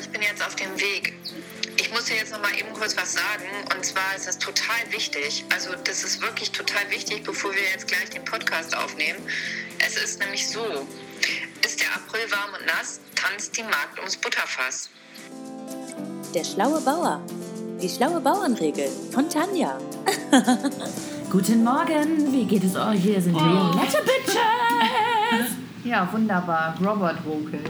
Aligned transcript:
ich 0.00 0.08
bin 0.10 0.22
jetzt 0.22 0.44
auf 0.44 0.54
dem 0.56 0.78
Weg. 0.80 1.14
Ich 1.78 1.90
muss 1.92 2.04
dir 2.04 2.16
jetzt 2.16 2.32
noch 2.32 2.40
mal 2.42 2.52
eben 2.58 2.72
kurz 2.72 2.96
was 2.96 3.12
sagen. 3.12 3.44
Und 3.74 3.84
zwar 3.84 4.14
ist 4.16 4.26
das 4.26 4.38
total 4.38 4.76
wichtig. 4.90 5.44
Also 5.52 5.70
das 5.84 6.02
ist 6.04 6.20
wirklich 6.20 6.50
total 6.52 6.82
wichtig, 6.90 7.22
bevor 7.24 7.52
wir 7.52 7.62
jetzt 7.72 7.86
gleich 7.88 8.10
den 8.10 8.24
Podcast 8.24 8.76
aufnehmen. 8.76 9.18
Es 9.86 9.96
ist 9.96 10.18
nämlich 10.20 10.48
so. 10.48 10.60
Ist 11.64 11.80
der 11.80 11.88
April 11.94 12.30
warm 12.30 12.50
und 12.58 12.66
nass, 12.66 13.00
tanzt 13.14 13.56
die 13.56 13.62
Magd 13.62 13.98
ums 13.98 14.16
Butterfass. 14.16 14.88
Der 16.34 16.44
schlaue 16.44 16.80
Bauer. 16.80 17.20
Die 17.82 17.88
schlaue 17.88 18.20
Bauernregel 18.20 18.88
von 19.12 19.28
Tanja. 19.28 19.78
Guten 21.30 21.62
Morgen, 21.64 22.32
wie 22.32 22.44
geht 22.44 22.64
es 22.64 22.76
euch? 22.76 23.00
Hier 23.00 23.20
sind 23.20 23.34
wir 23.34 23.42
Oh. 23.42 23.76
nette 23.76 24.02
Bitches. 24.02 25.56
Ja, 25.84 26.08
wunderbar. 26.12 26.76
Robert 26.84 27.24
Vocal. 27.24 27.60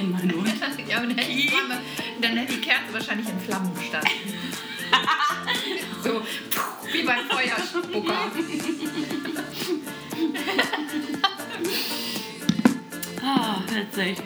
In 0.00 0.10
meinen 0.10 0.36
Mund. 0.36 0.48
Ja, 0.88 1.00
und 1.00 1.08
dann 1.10 1.18
hätte, 1.18 1.32
die 1.32 1.48
Flamme, 1.48 1.80
dann 2.20 2.36
hätte 2.36 2.52
die 2.54 2.60
Kerze 2.60 2.92
wahrscheinlich 2.92 3.28
in 3.28 3.40
Flammen 3.40 3.74
gestanden. 3.74 4.10
so 6.04 6.22
wie 6.92 7.02
beim 7.02 7.26
Feuerspucker. 7.28 8.30
Ah, 13.26 13.62
witzig. 13.68 14.18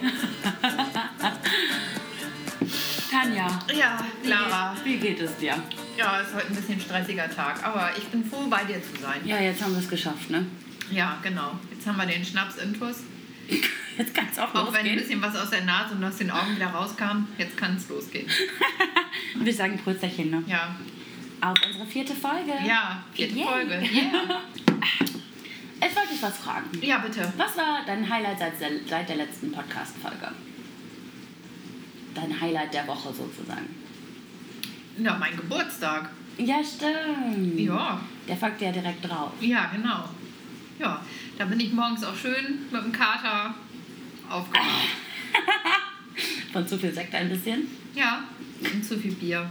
Tanja, 3.11 3.49
Ja, 3.75 4.05
Clara. 4.23 4.75
wie 4.85 4.97
geht 4.97 5.21
es 5.21 5.37
dir? 5.37 5.55
Ja, 5.97 6.21
es 6.21 6.29
ist 6.29 6.35
heute 6.35 6.47
ein 6.49 6.55
bisschen 6.57 6.81
stressiger 6.81 7.31
Tag, 7.31 7.65
aber 7.65 7.93
ich 7.97 8.05
bin 8.09 8.25
froh, 8.25 8.47
bei 8.49 8.65
dir 8.65 8.83
zu 8.83 9.01
sein. 9.01 9.21
Ja, 9.25 9.39
jetzt 9.41 9.63
haben 9.63 9.73
wir 9.73 9.79
es 9.81 9.89
geschafft, 9.89 10.31
ne? 10.31 10.47
Ja, 10.91 11.19
genau. 11.23 11.53
Jetzt 11.73 11.87
haben 11.87 11.97
wir 11.97 12.07
den 12.07 12.25
Schnaps 12.25 12.57
intus. 12.57 12.97
Jetzt 13.99 14.15
kann 14.15 14.27
es 14.31 14.39
auch, 14.39 14.55
Auch 14.55 14.73
wenn 14.73 14.81
ein 14.81 14.87
losgehen. 14.87 14.99
bisschen 14.99 15.23
was 15.23 15.37
aus 15.37 15.51
der 15.51 15.65
Nase 15.65 15.95
und 15.95 16.05
aus 16.05 16.17
den 16.17 16.31
Augen 16.31 16.55
wieder 16.57 16.69
rauskam, 16.69 17.27
jetzt 17.37 17.57
kann 17.57 17.77
es 17.77 17.89
losgehen. 17.89 18.29
Wir 19.35 19.53
sagen 19.53 19.79
Prösterchen, 19.83 20.31
ne? 20.31 20.43
Ja, 20.47 20.77
Auf 21.41 21.57
unsere 21.67 21.85
vierte 21.87 22.15
Folge. 22.15 22.53
ja 22.67 23.03
vierte 23.13 23.35
Yay. 23.35 23.45
Folge. 23.45 23.83
Yeah. 23.93 24.41
Jetzt 25.81 25.95
wollte 25.97 26.13
ich 26.15 26.23
was 26.23 26.37
fragen. 26.39 26.67
Ja, 26.81 26.99
bitte. 26.99 27.33
Was 27.37 27.57
war 27.57 27.81
dein 27.87 28.09
Highlight 28.09 28.39
seit 28.41 28.61
der, 28.61 28.71
seit 28.89 29.09
der 29.09 29.17
letzten 29.17 29.53
Podcast-Folge? 29.53 30.33
Dein 32.15 32.41
Highlight 32.41 32.75
der 32.75 32.87
Woche 32.89 33.13
sozusagen. 33.15 33.69
Ja, 34.99 35.17
mein 35.19 35.37
Geburtstag. 35.37 36.11
Ja, 36.37 36.57
stimmt. 36.65 37.61
Ja, 37.61 38.01
Der 38.27 38.37
folgt 38.37 38.61
ja 38.61 38.73
direkt 38.73 39.09
drauf. 39.09 39.33
ja, 39.41 39.67
genau. 39.75 40.09
Ja, 40.81 41.01
da 41.39 41.45
bin 41.45 41.59
ich 41.61 41.73
morgens 41.73 42.03
auch 42.05 42.15
schön 42.17 42.67
mit 42.73 42.83
dem 42.83 42.93
Kater 42.93 43.55
aufgewacht. 44.31 44.89
Von 46.53 46.67
zu 46.67 46.79
viel 46.79 46.93
Sekt 46.93 47.15
ein 47.15 47.29
bisschen. 47.29 47.67
Ja, 47.95 48.25
und 48.61 48.85
zu 48.85 48.99
viel 48.99 49.13
Bier. 49.13 49.51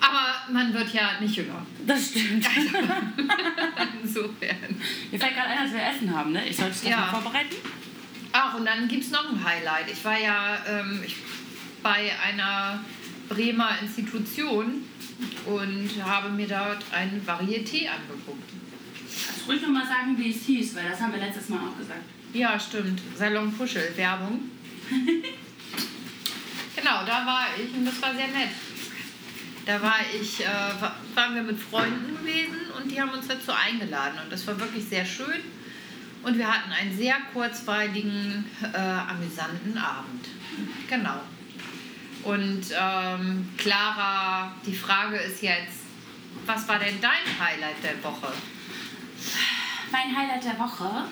Aber 0.00 0.52
man 0.52 0.74
wird 0.74 0.92
ja 0.92 1.20
nicht 1.20 1.36
jünger. 1.36 1.64
Das 1.86 2.08
stimmt. 2.10 2.46
Insofern. 4.02 4.80
Mir 5.10 5.18
fällt 5.20 5.34
gerade 5.34 5.48
ein, 5.48 5.64
dass 5.64 5.72
wir 5.72 5.82
Essen 5.82 6.14
haben, 6.14 6.32
ne? 6.32 6.46
Ich 6.48 6.56
sollte 6.56 6.72
das 6.72 6.84
Ja. 6.84 6.96
mal 6.98 7.06
vorbereiten. 7.10 7.54
Ach, 8.32 8.54
und 8.54 8.64
dann 8.66 8.88
gibt 8.88 9.04
es 9.04 9.10
noch 9.10 9.30
ein 9.30 9.44
Highlight. 9.44 9.90
Ich 9.92 10.04
war 10.04 10.18
ja 10.18 10.58
ähm, 10.66 11.00
ich, 11.06 11.16
bei 11.82 12.10
einer 12.26 12.82
Bremer 13.28 13.78
Institution 13.80 14.82
und 15.46 15.90
habe 16.04 16.30
mir 16.30 16.48
dort 16.48 16.82
ein 16.92 17.22
Varieté 17.26 17.88
angeguckt. 17.88 18.50
Kannst 19.26 19.48
ruhig 19.48 19.62
nochmal 19.62 19.86
sagen, 19.86 20.16
wie 20.18 20.30
es 20.30 20.42
hieß, 20.44 20.74
weil 20.76 20.88
das 20.90 21.00
haben 21.00 21.12
wir 21.12 21.20
letztes 21.20 21.48
Mal 21.48 21.58
auch 21.58 21.76
gesagt. 21.78 22.00
Ja, 22.32 22.58
stimmt. 22.58 23.00
Salon 23.16 23.52
Puschel, 23.52 23.92
Werbung. 23.96 24.40
genau, 26.76 27.04
da 27.06 27.26
war 27.26 27.46
ich 27.58 27.74
und 27.74 27.84
das 27.84 28.00
war 28.00 28.14
sehr 28.14 28.28
nett. 28.28 28.50
Da 29.66 29.80
war 29.80 29.96
ich, 30.20 30.40
äh, 30.40 30.46
wa- 30.80 30.96
waren 31.14 31.34
wir 31.34 31.42
mit 31.42 31.58
Freunden 31.60 32.16
gewesen 32.18 32.56
und 32.76 32.90
die 32.90 33.00
haben 33.00 33.10
uns 33.10 33.28
dazu 33.28 33.52
eingeladen 33.52 34.18
und 34.24 34.32
das 34.32 34.46
war 34.46 34.58
wirklich 34.58 34.84
sehr 34.84 35.04
schön. 35.04 35.40
Und 36.22 36.38
wir 36.38 36.46
hatten 36.52 36.70
einen 36.72 36.96
sehr 36.96 37.16
kurzweiligen, 37.32 38.44
äh, 38.72 38.76
amüsanten 38.76 39.76
Abend. 39.76 40.26
Genau. 40.88 41.20
Und 42.22 42.62
ähm, 42.80 43.48
Clara, 43.56 44.54
die 44.64 44.74
Frage 44.74 45.16
ist 45.16 45.42
jetzt, 45.42 45.78
was 46.46 46.66
war 46.68 46.78
denn 46.78 47.00
dein 47.00 47.10
Highlight 47.40 47.82
der 47.82 48.02
Woche? 48.04 48.32
Mein 49.90 50.16
Highlight 50.16 50.44
der 50.44 50.58
Woche. 50.58 51.04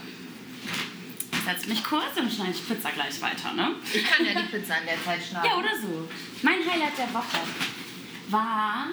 Ich 1.32 1.40
setze 1.40 1.68
mich 1.68 1.84
kurz 1.84 2.16
und 2.16 2.32
schneide 2.32 2.52
ich 2.52 2.66
Pizza 2.66 2.90
gleich 2.90 3.20
weiter, 3.22 3.52
ne? 3.52 3.72
Ich 3.92 4.04
kann 4.04 4.24
ja 4.24 4.32
die 4.32 4.46
Pizza 4.46 4.78
in 4.78 4.86
der 4.86 5.02
Zeit 5.04 5.20
schneiden. 5.24 5.50
Ja, 5.50 5.58
oder 5.58 5.80
so. 5.80 6.08
Mein 6.42 6.58
Highlight 6.58 6.98
der 6.98 7.12
Woche 7.14 7.38
war. 8.28 8.86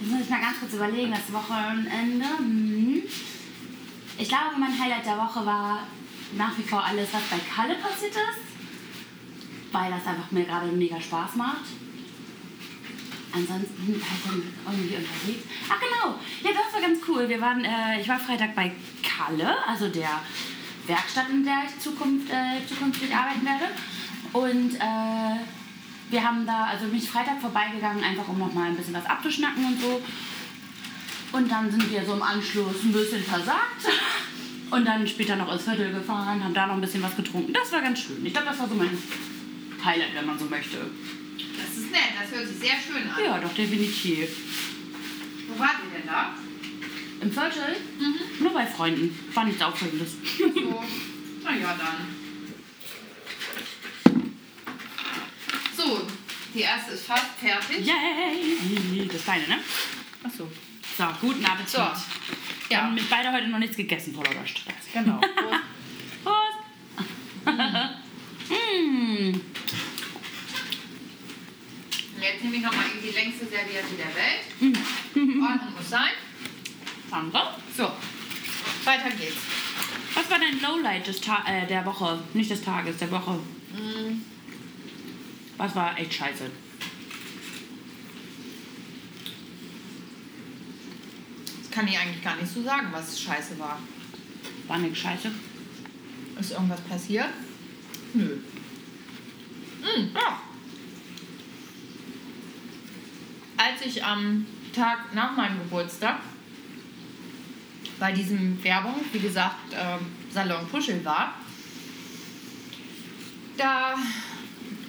Jetzt 0.00 0.10
muss 0.10 0.20
ich 0.22 0.30
mal 0.30 0.40
ganz 0.40 0.58
kurz 0.58 0.72
überlegen, 0.72 1.12
das 1.12 1.32
Wochenende. 1.32 2.26
Hm. 2.38 3.02
Ich 4.18 4.28
glaube, 4.28 4.56
mein 4.58 4.78
Highlight 4.78 5.06
der 5.06 5.16
Woche 5.18 5.44
war 5.46 5.86
nach 6.36 6.56
wie 6.58 6.62
vor 6.62 6.84
alles, 6.84 7.08
was 7.12 7.22
bei 7.22 7.38
Kalle 7.54 7.74
passiert 7.76 8.12
ist. 8.12 9.72
Weil 9.72 9.90
das 9.90 10.06
einfach 10.06 10.30
mir 10.30 10.44
gerade 10.44 10.66
mega 10.66 11.00
Spaß 11.00 11.36
macht. 11.36 11.64
Ansonsten 13.34 14.00
war 14.00 14.08
ich 14.16 14.24
dann 14.24 14.42
irgendwie 14.66 14.96
unterwegs. 14.96 15.44
Ach 15.68 15.80
genau, 15.80 16.18
ja, 16.42 16.50
das 16.52 16.74
war 16.74 16.80
ganz 16.80 16.98
cool. 17.08 17.28
Wir 17.28 17.40
waren, 17.40 17.64
äh, 17.64 18.00
ich 18.00 18.08
war 18.08 18.18
Freitag 18.18 18.54
bei 18.54 18.72
Kalle, 19.02 19.56
also 19.66 19.88
der 19.88 20.20
Werkstatt, 20.86 21.30
in 21.30 21.44
der 21.44 21.62
ich 21.66 21.78
Zukunft, 21.78 22.30
äh, 22.30 22.66
zukünftig 22.68 23.14
arbeiten 23.14 23.44
werde. 23.44 23.72
Und 24.32 24.74
äh, 24.76 25.40
wir 26.10 26.22
haben 26.22 26.46
da, 26.46 26.64
also 26.66 26.86
bin 26.86 26.98
ich 26.98 27.08
Freitag 27.08 27.40
vorbeigegangen, 27.40 28.04
einfach 28.04 28.28
um 28.28 28.38
nochmal 28.38 28.68
ein 28.68 28.76
bisschen 28.76 28.94
was 28.94 29.06
abzuschnacken 29.06 29.64
und 29.64 29.80
so. 29.80 30.02
Und 31.32 31.50
dann 31.50 31.70
sind 31.70 31.90
wir 31.90 32.04
so 32.04 32.12
im 32.12 32.22
Anschluss 32.22 32.82
ein 32.84 32.92
bisschen 32.92 33.22
versagt. 33.22 33.88
Und 34.70 34.86
dann 34.86 35.06
später 35.06 35.36
noch 35.36 35.52
ins 35.52 35.64
Viertel 35.64 35.92
gefahren, 35.92 36.42
haben 36.42 36.54
da 36.54 36.66
noch 36.66 36.74
ein 36.74 36.80
bisschen 36.80 37.02
was 37.02 37.14
getrunken. 37.16 37.52
Das 37.52 37.70
war 37.72 37.80
ganz 37.80 38.00
schön. 38.00 38.24
Ich 38.24 38.32
glaube, 38.32 38.48
das 38.48 38.58
war 38.58 38.68
so 38.68 38.74
mein 38.74 38.96
Highlight, 39.84 40.14
wenn 40.14 40.26
man 40.26 40.38
so 40.38 40.46
möchte. 40.46 40.78
Das 41.74 41.84
ist 41.84 41.90
nett, 41.90 42.00
das 42.20 42.30
hört 42.38 42.46
sich 42.48 42.58
sehr 42.58 42.76
schön 42.76 43.08
an. 43.10 43.24
Ja, 43.24 43.38
doch, 43.38 43.54
definitiv. 43.54 44.28
Wo 45.48 45.58
wart 45.58 45.76
ihr 45.84 45.98
denn 46.00 46.06
da? 46.06 46.34
Im 47.22 47.32
Viertel? 47.32 47.76
Nur 48.40 48.52
bei 48.52 48.66
Freunden. 48.66 49.18
War 49.32 49.44
nichts 49.46 49.62
Aufregendes. 49.62 50.10
So, 50.38 50.84
naja, 51.42 51.74
dann. 51.78 52.08
So, 55.74 56.06
die 56.54 56.60
erste 56.60 56.92
ist 56.92 57.06
fast 57.06 57.26
fertig. 57.40 57.86
Yay! 57.86 59.08
Das 59.10 59.24
Kleine, 59.24 59.48
ne? 59.48 59.58
Achso. 60.24 60.50
So, 60.98 61.04
guten 61.22 61.44
Appetit. 61.46 61.70
So. 61.70 61.78
Wir 61.78 62.76
Ja, 62.76 62.82
haben 62.82 62.94
mit 62.94 63.08
beide 63.08 63.32
heute 63.32 63.48
noch 63.48 63.58
nichts 63.58 63.76
gegessen 63.78 64.14
vor 64.14 64.24
Stress. 64.26 64.74
genau. 64.92 65.20
Prost! 66.22 67.46
mm. 68.50 69.51
Jetzt 72.22 72.44
nehme 72.44 72.56
ich 72.56 72.62
nochmal 72.62 72.84
die 73.02 73.10
längste 73.10 73.46
Serviette 73.46 73.94
der 73.98 74.14
Welt. 74.14 74.76
Ordnung 75.16 75.74
muss 75.76 75.90
sein. 75.90 76.12
Danke. 77.10 77.38
So, 77.76 77.90
weiter 78.84 79.10
geht's. 79.10 79.36
Was 80.14 80.30
war 80.30 80.38
dein 80.38 80.60
Lowlight 80.60 81.06
des 81.06 81.20
Ta 81.20 81.42
äh, 81.48 81.66
der 81.66 81.84
Woche? 81.84 82.22
Nicht 82.32 82.50
des 82.50 82.62
Tages, 82.62 82.98
der 82.98 83.10
Woche. 83.10 83.38
Was 85.56 85.74
war 85.74 85.98
echt 85.98 86.14
scheiße? 86.14 86.50
Das 91.62 91.70
kann 91.70 91.88
ich 91.88 91.98
eigentlich 91.98 92.22
gar 92.22 92.36
nicht 92.36 92.52
so 92.52 92.62
sagen, 92.62 92.88
was 92.92 93.20
scheiße 93.20 93.58
war. 93.58 93.80
War 94.68 94.78
nix 94.78 94.98
scheiße? 94.98 95.30
Ist 96.38 96.52
irgendwas 96.52 96.80
passiert? 96.82 97.28
Nö. 98.14 98.38
Hm, 99.82 100.10
ja. 100.14 100.40
Als 103.62 103.80
ich 103.86 104.04
am 104.04 104.44
Tag 104.74 105.14
nach 105.14 105.36
meinem 105.36 105.58
Geburtstag 105.58 106.18
bei 108.00 108.10
diesem 108.10 108.62
Werbung, 108.64 108.96
wie 109.12 109.20
gesagt, 109.20 109.72
ähm, 109.72 110.00
Salon 110.32 110.66
Puschel 110.66 111.04
war, 111.04 111.34
da 113.56 113.94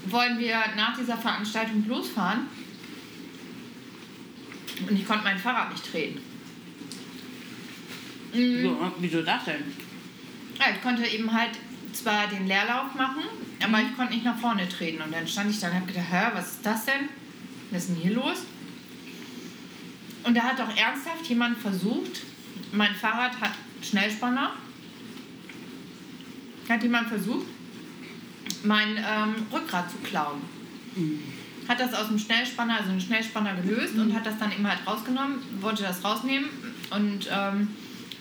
wollen 0.06 0.40
wir 0.40 0.58
nach 0.76 0.98
dieser 0.98 1.18
Veranstaltung 1.18 1.86
losfahren 1.88 2.48
und 4.90 4.96
ich 5.00 5.06
konnte 5.06 5.24
mein 5.24 5.38
Fahrrad 5.38 5.72
nicht 5.72 5.94
drehen. 5.94 6.20
Mhm. 8.34 8.66
Ja, 8.66 8.92
wieso 8.98 9.22
das 9.22 9.46
denn? 9.46 9.64
Ja, 10.60 10.66
ich 10.74 10.82
konnte 10.82 11.06
eben 11.06 11.32
halt 11.32 11.52
zwar 11.92 12.26
den 12.26 12.48
Leerlauf 12.48 12.96
machen, 12.96 13.24
aber 13.64 13.82
ich 13.82 13.96
konnte 13.96 14.14
nicht 14.14 14.26
nach 14.26 14.38
vorne 14.38 14.68
treten. 14.68 15.00
Und 15.04 15.14
dann 15.14 15.28
stand 15.28 15.52
ich 15.52 15.60
da 15.60 15.68
und 15.68 15.76
habe 15.76 15.86
gedacht, 15.86 16.08
hä, 16.10 16.32
was 16.34 16.54
ist 16.54 16.66
das 16.66 16.86
denn? 16.86 17.10
Was 17.70 17.84
ist 17.84 17.90
denn 17.90 17.98
hier 17.98 18.14
los? 18.14 18.46
Und 20.24 20.36
da 20.36 20.42
hat 20.44 20.60
doch 20.60 20.76
ernsthaft 20.76 21.26
jemand 21.28 21.58
versucht, 21.58 22.22
mein 22.72 22.96
Fahrrad 22.96 23.40
hat 23.42 23.52
Schnellspanner, 23.82 24.54
hat 26.70 26.84
jemand 26.84 27.10
versucht, 27.10 27.46
mein 28.64 28.98
ähm, 28.98 29.36
Rückgrat 29.52 29.92
zu 29.92 29.98
klauen. 29.98 30.42
Hat 31.68 31.80
das 31.80 31.94
aus 31.94 32.08
dem 32.08 32.20
Schnellspanner, 32.20 32.78
also 32.78 32.92
einen 32.92 33.02
Schnellspanner 33.02 33.56
gelöst 33.56 33.96
und 33.96 34.14
hat 34.14 34.26
das 34.26 34.38
dann 34.38 34.52
eben 34.52 34.68
halt 34.68 34.86
rausgenommen, 34.86 35.40
wollte 35.62 35.84
das 35.84 36.04
rausnehmen 36.04 36.50
und 36.92 37.30
ähm, 37.32 37.70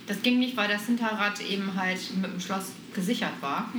das 0.06 0.22
ging 0.22 0.38
nicht, 0.38 0.56
weil 0.56 0.68
das 0.68 0.86
Hinterrad 0.86 1.40
eben 1.40 1.74
halt 1.76 1.98
mit 2.20 2.32
dem 2.32 2.40
Schloss 2.40 2.72
gesichert 2.94 3.32
war. 3.40 3.72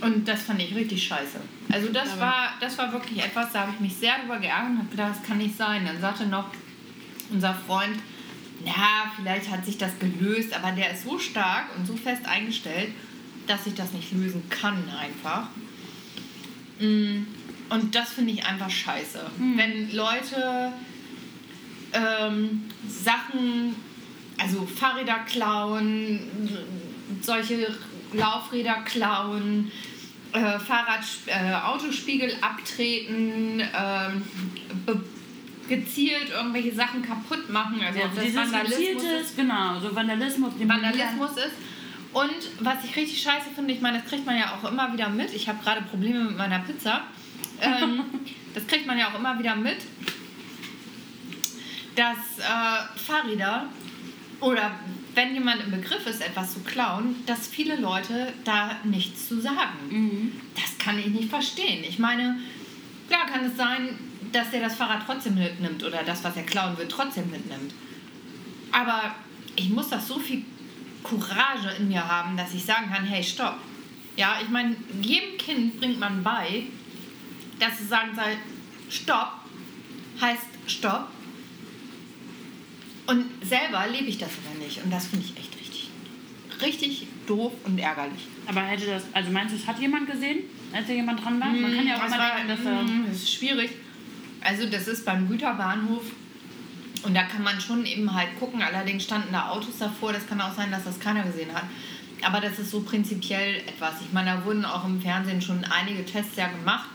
Und 0.00 0.28
das 0.28 0.42
fand 0.42 0.60
ich 0.62 0.74
richtig 0.74 1.02
scheiße. 1.06 1.38
Also 1.72 1.88
das 1.92 2.10
Aber- 2.12 2.20
war, 2.20 2.48
das 2.60 2.78
war 2.78 2.92
wirklich 2.92 3.18
etwas, 3.24 3.52
da 3.52 3.60
habe 3.62 3.72
ich 3.74 3.80
mich 3.80 3.96
sehr 3.96 4.18
drüber 4.20 4.38
geärgert 4.38 4.70
und 4.70 4.78
habe 4.78 4.88
gedacht, 4.90 5.14
das 5.18 5.22
kann 5.26 5.38
nicht 5.38 5.56
sein. 5.56 5.84
Dann 5.86 6.00
sagte 6.00 6.26
noch 6.26 6.46
unser 7.30 7.54
Freund, 7.54 7.96
ja, 8.64 9.12
vielleicht 9.16 9.50
hat 9.50 9.64
sich 9.64 9.76
das 9.78 9.92
gelöst, 9.98 10.52
aber 10.54 10.72
der 10.72 10.92
ist 10.92 11.04
so 11.04 11.18
stark 11.18 11.66
und 11.76 11.86
so 11.86 11.96
fest 11.96 12.26
eingestellt, 12.26 12.90
dass 13.46 13.66
ich 13.66 13.74
das 13.74 13.92
nicht 13.92 14.12
lösen 14.12 14.42
kann 14.50 14.76
einfach. 14.90 15.48
Mm, 16.80 17.24
Und 17.70 17.94
das 17.94 18.12
finde 18.12 18.32
ich 18.32 18.44
einfach 18.46 18.70
scheiße. 18.70 19.20
Wenn 19.56 19.92
Leute 19.94 20.72
ähm, 21.92 22.64
Sachen, 22.88 23.74
also 24.38 24.66
Fahrräder 24.66 25.18
klauen, 25.26 26.20
solche 27.22 27.74
Laufräder 28.12 28.76
klauen, 28.84 29.70
äh, 30.32 30.58
Fahrrad, 30.58 31.00
äh, 31.26 31.54
Autospiegel 31.54 32.32
abtreten, 32.40 33.62
be- 34.86 35.04
gezielt 35.68 36.30
irgendwelche 36.30 36.74
Sachen 36.74 37.02
kaputt 37.02 37.50
machen, 37.50 37.80
also 37.86 38.00
ob 38.00 38.14
das 38.14 38.34
Vandalismus 38.34 39.02
ist. 39.02 39.36
genau, 39.36 39.78
so 39.80 39.94
Vandalismus. 39.94 40.54
den 40.58 40.66
man- 40.66 40.82
Vandalismus 40.82 41.32
ist. 41.32 41.52
Und 42.14 42.30
was 42.60 42.82
ich 42.84 42.96
richtig 42.96 43.20
scheiße 43.20 43.50
finde, 43.54 43.74
ich 43.74 43.82
meine, 43.82 43.98
das 44.00 44.08
kriegt 44.08 44.24
man 44.24 44.38
ja 44.38 44.54
auch 44.54 44.70
immer 44.70 44.90
wieder 44.94 45.10
mit. 45.10 45.32
Ich 45.34 45.46
habe 45.46 45.62
gerade 45.62 45.82
Probleme 45.82 46.24
mit 46.24 46.38
meiner 46.38 46.60
Pizza. 46.60 47.02
Ähm, 47.60 48.00
das 48.54 48.66
kriegt 48.66 48.86
man 48.86 48.98
ja 48.98 49.08
auch 49.10 49.18
immer 49.18 49.38
wieder 49.38 49.54
mit, 49.56 49.76
dass 51.94 52.38
äh, 52.38 52.98
Fahrräder 52.98 53.66
oder 54.40 54.70
wenn 55.18 55.34
jemand 55.34 55.60
im 55.64 55.72
Begriff 55.72 56.06
ist, 56.06 56.20
etwas 56.20 56.54
zu 56.54 56.60
klauen, 56.60 57.16
dass 57.26 57.48
viele 57.48 57.74
Leute 57.74 58.32
da 58.44 58.76
nichts 58.84 59.26
zu 59.26 59.40
sagen. 59.40 59.78
Mhm. 59.90 60.32
Das 60.54 60.78
kann 60.78 60.96
ich 60.96 61.08
nicht 61.08 61.28
verstehen. 61.28 61.82
Ich 61.82 61.98
meine, 61.98 62.38
klar 63.08 63.26
kann 63.26 63.44
es 63.44 63.56
sein, 63.56 63.98
dass 64.30 64.52
er 64.52 64.60
das 64.60 64.76
Fahrrad 64.76 65.02
trotzdem 65.04 65.34
mitnimmt 65.34 65.82
oder 65.82 66.04
das, 66.04 66.22
was 66.22 66.36
er 66.36 66.44
klauen 66.44 66.78
will, 66.78 66.86
trotzdem 66.86 67.28
mitnimmt. 67.32 67.74
Aber 68.70 69.16
ich 69.56 69.70
muss 69.70 69.88
das 69.88 70.06
so 70.06 70.20
viel 70.20 70.44
Courage 71.02 71.74
in 71.80 71.88
mir 71.88 72.06
haben, 72.06 72.36
dass 72.36 72.54
ich 72.54 72.64
sagen 72.64 72.88
kann, 72.88 73.04
hey, 73.04 73.24
stopp. 73.24 73.56
Ja, 74.16 74.36
ich 74.40 74.48
meine, 74.48 74.76
jedem 75.02 75.36
Kind 75.36 75.80
bringt 75.80 75.98
man 75.98 76.22
bei, 76.22 76.62
dass 77.58 77.80
es 77.80 77.88
sagen 77.88 78.14
soll, 78.14 78.36
stopp 78.88 79.32
heißt 80.20 80.46
stopp. 80.68 81.08
Und 83.08 83.24
selber 83.42 83.86
lebe 83.90 84.06
ich 84.06 84.18
das 84.18 84.30
aber 84.44 84.64
nicht. 84.64 84.82
Und 84.84 84.92
das 84.92 85.06
finde 85.06 85.24
ich 85.26 85.36
echt 85.38 85.58
richtig, 85.58 85.90
richtig 86.62 87.06
doof 87.26 87.52
und 87.64 87.78
ärgerlich. 87.78 88.26
Aber 88.46 88.60
hätte 88.62 88.86
das, 88.86 89.04
also 89.12 89.30
meinst 89.30 89.54
du, 89.54 89.58
es 89.58 89.66
hat 89.66 89.78
jemand 89.80 90.10
gesehen, 90.10 90.40
als 90.72 90.86
da 90.86 90.92
jemand 90.92 91.24
dran 91.24 91.40
war? 91.40 91.48
Man 91.48 91.74
kann 91.74 91.86
ja 91.86 91.96
auch 91.96 92.02
Das 92.04 92.08
immer 92.14 92.18
war- 92.22 92.36
denken, 92.36 92.48
dass 92.48 92.64
er. 92.66 92.82
mm, 92.82 93.04
das 93.08 93.16
ist 93.16 93.32
schwierig. 93.34 93.70
Also 94.42 94.66
das 94.68 94.86
ist 94.88 95.04
beim 95.04 95.26
Güterbahnhof 95.28 96.02
und 97.02 97.14
da 97.14 97.22
kann 97.24 97.42
man 97.42 97.60
schon 97.60 97.84
eben 97.86 98.12
halt 98.14 98.38
gucken. 98.38 98.62
Allerdings 98.62 99.04
standen 99.04 99.32
da 99.32 99.48
Autos 99.48 99.78
davor. 99.78 100.12
Das 100.12 100.26
kann 100.26 100.40
auch 100.40 100.54
sein, 100.54 100.70
dass 100.70 100.84
das 100.84 101.00
keiner 101.00 101.22
gesehen 101.24 101.52
hat. 101.54 101.64
Aber 102.22 102.40
das 102.40 102.58
ist 102.58 102.70
so 102.70 102.80
prinzipiell 102.82 103.58
etwas. 103.66 103.94
Ich 104.02 104.12
meine, 104.12 104.30
da 104.32 104.44
wurden 104.44 104.64
auch 104.64 104.84
im 104.84 105.00
Fernsehen 105.00 105.40
schon 105.40 105.64
einige 105.64 106.04
Tests 106.04 106.36
ja 106.36 106.48
gemacht, 106.48 106.88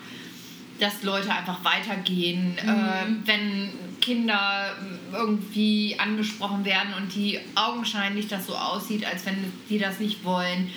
dass 0.79 1.03
Leute 1.03 1.33
einfach 1.33 1.63
weitergehen, 1.63 2.57
äh, 2.57 3.05
wenn 3.25 3.69
Kinder 4.03 4.75
irgendwie 5.13 5.95
angesprochen 5.97 6.65
werden 6.65 6.93
und 7.01 7.15
die 7.15 7.39
augenscheinlich 7.55 8.27
das 8.27 8.47
so 8.47 8.53
aussieht, 8.53 9.05
als 9.05 9.25
wenn 9.25 9.37
die 9.69 9.79
das 9.79 10.01
nicht 10.01 10.25
wollen. 10.25 10.69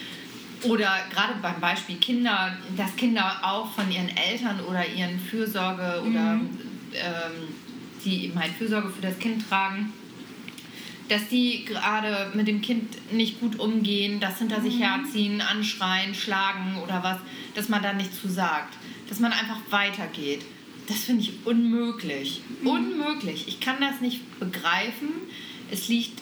Oder 0.63 0.97
gerade 1.13 1.35
beim 1.43 1.61
Beispiel 1.61 1.97
Kinder, 1.97 2.57
dass 2.77 2.95
Kinder 2.95 3.41
auch 3.43 3.73
von 3.73 3.91
ihren 3.91 4.17
Eltern 4.17 4.61
oder 4.61 4.87
ihren 4.87 5.19
Fürsorge 5.19 6.03
oder 6.09 6.41
ähm, 6.95 7.49
die 8.05 8.27
eben 8.27 8.39
halt 8.39 8.53
Fürsorge 8.53 8.91
für 8.91 9.03
das 9.03 9.19
Kind 9.19 9.47
tragen, 9.49 9.93
dass 11.09 11.29
die 11.29 11.65
gerade 11.65 12.31
mit 12.35 12.47
dem 12.47 12.63
Kind 12.63 13.13
nicht 13.13 13.41
gut 13.41 13.59
umgehen, 13.59 14.21
das 14.21 14.39
hinter 14.39 14.61
sich 14.61 14.79
herziehen, 14.79 15.41
anschreien, 15.41 16.15
schlagen 16.15 16.79
oder 16.81 17.03
was, 17.03 17.19
dass 17.57 17.69
man 17.69 17.83
da 17.83 17.93
nichts 17.93 18.21
zu 18.21 18.29
sagt. 18.29 18.75
Dass 19.09 19.19
man 19.19 19.33
einfach 19.33 19.59
weitergeht. 19.71 20.45
Das 20.87 20.99
finde 20.99 21.23
ich 21.23 21.33
unmöglich. 21.45 22.43
Unmöglich. 22.65 23.49
Ich 23.49 23.61
kann 23.61 23.77
das 23.81 24.01
nicht 24.01 24.39
begreifen. 24.39 25.09
Es 25.71 25.89
liegt, 25.89 26.21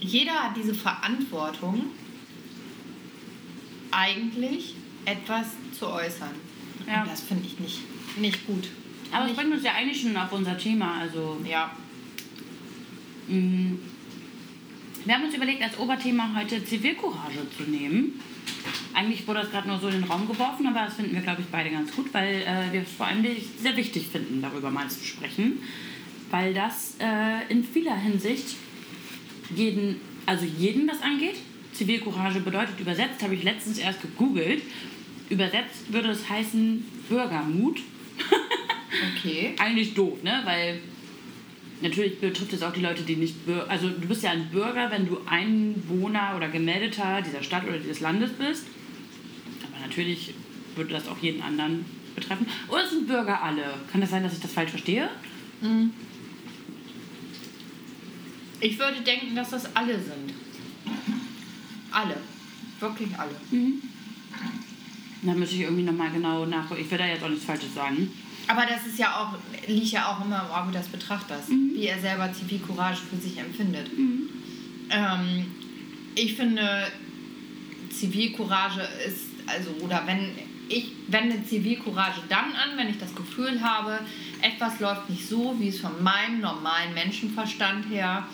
jeder 0.00 0.34
hat 0.34 0.56
diese 0.56 0.74
Verantwortung, 0.74 1.86
eigentlich 3.90 4.74
etwas 5.04 5.48
zu 5.78 5.88
äußern. 5.88 6.34
Ja. 6.86 7.02
Und 7.02 7.10
das 7.10 7.22
finde 7.22 7.46
ich 7.46 7.58
nicht, 7.58 7.80
nicht 8.18 8.46
gut. 8.46 8.68
Aber 9.12 9.26
es 9.26 9.32
bringt 9.34 9.52
uns 9.52 9.64
ja 9.64 9.72
eigentlich 9.72 10.00
schon 10.00 10.16
auf 10.16 10.30
unser 10.32 10.56
Thema. 10.56 10.98
Also, 11.00 11.40
ja. 11.48 11.74
mh, 13.28 13.76
wir 15.04 15.14
haben 15.14 15.24
uns 15.24 15.34
überlegt, 15.34 15.62
als 15.62 15.78
Oberthema 15.78 16.34
heute 16.36 16.64
Zivilcourage 16.64 17.46
zu 17.56 17.62
nehmen. 17.64 18.20
Eigentlich 18.92 19.26
wurde 19.26 19.40
das 19.40 19.50
gerade 19.50 19.68
nur 19.68 19.78
so 19.78 19.88
in 19.88 19.94
den 19.94 20.04
Raum 20.04 20.26
geworfen, 20.26 20.66
aber 20.66 20.86
das 20.86 20.94
finden 20.94 21.14
wir, 21.14 21.22
glaube 21.22 21.40
ich, 21.40 21.48
beide 21.48 21.70
ganz 21.70 21.94
gut, 21.94 22.12
weil 22.12 22.42
äh, 22.42 22.72
wir 22.72 22.82
es 22.82 22.92
vor 22.92 23.06
allem 23.06 23.24
sehr 23.58 23.76
wichtig 23.76 24.08
finden, 24.08 24.42
darüber 24.42 24.70
mal 24.70 24.88
zu 24.88 25.04
sprechen. 25.04 25.62
Weil 26.30 26.54
das 26.54 26.96
äh, 27.00 27.50
in 27.50 27.64
vieler 27.64 27.96
Hinsicht 27.96 28.56
jeden, 29.54 30.00
also 30.26 30.44
jeden 30.44 30.86
das 30.86 31.02
angeht. 31.02 31.36
Zivilcourage 31.72 32.40
bedeutet 32.40 32.78
übersetzt, 32.78 33.22
habe 33.22 33.34
ich 33.34 33.42
letztens 33.42 33.78
erst 33.78 34.02
gegoogelt. 34.02 34.62
Übersetzt 35.28 35.92
würde 35.92 36.10
es 36.10 36.28
heißen 36.28 36.84
Bürgermut. 37.08 37.80
Okay. 39.16 39.54
Eigentlich 39.58 39.94
doof, 39.94 40.22
ne? 40.24 40.40
Weil 40.44 40.80
natürlich 41.82 42.20
betrifft 42.20 42.52
es 42.52 42.62
auch 42.62 42.72
die 42.72 42.80
Leute, 42.80 43.02
die 43.02 43.16
nicht 43.16 43.36
also 43.68 43.88
du 43.88 44.06
bist 44.06 44.22
ja 44.22 44.30
ein 44.30 44.50
Bürger, 44.50 44.90
wenn 44.90 45.06
du 45.06 45.18
Einwohner 45.26 46.34
oder 46.36 46.48
Gemeldeter 46.48 47.22
dieser 47.22 47.42
Stadt 47.42 47.64
oder 47.64 47.78
dieses 47.78 48.00
Landes 48.00 48.32
bist. 48.32 48.66
Aber 49.62 49.80
natürlich 49.86 50.34
würde 50.76 50.92
das 50.92 51.08
auch 51.08 51.18
jeden 51.18 51.42
anderen 51.42 51.84
betreffen. 52.14 52.46
Oder 52.68 52.86
sind 52.86 53.06
Bürger 53.06 53.42
alle? 53.42 53.74
Kann 53.90 54.00
das 54.00 54.10
sein, 54.10 54.22
dass 54.22 54.34
ich 54.34 54.40
das 54.40 54.52
falsch 54.52 54.70
verstehe? 54.70 55.08
Ich 58.60 58.78
würde 58.78 59.00
denken, 59.00 59.34
dass 59.34 59.50
das 59.50 59.74
alle 59.74 59.94
sind. 59.94 60.34
Alle. 61.90 62.16
Wirklich 62.78 63.08
alle. 63.18 63.34
Da 65.22 65.34
müsste 65.34 65.56
ich 65.56 65.62
irgendwie 65.62 65.82
nochmal 65.82 66.10
genau 66.10 66.46
nachgucken. 66.46 66.80
Ich 66.82 66.90
will 66.90 66.98
da 66.98 67.06
jetzt 67.06 67.22
auch 67.22 67.28
nichts 67.28 67.44
Falsches 67.44 67.74
sagen. 67.74 68.10
Aber 68.48 68.66
das 68.66 68.86
ist 68.86 68.98
ja 68.98 69.14
auch, 69.16 69.38
liegt 69.68 69.92
ja 69.92 70.06
auch 70.08 70.24
immer 70.24 70.44
im 70.44 70.50
Auge 70.52 70.72
des 70.72 70.88
Betrachters, 70.88 71.48
wie 71.48 71.86
er 71.86 71.98
selber 72.00 72.32
Zivilcourage 72.32 73.00
für 73.08 73.16
sich 73.16 73.38
empfindet. 73.38 73.88
Ähm, 74.90 75.46
ich 76.16 76.34
finde, 76.34 76.88
Zivilcourage 77.90 78.80
ist, 79.06 79.26
also, 79.46 79.70
oder 79.84 80.02
wenn 80.06 80.30
ich 80.68 80.92
wende 81.08 81.44
Zivilcourage 81.44 82.20
dann 82.28 82.52
an, 82.54 82.76
wenn 82.76 82.88
ich 82.88 82.98
das 82.98 83.14
Gefühl 83.14 83.60
habe, 83.60 83.98
etwas 84.40 84.78
läuft 84.80 85.10
nicht 85.10 85.28
so, 85.28 85.54
wie 85.58 85.68
es 85.68 85.80
von 85.80 86.02
meinem 86.02 86.40
normalen 86.40 86.94
Menschenverstand 86.94 87.88
her 87.90 88.26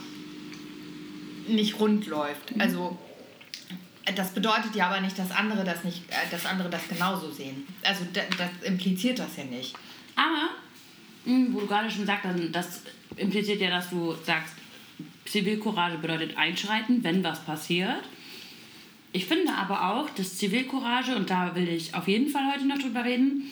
nicht 1.48 1.78
rund 1.78 2.06
läuft. 2.06 2.52
Also 2.58 2.98
das 4.14 4.32
bedeutet 4.32 4.74
ja 4.74 4.88
aber 4.88 5.00
nicht, 5.00 5.18
dass 5.18 5.30
andere 5.30 5.64
das 5.64 5.82
nicht, 5.84 6.02
äh, 6.10 6.14
dass 6.30 6.44
andere 6.46 6.68
das 6.70 6.86
genauso 6.88 7.30
sehen. 7.30 7.66
Also 7.84 8.04
da- 8.12 8.20
das 8.36 8.50
impliziert 8.68 9.18
das 9.18 9.36
ja 9.36 9.44
nicht. 9.44 9.74
Aber, 10.16 10.48
wo 11.24 11.60
du 11.60 11.66
gerade 11.66 11.90
schon 11.90 12.06
sagst, 12.06 12.26
das 12.52 12.82
impliziert 13.16 13.60
ja, 13.60 13.70
dass 13.70 13.90
du 13.90 14.14
sagst, 14.24 14.54
Zivilcourage 15.24 15.98
bedeutet 15.98 16.36
einschreiten, 16.36 17.02
wenn 17.04 17.22
was 17.22 17.44
passiert. 17.44 18.02
Ich 19.12 19.26
finde 19.26 19.52
aber 19.54 19.90
auch, 19.92 20.10
dass 20.10 20.36
Zivilcourage, 20.36 21.16
und 21.16 21.30
da 21.30 21.54
will 21.54 21.68
ich 21.68 21.94
auf 21.94 22.08
jeden 22.08 22.28
Fall 22.28 22.52
heute 22.52 22.66
noch 22.66 22.78
drüber 22.78 23.04
reden, 23.04 23.50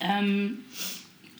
ähm, 0.00 0.58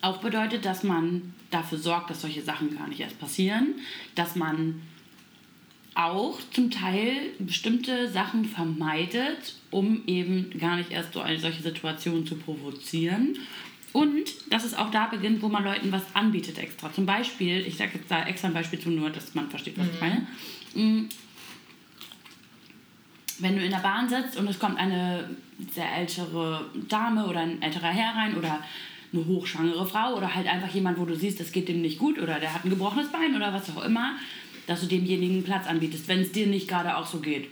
auch 0.00 0.18
bedeutet, 0.18 0.64
dass 0.64 0.84
man 0.84 1.34
dafür 1.50 1.78
sorgt, 1.78 2.10
dass 2.10 2.20
solche 2.20 2.42
Sachen 2.42 2.76
gar 2.76 2.88
nicht 2.88 3.00
erst 3.00 3.18
passieren, 3.18 3.74
dass 4.14 4.36
man 4.36 4.82
auch 5.94 6.40
zum 6.52 6.70
Teil 6.70 7.12
bestimmte 7.38 8.08
Sachen 8.08 8.44
vermeidet, 8.44 9.54
um 9.70 10.02
eben 10.06 10.50
gar 10.58 10.76
nicht 10.76 10.90
erst 10.90 11.12
so 11.12 11.20
eine 11.20 11.38
solche 11.38 11.62
Situation 11.62 12.26
zu 12.26 12.36
provozieren. 12.36 13.38
Und 13.92 14.43
dass 14.64 14.72
es 14.72 14.78
auch 14.78 14.90
da 14.90 15.06
beginnt, 15.06 15.42
wo 15.42 15.48
man 15.48 15.62
Leuten 15.62 15.92
was 15.92 16.02
anbietet 16.14 16.58
extra. 16.58 16.92
Zum 16.92 17.06
Beispiel, 17.06 17.66
ich 17.66 17.76
sage 17.76 17.92
jetzt 17.94 18.10
da 18.10 18.24
extra 18.24 18.48
ein 18.48 18.54
Beispiel 18.54 18.78
zu, 18.78 18.90
nur 18.90 19.10
dass 19.10 19.34
man 19.34 19.50
versteht, 19.50 19.78
was 19.78 19.86
ich 19.86 20.00
meine. 20.00 20.26
Mm, 20.74 21.08
Wenn 23.38 23.56
du 23.56 23.64
in 23.64 23.70
der 23.70 23.78
Bahn 23.78 24.08
sitzt 24.08 24.36
und 24.36 24.48
es 24.48 24.58
kommt 24.58 24.78
eine 24.78 25.28
sehr 25.72 25.92
ältere 25.96 26.64
Dame 26.88 27.26
oder 27.26 27.40
ein 27.40 27.60
älterer 27.60 27.90
Herr 27.90 28.16
rein 28.16 28.36
oder 28.36 28.60
eine 29.12 29.26
hochschwangere 29.26 29.86
Frau 29.86 30.14
oder 30.14 30.34
halt 30.34 30.46
einfach 30.46 30.72
jemand, 30.74 30.98
wo 30.98 31.04
du 31.04 31.14
siehst, 31.14 31.40
es 31.40 31.52
geht 31.52 31.68
dem 31.68 31.82
nicht 31.82 31.98
gut 31.98 32.18
oder 32.18 32.40
der 32.40 32.54
hat 32.54 32.64
ein 32.64 32.70
gebrochenes 32.70 33.12
Bein 33.12 33.36
oder 33.36 33.52
was 33.52 33.68
auch 33.76 33.84
immer, 33.84 34.14
dass 34.66 34.80
du 34.80 34.86
demjenigen 34.86 35.44
Platz 35.44 35.66
anbietest, 35.66 36.08
wenn 36.08 36.20
es 36.20 36.32
dir 36.32 36.46
nicht 36.46 36.68
gerade 36.68 36.96
auch 36.96 37.06
so 37.06 37.20
geht. 37.20 37.48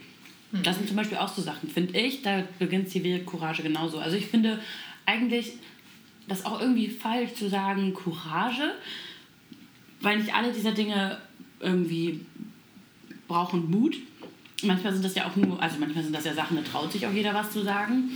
Das 0.63 0.75
sind 0.77 0.87
zum 0.87 0.97
Beispiel 0.97 1.17
auch 1.17 1.33
so 1.33 1.41
Sachen, 1.41 1.67
finde 1.67 1.99
ich, 1.99 2.21
da 2.21 2.43
beginnt 2.59 2.87
Zivilcourage 2.89 3.63
genauso. 3.63 3.97
Also 3.97 4.17
ich 4.17 4.27
finde 4.27 4.59
eigentlich 5.05 5.53
das 6.27 6.45
auch 6.45 6.59
irgendwie 6.59 6.87
falsch 6.87 7.33
zu 7.35 7.49
sagen 7.49 7.93
Courage, 7.93 8.73
weil 10.01 10.17
nicht 10.17 10.33
alle 10.33 10.51
dieser 10.51 10.71
Dinge 10.71 11.17
irgendwie 11.59 12.21
brauchen 13.27 13.69
Mut. 13.69 13.97
Manchmal 14.63 14.93
sind 14.93 15.03
das 15.03 15.15
ja 15.15 15.27
auch 15.27 15.35
nur, 15.35 15.61
also 15.61 15.77
manchmal 15.79 16.03
sind 16.03 16.15
das 16.15 16.25
ja 16.25 16.33
Sachen, 16.33 16.57
da 16.57 16.63
traut 16.63 16.91
sich 16.91 17.05
auch 17.05 17.11
jeder 17.11 17.33
was 17.33 17.51
zu 17.51 17.63
sagen. 17.63 18.11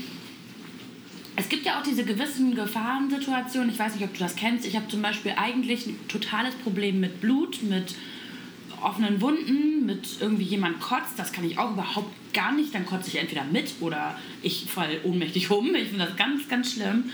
Es 1.36 1.50
gibt 1.50 1.66
ja 1.66 1.80
auch 1.80 1.84
diese 1.84 2.04
gewissen 2.04 2.56
Gefahrensituationen. 2.56 3.70
Ich 3.70 3.78
weiß 3.78 3.94
nicht, 3.94 4.04
ob 4.04 4.14
du 4.14 4.20
das 4.20 4.36
kennst. 4.36 4.66
Ich 4.66 4.76
habe 4.76 4.88
zum 4.88 5.04
Beispiel 5.04 5.34
eigentlich 5.38 5.86
ein 5.86 6.00
totales 6.08 6.56
Problem 6.56 7.00
mit 7.00 7.22
Blut, 7.22 7.62
mit 7.62 7.94
offenen 8.82 9.22
Wunden, 9.22 9.86
mit 9.86 10.20
irgendwie 10.20 10.46
jemand 10.46 10.80
kotzt. 10.80 11.18
Das 11.18 11.32
kann 11.32 11.46
ich 11.46 11.60
auch 11.60 11.74
überhaupt 11.74 12.12
gar 12.34 12.54
nicht. 12.54 12.74
Dann 12.74 12.88
kotze 12.88 13.10
ich 13.10 13.18
entweder 13.18 13.44
mit 13.44 13.74
oder 13.82 14.18
ich 14.42 14.66
falle 14.66 15.04
ohnmächtig 15.04 15.52
um. 15.52 15.76
Ich 15.76 15.90
finde 15.90 16.06
das 16.06 16.16
ganz, 16.16 16.48
ganz 16.48 16.74
schlimm. 16.74 17.12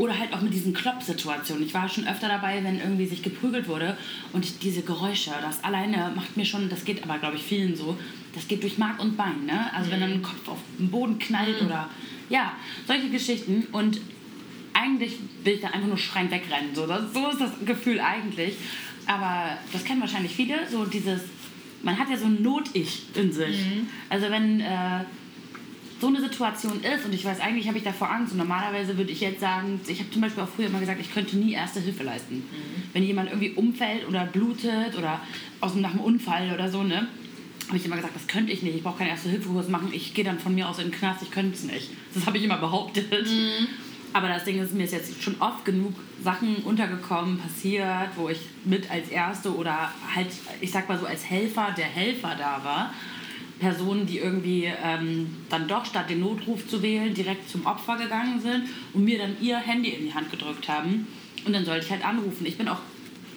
Oder 0.00 0.18
halt 0.18 0.32
auch 0.32 0.40
mit 0.40 0.54
diesen 0.54 0.72
Klopp-Situationen. 0.72 1.62
Ich 1.62 1.74
war 1.74 1.86
schon 1.86 2.08
öfter 2.08 2.26
dabei, 2.26 2.64
wenn 2.64 2.80
irgendwie 2.80 3.04
sich 3.04 3.22
geprügelt 3.22 3.68
wurde 3.68 3.98
und 4.32 4.62
diese 4.62 4.80
Geräusche, 4.80 5.30
das 5.42 5.62
alleine 5.62 6.10
macht 6.16 6.38
mir 6.38 6.46
schon, 6.46 6.70
das 6.70 6.86
geht 6.86 7.02
aber, 7.02 7.18
glaube 7.18 7.36
ich, 7.36 7.42
vielen 7.42 7.76
so, 7.76 7.98
das 8.34 8.48
geht 8.48 8.62
durch 8.62 8.78
Mark 8.78 8.98
und 8.98 9.18
Bein. 9.18 9.44
Ne? 9.44 9.70
Also 9.74 9.90
wenn 9.90 10.00
dann 10.00 10.12
ein 10.12 10.22
Kopf 10.22 10.48
auf 10.48 10.58
den 10.78 10.90
Boden 10.90 11.18
knallt 11.18 11.60
oder 11.60 11.90
ja, 12.30 12.54
solche 12.86 13.10
Geschichten. 13.10 13.66
Und 13.72 14.00
eigentlich 14.72 15.18
will 15.44 15.52
ich 15.52 15.60
da 15.60 15.68
einfach 15.68 15.88
nur 15.88 15.98
schreiend 15.98 16.30
wegrennen. 16.30 16.74
So, 16.74 16.86
das, 16.86 17.12
so 17.12 17.28
ist 17.28 17.40
das 17.42 17.50
Gefühl 17.66 18.00
eigentlich. 18.00 18.54
Aber 19.06 19.58
das 19.70 19.84
kennen 19.84 20.00
wahrscheinlich 20.00 20.32
viele, 20.34 20.66
so 20.66 20.86
dieses, 20.86 21.20
man 21.82 21.98
hat 21.98 22.08
ja 22.08 22.16
so 22.16 22.24
ein 22.24 22.40
Not-Ich 22.42 23.02
in 23.16 23.30
sich. 23.32 23.58
Also 24.08 24.30
wenn 24.30 24.60
äh, 24.60 25.04
so 26.00 26.06
eine 26.06 26.20
Situation 26.20 26.82
ist 26.82 27.04
und 27.04 27.14
ich 27.14 27.24
weiß 27.24 27.40
eigentlich, 27.40 27.68
habe 27.68 27.78
ich 27.78 27.84
davor 27.84 28.10
Angst 28.10 28.32
und 28.32 28.38
normalerweise 28.38 28.96
würde 28.96 29.12
ich 29.12 29.20
jetzt 29.20 29.40
sagen, 29.40 29.80
ich 29.86 30.00
habe 30.00 30.10
zum 30.10 30.22
Beispiel 30.22 30.42
auch 30.42 30.48
früher 30.48 30.66
immer 30.66 30.80
gesagt, 30.80 31.00
ich 31.00 31.12
könnte 31.12 31.36
nie 31.36 31.52
Erste 31.52 31.80
Hilfe 31.80 32.04
leisten. 32.04 32.42
Wenn 32.92 33.02
jemand 33.02 33.28
irgendwie 33.28 33.50
umfällt 33.50 34.08
oder 34.08 34.24
blutet 34.24 34.96
oder 34.96 35.20
aus 35.60 35.72
dem, 35.72 35.82
nach 35.82 35.90
einem 35.90 36.00
Unfall 36.00 36.52
oder 36.54 36.70
so, 36.70 36.82
ne, 36.82 37.06
habe 37.68 37.76
ich 37.76 37.84
immer 37.84 37.96
gesagt, 37.96 38.16
das 38.16 38.26
könnte 38.26 38.52
ich 38.52 38.62
nicht, 38.62 38.76
ich 38.76 38.82
brauche 38.82 38.98
keinen 38.98 39.10
Erste-Hilfe-Kurs 39.10 39.68
machen, 39.68 39.90
ich 39.92 40.14
gehe 40.14 40.24
dann 40.24 40.38
von 40.38 40.54
mir 40.54 40.68
aus 40.68 40.78
in 40.78 40.86
den 40.86 40.92
Knast, 40.92 41.22
ich 41.22 41.30
könnte 41.30 41.54
es 41.54 41.64
nicht. 41.64 41.90
Das 42.14 42.26
habe 42.26 42.38
ich 42.38 42.44
immer 42.44 42.58
behauptet. 42.58 43.26
Aber 44.12 44.28
das 44.28 44.44
Ding 44.44 44.60
ist, 44.60 44.74
mir 44.74 44.84
ist 44.84 44.92
jetzt 44.92 45.22
schon 45.22 45.36
oft 45.40 45.64
genug 45.64 45.94
Sachen 46.22 46.56
untergekommen, 46.56 47.38
passiert, 47.38 48.08
wo 48.16 48.28
ich 48.28 48.40
mit 48.64 48.90
als 48.90 49.08
Erste 49.08 49.54
oder 49.54 49.92
halt, 50.14 50.28
ich 50.60 50.70
sag 50.72 50.88
mal 50.88 50.98
so, 50.98 51.06
als 51.06 51.24
Helfer 51.24 51.72
der 51.76 51.84
Helfer 51.84 52.34
da 52.36 52.60
war. 52.64 52.94
Personen, 53.60 54.06
die 54.06 54.18
irgendwie 54.18 54.64
ähm, 54.64 55.36
dann 55.48 55.68
doch 55.68 55.84
statt 55.84 56.10
den 56.10 56.20
Notruf 56.20 56.66
zu 56.66 56.82
wählen, 56.82 57.14
direkt 57.14 57.48
zum 57.48 57.66
Opfer 57.66 57.96
gegangen 57.96 58.40
sind 58.40 58.64
und 58.92 59.04
mir 59.04 59.18
dann 59.18 59.36
ihr 59.40 59.58
Handy 59.58 59.90
in 59.90 60.06
die 60.06 60.14
Hand 60.14 60.30
gedrückt 60.30 60.68
haben. 60.68 61.06
Und 61.44 61.52
dann 61.52 61.64
sollte 61.64 61.84
ich 61.84 61.90
halt 61.90 62.04
anrufen. 62.04 62.46
Ich 62.46 62.56
bin 62.56 62.68
auch 62.68 62.80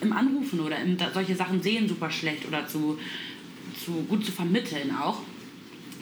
im 0.00 0.12
Anrufen 0.12 0.60
oder 0.60 0.78
im 0.78 0.96
solche 1.12 1.36
Sachen 1.36 1.62
sehen 1.62 1.88
super 1.88 2.10
schlecht 2.10 2.46
oder 2.46 2.66
zu, 2.66 2.98
zu 3.84 3.92
gut 4.08 4.24
zu 4.24 4.32
vermitteln 4.32 4.94
auch. 4.96 5.20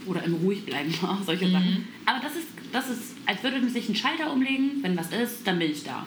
Oder 0.07 0.25
im 0.25 0.35
ruhig 0.35 0.65
bleiben 0.65 0.93
auch, 1.03 1.23
solche 1.25 1.51
Sachen. 1.51 1.87
Aber 2.07 2.21
das 2.21 2.37
ist, 2.37 2.49
das 2.73 2.89
ist, 2.89 3.17
als 3.27 3.43
würde 3.43 3.69
sich 3.69 3.89
ein 3.89 3.95
Schalter 3.95 4.33
umlegen, 4.33 4.83
wenn 4.83 4.97
was 4.97 5.13
ist, 5.13 5.47
dann 5.47 5.59
bin 5.59 5.71
ich 5.71 5.85
da. 5.85 6.07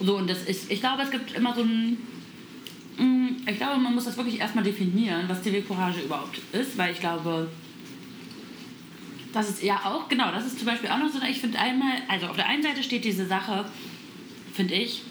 So, 0.00 0.16
und 0.16 0.30
das 0.30 0.44
ist, 0.44 0.70
ich 0.70 0.80
glaube, 0.80 1.02
es 1.02 1.10
gibt 1.10 1.34
immer 1.36 1.54
so 1.54 1.62
ein. 1.62 1.98
Ich 3.50 3.56
glaube, 3.58 3.80
man 3.80 3.94
muss 3.94 4.04
das 4.04 4.16
wirklich 4.16 4.38
erstmal 4.40 4.64
definieren, 4.64 5.24
was 5.28 5.42
Zivilcourage 5.42 6.00
überhaupt 6.00 6.40
ist, 6.52 6.78
weil 6.78 6.92
ich 6.92 7.00
glaube, 7.00 7.48
das 9.32 9.48
ist 9.48 9.62
ja 9.62 9.80
auch, 9.84 10.08
genau, 10.08 10.30
das 10.30 10.46
ist 10.46 10.58
zum 10.58 10.66
Beispiel 10.66 10.90
auch 10.90 10.98
noch 10.98 11.08
so, 11.08 11.20
ich 11.28 11.40
finde 11.40 11.58
einmal, 11.58 11.92
also 12.08 12.26
auf 12.26 12.36
der 12.36 12.48
einen 12.48 12.62
Seite 12.62 12.82
steht 12.82 13.04
diese 13.04 13.26
Sache, 13.26 13.64
finde 14.54 14.74
ich, 14.74 15.02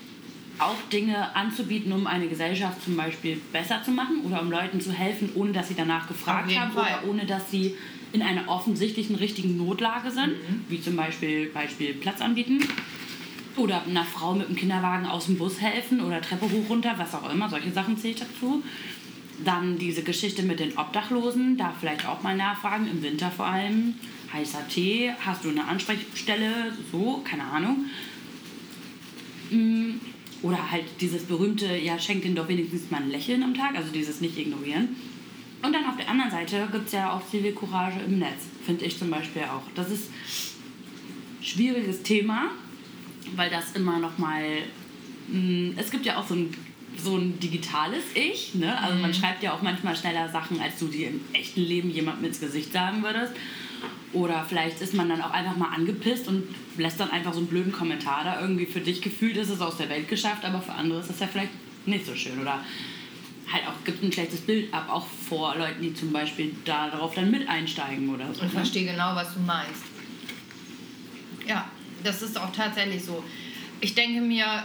auch 0.58 0.76
Dinge 0.92 1.36
anzubieten, 1.36 1.92
um 1.94 2.06
eine 2.06 2.28
Gesellschaft 2.28 2.84
zum 2.84 2.98
Beispiel 2.98 3.42
besser 3.54 3.82
zu 3.84 3.92
machen 3.92 4.22
oder 4.26 4.42
um 4.42 4.52
Leuten 4.52 4.82
zu 4.82 4.92
helfen, 4.92 5.32
ohne 5.36 5.54
dass 5.54 5.70
sie 5.70 5.76
danach 5.76 6.08
gefragt 6.08 6.54
haben 6.54 6.74
Fall. 6.74 7.00
oder 7.02 7.10
ohne 7.10 7.26
dass 7.26 7.50
sie 7.50 7.76
in 8.12 8.22
einer 8.22 8.50
offensichtlichen 8.50 9.16
richtigen 9.16 9.58
Notlage 9.58 10.12
sind, 10.12 10.34
wie 10.68 10.82
zum 10.82 10.96
Beispiel, 10.96 11.48
Beispiel 11.48 11.94
Platz 11.94 12.22
anbieten 12.22 12.60
oder 13.60 13.84
einer 13.86 14.06
Frau 14.06 14.34
mit 14.34 14.50
dem 14.50 14.56
Kinderwagen 14.56 15.06
aus 15.06 15.26
dem 15.26 15.38
Bus 15.38 15.62
helfen 15.62 16.02
oder 16.02 16.22
Treppe 16.22 16.46
hoch 16.46 16.70
runter, 16.70 16.96
was 16.98 17.14
auch 17.14 17.32
immer, 17.32 17.50
solche 17.50 17.72
Sachen 17.72 17.98
zähle 17.98 18.14
ich 18.14 18.20
dazu. 18.20 18.64
Dann 19.44 19.78
diese 19.78 20.04
Geschichte 20.04 20.44
mit 20.44 20.60
den 20.60 20.78
Obdachlosen, 20.78 21.58
da 21.58 21.74
vielleicht 21.80 22.06
auch 22.06 22.22
mal 22.24 22.36
nachfragen, 22.36 22.88
im 22.90 23.02
Winter 23.02 23.32
vor 23.32 23.46
allem. 23.46 23.96
Heißer 24.34 24.68
Tee, 24.68 25.12
hast 25.26 25.44
du 25.44 25.50
eine 25.50 25.66
Ansprechstelle, 25.66 26.74
so, 26.92 27.22
keine 27.24 27.44
Ahnung. 27.44 27.86
Mm, 29.50 29.94
Oder 30.42 30.72
halt 30.72 30.86
dieses 31.02 31.24
berühmte, 31.24 31.78
ja, 31.78 31.98
schenkt 32.00 32.26
ihnen 32.26 32.36
doch 32.36 32.48
wenigstens 32.48 32.92
mal 32.92 33.02
ein 33.02 33.10
Lächeln 33.10 33.44
am 33.44 33.54
Tag, 33.54 33.76
also 33.76 33.92
dieses 33.92 34.22
nicht 34.22 34.38
ignorieren. 34.38 34.96
Und 35.62 35.74
dann 35.74 35.86
auf 35.86 35.98
der 35.98 36.10
anderen 36.10 36.32
Seite 36.32 36.68
gibt 36.72 36.88
es 36.88 36.94
ja 36.94 37.12
auch 37.12 37.28
Zivilcourage 37.30 38.00
im 38.06 38.20
Netz, 38.20 38.46
finde 38.66 38.86
ich 38.86 38.98
zum 38.98 39.10
Beispiel 39.10 39.44
auch. 39.44 39.64
Das 39.76 39.92
ist 39.92 40.10
ein 40.10 41.44
schwieriges 41.44 42.04
Thema, 42.04 42.52
weil 43.36 43.50
das 43.50 43.72
immer 43.74 44.00
noch 44.00 44.18
mal 44.18 44.44
mh, 45.28 45.74
es 45.78 45.92
gibt 45.92 46.06
ja 46.06 46.18
auch 46.18 46.28
so 46.28 46.36
ein 46.36 46.54
so 46.98 47.16
ein 47.16 47.40
digitales 47.40 48.04
Ich, 48.14 48.56
ne? 48.56 48.78
Also 48.82 48.98
man 48.98 49.14
schreibt 49.14 49.44
ja 49.44 49.54
auch 49.54 49.62
manchmal 49.62 49.96
schneller 49.96 50.30
Sachen, 50.30 50.60
als 50.60 50.80
du 50.80 50.88
die 50.88 51.06
im 51.06 51.22
echten 51.34 51.62
Leben 51.62 51.90
jemandem 51.90 52.26
ins 52.26 52.40
Gesicht 52.40 52.74
sagen 52.74 53.04
würdest. 53.04 53.34
Oder 54.12 54.44
vielleicht 54.48 54.82
ist 54.82 54.94
man 54.94 55.08
dann 55.08 55.22
auch 55.22 55.32
einfach 55.32 55.56
mal 55.56 55.70
angepisst 55.70 56.28
und 56.28 56.44
lässt 56.78 57.00
dann 57.00 57.12
einfach 57.12 57.32
so 57.32 57.40
einen 57.40 57.48
blöden 57.48 57.72
Kommentar 57.72 58.24
da 58.24 58.42
irgendwie. 58.42 58.66
Für 58.66 58.82
dich 58.82 59.02
gefühlt 59.02 59.38
ist 59.38 59.50
es 59.50 59.62
aus 59.62 59.78
der 59.78 59.90
Welt 59.90 60.08
geschafft, 60.08 60.44
aber 60.46 60.62
für 60.62 60.74
andere 60.74 61.00
ist 61.00 61.10
das 61.10 61.20
ja 61.20 61.28
vielleicht 61.28 61.52
nicht 61.86 62.06
so 62.06 62.16
schön. 62.16 62.42
Oder 62.42 62.64
halt 63.52 63.68
auch 63.68 63.84
gibt 63.86 64.04
ein 64.04 64.12
schlechtes 64.12 64.42
Bild 64.42 64.74
ab, 64.74 64.88
auch 64.90 65.06
vor 65.08 65.56
Leuten, 65.58 65.82
die 65.82 65.94
zum 65.94 66.12
Beispiel 66.12 66.56
darauf 66.66 67.14
dann 67.14 67.30
mit 67.30 67.48
einsteigen 67.48 68.10
oder 68.10 68.28
so. 68.34 68.42
Ich 68.42 68.44
ne? 68.44 68.50
verstehe 68.50 68.92
genau, 68.92 69.16
was 69.16 69.34
du 69.34 69.40
meinst. 69.42 69.84
Ja, 71.48 71.70
das 72.04 72.22
ist 72.22 72.38
auch 72.38 72.52
tatsächlich 72.52 73.04
so. 73.04 73.24
Ich 73.82 73.96
denke 73.96 74.22
mir, 74.22 74.64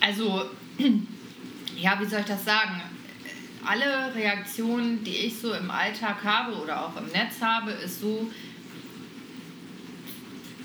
also, 0.00 0.46
ja, 1.78 2.00
wie 2.00 2.06
soll 2.06 2.20
ich 2.20 2.26
das 2.26 2.44
sagen? 2.44 2.82
Alle 3.64 4.12
Reaktionen, 4.14 5.04
die 5.04 5.16
ich 5.16 5.38
so 5.38 5.52
im 5.52 5.70
Alltag 5.70 6.24
habe 6.24 6.56
oder 6.56 6.84
auch 6.84 6.96
im 6.96 7.06
Netz 7.06 7.40
habe, 7.40 7.70
ist 7.70 8.00
so, 8.00 8.28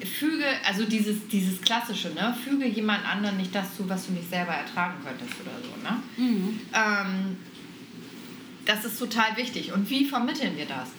füge, 0.06 0.46
also 0.66 0.86
dieses, 0.86 1.28
dieses 1.28 1.62
klassische, 1.62 2.10
ne? 2.10 2.36
Füge 2.44 2.66
jemand 2.68 3.08
anderen 3.08 3.38
nicht 3.38 3.54
das 3.54 3.76
zu, 3.76 3.88
was 3.88 4.08
du 4.08 4.14
nicht 4.14 4.30
selber 4.30 4.54
ertragen 4.54 4.96
könntest 5.04 5.34
oder 5.42 5.52
so, 5.62 5.84
ne? 5.84 6.02
Mhm. 6.18 6.60
Ähm, 6.74 7.38
das 8.66 8.86
ist 8.86 9.00
total 9.00 9.38
wichtig. 9.38 9.72
Und 9.72 9.90
wie 9.90 10.06
vermitteln 10.06 10.58
wir 10.58 10.66
das? 10.66 10.90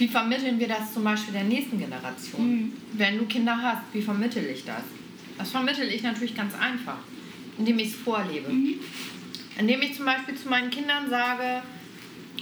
Wie 0.00 0.08
vermitteln 0.08 0.58
wir 0.58 0.66
das 0.66 0.94
zum 0.94 1.04
Beispiel 1.04 1.34
der 1.34 1.44
nächsten 1.44 1.78
Generation? 1.78 2.50
Mhm. 2.50 2.72
Wenn 2.94 3.18
du 3.18 3.26
Kinder 3.26 3.54
hast, 3.62 3.82
wie 3.92 4.00
vermittel 4.00 4.46
ich 4.46 4.64
das? 4.64 4.82
Das 5.36 5.50
vermittel 5.50 5.86
ich 5.88 6.02
natürlich 6.02 6.34
ganz 6.34 6.54
einfach, 6.54 6.96
indem 7.58 7.78
ich 7.78 7.88
es 7.88 7.94
vorlebe. 7.96 8.50
Indem 9.58 9.82
ich 9.82 9.94
zum 9.94 10.06
Beispiel 10.06 10.34
zu 10.36 10.48
meinen 10.48 10.70
Kindern 10.70 11.10
sage, 11.10 11.62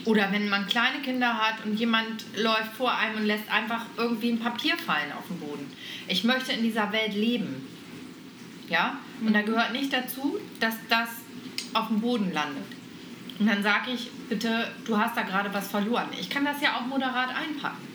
oder 0.04 0.30
wenn 0.30 0.48
man 0.48 0.68
kleine 0.68 1.00
Kinder 1.02 1.36
hat 1.36 1.66
und 1.66 1.74
jemand 1.74 2.26
läuft 2.36 2.74
vor 2.76 2.96
einem 2.96 3.16
und 3.16 3.26
lässt 3.26 3.50
einfach 3.50 3.86
irgendwie 3.96 4.30
ein 4.30 4.38
Papier 4.38 4.76
fallen 4.78 5.10
auf 5.18 5.26
den 5.26 5.40
Boden. 5.40 5.66
Ich 6.06 6.22
möchte 6.22 6.52
in 6.52 6.62
dieser 6.62 6.92
Welt 6.92 7.14
leben. 7.14 7.66
Ja? 8.68 8.98
Und 9.20 9.34
da 9.34 9.42
gehört 9.42 9.72
nicht 9.72 9.92
dazu, 9.92 10.38
dass 10.60 10.76
das 10.88 11.08
auf 11.72 11.88
dem 11.88 12.00
Boden 12.00 12.32
landet. 12.32 12.77
Und 13.38 13.46
dann 13.46 13.62
sage 13.62 13.92
ich, 13.92 14.10
bitte, 14.28 14.68
du 14.84 14.98
hast 14.98 15.16
da 15.16 15.22
gerade 15.22 15.52
was 15.54 15.68
verloren. 15.68 16.08
Ich 16.18 16.28
kann 16.28 16.44
das 16.44 16.60
ja 16.60 16.76
auch 16.76 16.86
moderat 16.86 17.28
einpacken. 17.28 17.86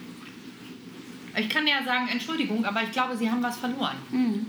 Ich 1.35 1.49
kann 1.49 1.67
ja 1.67 1.83
sagen, 1.83 2.07
Entschuldigung, 2.09 2.63
aber 2.65 2.83
ich 2.83 2.91
glaube, 2.91 3.17
Sie 3.17 3.29
haben 3.29 3.43
was 3.43 3.57
verloren. 3.57 3.97
Mhm. 4.11 4.45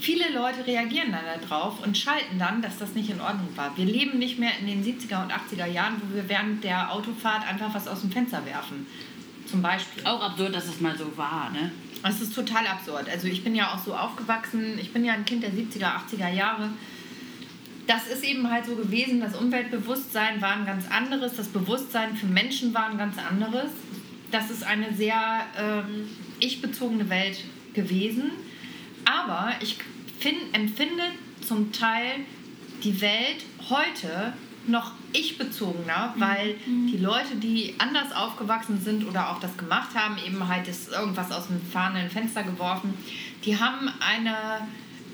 Viele 0.00 0.32
Leute 0.32 0.66
reagieren 0.66 1.12
dann 1.12 1.24
darauf 1.42 1.84
und 1.84 1.96
schalten 1.96 2.38
dann, 2.38 2.62
dass 2.62 2.78
das 2.78 2.94
nicht 2.94 3.10
in 3.10 3.20
Ordnung 3.20 3.48
war. 3.56 3.76
Wir 3.76 3.84
leben 3.84 4.18
nicht 4.18 4.38
mehr 4.38 4.52
in 4.58 4.66
den 4.66 4.82
70er 4.82 5.22
und 5.22 5.32
80er 5.32 5.66
Jahren, 5.66 6.00
wo 6.00 6.14
wir 6.14 6.28
während 6.28 6.64
der 6.64 6.92
Autofahrt 6.92 7.46
einfach 7.46 7.74
was 7.74 7.86
aus 7.86 8.00
dem 8.00 8.10
Fenster 8.10 8.44
werfen. 8.46 8.86
Zum 9.46 9.60
Beispiel. 9.60 10.06
Auch 10.06 10.22
absurd, 10.22 10.54
dass 10.54 10.66
es 10.66 10.80
mal 10.80 10.96
so 10.96 11.16
war, 11.16 11.50
ne? 11.50 11.72
Das 12.02 12.20
ist 12.20 12.34
total 12.34 12.66
absurd. 12.66 13.10
Also 13.10 13.26
ich 13.26 13.44
bin 13.44 13.54
ja 13.54 13.74
auch 13.74 13.78
so 13.78 13.94
aufgewachsen, 13.94 14.78
ich 14.80 14.92
bin 14.92 15.04
ja 15.04 15.12
ein 15.12 15.24
Kind 15.24 15.42
der 15.42 15.50
70er, 15.50 15.92
80er 16.08 16.32
Jahre. 16.32 16.70
Das 17.90 18.06
ist 18.06 18.22
eben 18.22 18.48
halt 18.48 18.66
so 18.66 18.76
gewesen, 18.76 19.20
das 19.20 19.34
Umweltbewusstsein 19.34 20.40
war 20.40 20.52
ein 20.52 20.64
ganz 20.64 20.88
anderes, 20.88 21.34
das 21.34 21.48
Bewusstsein 21.48 22.14
für 22.16 22.26
Menschen 22.26 22.72
war 22.72 22.88
ein 22.88 22.96
ganz 22.96 23.16
anderes. 23.18 23.72
Das 24.30 24.48
ist 24.48 24.62
eine 24.62 24.94
sehr 24.94 25.40
ähm, 25.58 26.08
ich-bezogene 26.38 27.10
Welt 27.10 27.42
gewesen. 27.74 28.30
Aber 29.04 29.54
ich 29.60 29.76
find, 30.20 30.36
empfinde 30.52 31.02
zum 31.44 31.72
Teil 31.72 32.20
die 32.84 33.00
Welt 33.00 33.44
heute 33.68 34.34
noch 34.68 34.92
ich-bezogener, 35.12 36.14
weil 36.16 36.54
die 36.66 36.98
Leute, 36.98 37.34
die 37.42 37.74
anders 37.78 38.12
aufgewachsen 38.14 38.80
sind 38.80 39.04
oder 39.04 39.30
auch 39.30 39.40
das 39.40 39.56
gemacht 39.56 39.96
haben, 39.96 40.16
eben 40.24 40.46
halt 40.46 40.68
ist 40.68 40.92
irgendwas 40.92 41.32
aus 41.32 41.48
dem 41.48 41.60
fahrenden 41.60 42.08
Fenster 42.08 42.44
geworfen, 42.44 42.94
die 43.44 43.58
haben 43.58 43.90
eine 43.98 44.68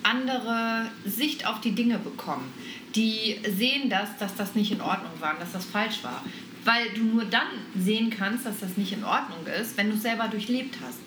andere 0.06 0.86
Sicht 1.04 1.46
auf 1.46 1.60
die 1.60 1.72
Dinge 1.72 1.98
bekommen. 1.98 2.52
Die 2.94 3.36
sehen 3.56 3.90
das, 3.90 4.16
dass 4.18 4.34
das 4.36 4.54
nicht 4.54 4.72
in 4.72 4.80
Ordnung 4.80 5.12
war 5.20 5.32
und 5.34 5.40
dass 5.40 5.52
das 5.52 5.64
falsch 5.64 6.02
war. 6.02 6.23
Weil 6.64 6.88
du 6.95 7.04
nur 7.04 7.25
dann 7.25 7.47
sehen 7.78 8.10
kannst, 8.10 8.47
dass 8.47 8.60
das 8.60 8.76
nicht 8.76 8.92
in 8.92 9.04
Ordnung 9.04 9.47
ist, 9.60 9.76
wenn 9.76 9.88
du 9.90 9.97
es 9.97 10.02
selber 10.02 10.26
durchlebt 10.28 10.76
hast. 10.84 10.99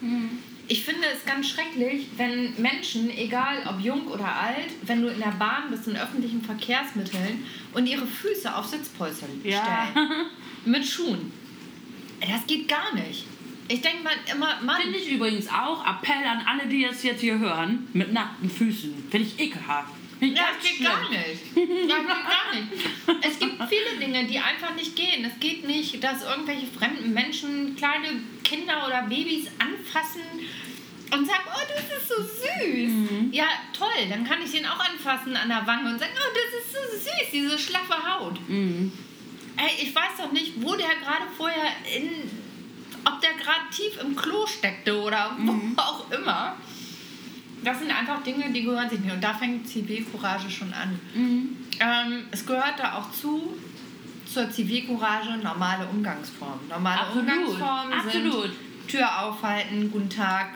Ich 0.67 0.85
finde 0.85 1.01
es 1.17 1.25
ganz 1.25 1.49
schrecklich, 1.49 2.07
wenn 2.15 2.53
Menschen, 2.61 3.09
egal 3.09 3.57
ob 3.67 3.79
jung 3.83 4.05
oder 4.07 4.27
alt, 4.27 4.69
wenn 4.83 5.01
du 5.01 5.07
in 5.09 5.19
der 5.19 5.31
Bahn 5.31 5.63
bist, 5.71 5.87
in 5.87 5.97
öffentlichen 5.97 6.41
Verkehrsmitteln 6.43 7.43
und 7.73 7.87
ihre 7.87 8.05
Füße 8.05 8.55
auf 8.55 8.67
Sitzpolster 8.67 9.25
Ja. 9.43 9.87
stellen. 9.91 10.07
Mit 10.65 10.85
Schuhen. 10.85 11.31
Das 12.21 12.45
geht 12.47 12.67
gar 12.67 12.93
nicht. 12.93 13.25
Ich 13.69 13.81
denke 13.81 14.03
mal 14.03 14.13
immer, 14.31 14.59
Mann, 14.61 14.81
Finde 14.81 14.97
ich 14.97 15.09
übrigens 15.09 15.47
auch, 15.47 15.85
Appell 15.85 16.25
an 16.25 16.43
alle, 16.47 16.67
die 16.67 16.83
das 16.83 17.03
jetzt 17.03 17.21
hier 17.21 17.37
hören, 17.37 17.87
mit 17.93 18.11
nackten 18.11 18.49
Füßen. 18.49 19.07
Finde 19.11 19.27
ich 19.27 19.39
ekelhaft. 19.39 19.93
Ich 20.19 20.35
Ja, 20.35 20.47
das 20.53 20.63
geht 20.67 20.77
schlimm. 20.77 20.89
gar 20.89 21.09
nicht. 21.09 21.87
Ja, 21.87 21.97
geht 21.99 22.07
gar 22.07 22.55
nicht. 22.55 23.25
Es 23.25 23.39
gibt 23.39 23.55
viele 23.69 23.99
Dinge, 23.99 24.25
die 24.25 24.39
einfach 24.39 24.73
nicht 24.75 24.95
gehen. 24.95 25.23
Es 25.23 25.39
geht 25.39 25.65
nicht, 25.67 26.03
dass 26.03 26.23
irgendwelche 26.23 26.65
fremden 26.67 27.13
Menschen 27.13 27.75
kleine 27.75 28.07
Kinder 28.43 28.87
oder 28.87 29.03
Babys 29.03 29.47
anfassen 29.59 30.23
und 31.11 31.25
sagen, 31.27 31.43
oh, 31.47 31.67
das 31.75 31.97
ist 32.01 32.07
so 32.09 32.21
süß. 32.23 32.91
Ja, 33.31 33.45
toll, 33.77 34.07
dann 34.09 34.23
kann 34.25 34.41
ich 34.43 34.51
den 34.51 34.65
auch 34.65 34.79
anfassen 34.79 35.35
an 35.37 35.47
der 35.47 35.65
Wange 35.65 35.91
und 35.91 35.99
sagen, 35.99 36.11
oh, 36.15 36.33
das 36.33 36.61
ist 36.63 36.73
so 36.73 36.97
süß, 36.97 37.31
diese 37.31 37.57
schlaffe 37.59 37.95
Haut. 38.03 38.39
Mhm. 38.49 38.91
Ey, 39.57 39.83
ich 39.83 39.93
weiß 39.93 40.17
doch 40.17 40.31
nicht, 40.31 40.53
wo 40.57 40.75
der 40.75 40.87
gerade 40.87 41.25
vorher 41.37 41.71
in, 41.95 42.09
ob 43.05 43.21
der 43.21 43.33
gerade 43.33 43.69
tief 43.71 43.99
im 44.01 44.15
Klo 44.15 44.45
steckte 44.47 44.99
oder 45.01 45.31
wo 45.39 45.53
auch 45.81 46.09
immer. 46.11 46.55
Das 47.63 47.79
sind 47.79 47.91
einfach 47.91 48.23
Dinge, 48.23 48.51
die 48.51 48.63
gehören 48.63 48.89
sich 48.89 48.99
nicht. 49.01 49.13
Und 49.13 49.21
da 49.23 49.33
fängt 49.33 49.67
Zivilcourage 49.67 50.49
schon 50.49 50.73
an. 50.73 50.97
Ähm, 51.13 52.25
es 52.31 52.45
gehört 52.45 52.79
da 52.79 52.93
auch 52.97 53.11
zu, 53.11 53.53
zur 54.31 54.49
Zivilcourage, 54.49 55.37
normale 55.43 55.85
Umgangsformen. 55.87 56.67
Normale 56.69 57.01
Absolut, 57.01 57.23
Umgangsformen 57.29 57.93
absolut. 57.93 58.43
sind 58.43 58.53
Tür 58.87 59.21
aufhalten, 59.23 59.91
guten 59.91 60.09
Tag 60.09 60.49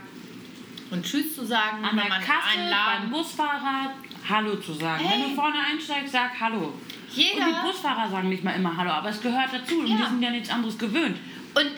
und 0.92 1.06
Tschüss 1.06 1.36
zu 1.36 1.46
sagen, 1.46 1.84
An 1.84 1.96
der 1.96 2.06
Kasse, 2.06 2.58
beim. 3.02 3.10
Busfahrer 3.12 3.92
Hallo 4.30 4.56
zu 4.56 4.74
sagen. 4.74 5.04
Hey. 5.04 5.22
Wenn 5.24 5.30
du 5.30 5.36
vorne 5.36 5.58
einsteigst, 5.72 6.14
sag 6.14 6.32
Hallo. 6.40 6.74
Jeder- 7.14 7.46
Und 7.46 7.56
die 7.56 7.68
Busfahrer 7.68 8.10
sagen 8.10 8.30
nicht 8.30 8.44
mal 8.44 8.52
immer 8.52 8.76
Hallo, 8.78 8.92
aber 8.92 9.10
es 9.10 9.22
gehört 9.22 9.50
dazu. 9.54 9.80
Und 9.80 9.88
Ja. 9.88 9.98
die 9.98 10.04
sind 10.04 10.22
ja 10.24 10.30
nichts 10.32 10.50
anderes 10.50 10.78
gewöhnt. 10.78 11.18
Und 11.54 11.70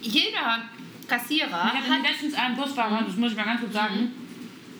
jeder 0.00 0.62
Kassierer 1.08 1.72
Ich 1.74 1.80
hatte 1.80 1.90
hat 1.90 2.02
letztens 2.02 2.34
einen 2.34 2.56
Busfahrer, 2.56 3.02
das 3.04 3.16
muss 3.16 3.32
ich 3.32 3.36
mal 3.36 3.44
ganz 3.44 3.60
kurz 3.60 3.72
sagen, 3.72 4.12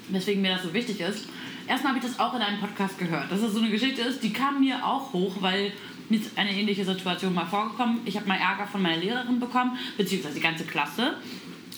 weswegen 0.08 0.42
mir 0.42 0.54
das 0.54 0.62
so 0.62 0.72
wichtig 0.72 1.00
ist. 1.00 1.28
Erstmal 1.66 1.94
habe 1.94 2.04
ich 2.04 2.10
das 2.10 2.18
auch 2.18 2.34
in 2.34 2.42
einem 2.42 2.60
Podcast 2.60 2.98
gehört, 2.98 3.30
dass 3.30 3.40
es 3.42 3.52
so 3.52 3.60
eine 3.60 3.70
Geschichte 3.70 4.02
ist, 4.02 4.22
die 4.22 4.32
kam 4.32 4.60
mir 4.60 4.84
auch 4.84 5.12
hoch, 5.12 5.36
weil 5.40 5.72
mir 6.08 6.18
ist 6.18 6.36
eine 6.36 6.52
ähnliche 6.52 6.84
Situation 6.84 7.32
mal 7.34 7.46
vorgekommen. 7.46 8.00
Ich 8.04 8.16
habe 8.16 8.26
mal 8.26 8.36
Ärger 8.36 8.66
von 8.66 8.82
meiner 8.82 8.96
Lehrerin 8.96 9.38
bekommen, 9.38 9.78
beziehungsweise 9.96 10.34
die 10.34 10.40
ganze 10.40 10.64
Klasse. 10.64 11.14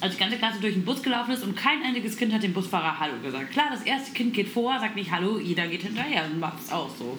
Als 0.00 0.14
die 0.14 0.20
ganze 0.20 0.36
Klasse 0.36 0.60
durch 0.60 0.74
den 0.74 0.84
Bus 0.84 1.02
gelaufen 1.02 1.32
ist 1.32 1.44
und 1.44 1.54
kein 1.56 1.82
einziges 1.82 2.16
Kind 2.16 2.32
hat 2.32 2.42
dem 2.42 2.52
Busfahrer 2.52 2.98
Hallo 2.98 3.14
gesagt. 3.22 3.52
Klar, 3.52 3.66
das 3.70 3.82
erste 3.82 4.12
Kind 4.12 4.34
geht 4.34 4.48
vor, 4.48 4.80
sagt 4.80 4.96
nicht 4.96 5.12
Hallo, 5.12 5.38
jeder 5.38 5.68
geht 5.68 5.82
hinterher 5.82 6.24
und 6.24 6.40
macht 6.40 6.58
es 6.60 6.72
auch 6.72 6.90
so. 6.98 7.18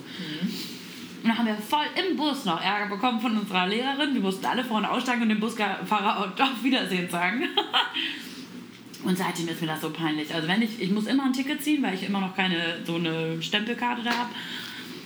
Und 1.24 1.30
dann 1.30 1.38
haben 1.38 1.48
wir 1.48 1.56
voll 1.56 1.86
im 1.96 2.18
Bus 2.18 2.44
noch 2.44 2.62
Ärger 2.62 2.94
bekommen 2.94 3.22
von 3.22 3.38
unserer 3.38 3.66
Lehrerin. 3.66 4.14
Wir 4.14 4.22
mussten 4.22 4.46
alle 4.46 4.64
vorne 4.64 4.92
aussteigen 4.92 5.22
und 5.22 5.30
dem 5.30 5.40
Busfahrer 5.40 6.20
auch 6.20 6.40
auf 6.40 6.64
Wiedersehen 6.64 7.10
sagen. 7.10 7.44
Und 9.06 9.18
seitdem 9.18 9.50
ist 9.50 9.60
mir 9.60 9.68
das 9.68 9.82
so 9.82 9.90
peinlich. 9.90 10.34
Also 10.34 10.48
wenn 10.48 10.62
ich, 10.62 10.82
ich 10.82 10.90
muss 10.92 11.08
immer 11.08 11.26
ein 11.26 11.34
Ticket 11.34 11.62
ziehen, 11.62 11.84
weil 11.84 11.94
ich 11.94 12.04
immer 12.04 12.22
noch 12.22 12.36
keine 12.36 12.78
so 12.86 12.96
eine 12.96 13.42
Stempelkarte 13.42 14.02
da 14.02 14.12
habe. 14.12 14.30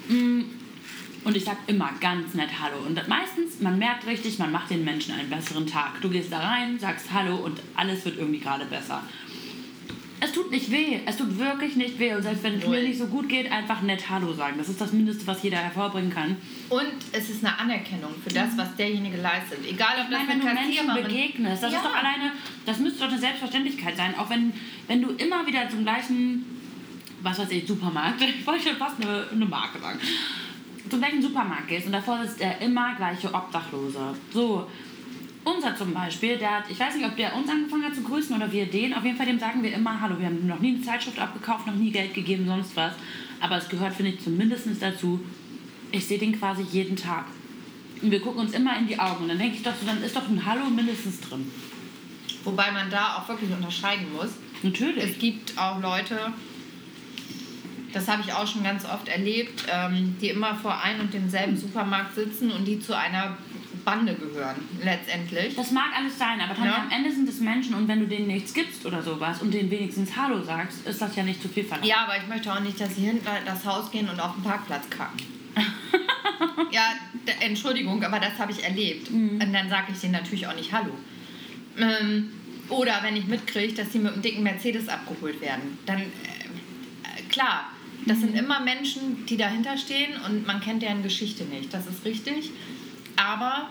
Und 0.07 1.35
ich 1.35 1.43
sag 1.43 1.57
immer 1.67 1.91
ganz 1.99 2.33
nett 2.35 2.49
Hallo. 2.61 2.77
Und 2.85 3.07
meistens, 3.07 3.59
man 3.59 3.77
merkt 3.77 4.05
richtig, 4.05 4.39
man 4.39 4.51
macht 4.51 4.69
den 4.69 4.85
Menschen 4.85 5.13
einen 5.15 5.29
besseren 5.29 5.65
Tag. 5.65 5.99
Du 6.01 6.09
gehst 6.09 6.31
da 6.31 6.39
rein, 6.39 6.79
sagst 6.79 7.11
Hallo 7.11 7.37
und 7.37 7.59
alles 7.75 8.05
wird 8.05 8.17
irgendwie 8.17 8.39
gerade 8.39 8.65
besser. 8.65 9.01
Es 10.19 10.31
tut 10.31 10.49
nicht 10.49 10.71
weh. 10.71 10.99
Es 11.05 11.17
tut 11.17 11.37
wirklich 11.37 11.75
nicht 11.75 11.99
weh. 11.99 12.13
Und 12.13 12.23
selbst 12.23 12.43
wenn 12.43 12.55
es 12.55 12.67
mir 12.67 12.81
nicht 12.81 12.97
so 12.97 13.05
gut 13.05 13.29
geht, 13.29 13.51
einfach 13.51 13.81
nett 13.83 14.09
Hallo 14.09 14.33
sagen. 14.33 14.55
Das 14.57 14.67
ist 14.67 14.81
das 14.81 14.91
Mindeste, 14.91 15.27
was 15.27 15.43
jeder 15.43 15.57
hervorbringen 15.57 16.09
kann. 16.11 16.37
Und 16.69 16.87
es 17.11 17.29
ist 17.29 17.45
eine 17.45 17.57
Anerkennung 17.59 18.11
für 18.23 18.29
das, 18.33 18.57
was 18.57 18.75
derjenige 18.75 19.17
leistet. 19.17 19.59
Egal, 19.69 19.95
ob 19.99 20.11
Ich 20.11 20.17
meine, 20.17 20.29
wenn 20.29 20.39
du 20.39 20.45
Menschen 20.45 21.03
begegnest, 21.03 21.61
das 21.63 21.71
Ja. 21.71 21.77
ist 21.77 21.85
doch 21.85 21.95
alleine, 21.95 22.31
das 22.65 22.79
müsste 22.79 22.99
doch 23.01 23.09
eine 23.11 23.19
Selbstverständlichkeit 23.19 23.95
sein. 23.95 24.15
Auch 24.17 24.29
wenn, 24.29 24.53
wenn 24.87 25.01
du 25.03 25.11
immer 25.11 25.45
wieder 25.45 25.69
zum 25.69 25.83
gleichen, 25.83 26.45
was 27.21 27.37
weiß 27.37 27.51
ich, 27.51 27.67
Supermarkt, 27.67 28.21
ich 28.39 28.45
wollte 28.47 28.69
schon 28.69 28.77
fast 28.77 28.99
eine, 29.01 29.27
eine 29.31 29.45
Marke 29.45 29.79
sagen, 29.79 29.99
zum 30.89 30.99
gleichen 30.99 31.21
Supermarkt 31.21 31.67
gehst 31.67 31.85
und 31.85 31.91
davor 31.91 32.23
sitzt 32.23 32.39
der 32.39 32.59
immer 32.61 32.95
gleiche 32.95 33.31
Obdachlose. 33.33 34.15
So, 34.33 34.65
unser 35.47 35.75
zum 35.75 35.93
Beispiel, 35.93 36.37
der 36.37 36.57
hat, 36.57 36.63
ich 36.69 36.79
weiß 36.79 36.95
nicht, 36.95 37.05
ob 37.05 37.15
der 37.15 37.35
uns 37.35 37.49
angefangen 37.49 37.85
hat 37.85 37.95
zu 37.95 38.03
grüßen 38.03 38.35
oder 38.35 38.51
wir 38.51 38.65
den, 38.65 38.93
auf 38.93 39.03
jeden 39.03 39.15
Fall 39.15 39.25
dem 39.25 39.39
sagen 39.39 39.63
wir 39.63 39.73
immer 39.73 39.99
Hallo. 39.99 40.19
Wir 40.19 40.25
haben 40.27 40.45
noch 40.45 40.59
nie 40.59 40.75
eine 40.75 40.81
Zeitschrift 40.81 41.19
abgekauft, 41.19 41.67
noch 41.67 41.75
nie 41.75 41.91
Geld 41.91 42.13
gegeben, 42.13 42.45
sonst 42.45 42.75
was. 42.75 42.93
Aber 43.39 43.57
es 43.57 43.69
gehört, 43.69 43.93
finde 43.93 44.11
ich, 44.11 44.19
zumindest 44.19 44.67
dazu, 44.81 45.19
ich 45.91 46.05
sehe 46.05 46.19
den 46.19 46.37
quasi 46.37 46.63
jeden 46.63 46.95
Tag. 46.95 47.25
Und 48.01 48.11
wir 48.11 48.19
gucken 48.19 48.41
uns 48.41 48.53
immer 48.53 48.77
in 48.77 48.87
die 48.87 48.99
Augen. 48.99 49.23
Und 49.23 49.29
dann 49.29 49.39
denke 49.39 49.55
ich 49.55 49.63
doch 49.63 49.73
so, 49.79 49.85
dann 49.85 50.03
ist 50.03 50.15
doch 50.15 50.27
ein 50.27 50.45
Hallo 50.45 50.65
mindestens 50.65 51.21
drin. 51.21 51.49
Wobei 52.43 52.71
man 52.71 52.89
da 52.89 53.17
auch 53.17 53.27
wirklich 53.29 53.51
unterscheiden 53.51 54.11
muss. 54.13 54.31
Natürlich. 54.63 55.03
Es 55.03 55.19
gibt 55.19 55.57
auch 55.57 55.81
Leute, 55.81 56.33
Das 57.93 58.07
habe 58.07 58.21
ich 58.21 58.33
auch 58.33 58.45
schon 58.45 58.63
ganz 58.63 58.85
oft 58.85 59.07
erlebt, 59.07 59.65
ähm, 59.71 60.15
die 60.21 60.29
immer 60.29 60.55
vor 60.55 60.79
ein 60.81 60.99
und 60.99 61.13
demselben 61.13 61.55
Supermarkt 61.55 62.15
sitzen 62.15 62.51
und 62.51 62.65
die 62.65 62.79
zu 62.79 62.95
einer 62.95 63.37
Bande 63.87 64.15
gehören, 64.15 64.57
letztendlich. 64.83 65.55
Das 65.55 65.71
mag 65.71 65.97
alles 65.97 66.19
sein, 66.19 66.41
aber 66.41 66.53
Tanja, 66.53 66.71
Ja. 66.71 66.81
am 66.83 66.91
Ende 66.91 67.09
sind 67.09 67.29
es 67.29 67.39
Menschen 67.39 67.73
und 67.73 67.87
wenn 67.87 68.01
du 68.01 68.05
denen 68.05 68.27
nichts 68.27 68.53
gibst 68.53 68.85
oder 68.85 69.01
sowas 69.01 69.41
und 69.41 69.53
denen 69.53 69.71
wenigstens 69.71 70.13
Hallo 70.13 70.43
sagst, 70.43 70.85
ist 70.85 71.01
das 71.01 71.15
ja 71.15 71.23
nicht 71.23 71.41
zu 71.41 71.47
viel 71.47 71.63
verlangt. 71.63 71.87
Ja, 71.87 72.03
aber 72.03 72.17
ich 72.17 72.27
möchte 72.27 72.51
auch 72.51 72.59
nicht, 72.59 72.77
dass 72.81 72.97
sie 72.97 73.03
hinter 73.03 73.31
das 73.45 73.63
Haus 73.65 73.89
gehen 73.89 74.09
und 74.09 74.19
auf 74.19 74.33
den 74.33 74.43
Parkplatz 74.43 74.89
kacken. 74.89 75.25
ja, 76.71 76.81
Entschuldigung, 77.39 78.03
aber 78.03 78.19
das 78.19 78.37
habe 78.37 78.51
ich 78.51 78.61
erlebt. 78.61 79.09
Und 79.09 79.39
dann 79.53 79.69
sage 79.69 79.93
ich 79.93 79.99
denen 80.01 80.11
natürlich 80.11 80.45
auch 80.47 80.55
nicht 80.55 80.73
Hallo. 80.73 80.91
Ähm, 81.79 82.33
oder 82.67 82.99
wenn 83.03 83.15
ich 83.15 83.25
mitkriege, 83.25 83.73
dass 83.73 83.93
sie 83.93 83.99
mit 83.99 84.11
einem 84.11 84.21
dicken 84.21 84.43
Mercedes 84.43 84.89
abgeholt 84.89 85.39
werden, 85.39 85.77
dann, 85.85 85.99
äh, 85.99 86.01
äh, 86.01 87.21
klar, 87.29 87.71
das 88.05 88.19
sind 88.19 88.37
immer 88.37 88.59
Menschen, 88.59 89.25
die 89.27 89.37
dahinter 89.37 89.77
stehen 89.77 90.11
und 90.25 90.45
man 90.45 90.59
kennt 90.59 90.81
deren 90.81 91.03
Geschichte 91.03 91.45
nicht. 91.45 91.73
Das 91.73 91.87
ist 91.87 92.03
richtig. 92.03 92.51
Aber 93.17 93.69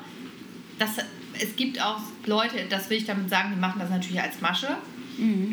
das, 0.78 0.98
es 1.40 1.56
gibt 1.56 1.80
auch 1.80 2.00
Leute, 2.26 2.66
das 2.68 2.90
will 2.90 2.98
ich 2.98 3.06
damit 3.06 3.30
sagen, 3.30 3.52
die 3.54 3.60
machen 3.60 3.78
das 3.78 3.90
natürlich 3.90 4.20
als 4.20 4.40
Masche. 4.40 4.76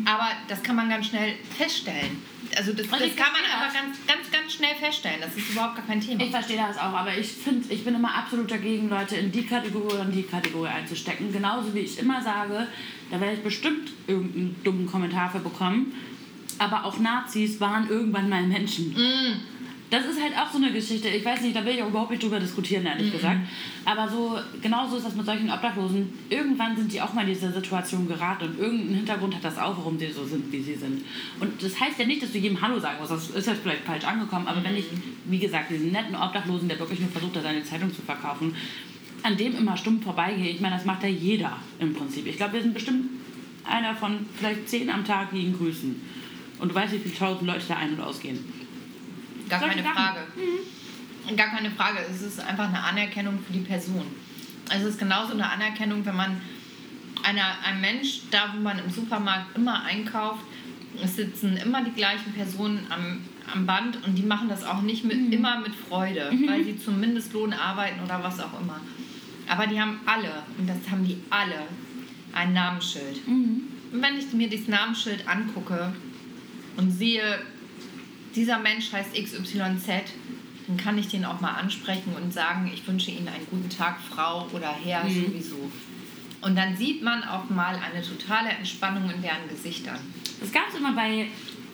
Aber 0.04 0.28
das 0.48 0.62
kann 0.62 0.76
man 0.76 0.90
ganz 0.90 1.06
schnell 1.06 1.34
feststellen. 1.56 2.18
Also 2.56 2.72
das, 2.72 2.86
Und 2.86 3.00
das 3.00 3.16
kann 3.16 3.32
man 3.32 3.42
aber 3.50 3.72
ganz, 3.72 3.98
ganz, 4.06 4.30
ganz 4.30 4.52
schnell 4.52 4.74
feststellen. 4.74 5.18
Das 5.20 5.34
ist 5.34 5.50
überhaupt 5.50 5.76
gar 5.76 5.86
kein 5.86 6.00
Thema. 6.00 6.22
Ich 6.22 6.30
verstehe 6.30 6.56
das 6.56 6.76
auch, 6.76 6.92
aber 6.92 7.16
ich 7.16 7.26
finde, 7.28 7.72
ich 7.72 7.82
bin 7.84 7.94
immer 7.94 8.14
absolut 8.14 8.50
dagegen, 8.50 8.88
Leute 8.88 9.16
in 9.16 9.32
die 9.32 9.44
Kategorie 9.44 9.94
oder 9.94 10.02
in 10.02 10.12
die 10.12 10.22
Kategorie 10.22 10.68
einzustecken. 10.68 11.32
Genauso 11.32 11.74
wie 11.74 11.80
ich 11.80 11.98
immer 11.98 12.22
sage, 12.22 12.66
da 13.10 13.20
werde 13.20 13.34
ich 13.34 13.42
bestimmt 13.42 13.90
irgendeinen 14.06 14.56
dummen 14.62 14.86
Kommentar 14.86 15.30
für 15.30 15.40
bekommen. 15.40 15.94
Aber 16.58 16.84
auch 16.84 16.98
Nazis 16.98 17.60
waren 17.60 17.88
irgendwann 17.88 18.28
mal 18.28 18.42
Menschen. 18.42 18.94
Das 19.94 20.06
ist 20.06 20.20
halt 20.20 20.36
auch 20.36 20.50
so 20.50 20.58
eine 20.58 20.72
Geschichte. 20.72 21.06
Ich 21.06 21.24
weiß 21.24 21.42
nicht, 21.42 21.54
da 21.54 21.64
will 21.64 21.76
ich 21.76 21.80
auch 21.80 21.86
überhaupt 21.86 22.10
nicht 22.10 22.20
drüber 22.20 22.40
diskutieren, 22.40 22.84
ehrlich 22.84 23.12
gesagt. 23.12 23.38
Aber 23.84 24.08
so, 24.08 24.36
genauso 24.60 24.96
ist 24.96 25.06
das 25.06 25.14
mit 25.14 25.24
solchen 25.24 25.48
Obdachlosen. 25.48 26.12
Irgendwann 26.28 26.76
sind 26.76 26.92
die 26.92 27.00
auch 27.00 27.12
mal 27.12 27.20
in 27.20 27.28
diese 27.28 27.52
Situation 27.52 28.08
geraten 28.08 28.48
und 28.48 28.58
irgendein 28.58 28.96
Hintergrund 28.96 29.36
hat 29.36 29.44
das 29.44 29.56
auch, 29.56 29.76
warum 29.76 29.96
sie 29.96 30.10
so 30.10 30.24
sind, 30.24 30.50
wie 30.50 30.60
sie 30.60 30.74
sind. 30.74 31.04
Und 31.38 31.62
das 31.62 31.78
heißt 31.78 31.96
ja 32.00 32.06
nicht, 32.06 32.20
dass 32.20 32.32
du 32.32 32.38
jedem 32.38 32.60
Hallo 32.60 32.80
sagen 32.80 32.96
musst. 32.98 33.12
Das 33.12 33.30
ist 33.30 33.46
jetzt 33.46 33.62
vielleicht 33.62 33.84
falsch 33.84 34.04
angekommen. 34.04 34.48
Aber 34.48 34.64
wenn 34.64 34.76
ich, 34.76 34.86
wie 35.26 35.38
gesagt, 35.38 35.70
diesen 35.70 35.92
netten 35.92 36.16
Obdachlosen, 36.16 36.68
der 36.68 36.80
wirklich 36.80 36.98
nur 36.98 37.10
versucht 37.10 37.36
hat, 37.36 37.44
seine 37.44 37.62
Zeitung 37.62 37.94
zu 37.94 38.02
verkaufen, 38.02 38.52
an 39.22 39.36
dem 39.36 39.56
immer 39.56 39.76
stumpf 39.76 40.02
vorbeigehe, 40.02 40.50
ich 40.50 40.60
meine, 40.60 40.74
das 40.74 40.84
macht 40.84 41.04
ja 41.04 41.08
jeder 41.08 41.56
im 41.78 41.94
Prinzip. 41.94 42.26
Ich 42.26 42.36
glaube, 42.36 42.54
wir 42.54 42.62
sind 42.62 42.74
bestimmt 42.74 43.10
einer 43.62 43.94
von 43.94 44.26
vielleicht 44.36 44.68
zehn 44.68 44.90
am 44.90 45.04
Tag, 45.04 45.30
die 45.30 45.42
ihn 45.42 45.56
grüßen. 45.56 45.94
Und 46.58 46.70
du 46.70 46.74
weißt, 46.74 46.94
wie 46.94 46.98
viele 46.98 47.14
tausend 47.14 47.46
Leute 47.46 47.64
da 47.68 47.76
ein- 47.76 47.94
und 47.94 48.00
ausgehen. 48.00 48.63
Gar 49.48 49.60
Solche 49.60 49.76
keine 49.76 49.88
Sachen. 49.88 49.96
Frage. 49.96 51.36
Gar 51.36 51.48
keine 51.48 51.70
Frage. 51.70 51.98
Es 52.10 52.22
ist 52.22 52.40
einfach 52.40 52.68
eine 52.68 52.82
Anerkennung 52.82 53.38
für 53.46 53.52
die 53.52 53.60
Person. 53.60 54.06
Es 54.74 54.82
ist 54.82 54.98
genauso 54.98 55.32
eine 55.32 55.50
Anerkennung, 55.50 56.04
wenn 56.06 56.16
man 56.16 56.40
einer, 57.22 57.56
ein 57.64 57.80
Mensch, 57.80 58.22
da 58.30 58.52
wo 58.54 58.60
man 58.60 58.78
im 58.78 58.90
Supermarkt 58.90 59.56
immer 59.56 59.82
einkauft, 59.84 60.44
es 61.02 61.16
sitzen 61.16 61.56
immer 61.56 61.82
die 61.82 61.90
gleichen 61.92 62.32
Personen 62.32 62.86
am, 62.90 63.20
am 63.52 63.66
Band 63.66 64.04
und 64.06 64.14
die 64.16 64.22
machen 64.22 64.48
das 64.48 64.64
auch 64.64 64.82
nicht 64.82 65.04
mit, 65.04 65.32
immer 65.32 65.60
mit 65.60 65.74
Freude, 65.74 66.30
weil 66.46 66.64
sie 66.64 66.78
zum 66.78 67.00
Mindestlohn 67.00 67.52
arbeiten 67.52 68.02
oder 68.02 68.22
was 68.22 68.38
auch 68.40 68.60
immer. 68.60 68.80
Aber 69.48 69.66
die 69.66 69.80
haben 69.80 70.00
alle, 70.06 70.42
und 70.58 70.68
das 70.68 70.76
haben 70.90 71.04
die 71.04 71.18
alle, 71.30 71.66
ein 72.32 72.52
Namensschild. 72.52 73.20
Und 73.26 74.02
wenn 74.02 74.18
ich 74.18 74.32
mir 74.32 74.48
dieses 74.48 74.68
Namensschild 74.68 75.28
angucke 75.28 75.92
und 76.76 76.90
sehe, 76.90 77.40
dieser 78.34 78.58
Mensch 78.58 78.92
heißt 78.92 79.14
XYZ, 79.14 79.86
dann 80.66 80.76
kann 80.76 80.98
ich 80.98 81.08
den 81.08 81.24
auch 81.24 81.40
mal 81.40 81.52
ansprechen 81.52 82.14
und 82.16 82.32
sagen, 82.32 82.70
ich 82.72 82.86
wünsche 82.86 83.10
Ihnen 83.10 83.28
einen 83.28 83.46
guten 83.50 83.68
Tag, 83.68 83.98
Frau 84.00 84.48
oder 84.52 84.72
Herr, 84.72 85.02
sowieso. 85.02 85.70
Und 86.40 86.56
dann 86.56 86.76
sieht 86.76 87.02
man 87.02 87.22
auch 87.24 87.48
mal 87.50 87.74
eine 87.74 88.02
totale 88.02 88.50
Entspannung 88.50 89.10
in 89.10 89.22
deren 89.22 89.48
Gesichtern. 89.48 89.98
Das 90.40 90.52
gab 90.52 90.68
es 90.68 90.74
immer 90.74 90.92
bei 90.92 91.26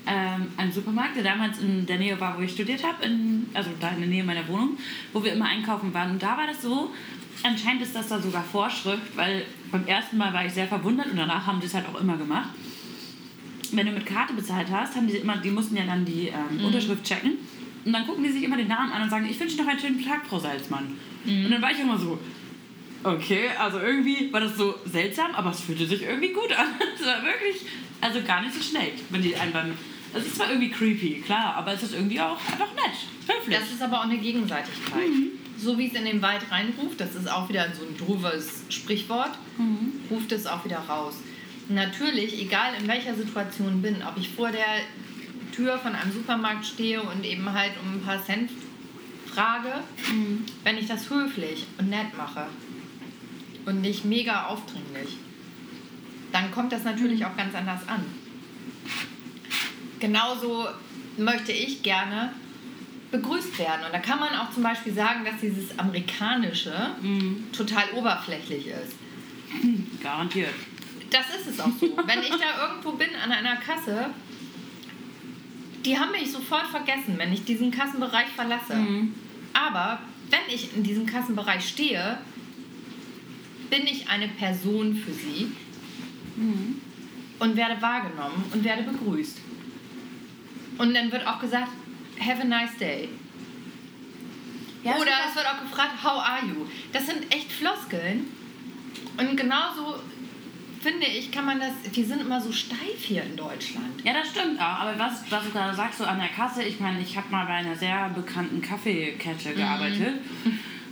ähm, 0.06 0.48
einem 0.56 0.72
Supermarkt, 0.72 1.16
der 1.16 1.24
damals 1.24 1.58
in 1.58 1.86
der 1.86 1.98
Nähe 1.98 2.18
war, 2.20 2.38
wo 2.38 2.42
ich 2.42 2.52
studiert 2.52 2.84
habe, 2.84 3.04
in, 3.04 3.48
also 3.52 3.70
da 3.80 3.90
in 3.90 4.00
der 4.00 4.08
Nähe 4.08 4.24
meiner 4.24 4.46
Wohnung, 4.48 4.78
wo 5.12 5.22
wir 5.22 5.32
immer 5.32 5.46
einkaufen 5.46 5.92
waren. 5.92 6.12
Und 6.12 6.22
da 6.22 6.36
war 6.36 6.46
das 6.46 6.62
so, 6.62 6.90
anscheinend 7.42 7.82
ist 7.82 7.94
das 7.94 8.08
da 8.08 8.20
sogar 8.20 8.42
Vorschrift, 8.42 9.16
weil 9.16 9.44
beim 9.70 9.86
ersten 9.86 10.16
Mal 10.16 10.32
war 10.32 10.44
ich 10.44 10.52
sehr 10.52 10.66
verwundert 10.66 11.06
und 11.06 11.16
danach 11.16 11.46
haben 11.46 11.60
sie 11.60 11.66
es 11.66 11.74
halt 11.74 11.86
auch 11.88 12.00
immer 12.00 12.16
gemacht. 12.16 12.50
Wenn 13.72 13.86
du 13.86 13.92
mit 13.92 14.06
Karte 14.06 14.32
bezahlt 14.34 14.68
hast, 14.70 14.96
haben 14.96 15.06
die 15.06 15.16
immer, 15.16 15.36
die 15.36 15.50
mussten 15.50 15.76
ja 15.76 15.84
dann 15.84 16.04
die 16.04 16.28
ähm, 16.28 16.64
Unterschrift 16.64 17.04
checken. 17.04 17.38
Und 17.84 17.92
dann 17.92 18.06
gucken 18.06 18.24
die 18.24 18.30
sich 18.30 18.42
immer 18.42 18.56
den 18.56 18.68
Namen 18.68 18.92
an 18.92 19.02
und 19.02 19.10
sagen, 19.10 19.26
ich 19.30 19.38
wünsche 19.40 19.56
Ihnen 19.56 19.64
noch 19.64 19.72
einen 19.72 19.80
schönen 19.80 20.04
Tag, 20.04 20.26
Frau 20.26 20.38
Salzmann. 20.38 20.96
Und 21.44 21.50
dann 21.50 21.62
war 21.62 21.70
ich 21.70 21.80
immer 21.80 21.98
so, 21.98 22.18
Okay, 23.02 23.48
also 23.58 23.78
irgendwie 23.78 24.30
war 24.30 24.40
das 24.40 24.56
so 24.56 24.74
seltsam, 24.84 25.34
aber 25.34 25.50
es 25.50 25.60
fühlte 25.60 25.86
sich 25.86 26.02
irgendwie 26.02 26.32
gut 26.32 26.52
an. 26.52 26.66
Es 27.00 27.06
war 27.06 27.22
wirklich, 27.22 27.62
also 28.00 28.20
gar 28.22 28.42
nicht 28.42 28.54
so 28.54 28.62
schlecht, 28.62 29.04
wenn 29.08 29.22
die 29.22 29.34
einen 29.34 29.52
beim. 29.52 29.72
Es 30.12 30.26
ist 30.26 30.36
zwar 30.36 30.50
irgendwie 30.50 30.70
creepy, 30.70 31.22
klar, 31.24 31.54
aber 31.54 31.72
es 31.72 31.82
ist 31.82 31.94
irgendwie 31.94 32.20
auch 32.20 32.36
einfach 32.36 32.74
nett, 32.74 32.96
höflich. 33.26 33.58
Das 33.58 33.70
ist 33.70 33.80
aber 33.80 34.00
auch 34.00 34.04
eine 34.04 34.18
Gegenseitigkeit. 34.18 35.08
So 35.56 35.78
wie 35.78 35.86
es 35.86 35.94
in 35.94 36.04
den 36.04 36.20
Wald 36.20 36.42
reinruft, 36.50 37.00
das 37.00 37.14
ist 37.14 37.30
auch 37.30 37.48
wieder 37.48 37.68
so 37.72 37.84
ein 37.86 37.96
drüberes 37.96 38.64
Sprichwort, 38.68 39.38
ruft 40.10 40.32
es 40.32 40.46
auch 40.46 40.64
wieder 40.64 40.78
raus. 40.78 41.14
Natürlich, 41.70 42.40
egal 42.40 42.74
in 42.80 42.88
welcher 42.88 43.14
Situation 43.14 43.80
bin, 43.80 44.02
ob 44.02 44.18
ich 44.18 44.28
vor 44.30 44.50
der 44.50 44.66
Tür 45.54 45.78
von 45.78 45.94
einem 45.94 46.10
Supermarkt 46.10 46.66
stehe 46.66 47.00
und 47.00 47.24
eben 47.24 47.52
halt 47.52 47.72
um 47.80 47.94
ein 47.94 48.00
paar 48.00 48.24
Cent 48.24 48.50
frage, 49.32 49.72
wenn 50.64 50.78
ich 50.78 50.88
das 50.88 51.08
höflich 51.08 51.66
und 51.78 51.88
nett 51.88 52.16
mache 52.16 52.46
und 53.66 53.80
nicht 53.82 54.04
mega 54.04 54.46
aufdringlich, 54.46 55.16
dann 56.32 56.50
kommt 56.50 56.72
das 56.72 56.82
natürlich 56.82 57.24
auch 57.24 57.36
ganz 57.36 57.54
anders 57.54 57.86
an. 57.86 58.04
Genauso 60.00 60.66
möchte 61.18 61.52
ich 61.52 61.84
gerne 61.84 62.32
begrüßt 63.12 63.56
werden. 63.60 63.84
Und 63.86 63.92
da 63.92 64.00
kann 64.00 64.18
man 64.18 64.34
auch 64.34 64.50
zum 64.50 64.64
Beispiel 64.64 64.92
sagen, 64.92 65.24
dass 65.24 65.40
dieses 65.40 65.78
Amerikanische 65.78 66.96
total 67.52 67.84
oberflächlich 67.94 68.66
ist. 68.66 68.96
Garantiert. 70.02 70.54
Das 71.10 71.26
ist 71.36 71.46
es 71.48 71.60
auch 71.60 71.70
so. 71.80 71.96
Wenn 72.06 72.20
ich 72.20 72.30
da 72.30 72.68
irgendwo 72.68 72.92
bin 72.92 73.08
an 73.22 73.32
einer 73.32 73.56
Kasse, 73.56 74.10
die 75.84 75.98
haben 75.98 76.12
mich 76.12 76.30
sofort 76.30 76.66
vergessen, 76.66 77.14
wenn 77.16 77.32
ich 77.32 77.44
diesen 77.44 77.70
Kassenbereich 77.70 78.28
verlasse. 78.28 78.76
Aber 79.52 80.00
wenn 80.30 80.54
ich 80.54 80.76
in 80.76 80.82
diesem 80.82 81.06
Kassenbereich 81.06 81.66
stehe, 81.68 82.18
bin 83.70 83.86
ich 83.86 84.08
eine 84.08 84.28
Person 84.28 84.96
für 84.96 85.12
sie 85.12 85.52
und 87.38 87.56
werde 87.56 87.80
wahrgenommen 87.80 88.44
und 88.52 88.64
werde 88.64 88.82
begrüßt. 88.82 89.38
Und 90.78 90.94
dann 90.94 91.10
wird 91.12 91.26
auch 91.26 91.40
gesagt, 91.40 91.68
have 92.20 92.40
a 92.40 92.44
nice 92.44 92.76
day. 92.78 93.08
Ja, 94.82 94.96
Oder 94.96 95.10
es 95.28 95.36
wird 95.36 95.46
auch 95.46 95.60
gefragt, 95.60 96.02
how 96.02 96.22
are 96.22 96.46
you? 96.46 96.66
Das 96.92 97.06
sind 97.06 97.34
echt 97.34 97.52
Floskeln. 97.52 98.26
Und 99.18 99.36
genauso 99.36 99.96
finde 100.80 101.06
ich, 101.06 101.30
kann 101.30 101.44
man 101.44 101.60
das. 101.60 101.72
Wir 101.92 102.04
sind 102.04 102.20
immer 102.20 102.40
so 102.40 102.50
steif 102.50 102.98
hier 102.98 103.22
in 103.22 103.36
Deutschland. 103.36 104.02
Ja, 104.04 104.12
das 104.14 104.30
stimmt 104.30 104.58
auch. 104.58 104.80
Aber 104.80 104.98
was, 104.98 105.30
was 105.30 105.44
du 105.44 105.50
gerade 105.50 105.76
sagst, 105.76 105.98
so 105.98 106.04
an 106.04 106.18
der 106.18 106.28
Kasse, 106.28 106.62
ich 106.62 106.80
meine, 106.80 107.00
ich 107.00 107.16
habe 107.16 107.28
mal 107.30 107.44
bei 107.46 107.54
einer 107.54 107.76
sehr 107.76 108.08
bekannten 108.10 108.60
Kaffeekette 108.62 109.54
gearbeitet. 109.54 110.20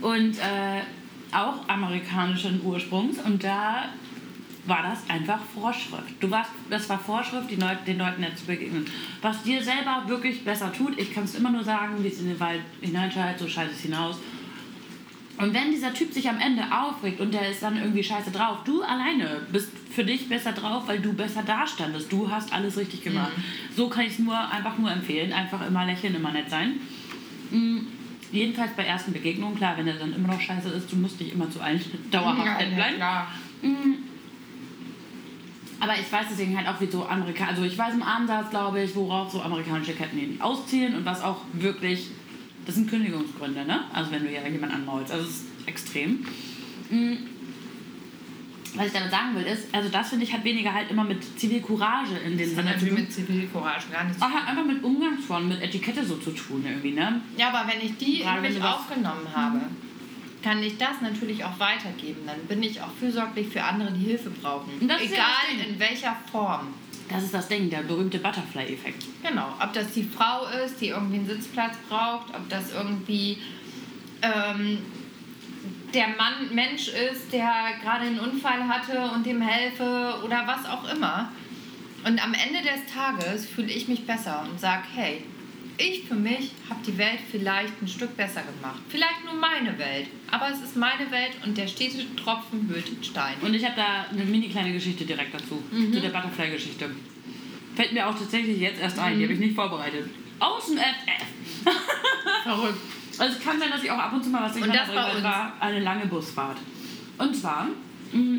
Und 0.00 0.38
äh, 0.38 0.82
auch 1.32 1.68
amerikanischen 1.68 2.60
Ursprungs. 2.64 3.18
Und 3.18 3.42
da 3.42 3.86
war 4.66 4.82
das 4.82 5.08
einfach 5.08 5.40
Vorschrift. 5.54 6.14
Du 6.20 6.30
warst, 6.30 6.50
das 6.68 6.88
war 6.88 6.98
Vorschrift, 6.98 7.50
die 7.50 7.56
Leute, 7.56 7.78
den 7.86 7.98
Leuten 7.98 8.22
jetzt 8.22 8.40
zu 8.40 8.46
begegnen. 8.46 8.86
Was 9.22 9.42
dir 9.42 9.62
selber 9.62 10.04
wirklich 10.06 10.44
besser 10.44 10.72
tut, 10.72 10.98
ich 10.98 11.14
kann 11.14 11.24
es 11.24 11.34
immer 11.34 11.50
nur 11.50 11.64
sagen, 11.64 12.04
wie 12.04 12.08
es 12.08 12.20
in 12.20 12.28
den 12.28 12.38
Wald 12.38 12.60
hineinschaltet, 12.80 13.40
so 13.40 13.48
schaltet 13.48 13.76
es 13.76 13.82
hinaus. 13.82 14.18
Und 15.38 15.54
wenn 15.54 15.70
dieser 15.70 15.94
Typ 15.94 16.12
sich 16.12 16.28
am 16.28 16.40
Ende 16.40 16.62
aufregt 16.70 17.20
und 17.20 17.32
der 17.32 17.48
ist 17.50 17.62
dann 17.62 17.76
irgendwie 17.76 18.02
scheiße 18.02 18.30
drauf, 18.32 18.58
du 18.64 18.82
alleine 18.82 19.42
bist 19.52 19.70
für 19.90 20.04
dich 20.04 20.28
besser 20.28 20.52
drauf, 20.52 20.84
weil 20.88 20.98
du 21.00 21.12
besser 21.12 21.42
dastandest. 21.42 22.10
Du 22.10 22.28
hast 22.30 22.52
alles 22.52 22.76
richtig 22.76 23.02
gemacht. 23.04 23.32
So 23.76 23.88
kann 23.88 24.04
ich 24.06 24.12
es 24.14 24.18
nur 24.18 24.36
einfach 24.36 24.76
nur 24.78 24.90
empfehlen. 24.90 25.32
Einfach 25.32 25.64
immer 25.66 25.86
lächeln, 25.86 26.14
immer 26.16 26.32
nett 26.32 26.50
sein. 26.50 26.80
Mm, 27.50 27.78
Jedenfalls 28.30 28.72
bei 28.76 28.84
ersten 28.84 29.12
Begegnungen, 29.12 29.56
klar, 29.56 29.76
wenn 29.78 29.86
er 29.88 29.94
dann 29.94 30.12
immer 30.12 30.28
noch 30.28 30.40
scheiße 30.40 30.68
ist, 30.68 30.92
du 30.92 30.96
musst 30.96 31.18
nicht 31.18 31.32
immer 31.32 31.50
zu 31.50 31.60
allen 31.60 31.80
dauerhaft 32.10 32.60
nett 32.60 32.74
bleiben. 32.74 32.96
klar. 32.96 33.28
Aber 35.80 35.94
ich 35.94 36.10
weiß 36.10 36.26
deswegen 36.30 36.56
halt 36.56 36.66
auch, 36.68 36.80
wie 36.80 36.86
so 36.90 37.06
Amerika 37.06 37.46
also 37.46 37.62
ich 37.62 37.78
weiß 37.78 37.94
im 37.94 38.02
Ansatz, 38.02 38.50
glaube 38.50 38.82
ich, 38.82 38.94
worauf 38.96 39.30
so 39.30 39.40
amerikanische 39.40 39.92
Ketten 39.92 40.36
ausziehen 40.40 40.96
und 40.96 41.04
was 41.04 41.22
auch 41.22 41.42
wirklich, 41.52 42.08
das 42.68 42.74
sind 42.74 42.90
Kündigungsgründe, 42.90 43.64
ne? 43.64 43.84
Also 43.94 44.10
wenn 44.10 44.24
du 44.24 44.30
ja 44.30 44.46
jemanden 44.46 44.74
anmaulst, 44.74 45.10
also 45.10 45.24
es 45.24 45.36
ist 45.36 45.44
extrem. 45.64 46.26
Mm. 46.90 47.14
Was 48.74 48.88
ich 48.88 48.92
damit 48.92 49.10
sagen 49.10 49.34
will, 49.34 49.44
ist, 49.44 49.74
also 49.74 49.88
das 49.88 50.10
finde 50.10 50.26
ich 50.26 50.32
hat 50.34 50.44
weniger 50.44 50.74
halt 50.74 50.90
immer 50.90 51.02
mit 51.02 51.40
Zivilcourage 51.40 52.18
in 52.26 52.36
dem 52.36 52.54
Das 52.54 52.66
hat 52.66 52.78
Sinne 52.78 52.90
tun. 52.90 53.00
mit 53.00 53.10
Zivilcourage 53.10 53.88
gar 53.90 54.04
nichts 54.04 54.20
hat 54.20 54.46
einfach 54.46 54.66
mit 54.66 54.84
Umgangsformen, 54.84 55.48
mit 55.48 55.62
Etikette 55.62 56.04
so 56.04 56.16
zu 56.16 56.30
tun 56.32 56.62
irgendwie, 56.62 56.90
ne? 56.90 57.22
Ja, 57.38 57.48
aber 57.48 57.72
wenn 57.72 57.80
ich 57.80 57.96
die 57.96 58.18
Gerade 58.18 58.46
in 58.46 58.52
mich 58.52 58.62
aufgenommen 58.62 59.26
habe, 59.34 59.62
kann 60.42 60.62
ich 60.62 60.76
das 60.76 61.00
natürlich 61.00 61.42
auch 61.42 61.58
weitergeben. 61.58 62.20
Dann 62.26 62.40
bin 62.48 62.62
ich 62.62 62.82
auch 62.82 62.92
fürsorglich 63.00 63.48
für 63.48 63.64
andere, 63.64 63.92
die 63.92 64.04
Hilfe 64.04 64.28
brauchen. 64.28 64.86
Das 64.86 65.00
ja 65.00 65.06
Egal 65.06 65.26
das 65.56 65.64
Ding. 65.64 65.72
in 65.72 65.80
welcher 65.80 66.14
Form. 66.30 66.74
Das 67.10 67.24
ist 67.24 67.32
das 67.32 67.48
Ding, 67.48 67.70
der 67.70 67.78
berühmte 67.78 68.18
Butterfly-Effekt. 68.18 69.04
Genau. 69.22 69.48
Ob 69.62 69.72
das 69.72 69.92
die 69.92 70.04
Frau 70.04 70.46
ist, 70.64 70.80
die 70.80 70.88
irgendwie 70.88 71.16
einen 71.16 71.26
Sitzplatz 71.26 71.74
braucht, 71.88 72.34
ob 72.34 72.48
das 72.48 72.72
irgendwie 72.72 73.38
ähm, 74.22 74.78
der 75.94 76.08
Mann 76.08 76.54
Mensch 76.54 76.88
ist, 76.88 77.32
der 77.32 77.50
gerade 77.82 78.06
einen 78.06 78.20
Unfall 78.20 78.68
hatte 78.68 79.10
und 79.14 79.24
dem 79.24 79.40
helfe 79.40 80.16
oder 80.24 80.46
was 80.46 80.66
auch 80.66 80.92
immer. 80.92 81.32
Und 82.04 82.22
am 82.22 82.34
Ende 82.34 82.60
des 82.62 82.92
Tages 82.92 83.46
fühle 83.46 83.72
ich 83.72 83.88
mich 83.88 84.06
besser 84.06 84.44
und 84.48 84.60
sage, 84.60 84.82
hey, 84.94 85.24
ich 85.78 86.04
für 86.04 86.14
mich 86.14 86.50
habe 86.68 86.80
die 86.86 86.96
Welt 86.98 87.20
vielleicht 87.30 87.80
ein 87.80 87.88
Stück 87.88 88.16
besser 88.16 88.42
gemacht. 88.42 88.80
Vielleicht 88.88 89.24
nur 89.24 89.34
meine 89.34 89.78
Welt, 89.78 90.08
aber 90.30 90.50
es 90.50 90.60
ist 90.60 90.76
meine 90.76 91.10
Welt 91.10 91.32
und 91.44 91.56
der 91.56 91.66
stete 91.68 91.98
Tropfen 92.16 92.68
höhlt 92.68 92.88
den 92.88 93.02
Stein. 93.02 93.34
Und 93.40 93.54
ich 93.54 93.64
habe 93.64 93.76
da 93.76 94.06
eine 94.10 94.24
mini 94.24 94.48
kleine 94.48 94.72
Geschichte 94.72 95.04
direkt 95.04 95.34
dazu. 95.34 95.62
Zu 95.70 96.00
der 96.00 96.08
Butterfly-Geschichte. 96.10 96.90
Fällt 97.76 97.92
mir 97.92 98.06
auch 98.08 98.18
tatsächlich 98.18 98.58
jetzt 98.58 98.80
erst 98.80 98.98
ein, 98.98 99.16
die 99.18 99.24
habe 99.24 99.34
ich 99.34 99.38
nicht 99.40 99.54
vorbereitet. 99.54 100.08
Aus 100.40 100.66
dem 100.66 100.78
FF. 100.78 101.64
Verrückt. 102.42 102.78
Also 103.18 103.36
es 103.36 103.44
kann 103.44 103.58
sein, 103.58 103.70
dass 103.70 103.82
ich 103.82 103.90
auch 103.90 103.98
ab 103.98 104.12
und 104.12 104.22
zu 104.22 104.30
mal 104.30 104.42
was 104.42 104.54
Und 104.54 104.64
durcheinander 104.66 104.94
das 104.94 105.08
es 105.10 105.14
uns. 105.16 105.24
war 105.24 105.52
eine 105.60 105.80
lange 105.80 106.06
Busfahrt. 106.06 106.58
Und 107.18 107.34
zwar 107.34 107.66
mh, 108.12 108.38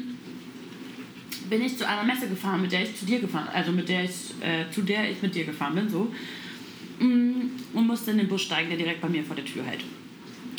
bin 1.50 1.62
ich 1.62 1.78
zu 1.78 1.88
einer 1.88 2.04
Messe 2.04 2.28
gefahren, 2.30 2.62
mit 2.62 2.72
der 2.72 2.84
ich 2.84 2.96
zu 2.96 3.06
dir 3.06 3.20
gefahren, 3.20 3.48
also 3.54 3.72
mit 3.72 3.90
der 3.90 4.04
ich, 4.04 4.12
äh, 4.42 4.70
zu 4.72 4.82
der 4.84 5.10
ich 5.10 5.22
mit 5.22 5.36
dir 5.36 5.46
gefahren 5.46 5.76
bin, 5.76 5.90
so. 5.90 6.14
Mh, 7.00 7.46
Und 7.74 7.88
musste 7.88 8.12
in 8.12 8.18
den 8.18 8.28
Bus 8.28 8.42
steigen, 8.42 8.70
der 8.70 8.78
direkt 8.78 9.02
bei 9.02 9.10
mir 9.10 9.24
vor 9.24 9.36
der 9.36 9.46
Tür 9.46 9.64
hält. 9.64 9.84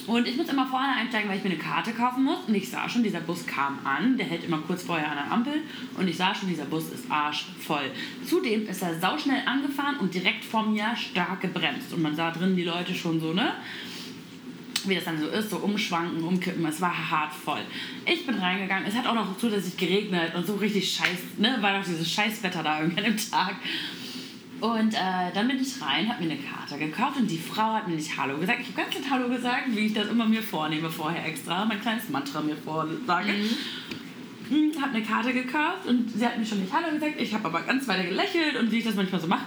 Und 0.07 0.27
ich 0.27 0.37
muss 0.37 0.49
immer 0.49 0.67
vorne 0.67 0.89
einsteigen, 0.89 1.29
weil 1.29 1.39
ich 1.39 1.45
mir 1.45 1.51
eine 1.51 1.59
Karte 1.59 1.93
kaufen 1.93 2.25
muss. 2.25 2.39
Und 2.49 2.55
ich 2.55 2.69
sah 2.69 2.89
schon, 2.89 3.03
dieser 3.03 3.21
Bus 3.21 3.47
kam 3.47 3.79
an. 3.85 4.17
Der 4.17 4.27
hält 4.27 4.45
immer 4.45 4.59
kurz 4.59 4.83
vorher 4.83 5.09
an 5.09 5.17
der 5.17 5.31
Ampel. 5.31 5.63
Und 5.97 6.09
ich 6.09 6.17
sah 6.17 6.35
schon, 6.35 6.49
dieser 6.49 6.65
Bus 6.65 6.91
ist 6.91 7.11
arschvoll. 7.11 7.91
Zudem 8.27 8.67
ist 8.67 8.83
er 8.83 8.99
sauschnell 8.99 9.43
angefahren 9.47 9.99
und 9.99 10.13
direkt 10.13 10.45
vor 10.45 10.67
mir 10.67 10.97
stark 10.97 11.43
gebremst. 11.43 11.93
Und 11.93 12.03
man 12.03 12.17
sah 12.17 12.31
drin 12.31 12.57
die 12.57 12.65
Leute 12.65 12.95
schon 12.95 13.21
so, 13.21 13.33
ne? 13.33 13.53
Wie 14.87 14.95
das 14.95 15.05
dann 15.05 15.21
so 15.21 15.29
ist, 15.29 15.51
so 15.51 15.59
umschwanken, 15.59 16.25
umkippen. 16.25 16.65
Es 16.65 16.81
war 16.81 17.11
hart 17.11 17.35
voll. 17.35 17.61
Ich 18.07 18.27
bin 18.27 18.37
reingegangen. 18.37 18.89
Es 18.89 18.95
hat 18.97 19.07
auch 19.07 19.15
noch 19.15 19.37
zusätzlich 19.39 19.77
geregnet 19.77 20.35
und 20.35 20.47
so 20.47 20.55
richtig 20.55 20.91
scheiß, 20.91 21.39
ne? 21.39 21.59
War 21.61 21.79
doch 21.79 21.85
dieses 21.87 22.11
Scheißwetter 22.11 22.63
da 22.63 22.81
irgendwie 22.81 22.99
an 22.99 23.05
dem 23.05 23.17
Tag. 23.17 23.57
Und 24.61 24.93
äh, 24.93 25.33
dann 25.35 25.49
bin 25.49 25.61
ich 25.61 25.81
rein, 25.81 26.09
habe 26.09 26.23
mir 26.23 26.33
eine 26.33 26.41
Karte 26.41 26.79
gekauft 26.79 27.17
und 27.17 27.31
die 27.31 27.39
Frau 27.39 27.75
hat 27.75 27.89
mir 27.89 27.95
nicht 27.95 28.17
Hallo 28.17 28.37
gesagt. 28.37 28.59
Ich 28.61 28.69
habe 28.69 28.83
ganz 28.83 28.95
nett 28.95 29.11
Hallo 29.11 29.29
gesagt, 29.29 29.65
wie 29.69 29.87
ich 29.87 29.95
das 29.95 30.09
immer 30.09 30.27
mir 30.27 30.43
vornehme 30.43 30.91
vorher 30.91 31.27
extra, 31.27 31.65
mein 31.65 31.81
kleines 31.81 32.09
Mantra 32.11 32.43
mir 32.43 32.57
vorsage. 32.57 33.33
Mhm. 34.51 34.83
Habe 34.83 34.95
eine 34.95 35.03
Karte 35.03 35.33
gekauft 35.33 35.87
und 35.87 36.11
sie 36.11 36.27
hat 36.27 36.37
mir 36.39 36.45
schon 36.45 36.61
nicht 36.61 36.73
Hallo 36.73 36.93
gesagt. 36.93 37.15
Ich 37.19 37.33
habe 37.33 37.47
aber 37.47 37.63
ganz 37.63 37.89
weiter 37.89 38.05
gelächelt 38.05 38.57
und 38.57 38.71
wie 38.71 38.79
ich 38.79 38.85
das 38.85 38.97
manchmal 38.97 39.21
so 39.21 39.29
mache, 39.29 39.47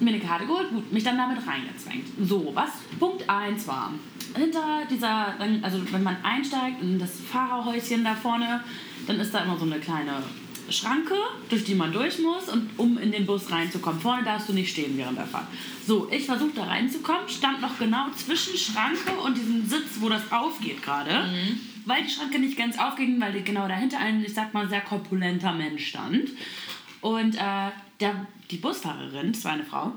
mir 0.00 0.10
eine 0.10 0.20
Karte 0.20 0.46
geholt, 0.46 0.70
gut, 0.70 0.92
mich 0.92 1.04
dann 1.04 1.16
damit 1.16 1.46
reingezwängt. 1.46 2.06
So, 2.20 2.50
was 2.54 2.70
Punkt 2.98 3.28
1 3.28 3.68
war. 3.68 3.92
Hinter 4.34 4.82
dieser, 4.90 5.34
also 5.62 5.80
wenn 5.92 6.02
man 6.02 6.16
einsteigt 6.22 6.82
in 6.82 6.98
das 6.98 7.20
Fahrerhäuschen 7.20 8.02
da 8.02 8.14
vorne, 8.14 8.64
dann 9.06 9.20
ist 9.20 9.32
da 9.34 9.40
immer 9.40 9.56
so 9.56 9.66
eine 9.66 9.78
kleine 9.78 10.22
Schranke, 10.70 11.14
durch 11.48 11.64
die 11.64 11.74
man 11.74 11.92
durch 11.92 12.18
muss 12.18 12.48
und 12.48 12.70
um 12.76 12.98
in 12.98 13.12
den 13.12 13.26
Bus 13.26 13.50
reinzukommen. 13.50 14.00
Vorne 14.00 14.24
darfst 14.24 14.48
du 14.48 14.52
nicht 14.52 14.70
stehen 14.70 14.96
während 14.96 15.18
der 15.18 15.26
Fahrt. 15.26 15.46
So, 15.86 16.08
ich 16.10 16.26
versuchte 16.26 16.56
da 16.56 16.64
reinzukommen, 16.64 17.28
stand 17.28 17.60
noch 17.60 17.78
genau 17.78 18.06
zwischen 18.16 18.56
Schranke 18.56 19.12
und 19.24 19.36
diesem 19.36 19.66
Sitz, 19.66 20.00
wo 20.00 20.08
das 20.08 20.30
aufgeht 20.30 20.82
gerade. 20.82 21.10
Weil 21.86 22.04
die 22.04 22.10
Schranke 22.10 22.38
nicht 22.38 22.56
ganz 22.56 22.78
aufging, 22.78 23.20
weil 23.20 23.42
genau 23.42 23.66
dahinter 23.66 23.98
ein, 23.98 24.24
ich 24.24 24.34
sag 24.34 24.54
mal, 24.54 24.68
sehr 24.68 24.82
korpulenter 24.82 25.52
Mensch 25.52 25.88
stand. 25.88 26.30
Und 27.00 27.34
äh, 27.36 27.70
der, 28.00 28.26
die 28.50 28.56
Busfahrerin, 28.58 29.32
das 29.32 29.44
war 29.44 29.52
eine 29.52 29.64
Frau, 29.64 29.92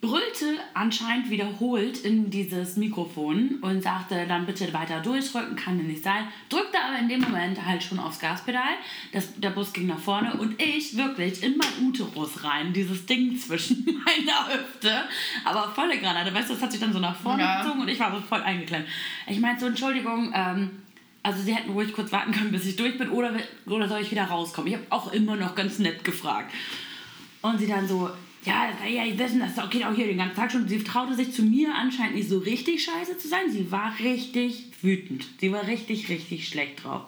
brüllte 0.00 0.58
anscheinend 0.72 1.28
wiederholt 1.28 1.98
in 1.98 2.30
dieses 2.30 2.76
Mikrofon 2.76 3.58
und 3.60 3.82
sagte 3.82 4.26
dann 4.26 4.46
bitte 4.46 4.72
weiter 4.72 5.00
durchrücken, 5.00 5.56
kann 5.56 5.76
ja 5.76 5.84
nicht 5.84 6.02
sein. 6.02 6.24
Drückte 6.48 6.78
aber 6.82 6.98
in 6.98 7.08
dem 7.10 7.20
Moment 7.20 7.62
halt 7.66 7.82
schon 7.82 7.98
aufs 7.98 8.18
Gaspedal. 8.18 8.62
Das, 9.12 9.38
der 9.38 9.50
Bus 9.50 9.74
ging 9.74 9.86
nach 9.88 9.98
vorne 9.98 10.32
und 10.34 10.60
ich 10.62 10.96
wirklich 10.96 11.42
in 11.42 11.58
mein 11.58 11.86
Uterus 11.86 12.42
rein, 12.44 12.72
dieses 12.72 13.04
Ding 13.04 13.38
zwischen 13.38 13.84
meiner 14.06 14.48
Hüfte. 14.48 15.02
Aber 15.44 15.70
volle 15.74 15.98
Granate, 15.98 16.32
weißt 16.32 16.48
du, 16.48 16.54
das 16.54 16.62
hat 16.62 16.72
sich 16.72 16.80
dann 16.80 16.94
so 16.94 16.98
nach 16.98 17.16
vorne 17.16 17.42
Ja. 17.42 17.62
gezogen 17.62 17.80
und 17.82 17.88
ich 17.88 18.00
war 18.00 18.10
so 18.10 18.20
voll 18.22 18.40
eingeklemmt. 18.42 18.86
Ich 19.28 19.38
meinte 19.38 19.60
so, 19.60 19.66
Entschuldigung, 19.66 20.32
ähm, 20.34 20.70
also 21.22 21.42
sie 21.42 21.54
hätten 21.54 21.72
ruhig 21.72 21.92
kurz 21.92 22.10
warten 22.10 22.32
können, 22.32 22.52
bis 22.52 22.64
ich 22.64 22.76
durch 22.76 22.96
bin 22.96 23.10
oder, 23.10 23.34
oder 23.66 23.86
soll 23.86 24.00
ich 24.00 24.10
wieder 24.10 24.24
rauskommen? 24.24 24.68
Ich 24.68 24.74
habe 24.78 24.86
auch 24.88 25.12
immer 25.12 25.36
noch 25.36 25.54
ganz 25.54 25.78
nett 25.78 26.02
gefragt. 26.04 26.54
Und 27.42 27.58
sie 27.58 27.66
dann 27.66 27.86
so, 27.86 28.08
ja, 28.44 28.68
das- 28.70 28.90
ja, 28.90 29.18
wissen, 29.18 29.40
das 29.40 29.70
geht 29.70 29.84
auch 29.84 29.94
hier 29.94 30.06
den 30.06 30.18
ganzen 30.18 30.36
Tag 30.36 30.50
schon. 30.52 30.66
Sie 30.68 30.82
traute 30.82 31.14
sich 31.14 31.32
zu 31.32 31.42
mir 31.42 31.74
anscheinend 31.74 32.16
nicht 32.16 32.28
so 32.28 32.38
richtig 32.38 32.82
scheiße 32.84 33.18
zu 33.18 33.28
sein. 33.28 33.50
Sie 33.50 33.70
war 33.70 33.92
richtig 33.98 34.66
wütend. 34.82 35.26
Sie 35.40 35.52
war 35.52 35.66
richtig, 35.66 36.08
richtig 36.08 36.48
schlecht 36.48 36.84
drauf. 36.84 37.02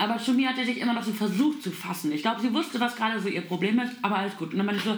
Aber 0.00 0.18
zu 0.18 0.32
mir 0.32 0.50
hat 0.50 0.56
sie 0.56 0.64
sich 0.64 0.78
immer 0.78 0.92
noch 0.92 1.02
so 1.02 1.12
versucht 1.12 1.62
zu 1.62 1.70
fassen. 1.72 2.12
Ich 2.12 2.22
glaube, 2.22 2.40
sie 2.40 2.52
wusste, 2.54 2.78
was 2.78 2.94
gerade 2.94 3.18
so 3.20 3.28
ihr 3.28 3.40
Problem 3.40 3.78
ist, 3.80 3.92
aber 4.02 4.18
alles 4.18 4.36
gut. 4.36 4.52
Und 4.52 4.58
dann 4.58 4.66
meinte 4.66 4.80
ich 4.80 4.84
so, 4.88 4.96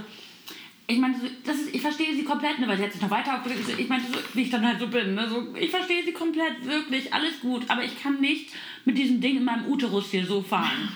ich 0.89 0.99
meinte 0.99 1.21
das 1.47 1.57
ist, 1.57 1.75
ich 1.75 1.81
verstehe 1.81 2.15
sie 2.15 2.25
komplett, 2.25 2.59
ne, 2.59 2.67
weil 2.69 2.77
sie 2.77 2.83
hat 2.83 2.93
sich 2.93 3.01
noch 3.01 3.11
weiter 3.11 3.37
aufgeregt. 3.39 3.63
Ich 3.79 3.89
meinte 3.89 4.13
so, 4.13 4.19
wie 4.35 4.43
ich 4.43 4.51
dann 4.51 4.67
halt 4.67 4.79
so 4.81 4.89
bin. 4.89 5.15
Ne, 5.15 5.27
so, 5.29 5.55
ich 5.59 5.71
verstehe 5.71 6.05
sie 6.05 6.13
komplett, 6.13 6.67
wirklich, 6.67 7.15
alles 7.15 7.41
gut. 7.41 7.63
Aber 7.69 7.83
ich 7.85 8.03
kann 8.03 8.21
nicht 8.21 8.51
mit 8.85 8.99
diesem 8.99 9.21
Ding 9.21 9.37
in 9.39 9.45
meinem 9.45 9.67
Uterus 9.67 10.11
hier 10.11 10.27
so 10.27 10.43
fahren. 10.43 10.89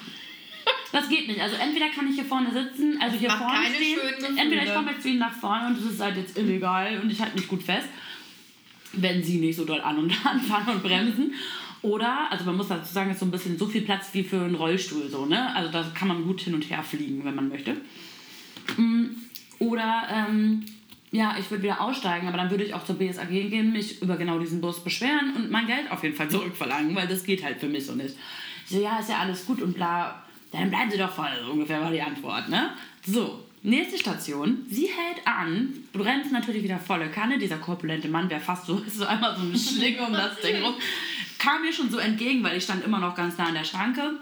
Das 0.95 1.09
geht 1.09 1.27
nicht. 1.27 1.41
Also 1.41 1.57
entweder 1.57 1.89
kann 1.89 2.09
ich 2.09 2.15
hier 2.15 2.25
vorne 2.25 2.53
sitzen, 2.53 2.97
also 3.03 3.19
hier 3.19 3.29
vorne 3.29 3.67
stehen. 3.75 3.99
Entweder 4.39 4.63
ich 4.63 4.73
komme 4.73 4.93
jetzt 4.93 5.05
nach 5.05 5.33
vorne 5.33 5.67
und 5.67 5.77
das 5.77 5.93
ist 5.93 6.01
halt 6.01 6.17
jetzt 6.17 6.39
illegal 6.39 7.01
und 7.03 7.11
ich 7.11 7.21
halte 7.21 7.37
mich 7.37 7.49
gut 7.49 7.65
fest, 7.65 7.89
wenn 8.93 9.21
sie 9.21 9.39
nicht 9.39 9.57
so 9.57 9.65
doll 9.65 9.81
an 9.81 9.99
und 9.99 10.15
anfahren 10.25 10.77
und 10.77 10.85
bremsen. 10.85 11.35
Oder, 11.83 12.31
also 12.31 12.45
man 12.45 12.57
muss 12.57 12.69
dazu 12.69 12.95
sagen, 12.95 13.11
es 13.11 13.17
ist 13.17 13.21
so 13.21 13.27
ein 13.27 13.33
bisschen 13.33 13.59
so 13.59 13.67
viel 13.67 13.83
Platz 13.83 14.11
wie 14.13 14.23
für 14.23 14.41
einen 14.41 14.55
Rollstuhl 14.55 15.09
so, 15.11 15.27
ne? 15.27 15.53
Also 15.57 15.73
da 15.73 15.85
kann 15.95 16.07
man 16.07 16.23
gut 16.23 16.41
hin 16.43 16.55
und 16.55 16.71
her 16.71 16.85
fliegen, 16.85 17.25
wenn 17.25 17.35
man 17.35 17.49
möchte. 17.49 17.77
Mm, 18.77 19.07
Oder, 19.59 20.07
ähm, 20.13 20.65
ja, 21.11 21.35
ich 21.41 21.51
würde 21.51 21.65
wieder 21.65 21.81
aussteigen, 21.81 22.29
aber 22.29 22.37
dann 22.37 22.51
würde 22.51 22.63
ich 22.63 22.73
auch 22.73 22.85
zur 22.85 22.99
BSAG 22.99 23.29
gehen, 23.29 23.73
mich 23.73 24.01
über 24.01 24.17
genau 24.17 24.39
diesen 24.39 24.61
Bus 24.61 24.83
beschweren 24.85 25.35
und 25.35 25.51
mein 25.51 25.67
Geld 25.67 25.91
auf 25.91 26.05
jeden 26.05 26.15
Fall 26.15 26.31
zurückverlangen, 26.31 26.95
weil 26.95 27.09
das 27.09 27.25
geht 27.25 27.45
halt 27.45 27.59
für 27.59 27.69
mich 27.69 27.85
so 27.85 27.97
nicht. 27.97 28.15
Ich 28.65 28.71
so, 28.71 28.81
ja, 28.81 29.01
ist 29.01 29.11
ja 29.11 29.19
alles 29.19 29.45
gut 29.45 29.61
und 29.61 29.75
bla. 29.75 30.24
Dann 30.55 30.71
bleiben 30.71 30.91
Sie 30.91 30.99
doch 30.99 31.11
vorne, 31.11 31.37
so 31.45 31.53
ungefähr 31.53 31.81
war 31.81 31.91
die 31.91 32.01
Antwort, 32.01 32.49
ne? 32.49 32.71
So, 33.05 33.45
nächste 33.63 33.99
Station. 33.99 34.65
Sie 34.71 34.87
hält 34.87 35.27
an, 35.27 35.73
bremst 35.93 36.31
natürlich 36.31 36.63
wieder 36.63 36.79
volle 36.79 37.11
Kanne. 37.11 37.39
Dieser 37.39 37.59
korpulente 37.59 38.09
Mann, 38.09 38.29
der 38.29 38.41
fast 38.41 38.67
so 38.67 38.79
ist, 38.79 38.97
so 38.99 39.07
einmal 39.07 39.37
so 39.37 39.43
eine 39.43 39.59
Schlinge 39.59 40.03
um 40.07 40.13
das 40.13 40.41
Ding 40.41 40.63
rum, 40.63 40.75
kam 41.39 41.63
mir 41.63 41.73
schon 41.73 41.91
so 41.91 41.99
entgegen, 41.99 42.43
weil 42.45 42.57
ich 42.57 42.65
stand 42.65 42.85
immer 42.85 43.01
noch 43.01 43.15
ganz 43.15 43.37
nah 43.37 43.47
an 43.47 43.55
der 43.55 43.65
Schranke 43.65 44.13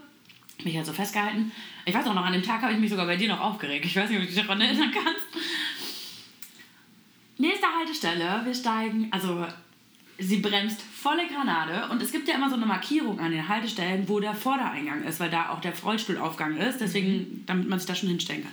mich 0.65 0.77
halt 0.77 0.87
so 0.87 0.93
festgehalten. 0.93 1.53
Ich 1.85 1.95
weiß 1.95 2.07
auch 2.07 2.15
noch, 2.15 2.25
an 2.25 2.33
dem 2.33 2.43
Tag 2.43 2.63
habe 2.63 2.73
ich 2.73 2.79
mich 2.79 2.91
sogar 2.91 3.07
bei 3.07 3.17
dir 3.17 3.29
noch 3.29 3.41
aufgeregt. 3.41 3.85
Ich 3.85 3.97
weiß 3.97 4.09
nicht, 4.09 4.19
ob 4.19 4.25
du 4.25 4.33
dich 4.33 4.41
daran 4.41 4.61
erinnern 4.61 4.93
kannst. 4.93 5.27
Nächste 7.39 7.67
Haltestelle, 7.67 8.43
wir 8.45 8.55
steigen, 8.55 9.09
also 9.11 9.47
sie 10.19 10.37
bremst 10.37 10.83
volle 11.03 11.27
Granate 11.27 11.91
und 11.91 12.01
es 12.01 12.13
gibt 12.13 12.29
ja 12.29 12.37
immer 12.37 12.49
so 12.49 12.55
eine 12.55 12.65
Markierung 12.65 13.19
an 13.19 13.33
den 13.33 13.49
Haltestellen, 13.49 14.09
wo 14.09 14.21
der 14.21 14.35
Vordereingang 14.35 15.03
ist, 15.03 15.19
weil 15.19 15.31
da 15.31 15.51
auch 15.51 15.61
der 15.61 15.77
Rollstuhlaufgang 15.77 16.57
ist, 16.59 16.81
deswegen, 16.81 17.43
damit 17.47 17.69
man 17.69 17.81
sich 17.81 17.89
da 17.89 17.95
schon 17.97 18.09
hinstellen 18.09 18.45
kann. 18.45 18.53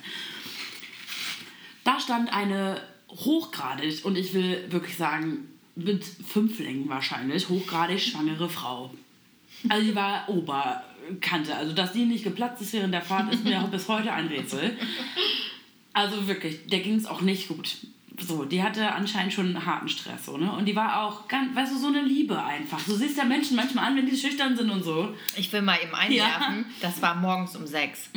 Da 1.83 1.99
stand 1.99 2.33
eine 2.33 2.81
hochgradig, 3.09 4.03
und 4.03 4.17
ich 4.17 4.33
will 4.33 4.65
wirklich 4.71 4.97
sagen, 4.97 5.47
mit 5.75 6.03
Fünflingen 6.03 6.89
wahrscheinlich, 6.89 7.49
hochgradig 7.49 8.01
schwangere 8.01 8.49
Frau. 8.49 8.93
Also 9.69 9.85
die 9.85 9.95
war 9.95 10.27
Oberkante. 10.27 11.55
Also 11.55 11.73
dass 11.73 11.93
die 11.93 12.05
nicht 12.05 12.23
geplatzt 12.23 12.61
ist 12.61 12.73
während 12.73 12.93
der 12.93 13.01
Fahrt, 13.01 13.33
ist 13.33 13.43
mir 13.43 13.59
bis 13.71 13.87
heute 13.87 14.11
ein 14.11 14.27
Rätsel. 14.27 14.75
Also 15.93 16.27
wirklich, 16.27 16.67
der 16.67 16.79
ging 16.79 16.95
es 16.95 17.05
auch 17.05 17.21
nicht 17.21 17.47
gut. 17.47 17.77
So, 18.21 18.45
die 18.45 18.61
hatte 18.61 18.91
anscheinend 18.93 19.33
schon 19.33 19.47
einen 19.47 19.65
harten 19.65 19.89
Stress, 19.89 20.25
so, 20.25 20.37
ne? 20.37 20.51
Und 20.51 20.65
die 20.65 20.75
war 20.75 21.03
auch 21.03 21.27
ganz, 21.27 21.55
weißt 21.55 21.73
du, 21.73 21.77
so 21.77 21.87
eine 21.87 22.01
Liebe 22.01 22.41
einfach. 22.41 22.81
Du 22.83 22.95
siehst 22.95 23.17
ja 23.17 23.23
Menschen 23.23 23.55
manchmal 23.55 23.85
an, 23.85 23.95
wenn 23.95 24.05
die 24.05 24.17
schüchtern 24.17 24.55
sind 24.55 24.69
und 24.69 24.83
so. 24.83 25.13
Ich 25.35 25.51
will 25.51 25.61
mal 25.61 25.79
eben 25.81 25.93
einwerfen, 25.93 26.65
das 26.81 27.01
war 27.01 27.15
morgens 27.15 27.55
um 27.55 27.65
sechs. 27.65 28.09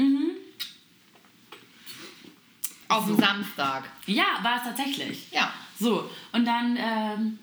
Auf 2.89 3.07
dem 3.07 3.17
Samstag. 3.17 3.85
Ja, 4.07 4.25
war 4.43 4.57
es 4.57 4.65
tatsächlich. 4.65 5.31
Ja. 5.31 5.53
So, 5.79 6.11
und 6.33 6.45
dann 6.45 6.77
ähm, 6.79 7.39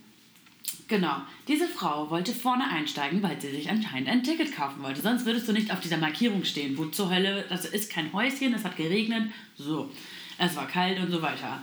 Genau. 0.89 1.17
Diese 1.47 1.67
Frau 1.67 2.09
wollte 2.09 2.33
vorne 2.33 2.67
einsteigen, 2.67 3.21
weil 3.21 3.39
sie 3.39 3.51
sich 3.51 3.69
anscheinend 3.69 4.09
ein 4.09 4.23
Ticket 4.23 4.55
kaufen 4.55 4.81
wollte. 4.81 5.01
Sonst 5.01 5.23
würdest 5.25 5.47
du 5.47 5.53
nicht 5.53 5.71
auf 5.71 5.79
dieser 5.79 5.97
Markierung 5.97 6.43
stehen. 6.43 6.77
Wo 6.77 6.85
zur 6.85 7.11
Hölle, 7.11 7.45
das 7.47 7.65
ist 7.65 7.91
kein 7.91 8.11
Häuschen, 8.11 8.55
es 8.55 8.65
hat 8.65 8.75
geregnet. 8.75 9.31
So. 9.55 9.91
Es 10.39 10.55
war 10.55 10.67
kalt 10.67 10.99
und 10.99 11.11
so 11.11 11.21
weiter. 11.21 11.61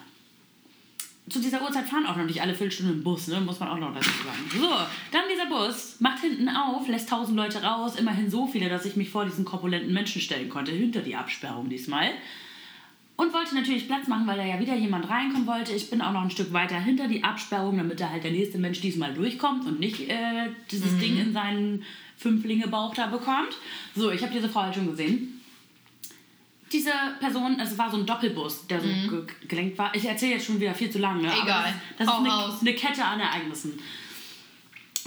Zu 1.29 1.41
dieser 1.41 1.61
Uhrzeit 1.61 1.89
fahren 1.89 2.07
auch 2.07 2.17
noch 2.17 2.25
nicht 2.25 2.41
alle 2.41 2.55
Viertelstunden 2.55 2.99
im 2.99 3.03
Bus, 3.03 3.27
ne? 3.27 3.41
muss 3.41 3.59
man 3.59 3.69
auch 3.69 3.79
noch 3.79 3.93
dazu 3.93 4.11
sagen. 4.11 4.61
So, 4.61 4.71
dann 5.11 5.25
dieser 5.33 5.47
Bus 5.47 5.97
macht 5.99 6.21
hinten 6.21 6.49
auf, 6.49 6.87
lässt 6.87 7.09
tausend 7.09 7.37
Leute 7.37 7.63
raus, 7.63 7.97
immerhin 7.97 8.31
so 8.31 8.47
viele, 8.47 8.69
dass 8.69 8.85
ich 8.85 8.95
mich 8.95 9.11
vor 9.11 9.25
diesen 9.25 9.45
korpulenten 9.45 9.93
Menschen 9.93 10.23
stellen 10.23 10.49
konnte, 10.49 10.71
hinter 10.71 11.01
die 11.01 11.17
Absperrung 11.17 11.69
diesmal. 11.69 12.11
Und 13.17 13.33
wollte 13.33 13.55
natürlich 13.55 13.89
Platz 13.89 14.07
machen, 14.09 14.27
weil 14.27 14.37
da 14.37 14.45
ja 14.45 14.61
wieder 14.61 14.77
jemand 14.77 15.09
reinkommen 15.09 15.47
wollte. 15.47 15.73
Ich 15.73 15.91
bin 15.91 16.03
auch 16.03 16.13
noch 16.13 16.23
ein 16.23 16.31
Stück 16.31 16.53
weiter 16.53 16.79
hinter 16.79 17.09
die 17.09 17.25
Absperrung, 17.25 17.79
damit 17.79 17.99
da 17.99 18.11
halt 18.11 18.23
der 18.23 18.31
nächste 18.31 18.59
Mensch 18.59 18.81
diesmal 18.81 19.15
durchkommt 19.15 19.67
und 19.67 19.81
nicht 19.81 20.09
äh, 20.09 20.51
dieses 20.71 20.99
Ding 20.99 21.19
in 21.19 21.33
seinen 21.33 21.83
Fünflinge-Bauch 22.19 22.95
da 22.95 23.07
bekommt. 23.07 23.57
So, 23.95 24.11
ich 24.11 24.23
habe 24.23 24.33
diese 24.33 24.51
Frau 24.51 24.63
halt 24.63 24.75
schon 24.75 24.87
gesehen. 24.87 25.36
Diese 26.73 26.91
Person, 27.21 27.61
es 27.61 27.79
war 27.79 27.91
so 27.91 27.97
ein 27.97 28.07
Doppelbus, 28.07 28.67
der 28.67 28.81
so 28.81 28.89
ge 28.89 29.25
gelenkt 29.47 29.79
war. 29.79 29.95
Ich 29.95 30.05
erzähle 30.05 30.33
jetzt 30.33 30.47
schon 30.47 30.61
wieder 30.61 30.75
viel 30.75 30.91
zu 30.91 30.99
lange. 30.99 31.23
Ne? 31.23 31.33
aber 31.33 31.43
Egal. 31.43 31.75
Das, 31.97 32.07
das 32.07 32.17
ist 32.17 32.25
eine, 32.25 32.61
eine 32.61 32.75
Kette 32.75 33.05
an 33.05 33.21
Ereignissen. 33.21 33.79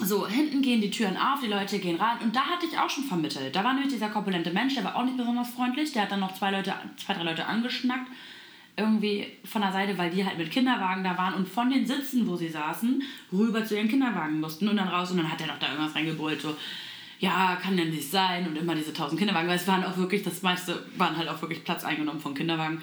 So, 0.01 0.25
hinten 0.25 0.61
gehen 0.61 0.79
die 0.79 0.89
Türen 0.89 1.17
auf, 1.17 1.41
die 1.41 1.47
Leute 1.47 1.77
gehen 1.79 1.97
rein 1.97 2.19
und 2.21 2.33
da 2.33 2.41
hatte 2.41 2.65
ich 2.65 2.77
auch 2.77 2.89
schon 2.89 3.03
vermittelt. 3.03 3.53
Da 3.53 3.63
war 3.63 3.73
nämlich 3.73 3.91
dieser 3.91 4.09
korpulente 4.09 4.51
Mensch, 4.51 4.75
der 4.75 4.85
war 4.85 4.95
auch 4.95 5.03
nicht 5.03 5.17
besonders 5.17 5.49
freundlich. 5.49 5.91
Der 5.91 6.03
hat 6.03 6.11
dann 6.11 6.21
noch 6.21 6.33
zwei, 6.33 6.51
Leute, 6.51 6.73
zwei 6.95 7.13
drei 7.13 7.23
Leute 7.23 7.45
angeschnackt, 7.45 8.09
irgendwie 8.77 9.27
von 9.43 9.61
der 9.61 9.73
Seite, 9.73 9.97
weil 9.97 10.09
die 10.09 10.25
halt 10.25 10.37
mit 10.37 10.51
Kinderwagen 10.51 11.03
da 11.03 11.17
waren 11.17 11.33
und 11.33 11.49
von 11.49 11.69
den 11.69 11.85
Sitzen, 11.85 12.25
wo 12.27 12.37
sie 12.37 12.47
saßen, 12.47 13.03
rüber 13.33 13.65
zu 13.65 13.75
ihren 13.75 13.89
Kinderwagen 13.89 14.39
mussten 14.39 14.69
und 14.69 14.77
dann 14.77 14.87
raus 14.87 15.11
und 15.11 15.17
dann 15.17 15.29
hat 15.29 15.41
er 15.41 15.47
doch 15.47 15.59
da 15.59 15.67
irgendwas 15.67 15.93
reingebrüllt, 15.93 16.41
so, 16.41 16.55
ja, 17.19 17.57
kann 17.61 17.75
denn 17.75 17.91
nicht 17.91 18.09
sein 18.09 18.47
und 18.47 18.55
immer 18.55 18.75
diese 18.75 18.93
tausend 18.93 19.19
Kinderwagen, 19.19 19.47
weil 19.47 19.57
es 19.57 19.67
waren 19.67 19.83
auch 19.83 19.97
wirklich, 19.97 20.23
das 20.23 20.41
meiste 20.41 20.85
waren 20.97 21.17
halt 21.17 21.27
auch 21.27 21.41
wirklich 21.41 21.63
Platz 21.63 21.83
eingenommen 21.83 22.21
von 22.21 22.33
Kinderwagen. 22.33 22.81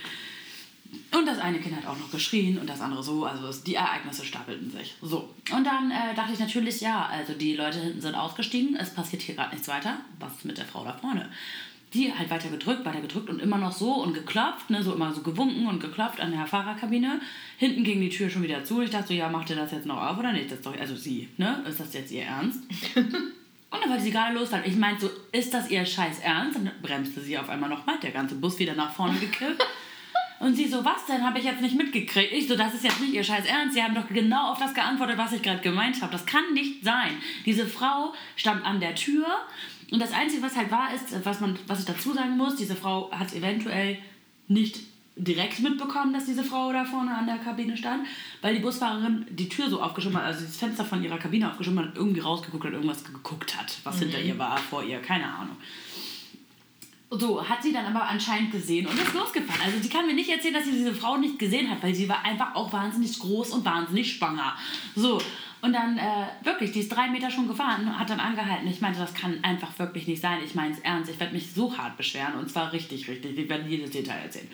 Und 1.12 1.26
das 1.26 1.38
eine 1.38 1.58
Kind 1.58 1.74
hat 1.74 1.86
auch 1.86 1.98
noch 1.98 2.10
geschrien 2.10 2.58
und 2.58 2.68
das 2.68 2.80
andere 2.80 3.02
so. 3.02 3.24
Also 3.24 3.50
die 3.64 3.74
Ereignisse 3.74 4.24
stapelten 4.24 4.70
sich. 4.70 4.94
So. 5.02 5.34
Und 5.52 5.64
dann 5.64 5.90
äh, 5.90 6.14
dachte 6.14 6.32
ich 6.32 6.38
natürlich, 6.38 6.80
ja, 6.80 7.06
also 7.06 7.32
die 7.32 7.54
Leute 7.54 7.80
hinten 7.80 8.00
sind 8.00 8.14
ausgestiegen. 8.14 8.76
Es 8.76 8.94
passiert 8.94 9.22
hier 9.22 9.34
gerade 9.34 9.52
nichts 9.52 9.68
weiter. 9.68 9.98
Was 10.20 10.34
ist 10.34 10.44
mit 10.44 10.58
der 10.58 10.64
Frau 10.64 10.84
da 10.84 10.92
vorne? 10.92 11.28
Die 11.94 12.12
halt 12.12 12.30
weiter 12.30 12.50
gedrückt, 12.50 12.84
weiter 12.84 13.00
gedrückt 13.00 13.30
und 13.30 13.40
immer 13.40 13.58
noch 13.58 13.72
so 13.72 13.94
und 13.94 14.12
geklopft, 14.12 14.70
ne, 14.70 14.82
so 14.82 14.94
immer 14.94 15.12
so 15.14 15.22
gewunken 15.22 15.66
und 15.66 15.80
geklopft 15.80 16.20
an 16.20 16.32
der 16.32 16.46
Fahrerkabine. 16.46 17.20
Hinten 17.56 17.84
ging 17.84 18.00
die 18.00 18.10
Tür 18.10 18.28
schon 18.28 18.42
wieder 18.42 18.64
zu. 18.64 18.82
Ich 18.82 18.90
dachte 18.90 19.08
so, 19.08 19.14
ja, 19.14 19.28
macht 19.28 19.50
ihr 19.50 19.56
das 19.56 19.72
jetzt 19.72 19.86
noch 19.86 20.00
auf 20.00 20.18
oder 20.18 20.32
nicht? 20.32 20.52
Das 20.52 20.60
doch, 20.60 20.78
also 20.78 20.94
sie, 20.94 21.28
ne? 21.36 21.64
Ist 21.66 21.80
das 21.80 21.94
jetzt 21.94 22.12
ihr 22.12 22.24
Ernst? 22.24 22.60
Und 23.76 23.82
dann 23.82 23.90
wollte 23.90 24.04
sie 24.04 24.10
gerade 24.10 24.34
losfahren. 24.34 24.64
Ich 24.66 24.76
meinte 24.76 25.06
so, 25.06 25.10
ist 25.32 25.52
das 25.52 25.70
ihr 25.70 25.84
scheiß 25.84 26.20
Ernst? 26.20 26.58
Und 26.58 26.66
dann 26.66 26.74
bremste 26.82 27.20
sie 27.20 27.38
auf 27.38 27.48
einmal 27.48 27.68
nochmal, 27.68 27.98
der 28.00 28.10
ganze 28.10 28.34
Bus 28.36 28.58
wieder 28.58 28.74
nach 28.74 28.92
vorne 28.92 29.18
gekippt. 29.18 29.62
Und 30.38 30.54
sie 30.54 30.66
so, 30.68 30.84
was 30.84 31.06
denn? 31.06 31.24
Habe 31.24 31.38
ich 31.38 31.46
jetzt 31.46 31.62
nicht 31.62 31.76
mitgekriegt. 31.76 32.30
Ich 32.30 32.46
so, 32.46 32.56
das 32.56 32.74
ist 32.74 32.84
jetzt 32.84 33.00
nicht 33.00 33.14
ihr 33.14 33.24
scheiß 33.24 33.46
Ernst. 33.46 33.74
Sie 33.74 33.82
haben 33.82 33.94
doch 33.94 34.06
genau 34.08 34.52
auf 34.52 34.58
das 34.58 34.74
geantwortet, 34.74 35.16
was 35.16 35.32
ich 35.32 35.42
gerade 35.42 35.62
gemeint 35.62 36.02
habe. 36.02 36.12
Das 36.12 36.26
kann 36.26 36.52
nicht 36.52 36.84
sein. 36.84 37.12
Diese 37.46 37.66
Frau 37.66 38.12
stand 38.36 38.64
an 38.64 38.78
der 38.78 38.94
Tür 38.94 39.26
und 39.90 40.00
das 40.00 40.12
Einzige, 40.12 40.42
was 40.42 40.56
halt 40.56 40.70
war, 40.70 40.92
ist, 40.92 41.24
was, 41.24 41.40
man, 41.40 41.58
was 41.66 41.80
ich 41.80 41.86
dazu 41.86 42.12
sagen 42.12 42.36
muss, 42.36 42.56
diese 42.56 42.76
Frau 42.76 43.10
hat 43.12 43.32
eventuell 43.34 43.98
nicht 44.48 44.80
direkt 45.16 45.60
mitbekommen, 45.60 46.12
dass 46.12 46.26
diese 46.26 46.44
Frau 46.44 46.72
da 46.72 46.84
vorne 46.84 47.16
an 47.16 47.26
der 47.26 47.38
Kabine 47.38 47.76
stand, 47.76 48.06
weil 48.42 48.54
die 48.54 48.60
Busfahrerin 48.60 49.26
die 49.30 49.48
Tür 49.48 49.68
so 49.68 49.80
aufgeschoben 49.80 50.18
hat, 50.18 50.24
also 50.24 50.44
das 50.44 50.56
Fenster 50.56 50.84
von 50.84 51.02
ihrer 51.02 51.18
Kabine 51.18 51.50
aufgeschoben 51.50 51.78
hat 51.80 51.96
irgendwie 51.96 52.20
rausgeguckt 52.20 52.66
hat, 52.66 52.72
irgendwas 52.72 53.02
geguckt 53.02 53.56
hat, 53.56 53.78
was 53.82 53.98
hinter 53.98 54.20
ihr 54.20 54.38
war, 54.38 54.58
vor 54.58 54.84
ihr, 54.84 55.00
keine 55.00 55.24
Ahnung. 55.24 55.56
So, 57.08 57.48
hat 57.48 57.62
sie 57.62 57.72
dann 57.72 57.86
aber 57.86 58.02
anscheinend 58.02 58.50
gesehen 58.50 58.86
und 58.86 59.00
ist 59.00 59.14
losgefahren. 59.14 59.62
Also 59.64 59.78
sie 59.80 59.88
kann 59.88 60.06
mir 60.06 60.12
nicht 60.12 60.28
erzählen, 60.28 60.54
dass 60.54 60.64
sie 60.64 60.72
diese 60.72 60.92
Frau 60.92 61.16
nicht 61.16 61.38
gesehen 61.38 61.70
hat, 61.70 61.82
weil 61.82 61.94
sie 61.94 62.08
war 62.08 62.24
einfach 62.24 62.54
auch 62.54 62.72
wahnsinnig 62.72 63.18
groß 63.18 63.50
und 63.50 63.64
wahnsinnig 63.64 64.12
schwanger. 64.12 64.54
So, 64.96 65.20
und 65.62 65.72
dann 65.72 65.96
äh, 65.98 66.26
wirklich, 66.42 66.72
die 66.72 66.80
ist 66.80 66.90
drei 66.90 67.08
Meter 67.08 67.30
schon 67.30 67.48
gefahren, 67.48 67.98
hat 67.98 68.10
dann 68.10 68.20
angehalten. 68.20 68.68
Ich 68.68 68.80
meinte, 68.80 68.98
das 68.98 69.14
kann 69.14 69.42
einfach 69.42 69.78
wirklich 69.78 70.06
nicht 70.06 70.20
sein. 70.20 70.40
Ich 70.44 70.54
meine 70.54 70.74
es 70.74 70.80
ernst, 70.80 71.10
ich 71.10 71.18
werde 71.18 71.32
mich 71.32 71.52
so 71.52 71.76
hart 71.78 71.96
beschweren 71.96 72.34
und 72.34 72.50
zwar 72.50 72.72
richtig, 72.72 73.08
richtig. 73.08 73.38
Ich 73.38 73.48
werde 73.48 73.68
jedes 73.68 73.90
Detail 73.90 74.18
erzählen. 74.18 74.48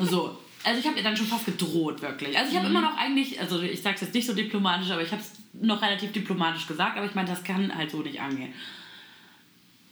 So, 0.00 0.38
also 0.62 0.80
ich 0.80 0.86
habe 0.86 0.96
ihr 0.98 1.02
dann 1.02 1.16
schon 1.16 1.26
fast 1.26 1.46
gedroht, 1.46 2.02
wirklich. 2.02 2.36
Also 2.36 2.52
ich 2.52 2.58
habe 2.58 2.68
immer 2.68 2.82
noch 2.82 2.96
eigentlich, 2.96 3.40
also 3.40 3.60
ich 3.60 3.80
sage 3.80 3.96
es 3.96 4.02
jetzt 4.02 4.14
nicht 4.14 4.26
so 4.26 4.34
diplomatisch, 4.34 4.90
aber 4.90 5.02
ich 5.02 5.10
habe 5.10 5.22
es 5.22 5.32
noch 5.52 5.80
relativ 5.80 6.12
diplomatisch 6.12 6.66
gesagt, 6.66 6.96
aber 6.96 7.06
ich 7.06 7.14
meine, 7.14 7.28
das 7.28 7.42
kann 7.42 7.74
halt 7.74 7.90
so 7.90 8.02
nicht 8.02 8.20
angehen. 8.20 8.52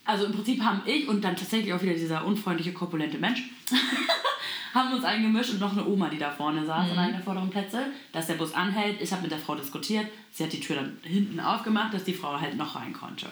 Also 0.04 0.24
im 0.24 0.32
Prinzip 0.32 0.62
haben 0.62 0.82
ich 0.86 1.06
und 1.06 1.22
dann 1.22 1.36
tatsächlich 1.36 1.72
auch 1.72 1.82
wieder 1.82 1.92
dieser 1.92 2.24
unfreundliche, 2.24 2.72
korpulente 2.72 3.18
Mensch 3.18 3.42
haben 4.74 4.92
uns 4.92 5.04
eingemischt 5.04 5.50
und 5.50 5.60
noch 5.60 5.72
eine 5.72 5.86
Oma, 5.86 6.08
die 6.08 6.18
da 6.18 6.30
vorne 6.30 6.64
saß 6.64 6.90
an 6.90 6.98
einer 6.98 7.12
der 7.12 7.22
vorderen 7.22 7.50
Plätze, 7.50 7.86
dass 8.12 8.26
der 8.26 8.34
Bus 8.34 8.54
anhält. 8.54 9.00
Ich 9.00 9.12
habe 9.12 9.22
mit 9.22 9.30
der 9.30 9.38
Frau 9.38 9.54
diskutiert. 9.54 10.06
Sie 10.30 10.44
hat 10.44 10.52
die 10.52 10.60
Tür 10.60 10.76
dann 10.76 10.98
hinten 11.02 11.40
aufgemacht, 11.40 11.92
dass 11.92 12.04
die 12.04 12.14
Frau 12.14 12.40
halt 12.40 12.56
noch 12.56 12.76
rein 12.76 12.92
konnte. 12.92 13.26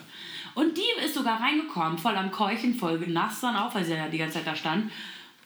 Und 0.54 0.76
die 0.76 1.04
ist 1.04 1.14
sogar 1.14 1.40
reingekommen, 1.40 1.98
voll 1.98 2.16
am 2.16 2.30
Keuchen, 2.30 2.74
voll 2.74 2.98
nass 3.06 3.40
dann 3.40 3.56
auch, 3.56 3.74
weil 3.74 3.84
sie 3.84 3.92
ja 3.92 4.08
die 4.08 4.18
ganze 4.18 4.34
Zeit 4.34 4.46
da 4.46 4.56
stand. 4.56 4.90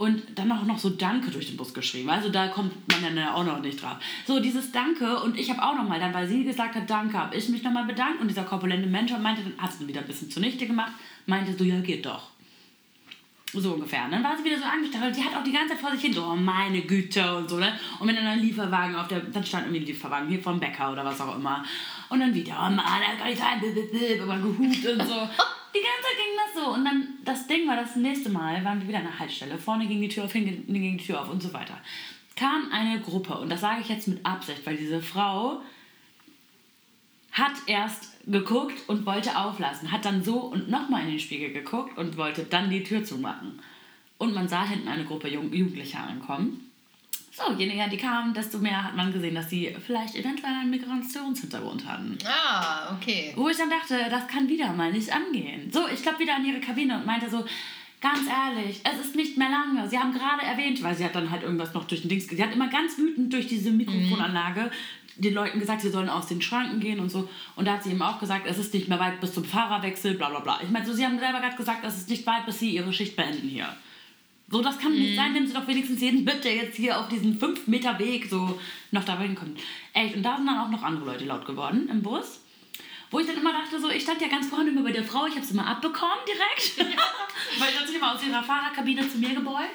Und 0.00 0.22
dann 0.34 0.50
auch 0.50 0.64
noch 0.64 0.78
so 0.78 0.88
Danke 0.88 1.30
durch 1.30 1.48
den 1.48 1.58
Bus 1.58 1.74
geschrieben. 1.74 2.08
Also 2.08 2.30
da 2.30 2.48
kommt 2.48 2.72
man 2.90 3.02
dann 3.02 3.18
ja 3.18 3.34
auch 3.34 3.44
noch 3.44 3.60
nicht 3.60 3.82
drauf. 3.82 3.98
So, 4.26 4.40
dieses 4.40 4.72
Danke 4.72 5.20
und 5.20 5.38
ich 5.38 5.50
habe 5.50 5.62
auch 5.62 5.74
nochmal 5.74 6.00
dann, 6.00 6.14
weil 6.14 6.26
sie 6.26 6.42
gesagt 6.42 6.74
hat, 6.74 6.88
Danke, 6.88 7.18
habe 7.18 7.36
ich 7.36 7.50
mich 7.50 7.62
nochmal 7.62 7.84
bedankt 7.84 8.18
und 8.18 8.28
dieser 8.28 8.44
korpulente 8.44 8.88
Mensch 8.88 9.12
meinte, 9.18 9.42
dann 9.42 9.52
hast 9.58 9.78
du 9.78 9.86
wieder 9.86 10.00
ein 10.00 10.06
bisschen 10.06 10.30
zunichte 10.30 10.66
gemacht, 10.66 10.92
meinte 11.26 11.52
so, 11.52 11.64
ja, 11.64 11.78
geht 11.80 12.06
doch. 12.06 12.30
So 13.52 13.74
ungefähr. 13.74 14.06
Und 14.06 14.12
dann 14.12 14.24
war 14.24 14.34
sie 14.38 14.44
wieder 14.44 14.56
so 14.56 14.64
angestachelt. 14.64 15.14
Die 15.14 15.22
hat 15.22 15.36
auch 15.36 15.44
die 15.44 15.52
ganze 15.52 15.74
Zeit 15.74 15.80
vor 15.82 15.90
sich 15.90 16.00
hin 16.00 16.14
so, 16.14 16.24
oh 16.24 16.34
meine 16.34 16.80
Güte 16.80 17.36
und 17.36 17.50
so, 17.50 17.58
ne? 17.58 17.78
Und 17.98 18.08
wenn 18.08 18.16
dann 18.16 18.26
ein 18.26 18.40
Lieferwagen 18.40 18.96
auf 18.96 19.08
der, 19.08 19.20
dann 19.20 19.44
stand 19.44 19.66
irgendwie 19.66 19.82
ein 19.82 19.86
Lieferwagen 19.86 20.30
hier 20.30 20.40
vom 20.40 20.58
Bäcker 20.58 20.92
oder 20.92 21.04
was 21.04 21.20
auch 21.20 21.36
immer. 21.36 21.62
Und 22.08 22.20
dann 22.20 22.32
wieder, 22.32 22.54
oh 22.54 22.70
Mann, 22.70 22.78
das 22.78 23.18
kann 23.18 23.28
nicht 23.28 23.38
sein, 23.38 23.60
blablabla, 23.60 24.36
gehupt 24.38 24.86
und 24.86 25.06
so. 25.06 25.28
Die 25.74 25.78
ganze 25.78 26.02
Zeit 26.02 26.16
ging 26.16 26.36
das 26.36 26.62
so. 26.62 26.70
Und 26.72 26.84
dann, 26.84 27.18
das 27.24 27.46
Ding 27.46 27.68
war, 27.68 27.76
das 27.76 27.96
nächste 27.96 28.30
Mal 28.30 28.64
waren 28.64 28.80
wir 28.80 28.88
wieder 28.88 28.98
an 28.98 29.04
der 29.04 29.18
Haltestelle. 29.18 29.58
Vorne 29.58 29.86
ging 29.86 30.00
die 30.00 30.08
Tür 30.08 30.24
auf, 30.24 30.32
hinten 30.32 30.72
ging 30.72 30.98
die 30.98 31.04
Tür 31.04 31.20
auf 31.20 31.30
und 31.30 31.42
so 31.42 31.52
weiter. 31.52 31.78
Kam 32.36 32.70
eine 32.72 33.00
Gruppe, 33.00 33.38
und 33.38 33.50
das 33.50 33.60
sage 33.60 33.82
ich 33.82 33.88
jetzt 33.88 34.08
mit 34.08 34.24
Absicht, 34.24 34.64
weil 34.64 34.76
diese 34.76 35.02
Frau 35.02 35.62
hat 37.32 37.52
erst 37.66 38.08
geguckt 38.26 38.88
und 38.88 39.06
wollte 39.06 39.36
auflassen, 39.36 39.92
hat 39.92 40.04
dann 40.04 40.24
so 40.24 40.38
und 40.40 40.68
nochmal 40.68 41.02
in 41.02 41.10
den 41.10 41.20
Spiegel 41.20 41.52
geguckt 41.52 41.96
und 41.96 42.16
wollte 42.16 42.44
dann 42.44 42.70
die 42.70 42.82
Tür 42.82 43.04
zumachen. 43.04 43.60
Und 44.18 44.34
man 44.34 44.48
sah 44.48 44.64
hinten 44.64 44.88
eine 44.88 45.04
Gruppe 45.04 45.28
Jugendlicher 45.28 46.00
ankommen. 46.00 46.69
So, 47.40 47.54
je 47.54 47.66
näher 47.66 47.88
die 47.88 47.96
kamen, 47.96 48.34
desto 48.34 48.58
mehr 48.58 48.84
hat 48.84 48.96
man 48.96 49.12
gesehen, 49.12 49.34
dass 49.34 49.48
sie 49.48 49.74
vielleicht 49.84 50.14
eventuell 50.14 50.52
einen 50.52 50.70
Migrationshintergrund 50.70 51.86
hatten. 51.86 52.18
Ah, 52.24 52.94
okay. 52.94 53.32
Wo 53.34 53.48
ich 53.48 53.56
dann 53.56 53.70
dachte, 53.70 53.96
das 54.10 54.26
kann 54.28 54.48
wieder 54.48 54.72
mal 54.72 54.92
nicht 54.92 55.12
angehen. 55.12 55.70
So, 55.72 55.88
ich 55.88 56.02
glaube 56.02 56.18
wieder 56.18 56.36
an 56.36 56.44
ihre 56.44 56.60
Kabine 56.60 56.96
und 56.96 57.06
meinte 57.06 57.30
so, 57.30 57.44
ganz 58.00 58.20
ehrlich, 58.28 58.80
es 58.84 59.06
ist 59.06 59.16
nicht 59.16 59.38
mehr 59.38 59.48
lange. 59.48 59.88
Sie 59.88 59.98
haben 59.98 60.12
gerade 60.12 60.42
erwähnt, 60.42 60.82
weil 60.82 60.94
sie 60.94 61.04
hat 61.04 61.14
dann 61.14 61.30
halt 61.30 61.42
irgendwas 61.42 61.72
noch 61.72 61.84
durch 61.84 62.02
den 62.02 62.10
Dings, 62.10 62.28
sie 62.28 62.42
hat 62.42 62.52
immer 62.52 62.68
ganz 62.68 62.98
wütend 62.98 63.32
durch 63.32 63.46
diese 63.46 63.70
Mikrofonanlage 63.70 64.70
den 65.16 65.34
Leuten 65.34 65.60
gesagt, 65.60 65.82
sie 65.82 65.90
sollen 65.90 66.08
aus 66.08 66.26
den 66.26 66.40
Schranken 66.40 66.80
gehen 66.80 67.00
und 67.00 67.10
so. 67.10 67.28
Und 67.56 67.66
da 67.66 67.74
hat 67.74 67.84
sie 67.84 67.90
eben 67.90 68.02
auch 68.02 68.18
gesagt, 68.18 68.46
es 68.46 68.58
ist 68.58 68.72
nicht 68.72 68.88
mehr 68.88 68.98
weit 68.98 69.20
bis 69.20 69.34
zum 69.34 69.44
Fahrerwechsel, 69.44 70.14
bla 70.14 70.30
bla 70.30 70.40
bla. 70.40 70.60
Ich 70.62 70.70
meine, 70.70 70.86
so, 70.86 70.92
sie 70.92 71.04
haben 71.04 71.18
selber 71.18 71.40
gerade 71.40 71.56
gesagt, 71.56 71.84
es 71.84 71.96
ist 71.98 72.08
nicht 72.08 72.26
weit, 72.26 72.46
bis 72.46 72.58
sie 72.58 72.70
ihre 72.70 72.92
Schicht 72.92 73.16
beenden 73.16 73.48
hier. 73.48 73.68
So, 74.50 74.60
das 74.60 74.78
kann 74.78 74.92
nicht 74.92 75.14
sein, 75.14 75.32
nehmen 75.32 75.46
Sie 75.46 75.54
doch 75.54 75.66
wenigstens 75.68 76.00
jeden 76.00 76.24
mit, 76.24 76.42
der 76.42 76.56
jetzt 76.56 76.76
hier 76.76 76.98
auf 76.98 77.08
diesen 77.08 77.38
5 77.38 77.68
Meter 77.68 77.96
Weg 78.00 78.26
so 78.28 78.58
noch 78.90 79.04
da 79.04 79.16
hinkommt. 79.18 79.60
Echt, 79.92 80.16
und 80.16 80.24
da 80.24 80.36
sind 80.36 80.46
dann 80.46 80.58
auch 80.58 80.70
noch 80.70 80.82
andere 80.82 81.04
Leute 81.04 81.24
laut 81.24 81.46
geworden 81.46 81.88
im 81.88 82.02
Bus. 82.02 82.40
Wo 83.12 83.20
ich 83.20 83.26
dann 83.26 83.36
immer 83.36 83.52
dachte, 83.52 83.80
so, 83.80 83.88
ich 83.90 84.02
stand 84.02 84.20
ja 84.20 84.28
ganz 84.28 84.48
vorne 84.48 84.70
immer 84.70 84.82
bei 84.82 84.92
der 84.92 85.04
Frau, 85.04 85.26
ich 85.26 85.36
habe 85.36 85.44
sie 85.44 85.54
immer 85.54 85.66
abbekommen 85.66 86.18
direkt. 86.26 86.78
Weil 87.58 87.72
die 87.72 87.78
hat 87.78 87.86
sich 87.86 87.96
immer 87.96 88.14
aus 88.14 88.26
ihrer 88.26 88.42
Fahrerkabine 88.42 89.08
zu 89.08 89.18
mir 89.18 89.34
gebeugt. 89.34 89.70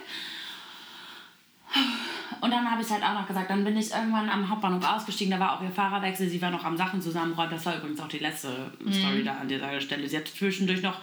Und 2.41 2.51
dann 2.51 2.69
habe 2.69 2.81
ich 2.81 2.89
halt 2.89 3.03
auch 3.03 3.13
noch 3.13 3.27
gesagt, 3.27 3.49
dann 3.49 3.63
bin 3.63 3.77
ich 3.77 3.91
irgendwann 3.91 4.29
am 4.29 4.49
Hauptbahnhof 4.49 4.85
ausgestiegen, 4.85 5.31
da 5.31 5.39
war 5.39 5.57
auch 5.57 5.63
ihr 5.63 5.71
Fahrerwechsel, 5.71 6.29
sie 6.29 6.41
war 6.41 6.51
noch 6.51 6.63
am 6.63 6.77
Sachen 6.77 7.01
zusammenräumen. 7.01 7.51
Das 7.51 7.65
war 7.65 7.77
übrigens 7.77 7.99
auch 7.99 8.07
die 8.07 8.19
letzte 8.19 8.71
Story 8.91 9.23
da 9.23 9.35
an 9.35 9.47
dieser 9.47 9.79
Stelle. 9.81 10.07
Sie 10.07 10.17
hat 10.17 10.27
zwischendurch 10.27 10.81
noch 10.81 10.99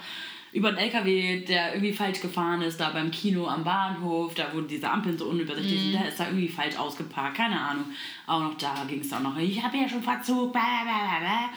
über 0.52 0.68
einen 0.68 0.78
LKW, 0.78 1.40
der 1.40 1.74
irgendwie 1.74 1.92
falsch 1.92 2.20
gefahren 2.20 2.62
ist, 2.62 2.78
da 2.78 2.90
beim 2.90 3.10
Kino 3.10 3.46
am 3.46 3.64
Bahnhof, 3.64 4.34
da 4.34 4.48
wo 4.52 4.60
diese 4.60 4.90
Ampeln 4.90 5.16
so 5.16 5.26
unübersichtlich 5.26 5.80
sind, 5.80 5.92
der 5.94 6.08
ist 6.08 6.20
da 6.20 6.26
irgendwie 6.26 6.48
falsch 6.48 6.76
ausgeparkt, 6.76 7.38
keine 7.38 7.58
Ahnung. 7.58 7.86
Auch 8.26 8.40
noch 8.40 8.58
da 8.58 8.84
ging 8.88 9.00
es 9.00 9.12
auch 9.12 9.20
noch, 9.20 9.36
ich 9.38 9.62
habe 9.62 9.78
ja 9.78 9.88
schon 9.88 10.02
Verzug, 10.02 10.52
bla 10.52 10.82
bla 10.82 10.98
bla 10.98 11.18
bla. 11.20 11.50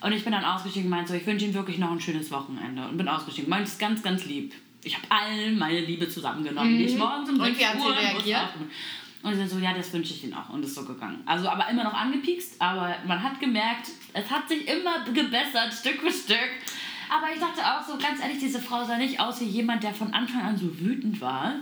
Und 0.00 0.12
ich 0.12 0.22
bin 0.22 0.32
dann 0.32 0.44
ausgestiegen 0.44 0.86
und 0.86 0.90
meinte 0.90 1.12
so, 1.12 1.18
ich 1.18 1.26
wünsche 1.26 1.44
Ihnen 1.44 1.54
wirklich 1.54 1.78
noch 1.78 1.90
ein 1.90 2.00
schönes 2.00 2.30
Wochenende. 2.30 2.86
Und 2.86 2.96
bin 2.98 3.08
ausgestiegen. 3.08 3.50
Meinte 3.50 3.68
es 3.68 3.78
ganz, 3.78 4.02
ganz 4.02 4.26
lieb. 4.26 4.54
Ich 4.84 4.96
habe 4.96 5.06
allen 5.08 5.58
meine 5.58 5.80
Liebe 5.80 6.08
zusammengenommen, 6.08 6.78
die 6.78 6.84
ich 6.84 6.96
morgens 6.96 7.28
um 7.28 7.40
Und 7.40 7.46
6 7.46 7.58
wie 7.58 7.66
hat 7.66 7.74
sie 7.74 7.80
Uhr 7.80 7.96
reagiert? 7.96 8.48
Und 9.22 9.36
ich 9.36 9.50
so, 9.50 9.58
ja, 9.58 9.74
das 9.74 9.92
wünsche 9.92 10.14
ich 10.14 10.22
Ihnen 10.22 10.34
auch. 10.34 10.50
Und 10.50 10.64
ist 10.64 10.76
so 10.76 10.84
gegangen. 10.84 11.20
Also 11.26 11.48
aber 11.48 11.68
immer 11.68 11.82
noch 11.82 11.94
angepiekst, 11.94 12.60
aber 12.60 12.94
man 13.06 13.20
hat 13.20 13.40
gemerkt, 13.40 13.88
es 14.12 14.30
hat 14.30 14.48
sich 14.48 14.68
immer 14.68 15.04
gebessert, 15.12 15.74
Stück 15.74 16.00
für 16.00 16.12
Stück. 16.12 16.50
Aber 17.10 17.26
ich 17.32 17.40
dachte 17.40 17.60
auch 17.64 17.86
so, 17.86 17.96
ganz 17.98 18.20
ehrlich, 18.20 18.38
diese 18.38 18.60
Frau 18.60 18.84
sah 18.84 18.96
nicht 18.96 19.18
aus 19.20 19.40
wie 19.40 19.44
jemand, 19.46 19.82
der 19.82 19.94
von 19.94 20.12
Anfang 20.12 20.42
an 20.42 20.56
so 20.56 20.66
wütend 20.80 21.20
war. 21.20 21.54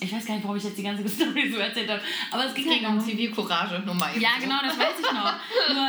Ich 0.00 0.12
weiß 0.12 0.26
gar 0.26 0.34
nicht, 0.34 0.42
warum 0.42 0.56
ich 0.56 0.64
jetzt 0.64 0.76
die 0.78 0.82
ganze 0.82 1.08
Story 1.08 1.50
so 1.52 1.58
erzählt 1.58 1.88
habe. 1.88 2.00
Aber 2.32 2.46
es 2.46 2.54
ging 2.54 2.64
ging 2.68 2.84
halt 2.84 2.96
um 2.96 3.00
Zivilcourage 3.00 3.80
Nummer 3.86 4.10
eben 4.10 4.20
ja, 4.20 4.30
so. 4.36 4.42
genau, 4.44 4.56
das 4.64 4.76
weiß 4.76 4.94
ich 4.98 5.12
noch. 5.12 5.32
Nur, 5.74 5.88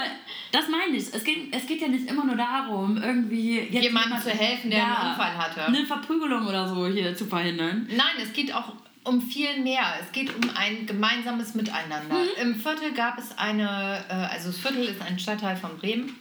das 0.51 0.67
meine 0.69 0.95
ich. 0.95 1.11
Es 1.11 1.23
geht, 1.23 1.55
es 1.55 1.65
geht 1.65 1.81
ja 1.81 1.87
nicht 1.87 2.07
immer 2.07 2.23
nur 2.23 2.35
darum, 2.35 2.97
irgendwie 3.01 3.59
jetzt 3.59 3.83
Jemandem 3.83 4.11
jemand- 4.19 4.23
zu 4.23 4.29
helfen, 4.29 4.69
der 4.69 4.85
einen 4.85 5.09
Unfall 5.11 5.35
hatte. 5.35 5.65
Eine 5.65 5.85
Verprügelung 5.85 6.45
oder 6.45 6.67
so 6.67 6.85
hier 6.87 7.15
zu 7.15 7.25
verhindern. 7.25 7.87
Nein, 7.89 8.21
es 8.21 8.31
geht 8.33 8.53
auch 8.53 8.73
um 9.03 9.19
viel 9.19 9.59
mehr. 9.61 9.95
Es 9.99 10.11
geht 10.11 10.29
um 10.35 10.47
ein 10.55 10.85
gemeinsames 10.85 11.55
Miteinander. 11.55 12.13
Mhm. 12.15 12.41
Im 12.41 12.55
Viertel 12.55 12.91
gab 12.93 13.17
es 13.17 13.35
eine, 13.37 14.05
äh, 14.09 14.13
also 14.31 14.49
das 14.49 14.59
Viertel 14.59 14.83
ist 14.83 15.01
ein 15.01 15.17
Stadtteil 15.17 15.55
von 15.57 15.75
Bremen. 15.77 16.15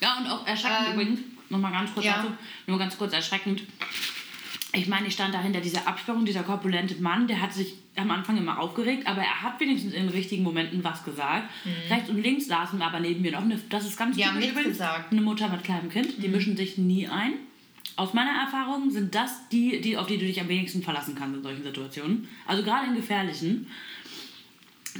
Ja, 0.00 0.16
und 0.18 0.26
auch 0.30 0.46
erschreckend 0.46 0.86
Ähm, 0.88 0.92
übrigens, 0.94 1.20
nochmal 1.50 1.72
ganz 1.72 1.92
kurz 1.92 2.06
ja. 2.06 2.16
dazu, 2.16 2.28
nur 2.66 2.78
ganz 2.78 2.96
kurz 2.96 3.12
erschreckend. 3.12 3.62
Ich 4.72 4.86
meine, 4.86 5.08
ich 5.08 5.14
stand 5.14 5.34
dahinter, 5.34 5.60
dieser 5.60 5.88
Absperrung, 5.88 6.24
dieser 6.24 6.44
korpulente 6.44 6.94
Mann, 7.02 7.26
der 7.26 7.40
hat 7.42 7.52
sich 7.52 7.74
am 7.96 8.10
Anfang 8.12 8.36
immer 8.36 8.60
aufgeregt, 8.60 9.06
aber 9.06 9.20
er 9.20 9.42
hat 9.42 9.58
wenigstens 9.58 9.92
in 9.92 10.04
den 10.04 10.10
richtigen 10.10 10.44
Momenten 10.44 10.84
was 10.84 11.04
gesagt. 11.04 11.50
Rechts 11.88 12.08
und 12.08 12.22
links 12.22 12.46
saßen 12.46 12.80
aber 12.80 13.00
neben 13.00 13.20
mir 13.20 13.32
noch 13.32 13.42
eine, 13.42 13.58
das 13.68 13.84
ist 13.84 13.96
ganz 13.96 14.16
Mhm. 14.16 14.24
Haben 14.24 14.34
typisch 14.36 14.50
übrigens, 14.52 14.78
gesagt. 14.78 15.12
eine 15.12 15.20
Mutter 15.22 15.48
mit 15.48 15.64
kleinem 15.64 15.90
Kind, 15.90 16.22
die 16.22 16.28
mischen 16.28 16.56
sich 16.56 16.78
nie 16.78 17.08
ein. 17.08 17.32
Aus 17.96 18.14
meiner 18.14 18.30
Erfahrung 18.30 18.90
sind 18.90 19.14
das 19.14 19.48
die, 19.48 19.80
die, 19.80 19.96
auf 19.96 20.06
die 20.06 20.18
du 20.18 20.24
dich 20.24 20.40
am 20.40 20.48
wenigsten 20.48 20.82
verlassen 20.82 21.16
kannst 21.16 21.36
in 21.36 21.42
solchen 21.42 21.64
Situationen. 21.64 22.28
Also 22.46 22.62
gerade 22.62 22.86
in 22.86 22.94
gefährlichen. 22.94 23.66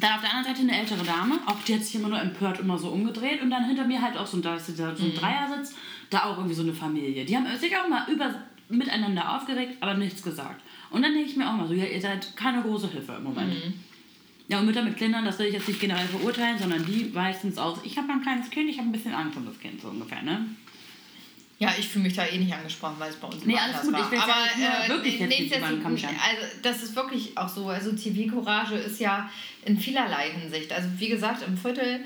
Dann 0.01 0.15
auf 0.15 0.21
der 0.21 0.31
anderen 0.35 0.55
Seite 0.55 0.69
eine 0.69 0.79
ältere 0.81 1.05
Dame, 1.05 1.39
auch 1.47 1.61
die 1.67 1.75
hat 1.75 1.83
sich 1.83 1.95
immer 1.95 2.09
nur 2.09 2.21
empört 2.21 2.61
immer 2.61 2.79
so 2.79 2.91
umgedreht 2.91 3.43
und 3.43 3.51
dann 3.51 3.65
hinter 3.67 3.87
mir 3.87 4.01
halt 4.01 4.17
auch 4.17 4.27
so 4.27 4.37
ein, 4.37 4.43
da 4.43 4.55
ist 4.57 4.67
so 4.77 4.85
ein 4.85 5.15
Dreiersitz, 5.15 5.75
da 6.11 6.25
auch 6.25 6.37
irgendwie 6.37 6.55
so 6.55 6.63
eine 6.63 6.75
Familie. 6.75 7.25
Die 7.25 7.37
haben 7.37 7.47
sich 7.59 7.75
auch 7.77 7.89
mal 7.89 8.07
über, 8.11 8.35
miteinander 8.69 9.37
aufgeregt, 9.37 9.77
aber 9.81 9.95
nichts 9.95 10.23
gesagt. 10.23 10.61
Und 10.91 11.03
dann 11.03 11.15
denke 11.15 11.29
ich 11.31 11.37
mir 11.37 11.49
auch 11.49 11.57
mal 11.57 11.67
so, 11.69 11.75
ja, 11.75 11.85
ihr 11.85 12.01
seid 12.01 12.37
keine 12.37 12.63
große 12.63 12.91
Hilfe 12.91 13.13
im 13.13 13.25
Moment. 13.25 13.55
Ja, 14.49 14.59
und 14.59 14.67
Mütter 14.67 14.83
mit 14.83 14.97
Kindern, 14.97 15.25
das 15.25 15.39
will 15.39 15.47
ich 15.47 15.55
jetzt 15.55 15.69
nicht 15.69 15.79
generell 15.81 16.07
verurteilen, 16.09 16.59
sondern 16.59 16.85
die 16.85 17.11
meistens 17.15 17.57
aus, 17.57 17.79
ich 17.85 17.97
habe 17.97 18.13
ein 18.13 18.21
kleines 18.23 18.51
Kind, 18.51 18.69
ich 18.69 18.79
habe 18.79 18.89
ein 18.89 18.93
bisschen 18.93 19.15
Angst 19.15 19.37
um 19.37 19.47
das 19.47 19.59
Kind, 19.61 19.81
so 19.81 19.89
ungefähr, 19.89 20.23
ne? 20.23 20.45
Ja, 21.61 21.73
ich 21.79 21.87
fühle 21.89 22.05
mich 22.05 22.15
da 22.15 22.25
eh 22.27 22.39
nicht 22.39 22.53
angesprochen, 22.55 22.95
weil 22.99 23.11
es 23.11 23.17
bei 23.17 23.29
uns 23.29 23.45
Nee, 23.45 23.55
alles 23.55 23.83
gut. 23.83 23.91
Ich 23.93 23.99
war. 24.01 24.11
will 24.11 24.19
ja 24.19 24.25
Aber 24.25 24.45
nicht 24.47 24.59
nur 24.59 24.67
äh, 24.67 24.89
wirklich 24.89 25.21
jetzt 25.21 25.29
nicht 25.29 25.41
nichtsdestotrotz- 25.53 25.59
über 25.59 25.69
den 25.77 25.83
Kamm 25.83 25.99
scheren. 25.99 26.17
also 26.17 26.47
das 26.63 26.83
ist 26.83 26.97
wirklich 26.97 27.37
auch 27.39 27.49
so. 27.51 27.69
Also 27.69 27.93
Zivilcourage 27.93 28.77
ist 28.77 28.99
ja 28.99 29.29
in 29.67 29.79
vielerlei 29.79 30.31
Hinsicht. 30.31 30.73
Also 30.73 30.89
wie 30.97 31.09
gesagt, 31.11 31.43
im 31.47 31.59
Viertel, 31.59 32.01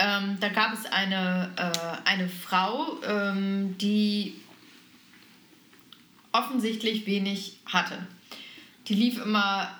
ähm, 0.00 0.38
da 0.40 0.48
gab 0.48 0.72
es 0.72 0.86
eine, 0.86 1.50
äh, 1.56 2.08
eine 2.08 2.28
Frau, 2.28 3.00
ähm, 3.04 3.76
die 3.78 4.34
offensichtlich 6.32 7.06
wenig 7.06 7.58
hatte. 7.66 7.98
Die 8.88 8.94
lief 8.94 9.22
immer 9.22 9.70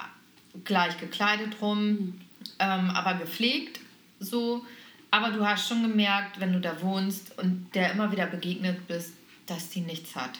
gleich 0.65 0.99
gekleidet 0.99 1.57
rum, 1.63 2.21
ähm, 2.59 2.91
aber 2.91 3.15
gepflegt 3.15 3.81
so. 4.19 4.65
Aber 5.11 5.31
du 5.31 5.45
hast 5.45 5.69
schon 5.69 5.83
gemerkt, 5.83 6.39
wenn 6.39 6.53
du 6.53 6.61
da 6.61 6.81
wohnst 6.83 7.37
und 7.39 7.69
der 7.75 7.93
immer 7.93 8.13
wieder 8.13 8.27
begegnet 8.27 8.87
bist, 8.87 9.15
dass 9.47 9.71
die 9.71 9.81
nichts 9.81 10.15
hat. 10.15 10.39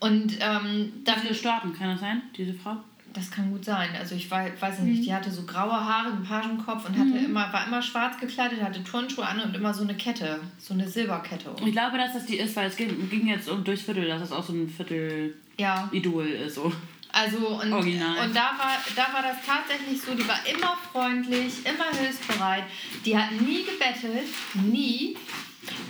Und 0.00 0.38
ähm, 0.40 1.04
dann, 1.04 1.34
starten, 1.34 1.74
kann 1.74 1.90
das 1.90 2.00
sein, 2.00 2.22
diese 2.36 2.54
Frau? 2.54 2.78
Das 3.14 3.30
kann 3.30 3.50
gut 3.50 3.64
sein. 3.64 3.90
Also 3.98 4.14
ich 4.14 4.30
wei- 4.30 4.52
weiß 4.58 4.80
nicht, 4.80 5.04
die 5.04 5.14
hatte 5.14 5.30
so 5.30 5.42
graue 5.42 5.72
Haare, 5.72 6.08
einen 6.12 6.24
Pagenkopf 6.24 6.88
und 6.88 6.98
hatte 6.98 7.18
immer, 7.18 7.52
war 7.52 7.66
immer 7.66 7.82
schwarz 7.82 8.18
gekleidet, 8.18 8.62
hatte 8.62 8.82
Turnschuhe 8.84 9.26
an 9.26 9.40
und 9.40 9.54
immer 9.54 9.74
so 9.74 9.82
eine 9.82 9.94
Kette, 9.94 10.40
so 10.58 10.74
eine 10.74 10.88
Silberkette. 10.88 11.50
um. 11.50 11.66
Ich 11.66 11.72
glaube, 11.72 11.98
dass 11.98 12.14
das 12.14 12.26
die 12.26 12.36
ist, 12.38 12.56
weil 12.56 12.68
es 12.68 12.76
ging, 12.76 13.08
ging 13.10 13.26
jetzt 13.26 13.48
um 13.48 13.62
durchs 13.64 13.82
Viertel, 13.82 14.06
dass 14.08 14.20
das 14.20 14.32
auch 14.32 14.44
so 14.44 14.52
ein 14.52 14.68
Viertel-Idol 14.68 16.26
Ja, 16.28 16.46
ist. 16.46 16.54
So. 16.54 16.72
Also 17.14 17.60
und, 17.60 17.70
Original. 17.72 18.26
und 18.26 18.34
da, 18.34 18.52
war, 18.56 18.78
da 18.96 19.12
war 19.12 19.22
das 19.22 19.36
tatsächlich 19.46 20.00
so, 20.00 20.14
die 20.14 20.26
war 20.26 20.38
immer 20.50 20.78
freundlich, 20.92 21.52
immer 21.66 21.94
hilfsbereit. 21.98 22.64
Die 23.04 23.16
hat 23.16 23.30
nie 23.32 23.64
gebettelt, 23.64 24.28
nie. 24.54 25.16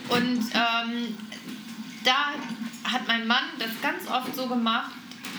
Und 0.09 0.41
ähm, 0.53 1.17
da 2.05 2.33
hat 2.91 3.07
mein 3.07 3.27
Mann 3.29 3.45
das 3.61 3.71
ganz 3.81 4.09
oft 4.11 4.35
so 4.35 4.49
gemacht, 4.49 4.91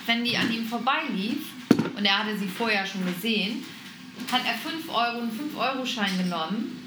wenn 0.05 0.23
die 0.23 0.37
an 0.37 0.51
ihm 0.53 0.65
vorbeilief, 0.65 1.47
und 1.95 2.05
er 2.05 2.19
hatte 2.19 2.37
sie 2.37 2.47
vorher 2.47 2.85
schon 2.85 3.05
gesehen, 3.05 3.63
hat 4.31 4.41
er 4.45 4.53
5 4.53 4.89
Euro, 4.89 5.21
einen 5.21 5.31
5-Euro-Schein 5.31 6.17
genommen, 6.17 6.79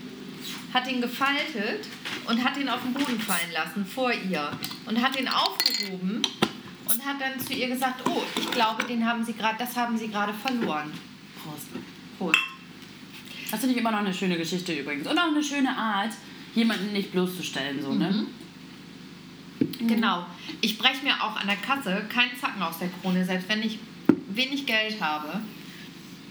hat 0.72 0.90
ihn 0.90 1.01
gefaltet 1.01 1.86
und 2.26 2.42
hat 2.42 2.57
ihn 2.57 2.68
auf 2.68 2.82
den 2.82 2.92
Boden 2.92 3.18
fallen 3.20 3.53
lassen 3.53 3.84
vor 3.84 4.12
ihr 4.12 4.51
und 4.86 5.03
hat 5.03 5.18
ihn 5.18 5.28
aufgehoben 5.28 6.22
und 6.88 7.05
hat 7.05 7.20
dann 7.20 7.40
zu 7.40 7.53
ihr 7.55 7.68
gesagt, 7.68 8.03
oh, 8.09 8.22
ich 8.36 8.51
glaube, 8.51 8.84
den 8.84 9.05
haben 9.05 9.24
sie 9.24 9.32
gerade, 9.32 9.57
das 9.59 9.76
haben 9.76 9.97
sie 9.97 10.09
gerade 10.09 10.32
verloren. 10.34 10.92
Prost. 11.42 11.68
Prost. 12.18 12.38
Das 13.51 13.61
finde 13.61 13.74
ich 13.74 13.80
immer 13.80 13.92
noch 13.92 14.01
eine 14.01 14.14
schöne 14.14 14.36
Geschichte 14.36 14.72
übrigens. 14.72 15.07
Und 15.07 15.18
auch 15.18 15.28
eine 15.28 15.42
schöne 15.42 15.76
Art, 15.76 16.12
jemanden 16.55 16.92
nicht 16.92 17.12
bloßzustellen. 17.12 17.80
So, 17.80 17.94
ne? 17.94 18.26
Genau. 19.78 20.26
Ich 20.61 20.78
breche 20.78 21.05
mir 21.05 21.14
auch 21.22 21.36
an 21.36 21.47
der 21.47 21.57
Kasse 21.57 22.05
keinen 22.12 22.36
Zacken 22.38 22.62
aus 22.62 22.78
der 22.78 22.88
Krone, 22.88 23.24
selbst 23.24 23.49
wenn 23.49 23.62
ich 23.62 23.78
wenig 24.37 24.66
Geld 24.66 25.01
habe. 25.01 25.41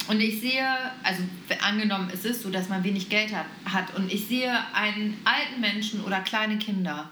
Und 0.08 0.20
ich 0.20 0.40
sehe, 0.40 0.68
also 1.04 1.24
angenommen, 1.64 2.10
es 2.14 2.26
ist 2.26 2.44
so, 2.44 2.50
dass 2.50 2.70
man 2.70 2.84
wenig 2.84 3.10
Geld 3.10 3.34
hat, 3.34 3.48
hat 3.66 3.96
und 3.96 4.12
ich 4.12 4.28
sehe 4.28 4.52
einen 4.74 5.18
alten 5.24 5.62
Menschen 5.62 6.04
oder 6.04 6.20
kleine 6.20 6.58
Kinder. 6.58 7.10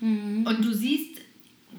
Und 0.00 0.58
du 0.60 0.72
siehst 0.72 1.20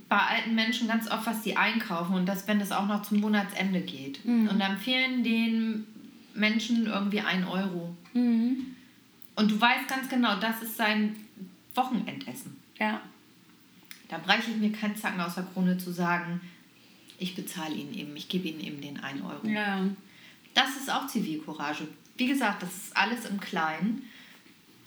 bei 0.10 0.18
alten 0.18 0.56
Menschen 0.56 0.90
ganz 0.90 1.10
oft, 1.10 1.26
was 1.26 1.42
die 1.42 1.56
einkaufen 1.56 2.16
und 2.16 2.26
das, 2.26 2.46
wenn 2.50 2.60
es 2.60 2.74
auch 2.74 2.86
noch 2.86 3.04
zum 3.04 3.22
Monatsende 3.22 3.80
geht. 3.80 4.20
Und 4.26 4.60
dann 4.60 4.78
fehlen 4.78 5.24
den 5.24 5.86
Menschen 6.34 6.88
irgendwie 6.88 7.22
ein 7.22 7.46
Euro. 7.46 7.96
Mhm. 8.14 8.76
Und 9.36 9.52
du 9.52 9.62
weißt 9.62 9.88
ganz 9.88 10.10
genau, 10.10 10.38
das 10.40 10.62
ist 10.62 10.76
sein 10.76 11.16
Wochenendessen. 11.74 12.58
Ja. 12.78 13.00
Da 14.10 14.18
breche 14.18 14.52
ich 14.52 14.58
mir 14.58 14.72
keinen 14.72 14.96
Zacken 14.96 15.22
aus 15.22 15.36
der 15.36 15.46
Krone 15.46 15.78
zu 15.78 15.92
sagen, 15.92 16.42
ich 17.20 17.36
bezahle 17.36 17.76
ihn 17.76 17.94
eben, 17.94 18.16
ich 18.16 18.30
gebe 18.30 18.48
ihnen 18.48 18.62
eben 18.62 18.82
den 18.82 19.00
1 19.00 19.22
Euro. 19.22 19.48
Ja. 19.48 19.86
Das 20.54 20.76
ist 20.78 20.92
auch 20.92 21.08
Zivilcourage. 21.08 21.88
Wie 22.18 22.28
gesagt, 22.28 22.64
das 22.64 22.76
ist 22.76 22.98
alles 22.98 23.26
im 23.26 23.40
Kleinen. 23.40 24.04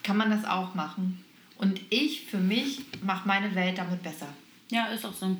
Kann 0.02 0.16
man 0.16 0.30
das 0.30 0.44
auch 0.44 0.74
machen. 0.74 1.24
Und 1.58 1.80
ich 1.90 2.26
für 2.26 2.38
mich 2.38 2.80
mache 3.02 3.28
meine 3.28 3.54
Welt 3.54 3.78
damit 3.78 4.02
besser. 4.02 4.28
Ja, 4.70 4.86
ist 4.86 5.04
auch 5.04 5.14
so. 5.14 5.36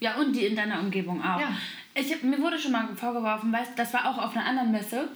Ja, 0.00 0.16
und 0.16 0.32
die 0.32 0.46
in 0.46 0.56
deiner 0.56 0.80
Umgebung 0.80 1.22
auch. 1.22 1.40
Ja. 1.40 1.56
Ich 1.94 2.12
hab, 2.12 2.22
mir 2.22 2.38
wurde 2.40 2.58
schon 2.58 2.72
mal 2.72 2.88
vorgeworfen, 2.96 3.52
weißt 3.52 3.72
das 3.76 3.94
war 3.94 4.10
auch 4.10 4.18
auf 4.18 4.34
einer 4.34 4.46
anderen 4.46 4.72
Messe, 4.72 5.08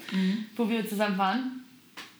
wo 0.54 0.68
wir 0.68 0.88
zusammen 0.88 1.18
waren. 1.18 1.64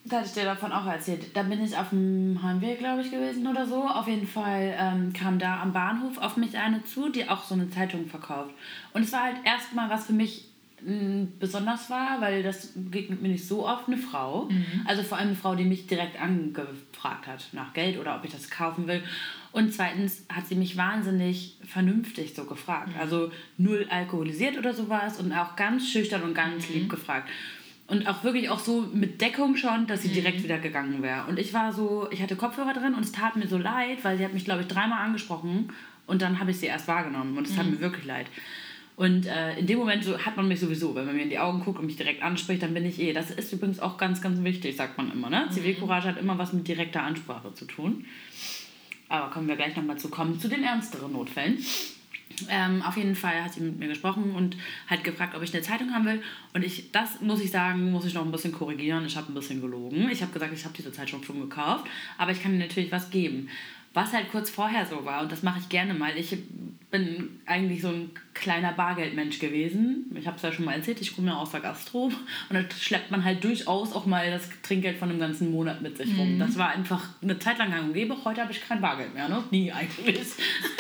Da 0.08 0.18
hatte 0.18 0.26
ich 0.26 0.34
dir 0.34 0.44
davon 0.44 0.70
auch 0.70 0.86
erzählt. 0.86 1.34
Da 1.34 1.42
bin 1.42 1.64
ich 1.64 1.76
auf 1.76 1.90
dem 1.90 2.40
Heimweg, 2.40 2.78
glaube 2.78 3.02
ich, 3.02 3.10
gewesen 3.10 3.46
oder 3.46 3.66
so. 3.66 3.82
Auf 3.82 4.06
jeden 4.06 4.26
Fall 4.28 4.74
ähm, 4.78 5.12
kam 5.12 5.38
da 5.40 5.60
am 5.60 5.72
Bahnhof 5.72 6.18
auf 6.18 6.36
mich 6.36 6.56
eine 6.56 6.84
zu, 6.84 7.08
die 7.08 7.28
auch 7.28 7.42
so 7.42 7.54
eine 7.54 7.68
Zeitung 7.70 8.06
verkauft. 8.06 8.54
Und 8.92 9.02
es 9.02 9.12
war 9.12 9.24
halt 9.24 9.36
erstmal 9.44 9.90
was 9.90 10.06
für 10.06 10.12
mich 10.12 10.44
mh, 10.80 11.26
besonders 11.40 11.90
war, 11.90 12.20
weil 12.20 12.44
das 12.44 12.72
begegnet 12.76 13.20
mir 13.20 13.28
nicht 13.30 13.48
so 13.48 13.66
oft 13.66 13.88
eine 13.88 13.96
Frau. 13.96 14.48
Also 14.84 15.02
vor 15.02 15.18
allem 15.18 15.28
eine 15.28 15.36
Frau, 15.36 15.56
die 15.56 15.64
mich 15.64 15.88
direkt 15.88 16.20
angefragt 16.20 17.26
hat 17.26 17.48
nach 17.52 17.72
Geld 17.72 17.98
oder 17.98 18.14
ob 18.14 18.24
ich 18.24 18.30
das 18.30 18.48
kaufen 18.48 18.86
will. 18.86 19.02
Und 19.50 19.74
zweitens 19.74 20.24
hat 20.28 20.46
sie 20.46 20.54
mich 20.54 20.76
wahnsinnig 20.76 21.56
vernünftig 21.64 22.34
so 22.34 22.44
gefragt. 22.44 22.90
Also 23.00 23.32
null 23.58 23.86
alkoholisiert 23.90 24.56
oder 24.56 24.72
sowas 24.72 25.18
und 25.18 25.32
auch 25.32 25.56
ganz 25.56 25.88
schüchtern 25.88 26.22
und 26.22 26.34
ganz 26.34 26.68
lieb 26.68 26.88
gefragt. 26.88 27.28
Und 27.88 28.08
auch 28.08 28.24
wirklich 28.24 28.50
auch 28.50 28.58
so 28.58 28.88
mit 28.92 29.20
Deckung 29.20 29.56
schon, 29.56 29.86
dass 29.86 30.02
sie 30.02 30.08
direkt 30.08 30.42
wieder 30.42 30.58
gegangen 30.58 31.02
wäre. 31.02 31.26
Und 31.28 31.38
ich 31.38 31.54
war 31.54 31.72
so, 31.72 32.08
ich 32.10 32.20
hatte 32.20 32.34
Kopfhörer 32.34 32.72
drin 32.72 32.94
und 32.94 33.04
es 33.04 33.12
tat 33.12 33.36
mir 33.36 33.46
so 33.46 33.58
leid, 33.58 33.98
weil 34.02 34.18
sie 34.18 34.24
hat 34.24 34.34
mich, 34.34 34.44
glaube 34.44 34.62
ich, 34.62 34.66
dreimal 34.66 35.04
angesprochen 35.04 35.72
und 36.06 36.20
dann 36.20 36.40
habe 36.40 36.50
ich 36.50 36.58
sie 36.58 36.66
erst 36.66 36.88
wahrgenommen 36.88 37.38
und 37.38 37.46
es 37.46 37.54
tat 37.54 37.66
mir 37.66 37.80
wirklich 37.80 38.04
leid. 38.04 38.26
Und 38.96 39.26
äh, 39.26 39.58
in 39.58 39.66
dem 39.66 39.78
Moment 39.78 40.02
so 40.04 40.18
hat 40.18 40.36
man 40.36 40.48
mich 40.48 40.58
sowieso, 40.58 40.94
wenn 40.94 41.04
man 41.04 41.14
mir 41.14 41.22
in 41.22 41.30
die 41.30 41.38
Augen 41.38 41.60
guckt 41.60 41.78
und 41.78 41.86
mich 41.86 41.96
direkt 41.96 42.22
anspricht, 42.22 42.62
dann 42.62 42.72
bin 42.72 42.86
ich 42.86 42.98
eh. 42.98 43.12
Das 43.12 43.30
ist 43.30 43.52
übrigens 43.52 43.78
auch 43.78 43.98
ganz, 43.98 44.22
ganz 44.22 44.42
wichtig, 44.42 44.74
sagt 44.74 44.96
man 44.96 45.12
immer. 45.12 45.28
Ne? 45.28 45.46
Zivilcourage 45.50 46.08
hat 46.08 46.18
immer 46.18 46.38
was 46.38 46.54
mit 46.54 46.66
direkter 46.66 47.02
Ansprache 47.02 47.52
zu 47.52 47.66
tun. 47.66 48.06
Aber 49.08 49.30
kommen 49.30 49.48
wir 49.48 49.56
gleich 49.56 49.76
nochmal 49.76 49.98
zu 49.98 50.08
kommen, 50.08 50.40
zu 50.40 50.48
den 50.48 50.64
ernsteren 50.64 51.12
Notfällen. 51.12 51.58
Ähm, 52.50 52.82
auf 52.82 52.96
jeden 52.96 53.14
Fall 53.14 53.42
hat 53.42 53.54
sie 53.54 53.60
mit 53.60 53.78
mir 53.78 53.88
gesprochen 53.88 54.32
und 54.34 54.56
hat 54.88 55.04
gefragt, 55.04 55.34
ob 55.34 55.42
ich 55.42 55.54
eine 55.54 55.62
Zeitung 55.62 55.92
haben 55.94 56.04
will. 56.04 56.22
Und 56.52 56.64
ich, 56.64 56.90
das 56.92 57.20
muss 57.20 57.40
ich 57.40 57.50
sagen, 57.50 57.90
muss 57.90 58.04
ich 58.04 58.14
noch 58.14 58.24
ein 58.24 58.32
bisschen 58.32 58.52
korrigieren. 58.52 59.06
Ich 59.06 59.16
habe 59.16 59.32
ein 59.32 59.34
bisschen 59.34 59.60
gelogen. 59.60 60.08
Ich 60.10 60.22
habe 60.22 60.32
gesagt, 60.32 60.52
ich 60.52 60.64
habe 60.64 60.74
diese 60.76 60.92
Zeitung 60.92 61.22
schon 61.22 61.40
gekauft, 61.40 61.86
aber 62.18 62.32
ich 62.32 62.42
kann 62.42 62.52
dir 62.52 62.58
natürlich 62.58 62.92
was 62.92 63.10
geben. 63.10 63.48
Was 63.96 64.12
halt 64.12 64.30
kurz 64.30 64.50
vorher 64.50 64.84
so 64.84 65.06
war, 65.06 65.22
und 65.22 65.32
das 65.32 65.42
mache 65.42 65.58
ich 65.58 65.70
gerne 65.70 65.94
mal. 65.94 66.18
Ich 66.18 66.36
bin 66.90 67.40
eigentlich 67.46 67.80
so 67.80 67.88
ein 67.88 68.10
kleiner 68.34 68.72
Bargeldmensch 68.72 69.38
gewesen. 69.38 70.14
Ich 70.14 70.26
habe 70.26 70.36
es 70.36 70.42
ja 70.42 70.52
schon 70.52 70.66
mal 70.66 70.74
erzählt, 70.74 71.00
ich 71.00 71.16
komme 71.16 71.28
ja 71.28 71.36
aus 71.36 71.52
der 71.52 71.60
Gastro. 71.60 72.04
Und 72.04 72.14
da 72.50 72.62
schleppt 72.78 73.10
man 73.10 73.24
halt 73.24 73.42
durchaus 73.42 73.94
auch 73.94 74.04
mal 74.04 74.30
das 74.30 74.50
Trinkgeld 74.60 74.98
von 74.98 75.08
einem 75.08 75.18
ganzen 75.18 75.50
Monat 75.50 75.80
mit 75.80 75.96
sich 75.96 76.10
rum. 76.18 76.38
Das 76.38 76.58
war 76.58 76.68
einfach 76.68 77.08
eine 77.22 77.38
Zeit 77.38 77.56
lang 77.56 77.70
gang 77.70 77.84
und 77.84 77.94
gäbe. 77.94 78.14
Heute 78.22 78.42
habe 78.42 78.52
ich 78.52 78.60
kein 78.60 78.82
Bargeld 78.82 79.14
mehr, 79.14 79.30
ne? 79.30 79.42
Nie 79.50 79.72
eigentlich. 79.72 80.18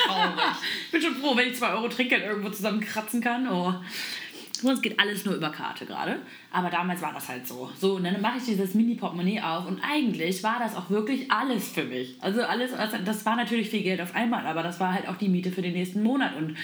Traurig. 0.04 0.34
ich 0.84 0.90
bin 0.92 1.00
schon 1.00 1.14
froh, 1.16 1.34
wenn 1.34 1.48
ich 1.48 1.56
2 1.56 1.72
Euro 1.72 1.88
Trinkgeld 1.88 2.22
irgendwo 2.22 2.50
zusammenkratzen 2.50 3.22
kann. 3.22 3.48
Oh. 3.48 3.72
Sonst 4.62 4.82
geht 4.82 4.98
alles 4.98 5.24
nur 5.24 5.34
über 5.34 5.50
Karte 5.50 5.86
gerade. 5.86 6.20
Aber 6.50 6.70
damals 6.70 7.02
war 7.02 7.12
das 7.12 7.28
halt 7.28 7.46
so. 7.46 7.70
So, 7.78 7.96
und 7.96 8.04
dann 8.04 8.20
mache 8.20 8.38
ich 8.38 8.44
dieses 8.44 8.74
Mini-Portemonnaie 8.74 9.40
auf 9.40 9.66
und 9.66 9.80
eigentlich 9.80 10.42
war 10.42 10.58
das 10.58 10.74
auch 10.74 10.90
wirklich 10.90 11.30
alles 11.30 11.68
für 11.68 11.84
mich. 11.84 12.16
Also 12.20 12.42
alles, 12.42 12.72
das 13.04 13.26
war 13.26 13.36
natürlich 13.36 13.70
viel 13.70 13.82
Geld 13.82 14.00
auf 14.00 14.14
einmal, 14.14 14.46
aber 14.46 14.62
das 14.62 14.80
war 14.80 14.92
halt 14.92 15.08
auch 15.08 15.16
die 15.16 15.28
Miete 15.28 15.52
für 15.52 15.62
den 15.62 15.74
nächsten 15.74 16.02
Monat. 16.02 16.36
Und 16.36 16.56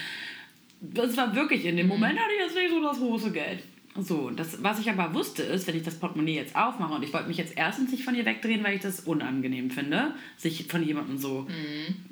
das 0.80 1.16
war 1.16 1.34
wirklich, 1.34 1.64
in 1.64 1.76
dem 1.76 1.88
Moment 1.88 2.18
hatte 2.18 2.32
ich 2.34 2.46
jetzt 2.46 2.56
nicht 2.56 2.70
so 2.70 2.82
das 2.82 2.98
große 2.98 3.32
Geld. 3.32 3.62
So, 3.98 4.30
das, 4.30 4.62
was 4.62 4.78
ich 4.78 4.88
aber 4.88 5.12
wusste, 5.12 5.42
ist, 5.42 5.66
wenn 5.66 5.76
ich 5.76 5.82
das 5.82 5.96
Portemonnaie 5.96 6.34
jetzt 6.34 6.56
aufmache 6.56 6.94
und 6.94 7.02
ich 7.02 7.12
wollte 7.12 7.28
mich 7.28 7.36
jetzt 7.36 7.56
erstens 7.56 7.90
nicht 7.90 8.04
von 8.04 8.14
ihr 8.14 8.24
wegdrehen, 8.24 8.64
weil 8.64 8.76
ich 8.76 8.80
das 8.80 9.00
unangenehm 9.00 9.70
finde, 9.70 10.14
sich 10.38 10.66
von 10.66 10.82
jemandem 10.82 11.18
so, 11.18 11.46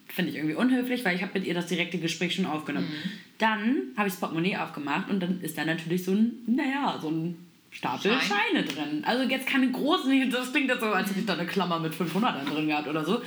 finde 0.07 0.31
ich 0.31 0.37
irgendwie 0.37 0.57
unhöflich, 0.57 1.05
weil 1.07 1.17
ich 1.17 1.23
habe 1.23 1.39
mit 1.39 1.47
ihr 1.47 1.55
das 1.55 1.67
direkte 1.69 1.99
Gespräch 1.99 2.35
schon 2.35 2.45
aufgenommen. 2.45 2.89
Dann 3.39 3.95
habe 3.97 4.09
ich 4.09 4.15
das 4.15 4.21
Portemonnaie 4.21 4.59
aufgemacht 4.59 5.11
und 5.11 5.21
dann 5.21 5.41
ist 5.41 5.57
da 5.57 5.65
natürlich 5.65 6.05
so 6.05 6.13
ein, 6.13 6.33
naja, 6.47 6.99
so 7.01 7.11
ein 7.11 7.37
Stapel 7.71 8.13
Schein. 8.13 8.21
Scheine 8.21 8.65
drin. 8.65 9.05
Also 9.05 9.23
jetzt 9.23 9.47
keine 9.47 9.71
großen, 9.71 10.31
das 10.31 10.53
klingt 10.53 10.69
jetzt 10.69 10.81
so, 10.81 10.87
als 10.87 11.09
hätte 11.09 11.21
ich 11.21 11.27
da 11.27 11.35
eine 11.35 11.47
Klammer 11.47 11.79
mit 11.79 11.95
500 11.95 12.47
drin 12.49 12.67
gehabt 12.67 12.89
oder 12.89 13.05
so. 13.05 13.23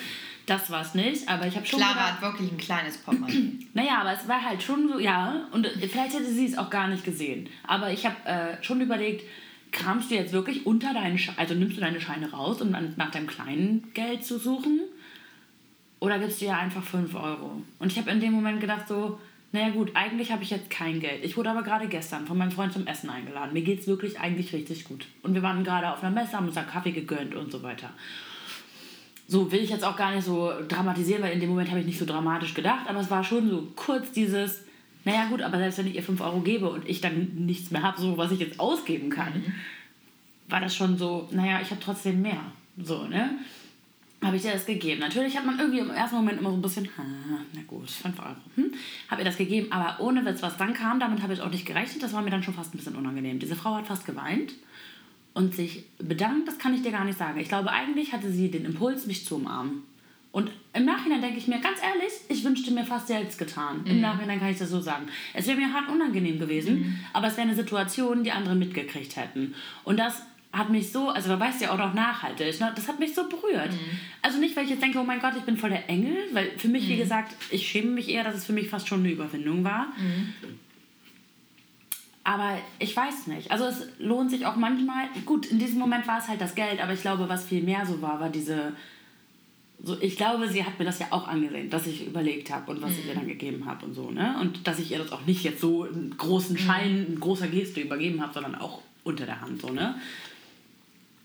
Das 0.45 0.69
war 0.69 0.81
es 0.81 0.93
nicht, 0.93 1.27
aber 1.29 1.47
ich 1.47 1.55
habe 1.55 1.65
schon 1.65 1.79
Clara 1.79 1.93
gedacht- 1.93 2.11
hat 2.13 2.21
wirklich 2.21 2.51
ein 2.51 2.57
kleines 2.57 2.97
Portemonnaie. 2.97 3.59
naja, 3.73 3.99
aber 4.01 4.13
es 4.13 4.27
war 4.27 4.41
halt 4.41 4.61
schon 4.61 4.89
so, 4.89 4.99
ja, 4.99 5.47
und 5.51 5.65
vielleicht 5.67 6.13
hätte 6.15 6.25
sie 6.31 6.45
es 6.45 6.57
auch 6.57 6.69
gar 6.69 6.87
nicht 6.89 7.05
gesehen. 7.05 7.47
Aber 7.65 7.91
ich 7.91 8.05
habe 8.05 8.15
äh, 8.25 8.61
schon 8.63 8.81
überlegt, 8.81 9.23
kramst 9.71 10.11
du 10.11 10.15
jetzt 10.15 10.33
wirklich 10.33 10.65
unter 10.65 10.93
deinen 10.93 11.17
Scheine, 11.17 11.37
also 11.39 11.53
nimmst 11.53 11.77
du 11.77 11.81
deine 11.81 12.01
Scheine 12.01 12.29
raus, 12.31 12.61
um 12.61 12.73
dann 12.73 12.93
nach 12.97 13.11
deinem 13.11 13.27
kleinen 13.27 13.89
Geld 13.93 14.25
zu 14.25 14.37
suchen? 14.37 14.81
Oder 15.99 16.19
gibst 16.19 16.41
du 16.41 16.45
ihr 16.45 16.57
einfach 16.57 16.83
5 16.83 17.15
Euro? 17.15 17.61
Und 17.79 17.91
ich 17.91 17.97
habe 17.97 18.11
in 18.11 18.19
dem 18.19 18.33
Moment 18.33 18.59
gedacht 18.59 18.87
so, 18.89 19.19
naja 19.53 19.69
gut, 19.69 19.91
eigentlich 19.95 20.31
habe 20.31 20.43
ich 20.43 20.49
jetzt 20.49 20.69
kein 20.69 20.99
Geld. 20.99 21.23
Ich 21.23 21.37
wurde 21.37 21.51
aber 21.51 21.63
gerade 21.63 21.87
gestern 21.87 22.27
von 22.27 22.37
meinem 22.37 22.51
Freund 22.51 22.73
zum 22.73 22.85
Essen 22.87 23.09
eingeladen. 23.09 23.53
Mir 23.53 23.61
geht 23.61 23.79
es 23.79 23.87
wirklich 23.87 24.19
eigentlich 24.19 24.51
richtig 24.51 24.83
gut. 24.83 25.05
Und 25.21 25.35
wir 25.35 25.43
waren 25.43 25.63
gerade 25.63 25.89
auf 25.93 26.03
einer 26.03 26.11
Messe, 26.13 26.33
haben 26.33 26.47
uns 26.47 26.57
einen 26.57 26.67
Kaffee 26.69 26.91
gegönnt 26.91 27.33
und 27.35 27.51
so 27.51 27.63
weiter. 27.63 27.91
So 29.27 29.51
will 29.51 29.61
ich 29.61 29.69
jetzt 29.69 29.83
auch 29.83 29.95
gar 29.95 30.13
nicht 30.13 30.25
so 30.25 30.51
dramatisieren, 30.67 31.23
weil 31.23 31.33
in 31.33 31.39
dem 31.39 31.49
Moment 31.49 31.69
habe 31.69 31.79
ich 31.79 31.85
nicht 31.85 31.99
so 31.99 32.05
dramatisch 32.05 32.53
gedacht, 32.53 32.87
aber 32.87 32.99
es 32.99 33.09
war 33.09 33.23
schon 33.23 33.49
so 33.49 33.67
kurz 33.75 34.11
dieses, 34.11 34.63
naja 35.05 35.25
gut, 35.29 35.41
aber 35.41 35.57
selbst 35.57 35.77
wenn 35.79 35.87
ich 35.87 35.95
ihr 35.95 36.03
5 36.03 36.19
Euro 36.21 36.41
gebe 36.41 36.69
und 36.69 36.87
ich 36.87 37.01
dann 37.01 37.31
nichts 37.35 37.71
mehr 37.71 37.83
habe, 37.83 37.99
so 37.99 38.17
was 38.17 38.31
ich 38.31 38.39
jetzt 38.39 38.59
ausgeben 38.59 39.09
kann, 39.09 39.43
war 40.49 40.59
das 40.59 40.75
schon 40.75 40.97
so, 40.97 41.27
naja, 41.31 41.59
ich 41.61 41.71
habe 41.71 41.81
trotzdem 41.81 42.21
mehr. 42.21 42.41
So, 42.83 43.05
ne? 43.05 43.37
Habe 44.21 44.35
ich 44.35 44.41
dir 44.41 44.51
das 44.51 44.65
gegeben. 44.65 44.99
Natürlich 44.99 45.37
hat 45.37 45.45
man 45.45 45.59
irgendwie 45.59 45.79
im 45.79 45.89
ersten 45.89 46.15
Moment 46.15 46.39
immer 46.39 46.49
so 46.49 46.55
ein 46.55 46.61
bisschen, 46.61 46.87
na 47.53 47.61
gut, 47.67 47.89
5 47.89 48.19
Euro. 48.19 48.35
Hm? 48.55 48.73
Habe 49.09 49.21
ihr 49.21 49.25
das 49.25 49.37
gegeben, 49.37 49.71
aber 49.71 49.99
ohne 49.99 50.25
Witz, 50.25 50.41
was 50.41 50.57
dann 50.57 50.73
kam, 50.73 50.99
damit 50.99 51.21
habe 51.21 51.33
ich 51.33 51.41
auch 51.41 51.49
nicht 51.49 51.65
gerechnet. 51.65 52.03
Das 52.03 52.13
war 52.13 52.21
mir 52.21 52.29
dann 52.29 52.43
schon 52.43 52.53
fast 52.53 52.73
ein 52.73 52.77
bisschen 52.77 52.95
unangenehm. 52.95 53.39
Diese 53.39 53.55
Frau 53.55 53.75
hat 53.75 53.87
fast 53.87 54.05
geweint 54.05 54.53
und 55.33 55.55
sich 55.55 55.85
bedankt, 55.97 56.47
das 56.47 56.59
kann 56.59 56.73
ich 56.73 56.81
dir 56.81 56.91
gar 56.91 57.05
nicht 57.05 57.17
sagen. 57.17 57.39
Ich 57.39 57.49
glaube, 57.49 57.71
eigentlich 57.71 58.13
hatte 58.13 58.31
sie 58.31 58.51
den 58.51 58.65
Impuls, 58.65 59.05
mich 59.07 59.25
zu 59.25 59.35
umarmen. 59.35 59.83
Und 60.31 60.49
im 60.73 60.85
Nachhinein 60.85 61.21
denke 61.21 61.37
ich 61.37 61.47
mir, 61.47 61.59
ganz 61.59 61.77
ehrlich, 61.79 62.11
ich 62.27 62.43
wünschte 62.43 62.71
mir 62.71 62.83
fast 62.83 63.07
selbst 63.07 63.37
getan. 63.37 63.81
Im 63.85 64.01
Nachhinein 64.01 64.39
kann 64.39 64.49
ich 64.49 64.57
das 64.57 64.71
so 64.71 64.81
sagen. 64.81 65.05
Es 65.35 65.45
wäre 65.45 65.57
mir 65.57 65.71
hart 65.71 65.89
unangenehm 65.89 66.39
gewesen, 66.39 67.05
aber 67.13 67.27
es 67.27 67.37
wäre 67.37 67.47
eine 67.47 67.55
Situation, 67.55 68.23
die 68.23 68.31
andere 68.31 68.55
mitgekriegt 68.55 69.15
hätten. 69.15 69.53
Und 69.83 69.99
das 69.99 70.23
hat 70.51 70.69
mich 70.69 70.91
so, 70.91 71.09
also 71.09 71.29
da 71.29 71.39
weißt 71.39 71.61
du 71.61 71.65
ja 71.65 71.71
auch 71.71 71.77
noch 71.77 71.93
nachhaltig, 71.95 72.59
ne? 72.59 72.71
das 72.75 72.87
hat 72.87 72.99
mich 72.99 73.13
so 73.15 73.27
berührt. 73.27 73.71
Also 74.21 74.39
nicht, 74.39 74.55
weil 74.55 74.65
ich 74.65 74.69
jetzt 74.71 74.83
denke, 74.83 74.99
oh 74.99 75.03
mein 75.03 75.19
Gott, 75.19 75.33
ich 75.35 75.43
bin 75.43 75.57
voll 75.57 75.71
der 75.71 75.89
Engel, 75.89 76.15
weil 76.31 76.51
für 76.57 76.67
mich, 76.67 76.87
wie 76.87 76.97
gesagt, 76.97 77.35
ich 77.49 77.67
schäme 77.67 77.91
mich 77.91 78.09
eher, 78.09 78.23
dass 78.23 78.35
es 78.35 78.45
für 78.45 78.53
mich 78.53 78.69
fast 78.69 78.87
schon 78.87 78.99
eine 78.99 79.11
Überwindung 79.11 79.63
war. 79.63 79.87
Aber 82.23 82.57
ich 82.79 82.95
weiß 82.95 83.27
nicht. 83.27 83.51
Also 83.51 83.65
es 83.65 83.85
lohnt 83.99 84.31
sich 84.31 84.45
auch 84.45 84.55
manchmal. 84.55 85.07
Gut, 85.25 85.45
in 85.47 85.59
diesem 85.59 85.79
Moment 85.79 86.07
war 86.07 86.19
es 86.19 86.27
halt 86.27 86.39
das 86.39 86.55
Geld, 86.55 86.81
aber 86.81 86.93
ich 86.93 87.01
glaube, 87.01 87.27
was 87.27 87.43
viel 87.45 87.63
mehr 87.63 87.85
so 87.85 88.01
war, 88.01 88.19
war 88.19 88.29
diese. 88.29 88.73
So, 89.85 89.97
ich 89.99 90.15
glaube, 90.15 90.47
sie 90.47 90.63
hat 90.63 90.79
mir 90.79 90.85
das 90.85 90.99
ja 90.99 91.07
auch 91.09 91.27
angesehen, 91.27 91.69
dass 91.69 91.85
ich 91.87 92.07
überlegt 92.07 92.49
habe 92.49 92.71
und 92.71 92.81
was 92.81 92.91
ich 92.91 93.05
ihr 93.05 93.15
dann 93.15 93.27
gegeben 93.27 93.65
habe 93.65 93.85
und 93.85 93.93
so, 93.93 94.11
ne? 94.11 94.37
Und 94.39 94.65
dass 94.65 94.79
ich 94.79 94.91
ihr 94.91 94.99
das 94.99 95.11
auch 95.11 95.25
nicht 95.25 95.43
jetzt 95.43 95.59
so 95.59 95.83
einen 95.83 96.15
großen 96.17 96.57
Schein, 96.57 97.05
in 97.05 97.19
großer 97.19 97.47
Geste 97.47 97.81
übergeben 97.81 98.21
habe, 98.21 98.33
sondern 98.33 98.55
auch 98.55 98.81
unter 99.03 99.25
der 99.25 99.41
Hand, 99.41 99.61
so, 99.61 99.71
ne? 99.71 99.95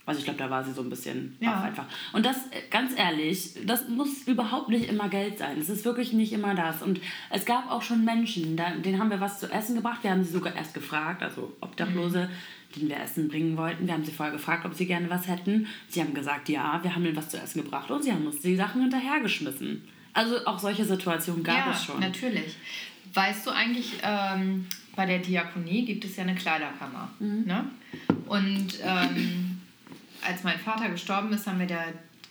Also 0.09 0.21
ich 0.21 0.25
glaube, 0.25 0.39
da 0.39 0.49
war 0.51 0.65
sie 0.65 0.73
so 0.73 0.81
ein 0.83 0.89
bisschen 0.91 1.37
Ja. 1.41 1.61
einfach. 1.61 1.85
Und 2.13 2.25
das, 2.25 2.37
äh, 2.51 2.63
ganz 2.71 2.93
ehrlich, 2.97 3.55
das 3.67 3.89
muss 3.89 4.23
überhaupt 4.27 4.71
nicht 4.71 4.89
immer 4.89 5.09
Geld 5.09 5.39
sein. 5.39 5.59
Es 5.61 5.69
ist 5.69 5.85
wirklich 5.85 6.13
nicht 6.13 6.33
immer 6.33 6.55
das. 6.55 6.83
Und 6.83 7.01
es 7.31 7.45
gab 7.45 7.71
auch 7.71 7.83
schon 7.83 8.05
Menschen, 8.05 8.57
da, 8.57 8.71
denen 8.71 8.99
haben 8.99 9.11
wir 9.11 9.21
was 9.21 9.39
zu 9.39 9.51
essen 9.53 9.77
gebracht. 9.77 9.99
Wir 10.03 10.11
haben 10.11 10.25
sie 10.25 10.33
sogar 10.33 10.55
erst 10.57 10.75
gefragt, 10.75 11.23
also 11.23 11.55
Obdachlose, 11.61 12.29
denen 12.75 12.89
wir 12.89 12.99
Essen 13.01 13.29
bringen 13.29 13.57
wollten. 13.57 13.87
Wir 13.87 13.95
haben 13.95 14.05
sie 14.05 14.13
vorher 14.13 14.33
gefragt, 14.35 14.65
ob 14.65 14.75
sie 14.75 14.87
gerne 14.87 15.11
was 15.11 15.29
hätten. 15.29 15.67
Sie 15.89 16.01
haben 16.01 16.15
gesagt, 16.15 16.49
ja, 16.49 16.81
wir 16.83 16.95
haben 16.95 17.05
ihnen 17.05 17.17
was 17.17 17.29
zu 17.29 17.39
essen 17.39 17.63
gebracht. 17.63 17.91
Und 17.91 18.03
sie 18.03 18.13
haben 18.13 18.27
uns 18.27 18.41
die 18.41 18.57
Sachen 18.57 18.81
hinterhergeschmissen. 18.81 19.83
Also 20.15 20.45
auch 20.47 20.59
solche 20.59 20.85
Situationen 20.85 21.45
gab 21.45 21.67
ja, 21.67 21.73
es 21.73 21.85
schon. 21.85 22.01
natürlich. 22.01 22.57
Weißt 23.15 23.47
du 23.47 23.51
eigentlich, 23.51 23.93
ähm, 24.03 24.67
bei 24.97 25.07
der 25.07 25.19
Diakonie 25.19 25.85
gibt 25.85 26.05
es 26.05 26.17
ja 26.17 26.25
eine 26.25 26.35
Kleiderkammer. 26.35 27.09
Mhm. 27.21 27.45
Ne? 27.47 27.65
Und 28.27 28.69
ähm, 28.83 29.48
als 30.27 30.43
mein 30.45 30.59
Vater 30.59 30.89
gestorben 30.89 31.33
ist, 31.33 31.47
haben 31.47 31.59
wir 31.59 31.67
da 31.67 31.85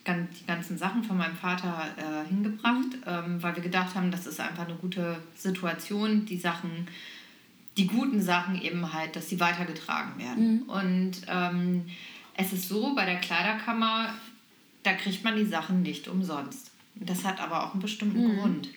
die 0.05 0.45
ganzen 0.47 0.77
Sachen 0.77 1.03
von 1.03 1.17
meinem 1.17 1.35
Vater 1.35 1.85
äh, 1.97 2.27
hingebracht, 2.29 2.93
Mhm. 2.95 3.03
ähm, 3.05 3.43
weil 3.43 3.55
wir 3.57 3.63
gedacht 3.63 3.93
haben, 3.93 4.09
das 4.09 4.25
ist 4.25 4.39
einfach 4.39 4.65
eine 4.65 4.75
gute 4.75 5.19
Situation, 5.35 6.25
die 6.25 6.37
Sachen, 6.37 6.87
die 7.75 7.87
guten 7.87 8.21
Sachen 8.21 8.59
eben 8.61 8.93
halt, 8.93 9.15
dass 9.17 9.27
sie 9.29 9.39
weitergetragen 9.41 10.17
werden. 10.17 10.63
Und 10.63 11.11
ähm, 11.27 11.85
es 12.35 12.53
ist 12.53 12.69
so, 12.69 12.95
bei 12.95 13.05
der 13.05 13.17
Kleiderkammer, 13.19 14.13
da 14.83 14.93
kriegt 14.93 15.23
man 15.25 15.35
die 15.35 15.45
Sachen 15.45 15.81
nicht 15.81 16.07
umsonst. 16.07 16.71
Das 16.95 17.25
hat 17.25 17.41
aber 17.41 17.65
auch 17.65 17.73
einen 17.73 17.81
bestimmten 17.81 18.39
Grund. 18.39 18.69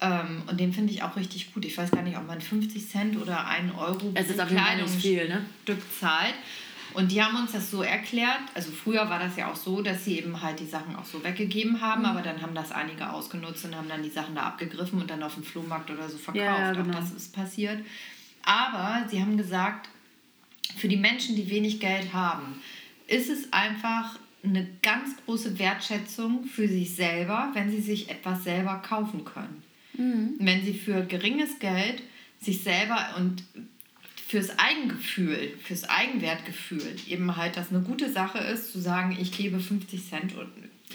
Ähm, 0.00 0.42
und 0.46 0.58
den 0.60 0.72
finde 0.72 0.92
ich 0.92 1.02
auch 1.02 1.16
richtig 1.16 1.52
gut. 1.52 1.64
Ich 1.64 1.76
weiß 1.76 1.90
gar 1.90 2.02
nicht, 2.02 2.16
ob 2.16 2.26
man 2.26 2.40
50 2.40 2.88
Cent 2.88 3.16
oder 3.20 3.46
1 3.46 3.72
Euro 3.76 3.94
pro 3.98 4.12
viel, 5.00 5.28
ne? 5.28 5.44
Stück 5.64 5.82
zahlt. 6.00 6.34
Und 6.94 7.10
die 7.10 7.22
haben 7.22 7.36
uns 7.36 7.52
das 7.52 7.70
so 7.70 7.82
erklärt. 7.82 8.40
Also 8.54 8.70
früher 8.70 9.08
war 9.10 9.18
das 9.18 9.36
ja 9.36 9.50
auch 9.50 9.56
so, 9.56 9.82
dass 9.82 10.04
sie 10.04 10.18
eben 10.18 10.40
halt 10.40 10.60
die 10.60 10.66
Sachen 10.66 10.94
auch 10.96 11.04
so 11.04 11.22
weggegeben 11.24 11.80
haben, 11.80 12.02
Mhm. 12.02 12.06
aber 12.06 12.22
dann 12.22 12.40
haben 12.40 12.54
das 12.54 12.70
einige 12.72 13.10
ausgenutzt 13.10 13.64
und 13.64 13.74
haben 13.76 13.88
dann 13.88 14.02
die 14.02 14.10
Sachen 14.10 14.34
da 14.36 14.42
abgegriffen 14.42 15.00
und 15.00 15.10
dann 15.10 15.22
auf 15.22 15.34
dem 15.34 15.42
Flohmarkt 15.44 15.90
oder 15.90 16.08
so 16.08 16.16
verkauft. 16.18 16.44
Ja, 16.44 16.58
ja, 16.58 16.72
genau. 16.72 16.94
Auch 16.96 17.00
das 17.00 17.12
ist 17.12 17.34
passiert. 17.34 17.84
Aber 18.44 19.06
sie 19.08 19.20
haben 19.20 19.36
gesagt, 19.36 19.88
für 20.76 20.88
die 20.88 20.96
Menschen, 20.96 21.34
die 21.36 21.50
wenig 21.50 21.80
Geld 21.80 22.12
haben, 22.12 22.60
ist 23.06 23.28
es 23.28 23.52
einfach 23.52 24.18
eine 24.44 24.66
ganz 24.82 25.16
große 25.24 25.58
Wertschätzung 25.58 26.44
für 26.44 26.68
sich 26.68 26.94
selber, 26.94 27.50
wenn 27.54 27.70
sie 27.70 27.80
sich 27.80 28.10
etwas 28.10 28.44
selber 28.44 28.82
kaufen 28.86 29.24
können. 29.24 29.62
Wenn 30.38 30.64
sie 30.64 30.74
für 30.74 31.02
geringes 31.06 31.58
Geld 31.60 32.02
sich 32.40 32.62
selber 32.62 33.14
und 33.16 33.42
fürs 34.26 34.58
Eigengefühl, 34.58 35.56
fürs 35.62 35.84
Eigenwertgefühl 35.84 36.96
eben 37.06 37.36
halt 37.36 37.56
das 37.56 37.70
eine 37.70 37.80
gute 37.80 38.10
Sache 38.12 38.38
ist, 38.38 38.72
zu 38.72 38.80
sagen, 38.80 39.16
ich 39.20 39.32
gebe 39.32 39.60
50 39.60 40.08
Cent 40.08 40.34
und, 40.34 40.48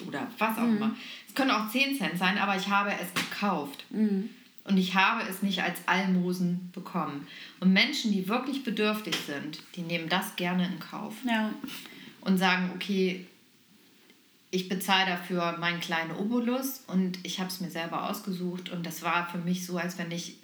oder 0.07 0.27
was 0.37 0.57
auch 0.57 0.63
immer. 0.63 0.95
Es 1.27 1.35
können 1.35 1.51
auch 1.51 1.69
10 1.69 1.97
Cent 1.97 2.17
sein, 2.17 2.37
aber 2.37 2.55
ich 2.55 2.67
habe 2.69 2.91
es 2.91 3.13
gekauft. 3.13 3.85
Und 3.91 4.77
ich 4.77 4.93
habe 4.95 5.23
es 5.27 5.41
nicht 5.41 5.63
als 5.63 5.79
Almosen 5.87 6.69
bekommen. 6.73 7.27
Und 7.59 7.73
Menschen, 7.73 8.11
die 8.11 8.27
wirklich 8.27 8.63
bedürftig 8.63 9.15
sind, 9.15 9.61
die 9.75 9.81
nehmen 9.81 10.09
das 10.09 10.35
gerne 10.35 10.65
in 10.67 10.79
Kauf 10.79 11.13
Ja. 11.27 11.53
und 12.21 12.37
sagen, 12.37 12.71
okay, 12.75 13.25
ich 14.51 14.67
bezahle 14.69 15.05
dafür 15.11 15.57
meinen 15.59 15.79
kleinen 15.79 16.11
Obolus 16.11 16.83
und 16.87 17.19
ich 17.23 17.39
habe 17.39 17.49
es 17.49 17.61
mir 17.61 17.69
selber 17.69 18.09
ausgesucht 18.09 18.69
und 18.69 18.83
das 18.85 19.03
war 19.03 19.29
für 19.29 19.37
mich 19.37 19.65
so, 19.65 19.77
als 19.77 19.97
wenn 19.99 20.09
ich 20.11 20.37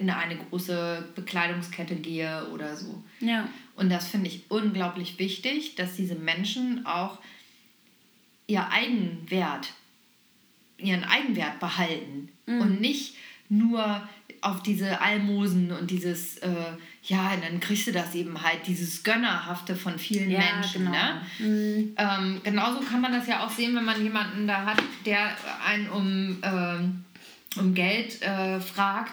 in 0.00 0.10
eine 0.10 0.36
große 0.36 1.04
Bekleidungskette 1.14 1.94
gehe 1.96 2.48
oder 2.52 2.76
so. 2.76 3.02
Ja. 3.20 3.48
Und 3.76 3.90
das 3.90 4.08
finde 4.08 4.28
ich 4.28 4.50
unglaublich 4.50 5.18
wichtig, 5.18 5.74
dass 5.76 5.94
diese 5.96 6.14
Menschen 6.14 6.86
auch 6.86 7.18
ihr 8.46 8.68
Eigenwert, 8.70 9.68
ihren 10.78 11.04
Eigenwert 11.04 11.60
behalten 11.60 12.30
und 12.46 12.80
nicht 12.80 13.14
nur 13.48 14.08
auf 14.42 14.62
diese 14.62 15.00
Almosen 15.00 15.70
und 15.70 15.90
dieses, 15.90 16.38
äh, 16.38 16.48
ja, 17.04 17.32
dann 17.36 17.60
kriegst 17.60 17.86
du 17.86 17.92
das 17.92 18.14
eben 18.14 18.42
halt, 18.42 18.66
dieses 18.66 19.02
Gönnerhafte 19.02 19.76
von 19.76 19.98
vielen 19.98 20.30
Ja, 20.30 20.40
Menschen. 20.40 20.86
genau. 20.86 20.92
Ne? 20.92 21.88
Ähm, 21.96 22.40
genauso 22.42 22.80
kann 22.80 23.00
man 23.02 23.12
das 23.12 23.26
ja 23.26 23.44
auch 23.44 23.50
sehen, 23.50 23.76
wenn 23.76 23.84
man 23.84 24.02
jemanden 24.02 24.46
da 24.46 24.64
hat, 24.64 24.82
der 25.04 25.36
einen 25.64 25.88
um, 25.90 26.38
ähm, 26.42 27.04
um 27.58 27.74
Geld 27.74 28.22
äh, 28.22 28.60
fragt, 28.60 29.12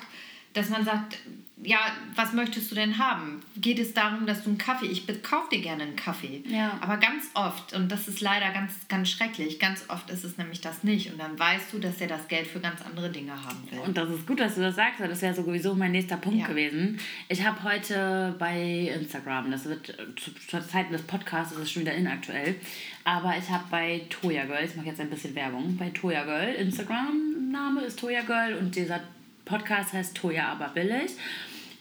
dass 0.58 0.70
man 0.70 0.84
sagt, 0.84 1.18
ja, 1.64 1.80
was 2.16 2.34
möchtest 2.34 2.70
du 2.70 2.76
denn 2.76 3.00
haben? 3.00 3.42
Geht 3.56 3.80
es 3.80 3.92
darum, 3.94 4.28
dass 4.28 4.44
du 4.44 4.50
einen 4.52 4.60
Kaffee, 4.60 4.86
ich 4.86 5.06
kaufe 5.24 5.50
dir 5.52 5.60
gerne 5.62 5.84
einen 5.84 5.96
Kaffee. 5.96 6.44
Ja. 6.48 6.78
Aber 6.82 6.98
ganz 6.98 7.32
oft, 7.34 7.74
und 7.74 7.92
das 7.92 8.08
ist 8.08 8.22
leider 8.22 8.52
ganz, 8.52 8.74
ganz 8.88 9.10
schrecklich, 9.10 9.60
ganz 9.60 9.84
oft 9.90 10.08
ist 10.12 10.24
es 10.24 10.38
nämlich 10.38 10.62
das 10.62 10.84
nicht. 10.84 11.12
Und 11.12 11.18
dann 11.20 11.38
weißt 11.38 11.74
du, 11.74 11.80
dass 11.80 12.00
er 12.00 12.08
das 12.08 12.28
Geld 12.28 12.46
für 12.46 12.60
ganz 12.60 12.82
andere 12.86 13.10
Dinge 13.10 13.32
haben 13.32 13.58
will. 13.72 13.80
Und 13.80 13.98
das 13.98 14.08
ist 14.12 14.28
gut, 14.28 14.40
dass 14.40 14.54
du 14.54 14.62
das 14.62 14.76
sagst, 14.76 15.00
weil 15.00 15.10
das 15.10 15.22
wäre 15.24 15.34
sowieso 15.34 15.74
mein 15.74 15.94
nächster 15.94 16.18
Punkt 16.18 16.40
Ja. 16.40 16.48
gewesen. 16.48 17.00
Ich 17.28 17.44
habe 17.44 17.64
heute 17.64 18.36
bei 18.38 18.92
Instagram, 18.96 19.50
das 19.50 19.66
wird 19.66 19.90
äh, 19.90 20.16
zu, 20.16 20.32
zur 20.48 20.66
Zeit 20.68 20.92
des 20.92 21.02
Podcasts, 21.02 21.54
ist 21.54 21.60
es 21.60 21.72
schon 21.72 21.82
wieder 21.82 21.96
inaktuell, 21.96 22.56
aber 23.04 23.34
ich 23.36 23.50
habe 23.50 23.64
bei 23.72 24.04
Toya 24.12 24.46
Girl, 24.46 24.64
ich 24.64 24.76
mache 24.76 24.88
jetzt 24.88 25.00
ein 25.02 25.10
bisschen 25.10 25.34
Werbung, 25.34 25.76
bei 25.76 25.90
Toya 25.90 26.24
Girl, 26.24 26.54
Instagram-Name 26.54 27.82
ist 27.82 28.00
Toya 28.00 28.22
Girl 28.22 28.54
und 28.60 28.76
dieser 28.76 29.00
Podcast 29.48 29.94
heißt 29.94 30.16
Toya 30.16 30.50
aber 30.50 30.70
billig. 30.70 31.12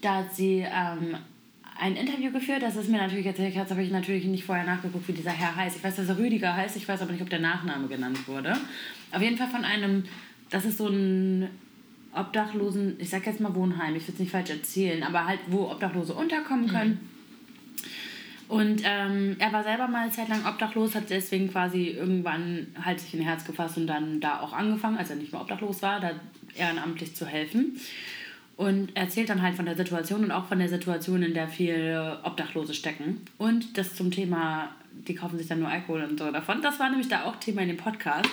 Da 0.00 0.16
hat 0.16 0.34
sie 0.34 0.64
ähm, 0.66 1.16
ein 1.78 1.96
Interview 1.96 2.30
geführt, 2.30 2.62
das 2.62 2.76
ist 2.76 2.88
mir 2.88 2.98
natürlich 2.98 3.26
jetzt 3.26 3.40
habe 3.70 3.82
ich 3.82 3.90
natürlich 3.90 4.24
nicht 4.24 4.44
vorher 4.44 4.64
nachgeguckt, 4.64 5.08
wie 5.08 5.12
dieser 5.12 5.30
Herr 5.30 5.54
heißt. 5.56 5.76
Ich 5.76 5.84
weiß, 5.84 5.96
dass 5.96 6.08
er 6.08 6.18
Rüdiger 6.18 6.54
heißt, 6.54 6.76
ich 6.76 6.88
weiß 6.88 7.02
aber 7.02 7.12
nicht, 7.12 7.22
ob 7.22 7.30
der 7.30 7.40
Nachname 7.40 7.88
genannt 7.88 8.26
wurde. 8.26 8.56
Auf 9.12 9.20
jeden 9.20 9.36
Fall 9.36 9.48
von 9.48 9.64
einem, 9.64 10.04
das 10.50 10.64
ist 10.64 10.78
so 10.78 10.88
ein 10.88 11.48
Obdachlosen, 12.14 12.96
ich 12.98 13.10
sag 13.10 13.26
jetzt 13.26 13.40
mal 13.40 13.54
Wohnheim, 13.54 13.94
ich 13.94 14.06
will 14.06 14.14
es 14.14 14.20
nicht 14.20 14.32
falsch 14.32 14.50
erzählen, 14.50 15.02
aber 15.02 15.26
halt, 15.26 15.40
wo 15.48 15.70
Obdachlose 15.70 16.14
unterkommen 16.14 16.68
können. 16.68 17.10
Und 18.48 18.82
ähm, 18.84 19.36
er 19.38 19.52
war 19.52 19.64
selber 19.64 19.88
mal 19.88 20.02
eine 20.02 20.12
Zeit 20.12 20.28
lang 20.28 20.46
obdachlos, 20.46 20.94
hat 20.94 21.10
deswegen 21.10 21.50
quasi 21.50 21.88
irgendwann 21.88 22.68
halt 22.80 23.00
sich 23.00 23.12
in 23.14 23.20
Herz 23.20 23.44
gefasst 23.44 23.76
und 23.76 23.88
dann 23.88 24.20
da 24.20 24.40
auch 24.40 24.52
angefangen, 24.52 24.96
als 24.96 25.10
er 25.10 25.16
nicht 25.16 25.32
mehr 25.32 25.40
obdachlos 25.40 25.82
war, 25.82 26.00
da 26.00 26.12
ehrenamtlich 26.58 27.14
zu 27.14 27.26
helfen. 27.26 27.80
Und 28.56 28.96
erzählt 28.96 29.28
dann 29.28 29.42
halt 29.42 29.54
von 29.54 29.66
der 29.66 29.76
Situation 29.76 30.24
und 30.24 30.30
auch 30.30 30.46
von 30.46 30.58
der 30.58 30.70
Situation, 30.70 31.22
in 31.22 31.34
der 31.34 31.48
viele 31.48 32.20
Obdachlose 32.22 32.72
stecken. 32.72 33.20
Und 33.36 33.76
das 33.76 33.94
zum 33.94 34.10
Thema, 34.10 34.70
die 35.06 35.14
kaufen 35.14 35.36
sich 35.36 35.46
dann 35.46 35.58
nur 35.58 35.68
Alkohol 35.68 36.02
und 36.02 36.18
so 36.18 36.30
davon. 36.30 36.62
Das 36.62 36.80
war 36.80 36.88
nämlich 36.88 37.08
da 37.08 37.24
auch 37.24 37.36
Thema 37.36 37.60
in 37.60 37.68
dem 37.68 37.76
Podcast. 37.76 38.30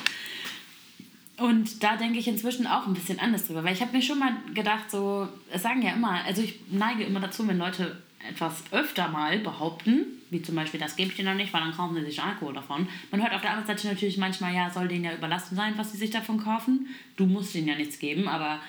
Und 1.38 1.84
da 1.84 1.98
denke 1.98 2.20
ich 2.20 2.28
inzwischen 2.28 2.68
auch 2.68 2.88
ein 2.88 2.94
bisschen 2.94 3.20
anders 3.20 3.48
drüber, 3.48 3.64
weil 3.64 3.74
ich 3.74 3.82
habe 3.82 3.92
mir 3.92 4.02
schon 4.02 4.20
mal 4.20 4.34
gedacht, 4.54 4.90
so, 4.90 5.28
es 5.52 5.64
sagen 5.64 5.82
ja 5.82 5.92
immer, 5.92 6.24
also 6.26 6.42
ich 6.42 6.60
neige 6.70 7.04
immer 7.04 7.20
dazu, 7.20 7.48
wenn 7.48 7.58
Leute 7.58 7.98
etwas 8.30 8.64
öfter 8.72 9.10
mal 9.10 9.38
behaupten, 9.40 10.06
wie 10.30 10.42
zum 10.42 10.56
Beispiel, 10.56 10.80
das 10.80 10.96
gebe 10.96 11.12
ich 11.12 11.18
dir 11.18 11.26
noch 11.26 11.36
nicht, 11.36 11.54
weil 11.54 11.62
dann 11.62 11.76
kaufen 11.76 11.96
sie 11.96 12.06
sich 12.06 12.22
Alkohol 12.22 12.54
davon. 12.54 12.88
Man 13.12 13.22
hört 13.22 13.34
auf 13.34 13.42
der 13.42 13.52
anderen 13.52 13.68
Seite 13.68 13.88
natürlich 13.88 14.18
manchmal, 14.18 14.54
ja, 14.54 14.70
soll 14.70 14.88
denen 14.88 15.06
ja 15.06 15.14
überlassen 15.14 15.56
sein, 15.56 15.74
was 15.78 15.92
sie 15.92 15.98
sich 15.98 16.10
davon 16.10 16.44
kaufen. 16.44 16.88
Du 17.18 17.26
musst 17.26 17.54
denen 17.54 17.68
ja 17.68 17.76
nichts 17.76 18.00
geben, 18.00 18.28
aber 18.28 18.60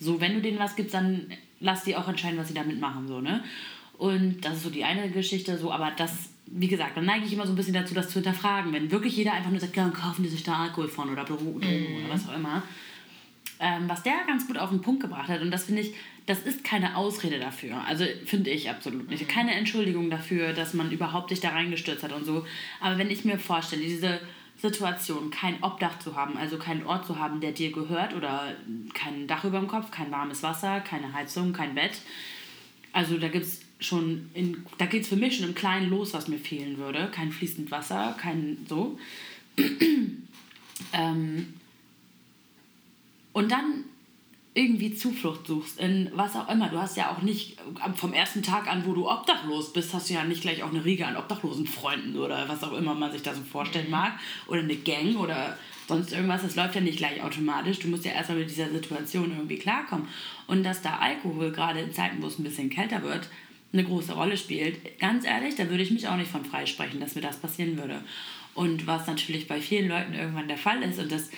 so, 0.00 0.20
wenn 0.20 0.34
du 0.34 0.40
denen 0.40 0.58
was 0.58 0.76
gibst, 0.76 0.94
dann 0.94 1.32
lass 1.60 1.84
die 1.84 1.96
auch 1.96 2.08
entscheiden, 2.08 2.38
was 2.38 2.48
sie 2.48 2.54
damit 2.54 2.80
machen, 2.80 3.06
so, 3.06 3.20
ne? 3.20 3.44
Und 3.96 4.44
das 4.44 4.56
ist 4.56 4.62
so 4.64 4.70
die 4.70 4.84
eine 4.84 5.08
Geschichte, 5.10 5.56
so, 5.56 5.70
aber 5.70 5.92
das, 5.92 6.30
wie 6.46 6.66
gesagt, 6.66 6.96
dann 6.96 7.04
neige 7.04 7.26
ich 7.26 7.32
immer 7.32 7.46
so 7.46 7.52
ein 7.52 7.56
bisschen 7.56 7.74
dazu, 7.74 7.94
das 7.94 8.08
zu 8.08 8.14
hinterfragen. 8.14 8.72
Wenn 8.72 8.90
wirklich 8.90 9.16
jeder 9.16 9.32
einfach 9.32 9.50
nur 9.50 9.60
sagt, 9.60 9.76
ja, 9.76 9.84
dann 9.84 9.92
kaufen 9.92 10.24
die 10.24 10.28
sich 10.28 10.42
da 10.42 10.64
Alkohol 10.64 10.88
von 10.88 11.10
oder 11.10 11.24
Drogen 11.24 11.54
oder 11.54 12.08
was 12.08 12.28
auch 12.28 12.34
immer. 12.34 12.62
Ähm, 13.60 13.84
was 13.88 14.02
der 14.02 14.24
ganz 14.26 14.48
gut 14.48 14.58
auf 14.58 14.70
den 14.70 14.82
Punkt 14.82 15.00
gebracht 15.00 15.28
hat, 15.28 15.40
und 15.40 15.52
das 15.52 15.64
finde 15.64 15.82
ich, 15.82 15.94
das 16.26 16.40
ist 16.40 16.64
keine 16.64 16.96
Ausrede 16.96 17.38
dafür. 17.38 17.82
Also 17.86 18.04
finde 18.24 18.50
ich 18.50 18.70
absolut 18.70 19.08
nicht. 19.10 19.28
Keine 19.28 19.54
Entschuldigung 19.54 20.08
dafür, 20.08 20.54
dass 20.54 20.72
man 20.72 20.90
überhaupt 20.90 21.28
sich 21.28 21.40
da 21.40 21.50
reingestürzt 21.50 22.02
hat 22.02 22.12
und 22.12 22.24
so. 22.24 22.46
Aber 22.80 22.96
wenn 22.96 23.10
ich 23.10 23.24
mir 23.24 23.38
vorstelle, 23.38 23.82
diese 23.82 24.20
Situation, 24.56 25.30
kein 25.30 25.62
Obdach 25.62 25.98
zu 25.98 26.16
haben, 26.16 26.38
also 26.38 26.56
keinen 26.56 26.86
Ort 26.86 27.06
zu 27.06 27.18
haben, 27.18 27.40
der 27.40 27.52
dir 27.52 27.72
gehört 27.72 28.14
oder 28.14 28.54
kein 28.94 29.26
Dach 29.26 29.44
über 29.44 29.58
dem 29.58 29.68
Kopf, 29.68 29.90
kein 29.90 30.10
warmes 30.10 30.42
Wasser, 30.42 30.80
keine 30.80 31.12
Heizung, 31.12 31.52
kein 31.52 31.74
Bett. 31.74 32.00
Also 32.92 33.18
da 33.18 33.28
gibt 33.28 33.44
es 33.44 33.60
schon, 33.80 34.30
in, 34.32 34.64
da 34.78 34.86
geht 34.86 35.02
es 35.02 35.08
für 35.08 35.16
mich 35.16 35.36
schon 35.36 35.48
im 35.48 35.54
Kleinen 35.54 35.90
los, 35.90 36.14
was 36.14 36.28
mir 36.28 36.38
fehlen 36.38 36.78
würde. 36.78 37.10
Kein 37.12 37.32
fließend 37.32 37.70
Wasser, 37.70 38.16
kein 38.18 38.64
so. 38.66 38.98
ähm, 40.94 41.54
und 43.34 43.52
dann 43.52 43.84
irgendwie 44.56 44.94
Zuflucht 44.94 45.46
suchst 45.48 45.80
in 45.80 46.10
was 46.14 46.36
auch 46.36 46.48
immer. 46.48 46.68
Du 46.68 46.78
hast 46.78 46.96
ja 46.96 47.10
auch 47.10 47.22
nicht 47.22 47.56
am- 47.80 47.96
vom 47.96 48.12
ersten 48.12 48.42
Tag 48.42 48.70
an, 48.70 48.86
wo 48.86 48.92
du 48.94 49.10
obdachlos 49.10 49.72
bist, 49.72 49.92
hast 49.92 50.08
du 50.08 50.14
ja 50.14 50.24
nicht 50.24 50.42
gleich 50.42 50.62
auch 50.62 50.70
eine 50.70 50.84
Riege 50.84 51.06
an 51.06 51.16
obdachlosen 51.16 51.66
Freunden 51.66 52.16
oder 52.16 52.48
was 52.48 52.62
auch 52.62 52.72
immer 52.72 52.94
man 52.94 53.10
sich 53.10 53.22
da 53.22 53.34
so 53.34 53.42
vorstellen 53.42 53.90
mag. 53.90 54.12
Oder 54.46 54.60
eine 54.60 54.76
Gang 54.76 55.16
oder 55.16 55.58
sonst 55.88 56.12
irgendwas. 56.12 56.42
Das 56.42 56.54
läuft 56.54 56.76
ja 56.76 56.80
nicht 56.80 56.98
gleich 56.98 57.20
automatisch. 57.20 57.80
Du 57.80 57.88
musst 57.88 58.04
ja 58.04 58.12
erstmal 58.12 58.38
mit 58.38 58.48
dieser 58.48 58.70
Situation 58.70 59.32
irgendwie 59.32 59.58
klarkommen. 59.58 60.06
Und 60.46 60.62
dass 60.62 60.82
da 60.82 60.98
Alkohol 60.98 61.50
gerade 61.50 61.80
in 61.80 61.92
Zeiten, 61.92 62.22
wo 62.22 62.28
es 62.28 62.38
ein 62.38 62.44
bisschen 62.44 62.70
kälter 62.70 63.02
wird, 63.02 63.28
eine 63.72 63.82
große 63.82 64.12
Rolle 64.12 64.36
spielt, 64.36 65.00
ganz 65.00 65.24
ehrlich, 65.24 65.56
da 65.56 65.68
würde 65.68 65.82
ich 65.82 65.90
mich 65.90 66.06
auch 66.06 66.16
nicht 66.16 66.30
von 66.30 66.44
freisprechen, 66.44 67.00
dass 67.00 67.16
mir 67.16 67.22
das 67.22 67.38
passieren 67.38 67.76
würde. 67.76 68.04
Und 68.54 68.86
was 68.86 69.08
natürlich 69.08 69.48
bei 69.48 69.60
vielen 69.60 69.88
Leuten 69.88 70.14
irgendwann 70.14 70.46
der 70.46 70.56
Fall 70.56 70.80
ist, 70.84 71.00
und 71.00 71.10
das 71.10 71.28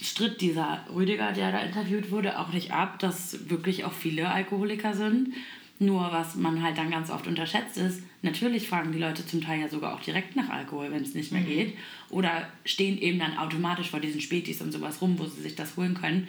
stritt 0.00 0.40
dieser 0.40 0.84
Rüdiger, 0.92 1.32
der 1.32 1.52
da 1.52 1.58
interviewt 1.58 2.10
wurde, 2.10 2.38
auch 2.38 2.52
nicht 2.52 2.72
ab, 2.72 2.98
dass 2.98 3.50
wirklich 3.50 3.84
auch 3.84 3.92
viele 3.92 4.30
Alkoholiker 4.30 4.94
sind. 4.94 5.34
Nur 5.78 6.12
was 6.12 6.36
man 6.36 6.62
halt 6.62 6.78
dann 6.78 6.90
ganz 6.90 7.10
oft 7.10 7.26
unterschätzt 7.26 7.76
ist, 7.76 8.02
natürlich 8.22 8.68
fragen 8.68 8.92
die 8.92 8.98
Leute 8.98 9.26
zum 9.26 9.40
Teil 9.40 9.60
ja 9.60 9.68
sogar 9.68 9.94
auch 9.94 10.00
direkt 10.00 10.36
nach 10.36 10.48
Alkohol, 10.48 10.92
wenn 10.92 11.02
es 11.02 11.14
nicht 11.14 11.32
mehr 11.32 11.42
geht. 11.42 11.76
Oder 12.08 12.48
stehen 12.64 12.98
eben 12.98 13.18
dann 13.18 13.36
automatisch 13.36 13.90
vor 13.90 13.98
diesen 13.98 14.20
Spätis 14.20 14.60
und 14.62 14.70
sowas 14.70 15.00
rum, 15.02 15.18
wo 15.18 15.26
sie 15.26 15.42
sich 15.42 15.56
das 15.56 15.76
holen 15.76 15.94
können. 15.94 16.28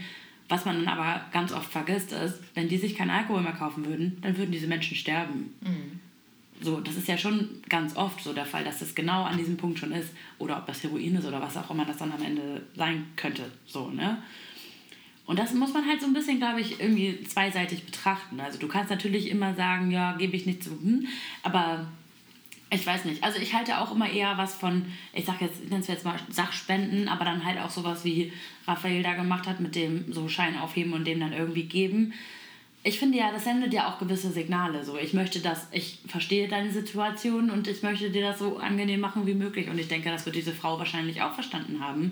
Was 0.50 0.66
man 0.66 0.84
dann 0.84 0.88
aber 0.88 1.26
ganz 1.32 1.52
oft 1.52 1.72
vergisst 1.72 2.12
ist, 2.12 2.40
wenn 2.56 2.68
die 2.68 2.78
sich 2.78 2.96
keinen 2.96 3.12
Alkohol 3.12 3.42
mehr 3.42 3.54
kaufen 3.54 3.86
würden, 3.86 4.18
dann 4.22 4.38
würden 4.38 4.52
diese 4.52 4.68
Menschen 4.68 4.98
sterben. 4.98 5.54
So, 6.62 6.80
das 6.80 6.96
ist 6.96 7.08
ja 7.08 7.18
schon 7.18 7.62
ganz 7.68 7.96
oft 7.96 8.24
so 8.24 8.34
der 8.34 8.46
Fall, 8.46 8.64
dass 8.64 8.80
das 8.80 8.96
genau 8.96 9.24
an 9.24 9.38
diesem 9.38 9.58
Punkt 9.58 9.80
schon 9.80 9.92
ist. 9.92 10.10
Oder 10.40 10.58
ob 10.58 10.68
das 10.68 10.84
Heroin 10.84 11.16
ist 11.16 11.26
oder 11.26 11.42
was 11.42 11.58
auch 11.58 11.70
immer 11.72 11.86
das 11.86 11.98
dann 11.98 12.12
am 12.12 12.22
Ende 12.22 12.62
sein 12.76 13.08
könnte. 13.16 13.52
So, 13.66 13.90
ne? 13.90 14.22
Und 15.26 15.40
das 15.40 15.54
muss 15.54 15.74
man 15.74 15.88
halt 15.88 16.02
so 16.02 16.08
ein 16.08 16.14
bisschen, 16.14 16.38
glaube 16.38 16.62
ich, 16.62 16.80
irgendwie 16.80 17.24
zweiseitig 17.24 17.86
betrachten. 17.86 18.40
Also 18.40 18.60
du 18.60 18.68
kannst 18.68 18.90
natürlich 18.90 19.30
immer 19.30 19.56
sagen, 19.56 19.90
ja, 19.90 20.14
gebe 20.14 20.36
ich 20.36 20.46
nicht 20.46 20.64
zu, 20.64 20.72
hm, 20.72 21.08
aber 21.44 21.88
ich 22.70 22.86
weiß 22.86 23.06
nicht. 23.06 23.24
Also 23.24 23.40
ich 23.40 23.54
halte 23.54 23.80
auch 23.80 23.94
immer 23.94 24.10
eher 24.10 24.38
was 24.38 24.56
von, 24.56 24.86
ich 25.14 25.26
sag 25.26 25.42
jetzt, 25.42 25.62
es 25.72 25.88
jetzt 25.88 26.06
mal 26.06 26.20
Sachspenden, 26.30 27.08
aber 27.08 27.24
dann 27.24 27.46
halt 27.46 27.60
auch 27.60 27.70
sowas 27.70 28.04
wie 28.04 28.34
Raphael 28.68 29.04
da 29.04 29.14
gemacht 29.14 29.48
hat, 29.48 29.60
mit 29.60 29.76
dem 29.76 30.12
so 30.12 30.28
Schein 30.28 30.58
aufheben 30.58 30.94
und 30.94 31.06
dem 31.06 31.20
dann 31.20 31.34
irgendwie 31.34 31.64
geben. 31.64 32.14
Ich 32.86 33.00
finde 33.00 33.18
ja, 33.18 33.32
das 33.32 33.46
sendet 33.46 33.74
ja 33.74 33.90
auch 33.90 33.98
gewisse 33.98 34.30
Signale. 34.32 34.84
So, 34.84 34.98
ich 34.98 35.14
möchte 35.14 35.40
das, 35.40 35.68
ich 35.72 36.00
verstehe 36.06 36.50
deine 36.50 36.72
Situation 36.72 37.50
und 37.50 37.68
ich 37.68 37.82
möchte 37.82 38.10
dir 38.10 38.22
das 38.22 38.40
so 38.40 38.58
angenehm 38.58 39.00
machen 39.00 39.26
wie 39.26 39.34
möglich. 39.34 39.70
Und 39.70 39.80
ich 39.80 39.88
denke, 39.88 40.10
das 40.10 40.26
wird 40.26 40.36
diese 40.36 40.52
Frau 40.52 40.80
wahrscheinlich 40.80 41.22
auch 41.22 41.34
verstanden 41.34 41.80
haben. 41.80 42.12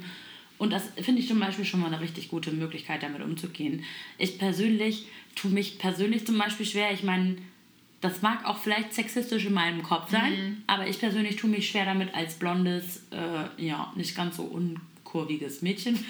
Und 0.58 0.72
das 0.72 0.84
finde 1.02 1.22
ich 1.22 1.28
zum 1.28 1.40
Beispiel 1.40 1.66
schon 1.66 1.82
mal 1.82 1.88
eine 1.88 2.00
richtig 2.00 2.30
gute 2.30 2.52
Möglichkeit, 2.52 3.04
damit 3.04 3.22
umzugehen. 3.22 3.84
Ich 4.18 4.38
persönlich 4.38 5.08
tue 5.36 5.52
mich 5.52 5.78
persönlich 5.78 6.26
zum 6.26 6.38
Beispiel 6.38 6.66
schwer. 6.66 6.94
Ich 6.94 7.04
meine, 7.04 7.38
das 8.00 8.22
mag 8.22 8.46
auch 8.46 8.58
vielleicht 8.58 8.94
sexistisch 8.94 9.46
in 9.46 9.54
meinem 9.54 9.84
Kopf 9.84 10.10
sein, 10.12 10.64
aber 10.68 10.88
ich 10.88 11.00
persönlich 11.00 11.36
tue 11.36 11.50
mich 11.50 11.70
schwer 11.70 11.86
damit 11.86 12.14
als 12.14 12.36
blondes, 12.36 13.04
äh, 13.12 13.64
ja, 13.64 13.92
nicht 13.96 14.16
ganz 14.16 14.38
so 14.38 14.44
unkurviges 14.44 15.62
Mädchen. 15.62 16.00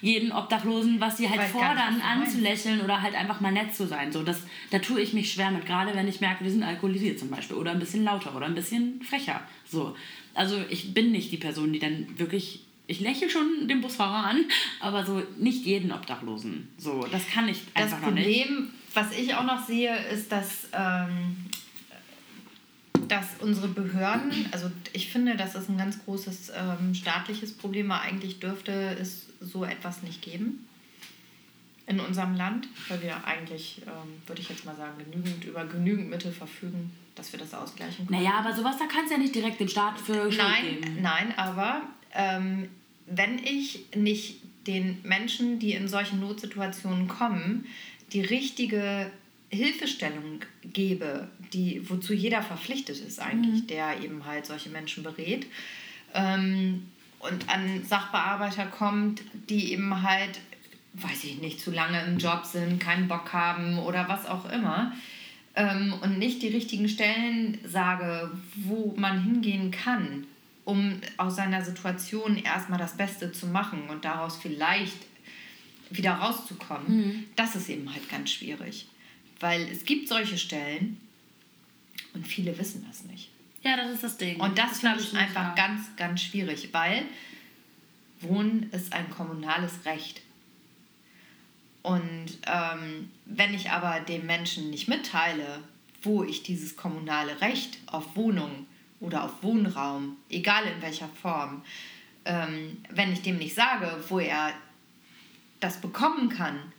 jeden 0.00 0.32
Obdachlosen, 0.32 1.00
was 1.00 1.16
sie 1.16 1.28
halt 1.28 1.42
fordern, 1.42 2.00
anzulächeln 2.00 2.80
oder 2.80 3.02
halt 3.02 3.14
einfach 3.14 3.40
mal 3.40 3.52
nett 3.52 3.74
zu 3.74 3.86
sein. 3.86 4.12
So, 4.12 4.22
das, 4.22 4.40
da 4.70 4.78
tue 4.78 5.00
ich 5.00 5.12
mich 5.12 5.32
schwer 5.32 5.50
mit, 5.50 5.66
gerade 5.66 5.94
wenn 5.94 6.08
ich 6.08 6.20
merke, 6.20 6.44
die 6.44 6.50
sind 6.50 6.62
alkoholisiert 6.62 7.18
zum 7.18 7.30
Beispiel 7.30 7.56
oder 7.56 7.72
ein 7.72 7.78
bisschen 7.78 8.04
lauter 8.04 8.36
oder 8.36 8.46
ein 8.46 8.54
bisschen 8.54 9.02
frecher. 9.02 9.40
So. 9.64 9.96
Also 10.34 10.56
ich 10.68 10.92
bin 10.92 11.12
nicht 11.12 11.32
die 11.32 11.38
Person, 11.38 11.72
die 11.72 11.78
dann 11.78 12.06
wirklich, 12.18 12.60
ich 12.86 13.00
lächle 13.00 13.30
schon 13.30 13.68
den 13.68 13.80
Busfahrer 13.80 14.28
an, 14.28 14.44
aber 14.80 15.04
so 15.04 15.22
nicht 15.38 15.64
jeden 15.64 15.92
Obdachlosen. 15.92 16.68
So, 16.76 17.06
das 17.10 17.26
kann 17.28 17.48
ich 17.48 17.58
Das 17.74 17.84
einfach 17.84 18.02
noch 18.02 18.12
nicht. 18.12 18.44
Problem, 18.44 18.70
was 18.92 19.16
ich 19.16 19.34
auch 19.34 19.44
noch 19.44 19.66
sehe, 19.66 19.96
ist, 20.12 20.30
dass, 20.30 20.68
ähm, 20.72 21.36
dass 23.08 23.26
unsere 23.40 23.68
Behörden, 23.68 24.32
also 24.52 24.70
ich 24.92 25.10
finde, 25.10 25.36
das 25.36 25.54
ist 25.54 25.68
ein 25.68 25.78
ganz 25.78 26.02
großes 26.04 26.52
ähm, 26.56 26.94
staatliches 26.94 27.52
Problem, 27.52 27.90
aber 27.90 28.02
eigentlich 28.02 28.40
dürfte 28.40 28.96
es 29.00 29.26
so 29.40 29.64
etwas 29.64 30.02
nicht 30.02 30.22
geben 30.22 30.66
in 31.86 32.00
unserem 32.00 32.34
Land, 32.34 32.68
weil 32.88 33.02
wir 33.02 33.24
eigentlich, 33.24 33.82
ähm, 33.86 34.20
würde 34.26 34.42
ich 34.42 34.48
jetzt 34.48 34.64
mal 34.64 34.74
sagen, 34.76 34.98
genügend 34.98 35.44
über 35.44 35.64
genügend 35.64 36.10
Mittel 36.10 36.32
verfügen, 36.32 36.90
dass 37.14 37.32
wir 37.32 37.38
das 37.38 37.54
ausgleichen 37.54 38.06
können. 38.06 38.20
Naja, 38.22 38.38
aber 38.38 38.54
sowas, 38.54 38.76
da 38.78 38.86
kannst 38.86 39.10
du 39.10 39.14
ja 39.14 39.20
nicht 39.20 39.34
direkt 39.34 39.60
dem 39.60 39.68
Staat 39.68 39.98
für 40.00 40.30
Schuld 40.32 40.38
Nein, 40.38 40.64
geben. 40.64 40.98
nein, 41.02 41.34
aber 41.36 41.82
ähm, 42.12 42.68
wenn 43.06 43.38
ich 43.38 43.84
nicht 43.94 44.40
den 44.66 44.98
Menschen, 45.04 45.60
die 45.60 45.72
in 45.72 45.86
solchen 45.86 46.18
Notsituationen 46.20 47.06
kommen, 47.06 47.66
die 48.12 48.20
richtige 48.20 49.10
Hilfestellung 49.56 50.40
gebe, 50.62 51.28
die, 51.52 51.82
wozu 51.90 52.12
jeder 52.14 52.42
verpflichtet 52.42 52.98
ist 53.00 53.18
eigentlich, 53.20 53.62
Mhm. 53.62 53.66
der 53.66 54.00
eben 54.02 54.24
halt 54.24 54.46
solche 54.46 54.68
Menschen 54.70 55.02
berät. 55.02 55.46
Ähm, 56.14 56.88
und 57.18 57.48
an 57.48 57.82
Sachbearbeiter 57.84 58.66
kommt, 58.66 59.22
die 59.50 59.72
eben 59.72 60.02
halt, 60.02 60.38
weiß 60.94 61.24
ich 61.24 61.40
nicht, 61.40 61.60
zu 61.60 61.70
lange 61.70 62.00
im 62.04 62.18
Job 62.18 62.44
sind, 62.44 62.78
keinen 62.78 63.08
Bock 63.08 63.32
haben 63.32 63.78
oder 63.78 64.08
was 64.08 64.26
auch 64.26 64.50
immer. 64.50 64.92
Ähm, 65.54 65.94
und 66.02 66.18
nicht 66.18 66.42
die 66.42 66.48
richtigen 66.48 66.88
Stellen 66.88 67.58
sage, 67.64 68.30
wo 68.56 68.94
man 68.96 69.22
hingehen 69.24 69.70
kann, 69.70 70.26
um 70.64 71.00
aus 71.16 71.36
seiner 71.36 71.64
Situation 71.64 72.36
erstmal 72.36 72.78
das 72.78 72.96
Beste 72.96 73.32
zu 73.32 73.46
machen 73.46 73.88
und 73.88 74.04
daraus 74.04 74.36
vielleicht 74.36 74.96
wieder 75.90 76.12
rauszukommen, 76.12 77.24
das 77.36 77.54
ist 77.56 77.68
eben 77.68 77.92
halt 77.92 78.08
ganz 78.10 78.30
schwierig. 78.32 78.86
Weil 79.40 79.62
es 79.68 79.84
gibt 79.84 80.08
solche 80.08 80.38
Stellen 80.38 81.00
und 82.14 82.26
viele 82.26 82.56
wissen 82.58 82.84
das 82.88 83.04
nicht. 83.04 83.30
Ja, 83.62 83.76
das 83.76 83.90
ist 83.90 84.04
das 84.04 84.16
Ding. 84.16 84.40
Und 84.40 84.58
das 84.58 84.80
glaub 84.80 84.94
finde 84.94 85.10
ich 85.10 85.18
einfach 85.18 85.56
ja. 85.56 85.66
ganz, 85.66 85.96
ganz 85.96 86.22
schwierig, 86.22 86.68
weil 86.72 87.04
Wohnen 88.20 88.70
ist 88.72 88.92
ein 88.92 89.10
kommunales 89.10 89.84
Recht. 89.84 90.22
Und 91.82 92.26
ähm, 92.46 93.10
wenn 93.26 93.54
ich 93.54 93.70
aber 93.70 94.00
dem 94.00 94.26
Menschen 94.26 94.70
nicht 94.70 94.88
mitteile, 94.88 95.60
wo 96.02 96.24
ich 96.24 96.42
dieses 96.42 96.76
kommunale 96.76 97.40
Recht 97.40 97.78
auf 97.86 98.16
Wohnung 98.16 98.66
oder 99.00 99.24
auf 99.24 99.42
Wohnraum, 99.42 100.16
egal 100.30 100.64
in 100.64 100.82
welcher 100.82 101.08
Form, 101.08 101.62
ähm, 102.24 102.78
wenn 102.90 103.12
ich 103.12 103.22
dem 103.22 103.38
nicht 103.38 103.54
sage, 103.54 104.02
wo 104.08 104.18
er 104.18 104.52
das 105.60 105.80
bekommen 105.80 106.28
kann, 106.28 106.72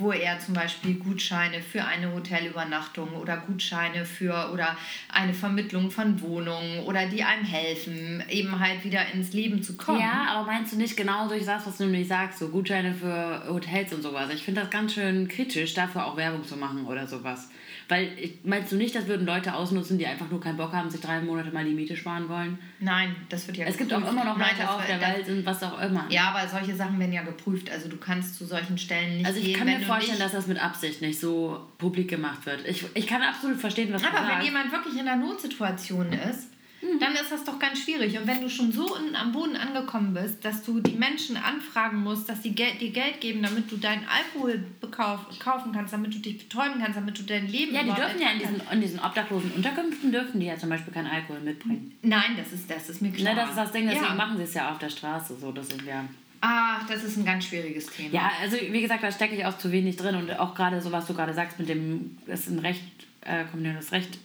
wo 0.00 0.12
er 0.12 0.38
zum 0.38 0.54
Beispiel 0.54 0.94
Gutscheine 0.94 1.62
für 1.62 1.84
eine 1.84 2.12
Hotelübernachtung 2.12 3.14
oder 3.14 3.36
Gutscheine 3.36 4.04
für 4.04 4.50
oder 4.52 4.76
eine 5.12 5.34
Vermittlung 5.34 5.90
von 5.90 6.20
Wohnungen 6.20 6.80
oder 6.84 7.06
die 7.06 7.22
einem 7.22 7.44
helfen, 7.44 8.22
eben 8.28 8.58
halt 8.58 8.84
wieder 8.84 9.12
ins 9.12 9.32
Leben 9.32 9.62
zu 9.62 9.76
kommen. 9.76 10.00
Ja, 10.00 10.26
aber 10.30 10.46
meinst 10.46 10.72
du 10.72 10.76
nicht 10.76 10.96
genau 10.96 11.28
durch 11.28 11.44
das, 11.44 11.66
was 11.66 11.76
du 11.76 11.84
nämlich 11.84 12.08
sagst, 12.08 12.38
so 12.38 12.48
Gutscheine 12.48 12.94
für 12.94 13.44
Hotels 13.48 13.92
und 13.92 14.02
sowas? 14.02 14.30
Ich 14.34 14.42
finde 14.42 14.62
das 14.62 14.70
ganz 14.70 14.94
schön 14.94 15.28
kritisch, 15.28 15.74
dafür 15.74 16.06
auch 16.06 16.16
Werbung 16.16 16.44
zu 16.44 16.56
machen 16.56 16.86
oder 16.86 17.06
sowas. 17.06 17.50
Weil, 17.90 18.08
meinst 18.44 18.70
du 18.70 18.76
nicht, 18.76 18.94
das 18.94 19.08
würden 19.08 19.26
Leute 19.26 19.52
ausnutzen, 19.52 19.98
die 19.98 20.06
einfach 20.06 20.30
nur 20.30 20.40
keinen 20.40 20.56
Bock 20.56 20.72
haben, 20.72 20.88
sich 20.88 21.00
drei 21.00 21.20
Monate 21.20 21.50
mal 21.50 21.64
die 21.64 21.74
Miete 21.74 21.96
sparen 21.96 22.28
wollen? 22.28 22.56
Nein, 22.78 23.16
das 23.28 23.48
wird 23.48 23.56
ja 23.56 23.66
Es 23.66 23.76
gibt 23.76 23.92
auch 23.92 23.98
immer 24.08 24.24
noch 24.24 24.38
Leute 24.38 24.70
auf 24.70 24.86
der 24.86 25.00
Welt 25.00 25.28
und 25.28 25.44
was 25.44 25.60
auch 25.64 25.80
immer. 25.82 26.06
Ja, 26.08 26.32
aber 26.32 26.46
solche 26.46 26.76
Sachen 26.76 27.00
werden 27.00 27.12
ja 27.12 27.22
geprüft. 27.22 27.68
Also 27.68 27.88
du 27.88 27.96
kannst 27.96 28.36
zu 28.36 28.44
solchen 28.46 28.78
Stellen 28.78 29.16
nicht 29.16 29.26
Also 29.26 29.40
ich 29.40 29.46
gehen, 29.46 29.56
kann 29.56 29.66
mir 29.66 29.80
vorstellen, 29.80 30.20
dass 30.20 30.30
das 30.30 30.46
mit 30.46 30.62
Absicht 30.62 31.02
nicht 31.02 31.18
so 31.18 31.66
publik 31.78 32.08
gemacht 32.08 32.46
wird. 32.46 32.64
Ich, 32.64 32.84
ich 32.94 33.08
kann 33.08 33.22
absolut 33.22 33.58
verstehen, 33.58 33.92
was 33.92 34.02
du 34.02 34.08
Aber 34.08 34.18
wenn 34.20 34.26
sagst. 34.34 34.46
jemand 34.46 34.70
wirklich 34.70 34.94
in 34.94 35.08
einer 35.08 35.16
Notsituation 35.16 36.12
ist, 36.12 36.48
Mhm. 36.82 36.98
dann 36.98 37.14
ist 37.14 37.30
das 37.30 37.44
doch 37.44 37.58
ganz 37.58 37.78
schwierig. 37.80 38.18
Und 38.18 38.26
wenn 38.26 38.40
du 38.40 38.48
schon 38.48 38.72
so 38.72 38.94
unten 38.96 39.14
am 39.14 39.32
Boden 39.32 39.56
angekommen 39.56 40.14
bist, 40.14 40.44
dass 40.44 40.62
du 40.62 40.80
die 40.80 40.96
Menschen 40.96 41.36
anfragen 41.36 41.98
musst, 41.98 42.28
dass 42.28 42.42
sie 42.42 42.52
Geld, 42.52 42.80
dir 42.80 42.90
Geld 42.90 43.20
geben, 43.20 43.42
damit 43.42 43.70
du 43.70 43.76
deinen 43.76 44.06
Alkohol 44.06 44.64
bekauf, 44.80 45.20
kaufen 45.38 45.72
kannst, 45.72 45.92
damit 45.92 46.14
du 46.14 46.18
dich 46.18 46.38
betäuben 46.38 46.80
kannst, 46.80 46.96
damit 46.96 47.18
du 47.18 47.22
dein 47.22 47.48
Leben 47.48 47.74
ja, 47.74 47.82
die 47.82 47.92
dürfen 47.92 48.20
ja 48.20 48.30
in 48.30 48.38
diesen, 48.38 48.62
in 48.72 48.80
diesen 48.80 49.00
obdachlosen 49.00 49.52
Unterkünften 49.52 50.10
dürfen 50.10 50.40
die 50.40 50.46
ja 50.46 50.56
zum 50.56 50.70
Beispiel 50.70 50.92
keinen 50.92 51.08
Alkohol 51.08 51.40
mitbringen. 51.40 51.96
Nein, 52.02 52.36
das 52.36 52.52
ist, 52.52 52.70
das 52.70 52.88
ist 52.88 53.02
mir 53.02 53.12
klar. 53.12 53.34
Ne, 53.34 53.40
das 53.40 53.50
ist 53.50 53.58
das 53.58 53.72
Ding, 53.72 53.86
deswegen 53.86 54.04
ja. 54.04 54.14
machen 54.14 54.36
sie 54.38 54.44
es 54.44 54.54
ja 54.54 54.70
auf 54.70 54.78
der 54.78 54.90
Straße 54.90 55.36
so. 55.38 55.52
Das 55.52 55.68
sind 55.68 55.84
ja. 55.84 56.04
Ach, 56.40 56.86
das 56.88 57.04
ist 57.04 57.18
ein 57.18 57.26
ganz 57.26 57.44
schwieriges 57.44 57.86
Thema. 57.86 58.14
Ja, 58.14 58.32
also 58.40 58.56
wie 58.56 58.80
gesagt, 58.80 59.02
da 59.02 59.12
stecke 59.12 59.34
ich 59.34 59.44
auch 59.44 59.58
zu 59.58 59.70
wenig 59.72 59.96
drin 59.96 60.14
und 60.14 60.38
auch 60.38 60.54
gerade 60.54 60.80
so, 60.80 60.90
was 60.90 61.06
du 61.06 61.12
gerade 61.12 61.34
sagst, 61.34 61.58
mit 61.58 61.68
dem, 61.68 62.16
es 62.26 62.48
ein 62.48 62.58
Recht, 62.58 62.82
äh, 63.20 63.44
kommunales 63.44 63.92
Recht 63.92 64.18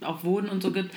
auf 0.00 0.22
Wohnen 0.22 0.48
und 0.48 0.62
so 0.62 0.70
gibt. 0.70 0.94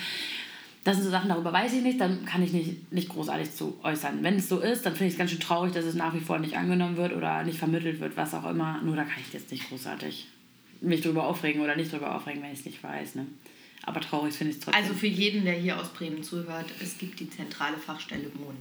Das 0.84 0.96
sind 0.96 1.04
so 1.06 1.12
Sachen, 1.12 1.30
darüber 1.30 1.54
weiß 1.54 1.74
ich 1.74 1.84
nicht, 1.84 2.02
dann 2.02 2.26
kann 2.26 2.42
ich 2.42 2.54
nicht, 2.54 2.92
nicht 2.92 3.10
großartig 3.10 3.54
zu 3.56 3.78
äußern. 3.84 4.24
Wenn 4.24 4.38
es 4.38 4.50
so 4.50 4.60
ist, 4.60 4.84
dann 4.86 4.94
finde 4.94 5.08
ich 5.10 5.14
es 5.14 5.18
ganz 5.20 5.30
schön 5.30 5.40
traurig, 5.40 5.74
dass 5.74 5.86
es 5.86 5.94
nach 5.94 6.14
wie 6.16 6.20
vor 6.20 6.40
nicht 6.40 6.58
angenommen 6.58 6.98
wird 6.98 7.14
oder 7.14 7.44
nicht 7.44 7.60
vermittelt 7.60 8.00
wird, 8.00 8.18
was 8.18 8.34
auch 8.34 8.50
immer. 8.50 8.82
Nur 8.82 8.96
da 8.96 9.04
kann 9.04 9.22
ich 9.26 9.32
jetzt 9.32 9.52
nicht 9.52 9.70
großartig 9.70 10.28
mich 10.82 11.02
drüber 11.02 11.26
aufregen 11.26 11.62
oder 11.62 11.76
nicht 11.76 11.92
drüber 11.92 12.16
aufregen, 12.16 12.42
wenn 12.42 12.52
ich 12.52 12.60
es 12.60 12.66
nicht 12.66 12.84
weiß. 12.84 13.14
Ne? 13.14 13.28
Aber 13.84 14.02
traurig 14.02 14.34
finde 14.34 14.52
ich 14.54 14.58
es 14.58 14.64
trotzdem. 14.64 14.82
Also 14.84 14.96
für 14.96 15.06
jeden, 15.08 15.46
der 15.46 15.54
hier 15.54 15.80
aus 15.80 15.90
Bremen 15.90 16.24
zuhört, 16.24 16.66
es 16.82 16.98
gibt 16.98 17.20
die 17.20 17.30
zentrale 17.30 17.78
Fachstelle 17.78 18.32
Wohnen. 18.36 18.58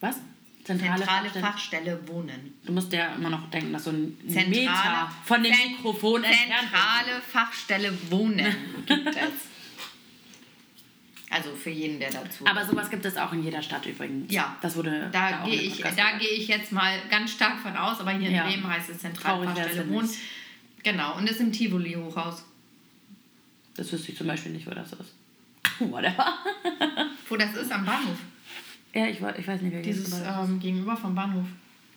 was? 0.00 0.16
Zentrale, 0.62 1.04
Fachstelle? 1.04 1.44
Fachstelle 1.44 2.08
Wohnen. 2.08 2.54
Du 2.64 2.72
musst 2.72 2.90
ja 2.92 3.14
immer 3.16 3.28
noch 3.28 3.50
denken, 3.50 3.72
dass 3.72 3.84
so 3.84 3.90
ein 3.90 4.16
Zentrale, 4.26 4.48
Meter 4.48 5.12
von 5.24 5.42
dem 5.42 5.52
Zent- 5.52 5.70
Mikrofon 5.72 6.24
entfernt. 6.24 6.52
Zentrale 6.70 7.20
Fachstelle 7.30 7.92
Wohnen 8.10 8.54
gibt 8.86 9.08
es. 9.08 9.14
Also 11.34 11.52
für 11.56 11.70
jeden, 11.70 11.98
der 11.98 12.12
dazu. 12.12 12.46
Aber 12.46 12.64
sowas 12.64 12.88
gibt 12.88 13.04
es 13.04 13.16
auch 13.16 13.32
in 13.32 13.42
jeder 13.42 13.60
Stadt 13.60 13.84
übrigens. 13.86 14.32
Ja. 14.32 14.56
Das 14.62 14.76
wurde 14.76 15.08
da 15.10 15.42
auch 15.42 15.46
gehe 15.46 15.62
ich, 15.62 15.78
da 15.78 16.16
gehe 16.16 16.30
ich 16.30 16.46
jetzt 16.46 16.70
mal 16.70 16.96
ganz 17.10 17.32
stark 17.32 17.58
von 17.58 17.76
aus, 17.76 17.98
aber 17.98 18.12
hier 18.12 18.28
in 18.28 18.36
Ja. 18.36 18.44
Bremen 18.44 18.68
heißt 18.68 18.88
es 18.90 18.98
Zentrale 18.98 19.44
Traurig 19.44 19.56
wär's, 19.56 19.66
Fachstelle 19.66 19.90
wenn 19.90 19.96
Wohnen. 19.96 20.10
Genau, 20.84 21.16
und 21.16 21.28
ist 21.28 21.40
im 21.40 21.50
Tivoli-Hochhaus. 21.50 22.44
Das 23.74 23.92
wüsste 23.92 24.12
ich 24.12 24.18
zum 24.18 24.28
Beispiel 24.28 24.52
nicht, 24.52 24.64
wo 24.64 24.70
das 24.70 24.92
ist. 24.92 25.12
Whatever. 25.80 26.38
Wo 27.28 27.36
das 27.36 27.56
ist, 27.56 27.72
am 27.72 27.84
Bahnhof. 27.84 28.18
Ja, 28.94 29.06
ich, 29.06 29.16
ich 29.16 29.48
weiß 29.48 29.60
nicht, 29.60 29.72
wer 29.72 29.82
Dieses 29.82 30.12
ähm, 30.20 30.60
gegenüber 30.60 30.96
vom 30.96 31.16
Bahnhof. 31.16 31.46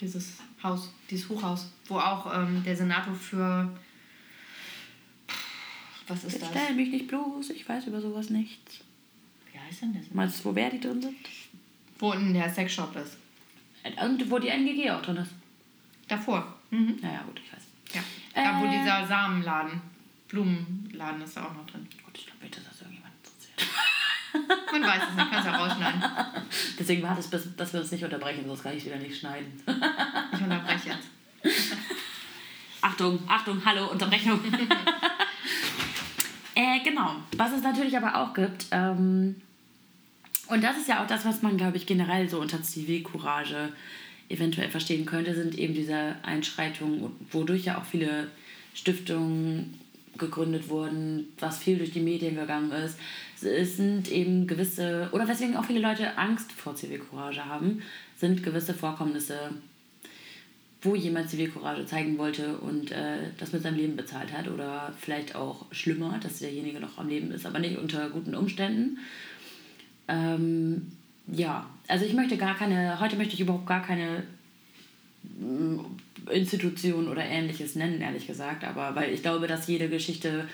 Dieses 0.02 0.38
Haus, 0.64 0.92
dieses 1.12 1.30
Hochhaus, 1.30 1.72
wo 1.86 2.00
auch 2.00 2.34
ähm, 2.36 2.64
der 2.66 2.76
Senator 2.76 3.14
für. 3.14 3.72
Was 6.08 6.24
ist 6.24 6.34
Jetzt 6.34 6.42
das? 6.42 6.50
stell 6.50 6.74
mich 6.76 6.90
nicht 6.90 7.08
bloß, 7.08 7.52
ich 7.52 7.70
weiß 7.70 7.86
über 7.86 8.02
sowas 8.02 8.32
nichts. 8.32 8.80
Heißt 9.68 9.82
denn 9.82 9.94
das? 9.94 10.04
Meinst 10.14 10.40
du, 10.40 10.46
wo 10.50 10.56
wer 10.56 10.70
die 10.70 10.80
drin 10.80 11.02
sind? 11.02 11.16
Wo 12.00 12.12
unten 12.12 12.34
der 12.34 12.50
Sexshop 12.54 12.96
ist. 12.96 13.18
Und 14.02 14.30
wo 14.32 14.40
die 14.40 14.50
NGG 14.50 14.90
auch 14.92 15.02
drin 15.02 15.18
ist. 15.18 15.32
Davor. 16.08 16.56
Mhm. 16.72 16.98
Naja, 17.02 17.22
gut, 17.26 17.40
ich 17.44 17.52
weiß. 17.54 17.64
Ja. 17.96 18.04
Da, 18.34 18.60
wo 18.62 18.66
Äh. 18.66 18.80
dieser 18.80 19.08
Samenladen, 19.08 19.82
Blumenladen 20.28 21.22
ist 21.22 21.36
da 21.38 21.46
auch 21.46 21.54
noch 21.54 21.66
drin. 21.66 21.88
Gut, 22.06 22.18
ich 22.18 22.26
glaube 22.26 22.44
nicht, 22.44 22.58
dass 22.58 22.64
das 22.66 22.82
irgendjemand 22.82 23.14
interessiert. 23.24 24.72
Man 24.72 24.84
weiß 24.84 25.02
es 25.10 25.16
nicht, 25.16 25.32
kannst 25.32 25.48
du 25.48 25.52
ja 25.52 25.58
rausschneiden. 25.58 26.04
Deswegen 26.80 27.04
war 27.04 27.16
das, 27.16 27.30
bis, 27.30 27.56
dass 27.56 27.74
wir 27.74 27.80
uns 27.82 27.92
nicht 27.92 28.04
unterbrechen, 28.04 28.44
sonst 28.46 28.64
kann 28.64 28.76
ich 28.78 28.86
wieder 28.86 28.98
nicht 28.98 29.20
schneiden. 29.20 29.52
Ich 30.34 30.42
unterbreche 30.42 30.90
jetzt. 30.90 31.08
Achtung, 32.82 33.20
Achtung, 33.28 33.62
hallo, 33.66 33.88
Unterbrechung. 33.92 34.40
äh, 36.56 36.80
genau. 36.84 37.16
Was 37.38 37.52
es 37.54 37.64
natürlich 37.64 37.96
aber 37.98 38.16
auch 38.22 38.34
gibt, 38.34 38.68
ähm, 38.72 39.36
und 40.50 40.64
das 40.64 40.78
ist 40.78 40.88
ja 40.88 41.04
auch 41.04 41.08
das, 41.08 41.26
was 41.26 41.42
man, 41.42 41.58
glaube 41.58 41.78
ich, 41.78 41.86
generell 41.86 42.30
so 42.30 42.40
unter 42.40 42.62
Zivilcourage 42.62 43.70
eventuell 44.30 44.70
verstehen 44.70 45.06
könnte, 45.06 45.34
sind 45.36 45.58
eben 45.58 45.74
diese 45.74 46.16
Einschreitungen, 46.24 47.12
wodurch 47.32 47.66
ja 47.66 47.78
auch 47.78 47.86
viele 47.86 48.28
Stiftungen 48.74 49.80
gegründet 50.18 50.70
wurden, 50.70 51.28
was 51.40 51.60
viel 51.60 51.78
durch 51.78 51.92
die 51.92 52.00
Medien 52.00 52.36
gegangen 52.36 52.72
ist. 52.72 52.98
Es 53.42 53.78
sind 53.78 54.12
eben 54.12 54.48
gewisse, 54.48 55.10
oder 55.12 55.28
weswegen 55.28 55.56
auch 55.56 55.66
viele 55.66 55.80
Leute 55.80 56.18
Angst 56.18 56.52
vor 56.52 56.76
Zivilcourage 56.76 57.46
haben, 57.46 57.84
sind 58.18 58.44
gewisse 58.44 58.74
Vorkommnisse, 58.74 59.52
wo 60.82 60.96
jemand 60.96 61.30
Zivilcourage 61.30 61.86
zeigen 61.86 62.18
wollte 62.18 62.58
und 62.58 62.92
äh, 62.92 63.18
das 63.38 63.54
mit 63.54 63.62
seinem 63.62 63.78
Leben 63.78 63.96
bezahlt 63.96 64.32
hat. 64.34 64.48
Oder 64.48 64.94
vielleicht 65.00 65.36
auch 65.36 65.66
schlimmer, 65.72 66.20
dass 66.22 66.40
derjenige 66.40 66.80
noch 66.80 66.98
am 66.98 67.10
Leben 67.10 67.32
ist, 67.32 67.46
aber 67.46 67.60
nicht 67.60 67.78
unter 67.78 68.10
guten 68.10 68.36
Umständen. 68.36 69.00
Ähm, 70.08 70.92
ja, 71.28 71.70
also 71.88 72.06
ich 72.06 72.14
möchte 72.14 72.38
gar 72.38 72.56
keine, 72.56 73.00
heute 73.00 73.16
möchte 73.18 73.34
ich 73.34 73.42
überhaupt 73.42 73.68
gar 73.68 73.82
keine 73.82 74.24
mm, 75.24 75.80
Institution 76.32 77.08
oder 77.08 77.24
ähnliches 77.24 77.76
nennen, 77.76 78.02
ehrlich 78.02 78.28
gesagt. 78.28 78.64
Aber 78.64 78.96
weil 78.96 79.14
ich 79.14 79.22
glaube, 79.22 79.48
dass 79.48 79.68
jede 79.68 79.90
Geschichte 79.90 80.48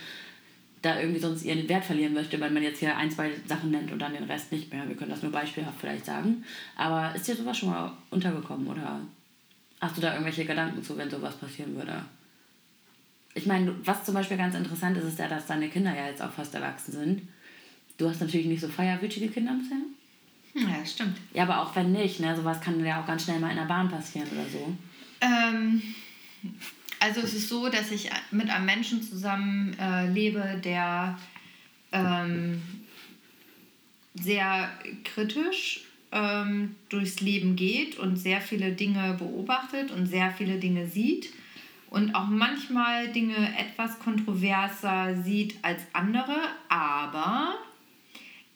da 0.84 1.00
irgendwie 1.00 1.20
sonst 1.20 1.46
ihren 1.46 1.68
Wert 1.70 1.86
verlieren 1.86 2.14
möchte, 2.14 2.40
wenn 2.40 2.54
man 2.54 2.62
jetzt 2.62 2.80
hier 2.80 2.96
ein, 2.98 3.10
zwei 3.10 3.32
Sachen 3.48 3.72
nennt 3.72 3.92
und 3.92 4.00
dann 4.00 4.14
den 4.14 4.26
Rest 4.26 4.52
nicht 4.52 4.72
mehr. 4.72 4.88
Wir 4.88 4.96
können 4.96 5.12
das 5.12 5.24
nur 5.24 5.32
beispielhaft 5.32 5.80
vielleicht 5.80 6.06
sagen. 6.06 6.44
Aber 6.76 7.16
ist 7.16 7.28
dir 7.28 7.36
sowas 7.36 7.58
schon 7.58 7.70
mal 7.70 7.92
untergekommen 8.10 8.68
oder 8.68 9.00
hast 9.80 9.98
du 9.98 10.02
da 10.02 10.12
irgendwelche 10.12 10.46
Gedanken 10.46 10.84
zu, 10.84 10.98
wenn 10.98 11.10
sowas 11.10 11.38
passieren 11.38 11.76
würde? 11.76 12.04
Ich 13.34 13.46
meine, 13.46 13.74
was 13.86 14.04
zum 14.04 14.14
Beispiel 14.14 14.38
ganz 14.38 14.56
interessant 14.56 14.98
ist, 14.98 15.06
ist 15.06 15.20
ja, 15.20 15.28
dass 15.28 15.48
deine 15.48 15.70
Kinder 15.70 15.96
ja 15.96 16.08
jetzt 16.08 16.22
auch 16.22 16.32
fast 16.32 16.54
erwachsen 16.54 16.92
sind. 16.92 17.22
Du 17.98 18.10
hast 18.10 18.22
natürlich 18.22 18.48
nicht 18.48 18.62
so 18.62 18.68
feierwütige 18.68 19.28
Kinder 19.30 19.54
bisher. 19.54 19.78
Ja, 20.56 20.86
stimmt. 20.86 21.18
Ja, 21.34 21.44
aber 21.44 21.62
auch 21.62 21.76
wenn 21.76 21.92
nicht, 21.92 22.20
ne? 22.20 22.36
Sowas 22.36 22.62
kann 22.62 22.84
ja 22.86 23.02
auch 23.02 23.08
ganz 23.08 23.24
schnell 23.24 23.40
mal 23.40 23.50
in 23.50 23.58
der 23.58 23.64
Bahn 23.64 23.90
passieren 23.90 24.28
oder 24.32 24.46
so. 24.46 24.76
Ähm, 25.22 25.82
also 27.00 27.22
es 27.22 27.34
ist 27.34 27.50
so, 27.50 27.70
dass 27.70 27.92
ich 27.92 28.10
mit 28.32 28.50
einem 28.50 28.66
Menschen 28.66 29.02
zusammen 29.02 29.76
äh, 29.80 30.08
lebe, 30.10 30.62
der 30.64 31.18
ähm, 31.92 32.62
sehr 34.16 34.70
kritisch 35.04 35.82
ähm, 36.12 36.76
durchs 36.90 37.20
Leben 37.20 37.56
geht 37.56 37.98
und 37.98 38.18
sehr 38.18 38.42
viele 38.42 38.74
Dinge 38.74 39.16
beobachtet 39.18 39.92
und 39.92 40.06
sehr 40.06 40.32
viele 40.32 40.60
Dinge 40.60 40.88
sieht 40.88 41.34
und 41.90 42.16
auch 42.16 42.28
manchmal 42.28 43.12
Dinge 43.12 43.58
etwas 43.58 44.00
kontroverser 44.00 45.22
sieht 45.24 45.56
als 45.62 45.82
andere, 45.94 46.36
aber 46.70 47.56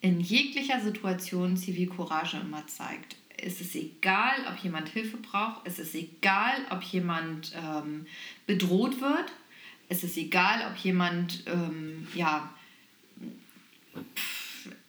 in 0.02 0.20
jeglicher 0.22 0.80
Situation 0.80 1.58
Zivilcourage 1.58 2.38
immer 2.38 2.66
zeigt. 2.68 3.16
Es 3.38 3.62
ist 3.62 3.76
egal, 3.76 4.36
ob 4.52 4.58
jemand 4.64 4.89
Hilfe 4.89 5.18
braucht, 5.18 5.62
es 5.66 5.80
ist 5.80 5.93
egal, 5.95 6.56
ob 6.72 6.82
jemand 6.82 7.54
ähm, 7.56 8.08
bedroht 8.48 9.00
wird, 9.00 9.32
es 9.89 10.04
ist 10.04 10.18
egal, 10.18 10.70
ob 10.72 10.78
jemand 10.78 11.43
ähm, 11.45 12.08
ja, 12.16 12.50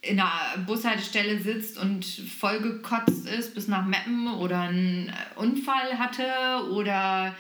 in 0.01 0.19
einer 0.19 0.65
Bushaltestelle 0.67 1.41
sitzt 1.41 1.79
und 1.79 2.05
vollgekotzt 2.05 3.27
ist 3.27 3.55
bis 3.55 3.69
nach 3.69 3.87
Meppen 3.87 4.29
oder 4.29 4.63
einen 4.63 5.13
Unfall 5.37 5.99
hatte 5.99 6.27
oder 6.73 7.35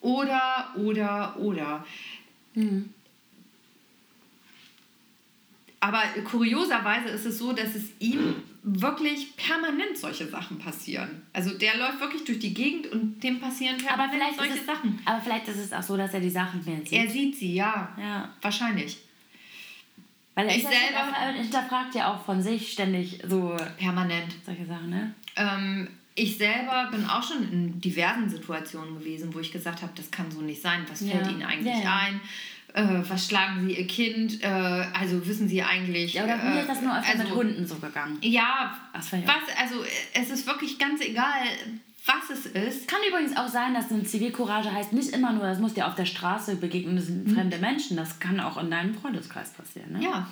oder 0.00 0.74
oder 0.76 1.36
oder. 1.38 1.86
Mhm. 2.54 2.92
Aber 5.80 6.02
kurioserweise 6.24 7.08
ist 7.08 7.24
es 7.24 7.38
so, 7.38 7.52
dass 7.52 7.74
es 7.74 7.84
ihm 8.00 8.34
wirklich 8.62 9.34
permanent 9.36 9.96
solche 9.96 10.28
Sachen 10.28 10.58
passieren. 10.58 11.22
Also 11.32 11.56
der 11.56 11.78
läuft 11.78 12.00
wirklich 12.00 12.24
durch 12.24 12.38
die 12.38 12.52
Gegend 12.52 12.88
und 12.88 13.20
dem 13.22 13.40
passieren 13.40 13.78
permanent 13.78 14.22
aber 14.22 14.34
solche 14.34 14.60
es, 14.60 14.66
Sachen. 14.66 15.00
Aber 15.06 15.20
vielleicht 15.22 15.48
ist 15.48 15.56
es 15.56 15.72
auch 15.72 15.82
so, 15.82 15.96
dass 15.96 16.12
er 16.12 16.20
die 16.20 16.30
Sachen 16.30 16.62
mehr 16.66 16.80
sieht. 16.80 16.92
Er 16.92 17.08
sieht 17.08 17.36
sie, 17.36 17.54
ja. 17.54 17.96
Ja. 17.98 18.28
Wahrscheinlich. 18.42 18.98
Weil 20.34 20.48
er 20.48 20.56
ich 20.56 20.62
selber 20.62 21.32
hinterfragt 21.34 21.94
ja 21.94 22.12
auch 22.12 22.24
von 22.24 22.42
sich 22.42 22.72
ständig 22.72 23.22
so 23.26 23.56
permanent 23.78 24.34
solche 24.44 24.66
Sachen, 24.66 24.90
ne? 24.90 25.14
Ähm, 25.36 25.88
ich 26.14 26.36
selber 26.36 26.88
bin 26.90 27.06
auch 27.06 27.22
schon 27.22 27.50
in 27.50 27.80
diversen 27.80 28.28
Situationen 28.28 28.98
gewesen, 28.98 29.32
wo 29.34 29.40
ich 29.40 29.52
gesagt 29.52 29.80
habe, 29.80 29.92
das 29.94 30.10
kann 30.10 30.30
so 30.30 30.42
nicht 30.42 30.60
sein. 30.60 30.84
Was 30.88 31.00
ja. 31.00 31.12
fällt 31.12 31.30
Ihnen 31.30 31.42
eigentlich 31.42 31.76
ja, 31.76 31.82
ja. 31.82 31.96
ein? 31.96 32.20
Äh, 32.74 33.02
was 33.08 33.26
schlagen 33.26 33.66
Sie 33.66 33.74
Ihr 33.74 33.86
Kind? 33.86 34.42
Äh, 34.42 34.46
also 34.46 35.26
wissen 35.26 35.48
Sie 35.48 35.62
eigentlich. 35.62 36.14
Ja, 36.14 36.24
oder 36.24 36.36
mir 36.36 36.56
äh, 36.56 36.60
ist 36.60 36.68
das 36.68 36.82
nur 36.82 36.96
öfter 36.96 37.12
also, 37.12 37.24
mit 37.24 37.34
Hunden 37.34 37.66
so 37.66 37.76
gegangen. 37.76 38.18
Ja, 38.22 38.76
was, 38.92 39.12
also 39.12 39.84
es 40.14 40.30
ist 40.30 40.46
wirklich 40.46 40.78
ganz 40.78 41.00
egal, 41.00 41.42
was 42.06 42.30
es 42.30 42.46
ist. 42.46 42.88
Kann 42.88 43.00
übrigens 43.08 43.36
auch 43.36 43.48
sein, 43.48 43.74
dass 43.74 43.90
eine 43.90 44.04
Zivilcourage 44.04 44.72
heißt 44.72 44.92
nicht 44.92 45.10
immer 45.10 45.32
nur, 45.32 45.44
das 45.44 45.58
muss 45.58 45.74
dir 45.74 45.86
auf 45.86 45.94
der 45.94 46.06
Straße 46.06 46.56
begegnen, 46.56 46.96
das 46.96 47.06
sind 47.06 47.26
mhm. 47.26 47.34
fremde 47.34 47.58
Menschen. 47.58 47.96
Das 47.96 48.18
kann 48.20 48.40
auch 48.40 48.56
in 48.62 48.70
deinem 48.70 48.94
Freundeskreis 48.94 49.52
passieren. 49.52 49.92
Ne? 49.92 50.04
Ja, 50.04 50.28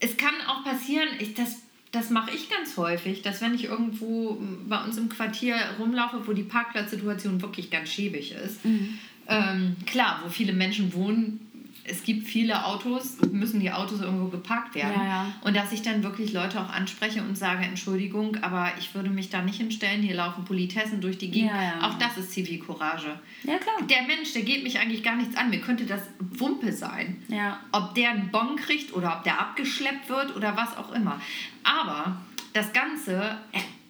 es 0.00 0.16
kann 0.16 0.34
auch 0.48 0.64
passieren, 0.64 1.08
ich, 1.18 1.34
das, 1.34 1.62
das 1.92 2.10
mache 2.10 2.30
ich 2.34 2.48
ganz 2.50 2.76
häufig, 2.76 3.22
dass 3.22 3.40
wenn 3.40 3.54
ich 3.54 3.64
irgendwo 3.64 4.40
bei 4.66 4.82
uns 4.82 4.96
im 4.96 5.08
Quartier 5.08 5.56
rumlaufe, 5.78 6.26
wo 6.26 6.32
die 6.32 6.42
Parkplatzsituation 6.42 7.42
wirklich 7.42 7.70
ganz 7.70 7.90
schäbig 7.90 8.32
ist, 8.32 8.64
mhm. 8.64 8.98
ähm, 9.28 9.76
klar, 9.86 10.22
wo 10.24 10.30
viele 10.30 10.52
Menschen 10.52 10.92
wohnen, 10.94 11.51
es 11.84 12.04
gibt 12.04 12.28
viele 12.28 12.64
Autos, 12.64 13.18
müssen 13.32 13.58
die 13.58 13.72
Autos 13.72 14.00
irgendwo 14.00 14.28
geparkt 14.28 14.74
werden. 14.74 14.94
Ja, 14.94 15.04
ja. 15.04 15.34
Und 15.42 15.56
dass 15.56 15.72
ich 15.72 15.82
dann 15.82 16.02
wirklich 16.02 16.32
Leute 16.32 16.60
auch 16.60 16.70
anspreche 16.70 17.22
und 17.22 17.36
sage, 17.36 17.64
Entschuldigung, 17.64 18.36
aber 18.42 18.72
ich 18.78 18.94
würde 18.94 19.10
mich 19.10 19.30
da 19.30 19.42
nicht 19.42 19.56
hinstellen, 19.56 20.00
hier 20.00 20.14
laufen 20.14 20.44
Politessen 20.44 21.00
durch 21.00 21.18
die 21.18 21.30
Gegend. 21.30 21.50
Ja, 21.50 21.88
auch 21.88 21.98
das 21.98 22.16
ist 22.18 22.32
Zivilcourage. 22.32 23.18
Ja, 23.42 23.58
klar. 23.58 23.74
Der 23.88 24.02
Mensch, 24.02 24.32
der 24.32 24.42
geht 24.42 24.62
mich 24.62 24.78
eigentlich 24.78 25.02
gar 25.02 25.16
nichts 25.16 25.36
an. 25.36 25.50
Mir 25.50 25.60
könnte 25.60 25.84
das 25.84 26.02
Wumpe 26.20 26.72
sein. 26.72 27.20
Ja. 27.28 27.58
Ob 27.72 27.94
der 27.94 28.10
einen 28.10 28.30
Bon 28.30 28.54
kriegt 28.54 28.92
oder 28.92 29.16
ob 29.16 29.24
der 29.24 29.40
abgeschleppt 29.40 30.08
wird 30.08 30.36
oder 30.36 30.56
was 30.56 30.76
auch 30.76 30.92
immer. 30.92 31.20
Aber 31.64 32.16
das 32.52 32.72
Ganze 32.72 33.38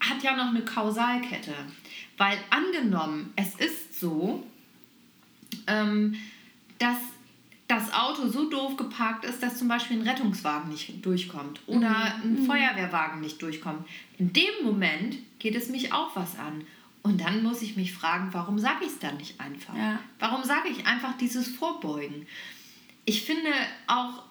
hat 0.00 0.22
ja 0.22 0.34
noch 0.34 0.48
eine 0.48 0.62
Kausalkette. 0.62 1.54
Weil 2.16 2.38
angenommen, 2.50 3.32
es 3.36 3.54
ist 3.56 4.00
so, 4.00 4.46
ähm, 5.66 6.14
dass 6.78 6.96
das 7.74 7.92
Auto 7.92 8.28
so 8.28 8.48
doof 8.48 8.76
geparkt 8.76 9.24
ist, 9.24 9.42
dass 9.42 9.58
zum 9.58 9.68
Beispiel 9.68 9.98
ein 9.98 10.08
Rettungswagen 10.08 10.70
nicht 10.70 11.04
durchkommt 11.04 11.60
oder 11.66 11.90
mhm. 11.90 12.22
ein 12.22 12.42
mhm. 12.42 12.46
Feuerwehrwagen 12.46 13.20
nicht 13.20 13.40
durchkommt. 13.40 13.86
In 14.18 14.32
dem 14.32 14.64
Moment 14.64 15.16
geht 15.38 15.54
es 15.54 15.68
mich 15.68 15.92
auch 15.92 16.14
was 16.14 16.38
an. 16.38 16.64
Und 17.02 17.20
dann 17.20 17.42
muss 17.42 17.62
ich 17.62 17.76
mich 17.76 17.92
fragen, 17.92 18.28
warum 18.32 18.58
sage 18.58 18.84
ich 18.84 18.92
es 18.92 18.98
dann 19.00 19.16
nicht 19.16 19.40
einfach? 19.40 19.74
Ja. 19.76 19.98
Warum 20.20 20.44
sage 20.44 20.68
ich 20.68 20.86
einfach 20.86 21.16
dieses 21.16 21.48
Vorbeugen? 21.48 22.26
Ich 23.04 23.24
finde 23.24 23.50
auch, 23.88 24.22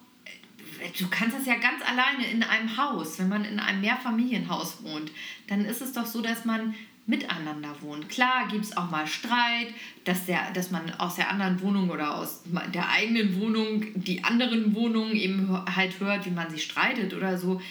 du 0.97 1.07
kannst 1.09 1.37
das 1.37 1.45
ja 1.45 1.55
ganz 1.55 1.83
alleine 1.85 2.31
in 2.31 2.43
einem 2.43 2.77
Haus, 2.77 3.19
wenn 3.19 3.27
man 3.27 3.43
in 3.43 3.59
einem 3.59 3.81
Mehrfamilienhaus 3.81 4.83
wohnt, 4.83 5.11
dann 5.47 5.65
ist 5.65 5.81
es 5.81 5.91
doch 5.91 6.05
so, 6.05 6.21
dass 6.21 6.45
man 6.45 6.73
miteinander 7.05 7.75
wohnen. 7.81 8.07
Klar 8.07 8.47
gibt 8.49 8.65
es 8.65 8.77
auch 8.77 8.89
mal 8.89 9.07
Streit, 9.07 9.67
dass, 10.05 10.25
der, 10.25 10.51
dass 10.53 10.71
man 10.71 10.93
aus 10.95 11.15
der 11.15 11.29
anderen 11.29 11.61
Wohnung 11.61 11.89
oder 11.89 12.15
aus 12.15 12.43
der 12.73 12.89
eigenen 12.89 13.39
Wohnung 13.39 13.85
die 13.95 14.23
anderen 14.23 14.75
Wohnungen 14.75 15.15
eben 15.15 15.49
halt 15.75 15.99
hört, 15.99 16.25
wie 16.25 16.31
man 16.31 16.49
sich 16.49 16.63
streitet 16.63 17.13
oder 17.13 17.37
so. 17.37 17.61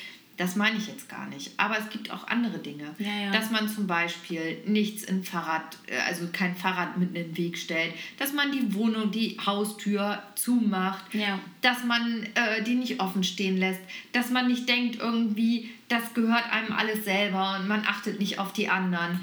Das 0.40 0.56
meine 0.56 0.78
ich 0.78 0.86
jetzt 0.86 1.06
gar 1.10 1.26
nicht. 1.26 1.50
Aber 1.58 1.78
es 1.78 1.90
gibt 1.90 2.10
auch 2.10 2.26
andere 2.26 2.60
Dinge. 2.60 2.94
Ja, 2.98 3.24
ja. 3.24 3.30
Dass 3.30 3.50
man 3.50 3.68
zum 3.68 3.86
Beispiel 3.86 4.56
nichts 4.64 5.02
in 5.02 5.22
Fahrrad, 5.22 5.76
äh, 5.86 5.98
also 6.08 6.28
kein 6.32 6.56
Fahrrad 6.56 6.96
mitten 6.96 7.14
in 7.14 7.26
den 7.26 7.36
Weg 7.36 7.58
stellt. 7.58 7.92
Dass 8.18 8.32
man 8.32 8.50
die 8.50 8.72
Wohnung, 8.72 9.10
die 9.10 9.36
Haustür 9.44 10.22
zumacht. 10.36 11.12
Ja. 11.12 11.38
Dass 11.60 11.84
man 11.84 12.26
äh, 12.34 12.62
die 12.62 12.74
nicht 12.74 13.00
offen 13.00 13.22
stehen 13.22 13.58
lässt. 13.58 13.82
Dass 14.12 14.30
man 14.30 14.48
nicht 14.48 14.66
denkt 14.66 14.98
irgendwie, 14.98 15.68
das 15.88 16.14
gehört 16.14 16.50
einem 16.50 16.72
alles 16.72 17.04
selber 17.04 17.58
und 17.60 17.68
man 17.68 17.84
achtet 17.86 18.18
nicht 18.18 18.38
auf 18.38 18.54
die 18.54 18.70
anderen 18.70 19.20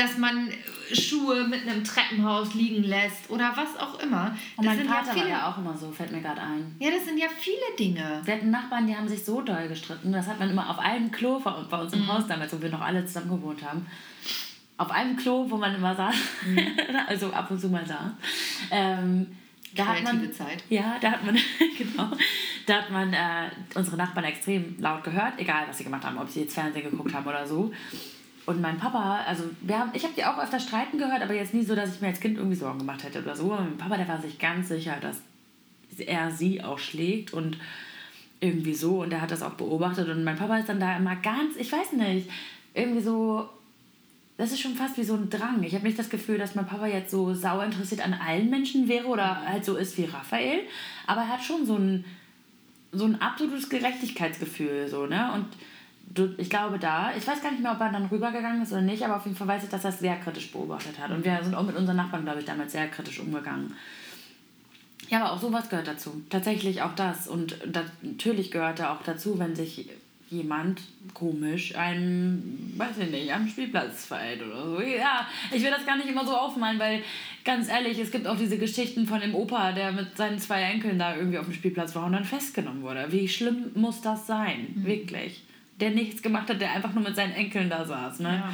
dass 0.00 0.16
man 0.16 0.48
Schuhe 0.92 1.44
mit 1.44 1.68
einem 1.68 1.84
Treppenhaus 1.84 2.54
liegen 2.54 2.82
lässt 2.82 3.28
oder 3.28 3.52
was 3.54 3.78
auch 3.78 4.00
immer. 4.00 4.34
Und 4.56 4.64
das 4.64 4.76
mein 4.76 4.86
Vater 4.86 5.08
ja 5.08 5.12
viele, 5.12 5.24
war 5.26 5.30
ja 5.30 5.50
auch 5.50 5.58
immer 5.58 5.76
so, 5.76 5.90
fällt 5.90 6.10
mir 6.10 6.22
gerade 6.22 6.40
ein. 6.40 6.74
Ja, 6.78 6.90
das 6.90 7.04
sind 7.04 7.18
ja 7.18 7.26
viele 7.38 7.76
Dinge. 7.78 8.22
Wir 8.24 8.34
hatten 8.34 8.50
Nachbarn, 8.50 8.86
die 8.86 8.96
haben 8.96 9.08
sich 9.08 9.24
so 9.24 9.42
doll 9.42 9.68
gestritten. 9.68 10.10
Das 10.12 10.26
hat 10.26 10.38
man 10.38 10.50
immer 10.50 10.70
auf 10.70 10.78
einem 10.78 11.10
Klo 11.10 11.38
bei 11.38 11.80
uns 11.80 11.92
im 11.92 12.00
mhm. 12.00 12.08
Haus 12.08 12.26
damals, 12.26 12.52
wo 12.52 12.62
wir 12.62 12.70
noch 12.70 12.80
alle 12.80 13.04
zusammen 13.04 13.28
gewohnt 13.28 13.62
haben. 13.62 13.86
Auf 14.78 14.90
einem 14.90 15.16
Klo, 15.16 15.50
wo 15.50 15.58
man 15.58 15.74
immer 15.74 15.94
saß, 15.94 16.14
mhm. 16.46 16.58
also 17.06 17.30
ab 17.32 17.50
und 17.50 17.60
zu 17.60 17.68
mal 17.68 17.84
saß. 17.84 18.12
Ähm, 18.70 19.26
da 19.74 19.86
hat 19.86 20.02
man, 20.02 20.32
Zeit. 20.32 20.64
Ja, 20.70 20.96
da 21.00 21.12
hat 21.12 21.24
man, 21.24 21.36
genau, 21.78 22.10
da 22.66 22.74
hat 22.78 22.90
man 22.90 23.12
äh, 23.12 23.50
unsere 23.74 23.98
Nachbarn 23.98 24.24
extrem 24.24 24.76
laut 24.80 25.04
gehört, 25.04 25.34
egal 25.36 25.66
was 25.68 25.76
sie 25.76 25.84
gemacht 25.84 26.04
haben, 26.04 26.18
ob 26.18 26.28
sie 26.28 26.40
jetzt 26.40 26.54
Fernsehen 26.54 26.90
geguckt 26.90 27.12
haben 27.12 27.26
oder 27.26 27.46
so. 27.46 27.70
Und 28.50 28.60
mein 28.60 28.78
Papa, 28.78 29.20
also 29.28 29.44
wir 29.60 29.78
haben, 29.78 29.90
ich 29.92 30.02
habe 30.02 30.14
die 30.16 30.24
auch 30.24 30.36
öfter 30.36 30.58
streiten 30.58 30.98
gehört, 30.98 31.22
aber 31.22 31.34
jetzt 31.34 31.54
nie 31.54 31.62
so, 31.62 31.76
dass 31.76 31.94
ich 31.94 32.00
mir 32.00 32.08
als 32.08 32.18
Kind 32.18 32.36
irgendwie 32.36 32.56
Sorgen 32.56 32.80
gemacht 32.80 33.04
hätte 33.04 33.22
oder 33.22 33.36
so. 33.36 33.52
Aber 33.52 33.62
mein 33.62 33.78
Papa, 33.78 33.96
der 33.96 34.08
war 34.08 34.20
sich 34.20 34.40
ganz 34.40 34.66
sicher, 34.66 34.96
dass 35.00 35.18
er 35.98 36.32
sie 36.32 36.60
auch 36.60 36.80
schlägt 36.80 37.32
und 37.32 37.58
irgendwie 38.40 38.74
so. 38.74 39.02
Und 39.02 39.12
er 39.12 39.20
hat 39.20 39.30
das 39.30 39.42
auch 39.42 39.52
beobachtet. 39.52 40.08
Und 40.08 40.24
mein 40.24 40.36
Papa 40.36 40.58
ist 40.58 40.68
dann 40.68 40.80
da 40.80 40.96
immer 40.96 41.14
ganz, 41.14 41.54
ich 41.58 41.70
weiß 41.70 41.92
nicht, 41.92 42.28
irgendwie 42.74 43.02
so, 43.02 43.48
das 44.36 44.50
ist 44.50 44.58
schon 44.58 44.74
fast 44.74 44.98
wie 44.98 45.04
so 45.04 45.14
ein 45.14 45.30
Drang. 45.30 45.62
Ich 45.62 45.76
habe 45.76 45.86
nicht 45.86 46.00
das 46.00 46.10
Gefühl, 46.10 46.38
dass 46.38 46.56
mein 46.56 46.66
Papa 46.66 46.88
jetzt 46.88 47.12
so 47.12 47.32
sauer 47.32 47.64
interessiert 47.64 48.04
an 48.04 48.14
allen 48.14 48.50
Menschen 48.50 48.88
wäre 48.88 49.06
oder 49.06 49.46
halt 49.46 49.64
so 49.64 49.76
ist 49.76 49.96
wie 49.96 50.06
Raphael. 50.06 50.62
Aber 51.06 51.20
er 51.20 51.28
hat 51.28 51.44
schon 51.44 51.66
so 51.66 51.76
ein, 51.76 52.04
so 52.90 53.04
ein 53.04 53.22
absolutes 53.22 53.68
Gerechtigkeitsgefühl, 53.68 54.88
so, 54.88 55.06
ne? 55.06 55.30
Und 55.34 55.46
ich 56.38 56.50
glaube 56.50 56.78
da, 56.78 57.12
ich 57.16 57.26
weiß 57.26 57.42
gar 57.42 57.52
nicht 57.52 57.62
mehr, 57.62 57.72
ob 57.72 57.80
er 57.80 57.92
dann 57.92 58.06
rübergegangen 58.06 58.62
ist 58.62 58.72
oder 58.72 58.80
nicht, 58.80 59.04
aber 59.04 59.16
auf 59.16 59.24
jeden 59.24 59.36
Fall 59.36 59.46
weiß 59.46 59.64
ich, 59.64 59.70
dass 59.70 59.84
er 59.84 59.90
es 59.90 60.00
sehr 60.00 60.16
kritisch 60.16 60.50
beobachtet 60.50 60.98
hat. 60.98 61.10
Und 61.10 61.24
wir 61.24 61.38
sind 61.42 61.54
auch 61.54 61.62
mit 61.62 61.76
unseren 61.76 61.96
Nachbarn, 61.96 62.24
glaube 62.24 62.40
ich, 62.40 62.44
damals 62.44 62.72
sehr 62.72 62.88
kritisch 62.88 63.20
umgegangen. 63.20 63.74
Ja, 65.08 65.22
aber 65.22 65.32
auch 65.32 65.40
sowas 65.40 65.68
gehört 65.68 65.86
dazu. 65.86 66.22
Tatsächlich 66.30 66.82
auch 66.82 66.94
das. 66.94 67.28
Und 67.28 67.56
das, 67.66 67.84
natürlich 68.02 68.50
gehört 68.50 68.80
da 68.80 68.94
auch 68.94 69.02
dazu, 69.02 69.38
wenn 69.38 69.54
sich 69.54 69.88
jemand 70.30 70.82
komisch 71.14 71.74
einem, 71.74 72.72
weiß 72.76 72.98
ich 72.98 73.10
nicht, 73.10 73.32
am 73.32 73.48
Spielplatz 73.48 74.06
verhält 74.06 74.42
oder 74.42 74.64
so. 74.64 74.80
Ja, 74.80 75.26
ich 75.50 75.62
will 75.62 75.70
das 75.70 75.84
gar 75.84 75.96
nicht 75.96 76.08
immer 76.08 76.24
so 76.24 76.36
aufmalen, 76.36 76.78
weil 76.78 77.02
ganz 77.44 77.68
ehrlich, 77.68 77.98
es 77.98 78.12
gibt 78.12 78.28
auch 78.28 78.36
diese 78.36 78.58
Geschichten 78.58 79.06
von 79.06 79.20
dem 79.20 79.34
Opa, 79.34 79.72
der 79.72 79.90
mit 79.90 80.16
seinen 80.16 80.38
zwei 80.38 80.62
Enkeln 80.62 81.00
da 81.00 81.16
irgendwie 81.16 81.38
auf 81.38 81.46
dem 81.46 81.54
Spielplatz 81.54 81.96
war 81.96 82.06
und 82.06 82.12
dann 82.12 82.24
festgenommen 82.24 82.82
wurde. 82.82 83.06
Wie 83.10 83.28
schlimm 83.28 83.72
muss 83.74 84.00
das 84.02 84.28
sein? 84.28 84.68
Mhm. 84.74 84.86
Wirklich 84.86 85.42
der 85.80 85.90
nichts 85.90 86.22
gemacht 86.22 86.48
hat, 86.48 86.60
der 86.60 86.72
einfach 86.72 86.92
nur 86.92 87.04
mit 87.04 87.16
seinen 87.16 87.32
Enkeln 87.32 87.70
da 87.70 87.84
saß. 87.84 88.20
Ne? 88.20 88.42
Ja. 88.44 88.52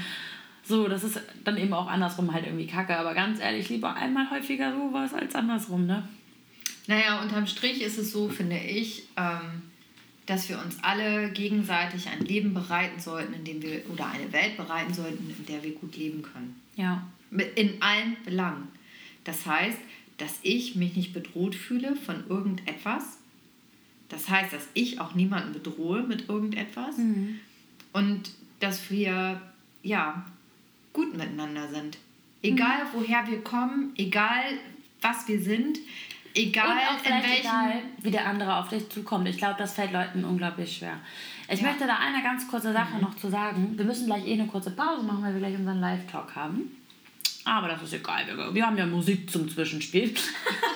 So, 0.63 0.89
das 0.89 1.05
ist 1.05 1.21
dann 1.45 1.57
eben 1.57 1.73
auch 1.73 1.87
andersrum 1.87 2.33
halt 2.33 2.47
irgendwie 2.47 2.67
kacke. 2.67 2.97
Aber 2.97 3.15
ganz 3.15 3.41
ehrlich, 3.41 3.69
lieber 3.69 3.95
einmal 3.95 4.31
häufiger 4.31 4.73
sowas 4.73 5.15
als 5.15 5.35
andersrum, 5.35 5.87
ne? 5.87 6.09
Naja, 6.89 7.21
unterm 7.21 7.47
Strich 7.47 7.83
ist 7.83 7.99
es 7.99 8.13
so, 8.13 8.29
finde 8.29 8.59
ich, 8.59 9.05
ähm, 9.17 9.63
dass 10.27 10.49
wir 10.49 10.59
uns 10.59 10.83
alle 10.83 11.31
gegenseitig 11.31 12.09
ein 12.09 12.21
Leben 12.21 12.55
bereiten 12.55 13.01
sollten, 13.01 13.33
in 13.35 13.45
dem 13.45 13.63
wir, 13.63 13.83
oder 13.91 14.07
eine 14.07 14.33
Welt 14.33 14.57
bereiten 14.57 14.93
sollten, 14.93 15.35
in 15.37 15.47
der 15.47 15.63
wir 15.63 15.73
gut 15.73 15.97
leben 15.97 16.23
können. 16.23 16.61
Ja. 16.75 17.07
In 17.55 17.81
allen 17.81 18.17
Belangen. 18.25 18.69
Das 19.25 19.47
heißt, 19.47 19.79
dass 20.19 20.39
ich 20.43 20.77
mich 20.77 20.97
nicht 20.97 21.13
bedroht 21.13 21.55
fühle 21.55 21.97
von 21.97 22.25
irgendetwas, 22.29 23.19
das 24.09 24.29
heißt, 24.29 24.53
dass 24.53 24.67
ich 24.75 25.01
auch 25.01 25.15
niemanden 25.15 25.53
bedrohe 25.53 26.03
mit 26.03 26.29
irgendetwas 26.29 26.97
mhm. 26.99 27.41
und 27.93 28.31
dass 28.61 28.91
wir 28.91 29.41
ja, 29.83 30.25
gut 30.93 31.17
miteinander 31.17 31.69
sind. 31.69 31.99
Egal 32.43 32.85
Mhm. 32.85 32.89
woher 32.95 33.27
wir 33.29 33.43
kommen, 33.43 33.93
egal 33.97 34.45
was 35.03 35.27
wir 35.29 35.41
sind, 35.41 35.79
egal 36.35 36.77
in 37.05 37.11
welchem. 37.11 37.41
egal, 37.41 37.73
wie 38.03 38.11
der 38.11 38.27
andere 38.27 38.57
auf 38.57 38.69
dich 38.69 38.89
zukommt. 38.91 39.29
Ich 39.29 39.39
glaube, 39.39 39.57
das 39.59 39.75
fällt 39.75 39.93
Leuten 39.93 40.25
unglaublich 40.25 40.77
schwer. 40.77 40.99
Ich 41.49 41.61
Ja. 41.61 41.69
möchte 41.69 41.87
da 41.87 41.97
eine 41.99 42.23
ganz 42.23 42.47
kurze 42.49 42.73
Sache 42.73 42.99
noch 43.01 43.17
zu 43.17 43.29
sagen. 43.31 43.75
Wir 43.77 43.85
müssen 43.85 44.07
gleich 44.07 44.27
eh 44.27 44.33
eine 44.35 44.47
kurze 44.47 44.71
Pause 44.73 45.03
machen, 45.05 45.23
weil 45.23 45.33
wir 45.35 45.41
gleich 45.41 45.55
unseren 45.57 45.81
Live-Talk 45.81 46.35
haben. 46.35 46.77
Aber 47.45 47.69
das 47.69 47.83
ist 47.83 47.93
egal. 47.93 48.25
Wir 48.53 48.67
haben 48.67 48.77
ja 48.77 48.87
Musik 48.87 49.31
zum 49.31 49.49
Zwischenspiel. 49.49 50.13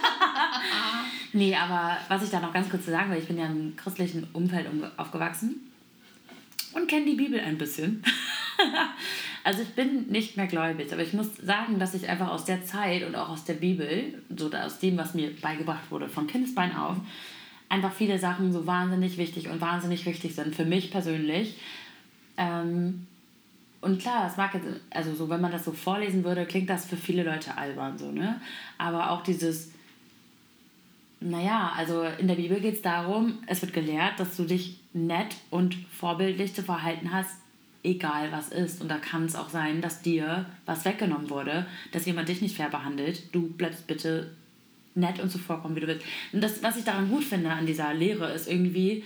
nee, 1.32 1.54
aber 1.54 1.96
was 2.08 2.22
ich 2.22 2.30
da 2.30 2.40
noch 2.40 2.52
ganz 2.52 2.68
kurz 2.68 2.84
zu 2.84 2.90
sagen 2.90 3.10
will, 3.10 3.18
ich 3.18 3.28
bin 3.28 3.38
ja 3.38 3.46
im 3.46 3.76
christlichen 3.76 4.26
Umfeld 4.32 4.66
aufgewachsen 4.96 5.70
und 6.72 6.88
kenne 6.88 7.06
die 7.06 7.16
Bibel 7.16 7.40
ein 7.40 7.58
bisschen. 7.58 8.02
also 9.44 9.62
ich 9.62 9.70
bin 9.70 10.08
nicht 10.08 10.36
mehr 10.36 10.46
gläubig, 10.46 10.92
aber 10.92 11.02
ich 11.02 11.12
muss 11.12 11.36
sagen, 11.36 11.78
dass 11.78 11.94
ich 11.94 12.08
einfach 12.08 12.28
aus 12.28 12.44
der 12.44 12.64
Zeit 12.64 13.06
und 13.06 13.14
auch 13.16 13.28
aus 13.28 13.44
der 13.44 13.54
Bibel, 13.54 14.22
so 14.36 14.50
aus 14.52 14.78
dem, 14.78 14.96
was 14.96 15.14
mir 15.14 15.34
beigebracht 15.40 15.90
wurde, 15.90 16.08
von 16.08 16.26
Kindesbein 16.26 16.74
auf, 16.76 16.96
einfach 17.68 17.92
viele 17.92 18.18
Sachen 18.18 18.52
so 18.52 18.66
wahnsinnig 18.66 19.16
wichtig 19.16 19.48
und 19.48 19.60
wahnsinnig 19.60 20.04
wichtig 20.06 20.34
sind 20.34 20.54
für 20.54 20.64
mich 20.64 20.90
persönlich. 20.90 21.56
Ähm, 22.36 23.06
und 23.80 24.00
klar, 24.00 24.26
es 24.26 24.36
mag 24.36 24.52
jetzt, 24.54 24.66
also 24.90 25.14
so, 25.14 25.30
wenn 25.30 25.40
man 25.40 25.52
das 25.52 25.64
so 25.64 25.72
vorlesen 25.72 26.24
würde, 26.24 26.44
klingt 26.44 26.68
das 26.68 26.84
für 26.84 26.96
viele 26.96 27.22
Leute 27.22 27.56
albern, 27.56 27.96
so, 27.96 28.10
ne? 28.10 28.40
Aber 28.76 29.10
auch 29.10 29.22
dieses, 29.22 29.72
naja, 31.20 31.72
also 31.76 32.02
in 32.18 32.28
der 32.28 32.36
Bibel 32.36 32.60
geht 32.60 32.76
es 32.76 32.82
darum, 32.82 33.38
es 33.46 33.60
wird 33.60 33.74
gelehrt, 33.74 34.18
dass 34.18 34.36
du 34.36 34.44
dich 34.44 34.80
nett 34.94 35.36
und 35.50 35.76
vorbildlich 35.90 36.54
zu 36.54 36.62
verhalten 36.62 37.12
hast, 37.12 37.36
egal 37.82 38.32
was 38.32 38.48
ist. 38.48 38.80
Und 38.80 38.88
da 38.88 38.98
kann 38.98 39.26
es 39.26 39.36
auch 39.36 39.50
sein, 39.50 39.82
dass 39.82 40.02
dir 40.02 40.46
was 40.64 40.84
weggenommen 40.84 41.28
wurde, 41.28 41.66
dass 41.92 42.06
jemand 42.06 42.28
dich 42.28 42.40
nicht 42.40 42.56
fair 42.56 42.70
behandelt. 42.70 43.34
Du 43.34 43.48
bleibst 43.48 43.86
bitte 43.86 44.30
nett 44.94 45.20
und 45.20 45.30
zuvorkommen, 45.30 45.76
wie 45.76 45.80
du 45.80 45.86
willst. 45.86 46.06
Und 46.32 46.42
das, 46.42 46.62
was 46.62 46.76
ich 46.76 46.84
daran 46.84 47.10
gut 47.10 47.24
finde 47.24 47.50
an 47.50 47.66
dieser 47.66 47.92
Lehre, 47.92 48.32
ist 48.32 48.48
irgendwie, 48.48 49.04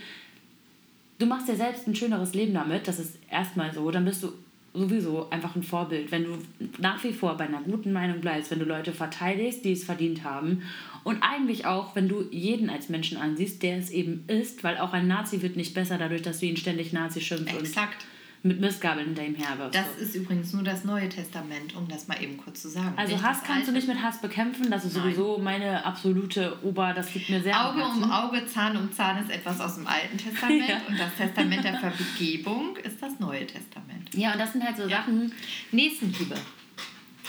du 1.18 1.26
machst 1.26 1.48
dir 1.48 1.56
selbst 1.56 1.86
ein 1.86 1.96
schöneres 1.96 2.34
Leben 2.34 2.54
damit, 2.54 2.88
das 2.88 2.98
ist 2.98 3.18
erstmal 3.30 3.74
so, 3.74 3.90
dann 3.90 4.04
bist 4.04 4.22
du 4.22 4.32
sowieso 4.74 5.30
einfach 5.30 5.54
ein 5.54 5.62
Vorbild, 5.62 6.10
wenn 6.10 6.24
du 6.24 6.38
nach 6.78 7.02
wie 7.04 7.12
vor 7.12 7.36
bei 7.36 7.46
einer 7.46 7.62
guten 7.62 7.92
Meinung 7.92 8.20
bleibst, 8.20 8.50
wenn 8.50 8.58
du 8.58 8.64
Leute 8.64 8.92
verteidigst, 8.92 9.64
die 9.64 9.72
es 9.72 9.84
verdient 9.84 10.24
haben 10.24 10.62
und 11.04 11.22
eigentlich 11.22 11.64
auch, 11.64 11.94
wenn 11.94 12.08
du 12.08 12.24
jeden 12.30 12.68
als 12.68 12.88
Menschen 12.88 13.16
ansiehst, 13.16 13.62
der 13.62 13.78
es 13.78 13.90
eben 13.90 14.24
ist, 14.26 14.64
weil 14.64 14.78
auch 14.78 14.92
ein 14.92 15.06
Nazi 15.06 15.42
wird 15.42 15.56
nicht 15.56 15.74
besser 15.74 15.96
dadurch, 15.96 16.22
dass 16.22 16.40
du 16.40 16.46
ihn 16.46 16.56
ständig 16.56 16.92
Nazi 16.92 17.20
schimpfst 17.20 17.58
Exakt. 17.58 18.04
Mit 18.44 18.60
Mistgabeln 18.60 19.06
hinter 19.06 19.24
ihm 19.24 19.34
herwirfst. 19.34 19.74
Das 19.74 19.96
ist 19.98 20.14
übrigens 20.14 20.52
nur 20.52 20.62
das 20.62 20.84
Neue 20.84 21.08
Testament, 21.08 21.74
um 21.74 21.88
das 21.88 22.06
mal 22.08 22.22
eben 22.22 22.36
kurz 22.36 22.60
zu 22.62 22.68
sagen. 22.68 22.92
also 22.96 23.20
Hass 23.22 23.38
kannst 23.42 23.68
du 23.68 23.72
nicht 23.72 23.88
mit 23.88 24.00
Hass 24.02 24.20
bekämpfen, 24.20 24.70
das 24.70 24.84
ist 24.84 24.94
Nein. 24.94 25.04
sowieso 25.04 25.38
meine 25.38 25.84
absolute 25.84 26.58
Ober, 26.62 26.92
das 26.92 27.14
liegt 27.14 27.30
mir 27.30 27.42
sehr 27.42 27.66
Auge 27.68 27.82
um 27.82 28.04
Auge, 28.10 28.44
Zahn 28.46 28.76
um 28.76 28.92
Zahn 28.92 29.24
ist 29.24 29.30
etwas 29.32 29.60
aus 29.60 29.76
dem 29.76 29.86
Alten 29.86 30.18
Testament 30.18 30.64
Ja. 30.68 30.76
und 30.86 30.98
das 30.98 31.14
Testament 31.16 31.64
der 31.64 31.78
Vergebung 31.80 32.76
ist 32.76 33.02
das 33.02 33.18
Neue 33.18 33.46
Testament. 33.46 34.14
Ja, 34.14 34.32
und 34.32 34.38
das 34.38 34.52
sind 34.52 34.62
halt 34.62 34.76
so 34.76 34.86
Ja. 34.86 34.98
Sachen, 34.98 35.32
Nächstenliebe. 35.72 36.34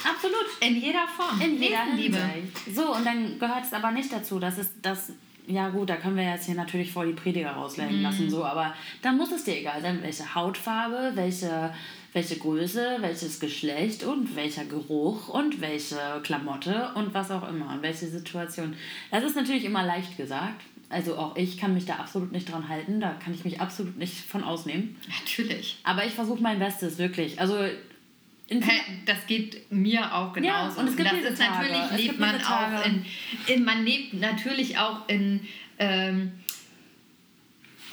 absolut, 0.04 0.46
In 0.60 0.76
jeder 0.80 1.06
Form. 1.08 1.40
In 1.40 1.60
jeder. 1.60 1.84
Hinsicht. 1.84 2.76
So, 2.76 2.94
und 2.94 3.06
dann 3.06 3.38
gehört 3.38 3.64
es 3.64 3.72
aber 3.72 3.90
nicht 3.90 4.12
dazu, 4.12 4.38
dass 4.38 4.58
es 4.58 4.70
das. 4.82 5.12
Ja 5.48 5.68
gut, 5.68 5.88
da 5.88 5.96
können 5.96 6.16
wir 6.16 6.24
jetzt 6.24 6.46
hier 6.46 6.54
natürlich 6.56 6.90
vor 6.92 7.04
die 7.06 7.12
Prediger 7.12 7.52
Mhm. 7.52 7.58
rauslenken 7.58 8.02
lassen, 8.02 8.28
so, 8.28 8.44
aber 8.44 8.74
dann 9.02 9.16
muss 9.16 9.30
es 9.32 9.44
dir 9.44 9.56
egal 9.56 9.80
sein, 9.80 10.00
welche 10.02 10.34
Hautfarbe, 10.34 11.12
welche, 11.14 11.72
welche 12.12 12.36
Größe, 12.36 12.96
welches 13.00 13.38
Geschlecht 13.38 14.02
und 14.02 14.34
welcher 14.34 14.64
Geruch 14.64 15.28
und 15.28 15.60
welche 15.60 15.96
Klamotte 16.24 16.90
und 16.94 17.14
was 17.14 17.30
auch 17.30 17.48
immer 17.48 17.70
und 17.72 17.82
welche 17.82 18.06
Situation. 18.06 18.74
Das 19.10 19.22
ist 19.22 19.36
natürlich 19.36 19.64
immer 19.64 19.84
leicht 19.84 20.16
gesagt. 20.16 20.62
Also 20.88 21.16
auch 21.16 21.34
ich 21.36 21.58
kann 21.58 21.74
mich 21.74 21.84
da 21.84 21.94
absolut 21.96 22.30
nicht 22.30 22.50
dran 22.50 22.68
halten, 22.68 23.00
da 23.00 23.10
kann 23.22 23.34
ich 23.34 23.44
mich 23.44 23.60
absolut 23.60 23.96
nicht 23.98 24.14
von 24.14 24.44
ausnehmen. 24.44 24.96
Natürlich. 25.20 25.78
Aber 25.82 26.04
ich 26.06 26.12
versuche 26.14 26.40
mein 26.40 26.60
Bestes, 26.60 26.98
wirklich. 26.98 27.40
Also 27.40 27.56
Das 29.06 29.26
geht 29.26 29.72
mir 29.72 30.14
auch 30.14 30.32
genauso. 30.32 30.76
Ja, 30.76 30.80
und 30.80 30.88
es 30.88 30.96
gibt 30.96 31.10
das 31.10 31.16
diese 31.16 31.28
ist 31.30 31.40
Tage. 31.40 31.68
natürlich 31.72 32.06
lebt 32.06 32.20
man 32.20 32.40
auch 32.42 32.86
in, 32.86 33.04
in 33.46 33.64
man 33.64 33.84
lebt 33.84 34.14
natürlich 34.14 34.78
auch 34.78 35.08
in 35.08 35.46
ähm, 35.78 36.32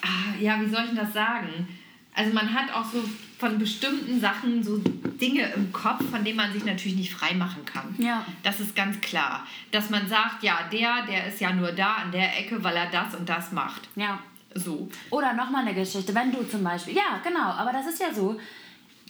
ah, 0.04 0.40
ja, 0.40 0.62
wie 0.62 0.70
soll 0.70 0.82
ich 0.82 0.90
denn 0.90 0.98
das 0.98 1.14
sagen? 1.14 1.68
Also 2.16 2.34
man 2.34 2.54
hat 2.54 2.72
auch 2.72 2.86
so 2.86 3.04
von 3.40 3.58
bestimmten 3.58 4.22
Sachen 4.22 4.64
so 4.64 4.78
Dinge 4.78 5.52
im 5.56 5.74
Kopf, 5.74 6.08
von 6.10 6.24
denen 6.24 6.38
man 6.38 6.54
sich 6.54 6.64
natürlich 6.64 6.96
nicht 6.96 7.14
freimachen 7.14 7.66
kann. 7.66 7.96
Ja. 7.98 8.26
Das 8.44 8.60
ist 8.60 8.76
ganz 8.76 9.02
klar. 9.02 9.48
Dass 9.72 9.90
man 9.90 10.08
sagt, 10.08 10.44
ja, 10.44 10.60
der, 10.72 11.06
der 11.08 11.28
ist 11.28 11.42
ja 11.42 11.52
nur 11.52 11.72
da 11.72 11.96
an 11.96 12.12
der 12.12 12.40
Ecke, 12.40 12.64
weil 12.64 12.76
er 12.76 12.92
das 12.92 13.16
und 13.16 13.28
das 13.28 13.52
macht. 13.52 13.90
Ja. 13.96 14.20
So. 14.56 14.88
Oder 15.10 15.34
nochmal 15.34 15.66
eine 15.66 15.74
Geschichte, 15.74 16.14
wenn 16.14 16.32
du 16.32 16.44
zum 16.44 16.64
Beispiel, 16.64 16.96
ja, 16.96 17.20
genau, 17.24 17.50
aber 17.50 17.74
das 17.74 17.88
ist 17.88 18.00
ja 18.00 18.14
so, 18.14 18.40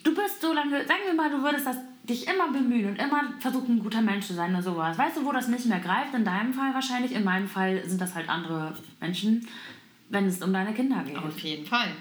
du 0.03 0.13
bist 0.13 0.41
so 0.41 0.53
lange, 0.53 0.85
sagen 0.85 1.01
wir 1.05 1.13
mal, 1.13 1.29
du 1.29 1.41
würdest 1.41 1.65
das, 1.65 1.77
dich 2.03 2.27
immer 2.27 2.51
bemühen 2.51 2.89
und 2.89 2.95
immer 2.97 3.33
versuchen, 3.39 3.77
ein 3.77 3.79
guter 3.79 4.01
Mensch 4.01 4.27
zu 4.27 4.33
sein 4.33 4.53
oder 4.53 4.61
sowas. 4.61 4.97
Weißt 4.97 5.17
du, 5.17 5.25
wo 5.25 5.31
das 5.31 5.47
nicht 5.47 5.65
mehr 5.65 5.79
greift? 5.79 6.13
In 6.13 6.25
deinem 6.25 6.53
Fall 6.53 6.73
wahrscheinlich, 6.73 7.13
in 7.13 7.23
meinem 7.23 7.47
Fall 7.47 7.81
sind 7.85 8.01
das 8.01 8.13
halt 8.13 8.29
andere 8.29 8.73
Menschen, 8.99 9.47
wenn 10.09 10.27
es 10.27 10.41
um 10.41 10.51
deine 10.51 10.73
Kinder 10.73 11.03
geht. 11.03 11.17
Auf 11.17 11.39
jeden 11.39 11.65
Fall. 11.65 11.91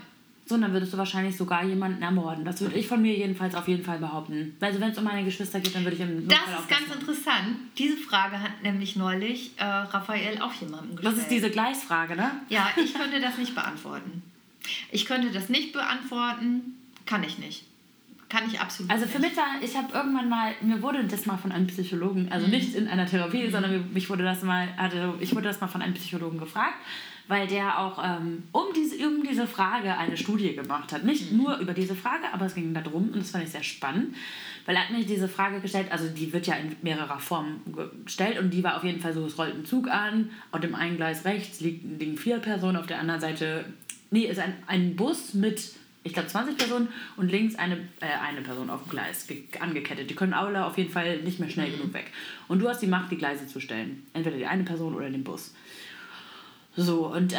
So, 0.44 0.58
dann 0.58 0.72
würdest 0.72 0.92
du 0.92 0.98
wahrscheinlich 0.98 1.36
sogar 1.36 1.64
jemanden 1.64 2.02
ermorden. 2.02 2.44
Das 2.44 2.60
würde 2.60 2.76
ich 2.76 2.88
von 2.88 3.00
mir 3.00 3.16
jedenfalls 3.16 3.54
auf 3.54 3.68
jeden 3.68 3.84
Fall 3.84 3.98
behaupten. 3.98 4.56
Also 4.60 4.80
wenn 4.80 4.90
es 4.90 4.98
um 4.98 5.04
meine 5.04 5.24
Geschwister 5.24 5.60
geht, 5.60 5.74
dann 5.74 5.84
würde 5.84 5.94
ich 5.94 6.02
im 6.02 6.26
Das 6.26 6.38
auch 6.40 6.60
ist 6.60 6.68
ganz 6.68 6.92
interessant. 6.92 7.56
Diese 7.78 7.96
Frage 7.96 8.40
hat 8.40 8.60
nämlich 8.62 8.96
neulich 8.96 9.52
äh, 9.56 9.64
Raphael 9.64 10.42
auch 10.42 10.52
jemandem 10.54 10.96
gestellt. 10.96 11.16
Das 11.16 11.22
ist 11.22 11.30
diese 11.30 11.48
Gleisfrage, 11.48 12.16
ne? 12.16 12.32
Ja, 12.48 12.68
ich 12.76 12.92
könnte 12.92 13.20
das 13.20 13.38
nicht 13.38 13.54
beantworten. 13.54 14.22
Ich 14.90 15.06
könnte 15.06 15.30
das 15.30 15.48
nicht 15.48 15.72
beantworten. 15.72 16.76
Kann 17.06 17.22
ich 17.22 17.38
nicht. 17.38 17.64
Kann 18.32 18.46
ich 18.50 18.58
absolut 18.58 18.90
Also 18.90 19.04
für 19.06 19.18
mich 19.18 19.36
war, 19.36 19.44
ich 19.62 19.76
habe 19.76 19.92
irgendwann 19.92 20.28
mal, 20.30 20.52
mir 20.62 20.80
wurde 20.80 21.04
das 21.04 21.26
mal 21.26 21.36
von 21.36 21.52
einem 21.52 21.66
Psychologen, 21.66 22.28
also 22.32 22.46
Mhm. 22.46 22.52
nicht 22.52 22.74
in 22.74 22.88
einer 22.88 23.04
Therapie, 23.04 23.50
sondern 23.50 23.70
mir, 23.72 23.80
mich 23.92 24.08
wurde 24.08 24.24
das 24.24 24.42
mal, 24.42 24.68
also 24.78 25.14
ich 25.20 25.34
wurde 25.34 25.48
das 25.48 25.60
mal 25.60 25.68
von 25.68 25.82
einem 25.82 25.92
Psychologen 25.92 26.38
gefragt, 26.38 26.76
weil 27.28 27.46
der 27.46 27.78
auch 27.78 28.02
ähm, 28.02 28.44
um, 28.52 28.64
diese, 28.74 28.96
um 29.06 29.22
diese 29.22 29.46
Frage 29.46 29.96
eine 29.98 30.16
Studie 30.16 30.54
gemacht 30.54 30.92
hat. 30.94 31.04
Nicht 31.04 31.30
Mhm. 31.32 31.38
nur 31.42 31.58
über 31.58 31.74
diese 31.74 31.94
Frage, 31.94 32.24
aber 32.32 32.46
es 32.46 32.54
ging 32.54 32.72
darum 32.72 33.10
und 33.10 33.16
das 33.16 33.30
fand 33.32 33.44
ich 33.44 33.50
sehr 33.50 33.62
spannend, 33.62 34.16
weil 34.64 34.76
er 34.76 34.82
hat 34.88 34.90
mir 34.96 35.04
diese 35.04 35.28
Frage 35.28 35.60
gestellt, 35.60 35.88
also 35.92 36.08
die 36.08 36.32
wird 36.32 36.46
ja 36.46 36.54
in 36.54 36.74
mehrerer 36.80 37.18
Form 37.20 37.60
gestellt 38.06 38.38
und 38.38 38.48
die 38.50 38.64
war 38.64 38.76
auf 38.78 38.84
jeden 38.84 39.00
Fall 39.02 39.12
so, 39.12 39.26
es 39.26 39.36
rollt 39.36 39.54
ein 39.56 39.66
Zug 39.66 39.88
an, 39.90 40.30
auf 40.52 40.60
dem 40.60 40.74
einen 40.74 40.96
Gleis 40.96 41.26
rechts 41.26 41.60
liegen, 41.60 41.98
liegen 41.98 42.16
vier 42.16 42.38
Personen, 42.38 42.78
auf 42.78 42.86
der 42.86 42.98
anderen 42.98 43.20
Seite, 43.20 43.66
nee, 44.10 44.24
ist 44.24 44.38
ein, 44.40 44.54
ein 44.66 44.96
Bus 44.96 45.34
mit 45.34 45.72
ich 46.04 46.12
glaube 46.12 46.28
20 46.28 46.56
Personen 46.58 46.88
und 47.16 47.30
links 47.30 47.54
eine, 47.56 47.76
äh, 48.00 48.06
eine 48.26 48.40
Person 48.40 48.70
auf 48.70 48.82
dem 48.82 48.90
Gleis 48.90 49.26
ge- 49.26 49.44
angekettet. 49.60 50.10
Die 50.10 50.14
können 50.14 50.32
alle 50.34 50.64
auf 50.64 50.76
jeden 50.78 50.90
Fall 50.90 51.18
nicht 51.20 51.38
mehr 51.40 51.48
schnell 51.50 51.70
genug 51.70 51.92
weg. 51.94 52.06
Und 52.48 52.58
du 52.60 52.68
hast 52.68 52.80
die 52.80 52.86
Macht, 52.88 53.10
die 53.12 53.18
Gleise 53.18 53.46
zu 53.46 53.60
stellen. 53.60 54.04
Entweder 54.12 54.36
die 54.36 54.46
eine 54.46 54.64
Person 54.64 54.94
oder 54.94 55.08
den 55.10 55.22
Bus. 55.24 55.54
So, 56.76 57.06
und 57.12 57.32
äh, 57.34 57.36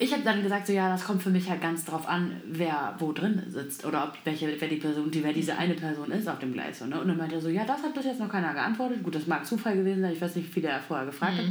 ich 0.00 0.12
habe 0.12 0.22
dann 0.22 0.42
gesagt, 0.42 0.66
so 0.66 0.72
ja, 0.72 0.88
das 0.90 1.04
kommt 1.04 1.22
für 1.22 1.30
mich 1.30 1.48
halt 1.50 1.60
ganz 1.60 1.84
drauf 1.84 2.06
an, 2.08 2.40
wer 2.46 2.94
wo 2.98 3.12
drin 3.12 3.42
sitzt 3.48 3.84
oder 3.84 4.04
ob 4.04 4.14
welche, 4.24 4.48
wer 4.60 4.68
die 4.68 4.76
Person, 4.76 5.10
die 5.10 5.24
wer 5.24 5.32
diese 5.32 5.56
eine 5.58 5.74
Person 5.74 6.10
ist 6.12 6.28
auf 6.28 6.38
dem 6.38 6.52
Gleis. 6.52 6.78
So, 6.78 6.86
ne? 6.86 7.00
Und 7.00 7.08
dann 7.08 7.16
meinte 7.16 7.34
er 7.36 7.40
so, 7.40 7.48
ja, 7.48 7.64
das 7.64 7.82
hat 7.82 7.94
bis 7.94 8.04
jetzt 8.04 8.20
noch 8.20 8.28
keiner 8.28 8.52
geantwortet. 8.54 9.02
Gut, 9.02 9.14
das 9.14 9.26
mag 9.26 9.44
Zufall 9.44 9.74
gewesen 9.76 10.02
sein, 10.02 10.12
ich 10.12 10.20
weiß 10.20 10.36
nicht, 10.36 10.48
wie 10.48 10.52
viel 10.60 10.64
er 10.66 10.78
vorher 10.80 11.06
gefragt 11.06 11.38
hat. 11.38 11.44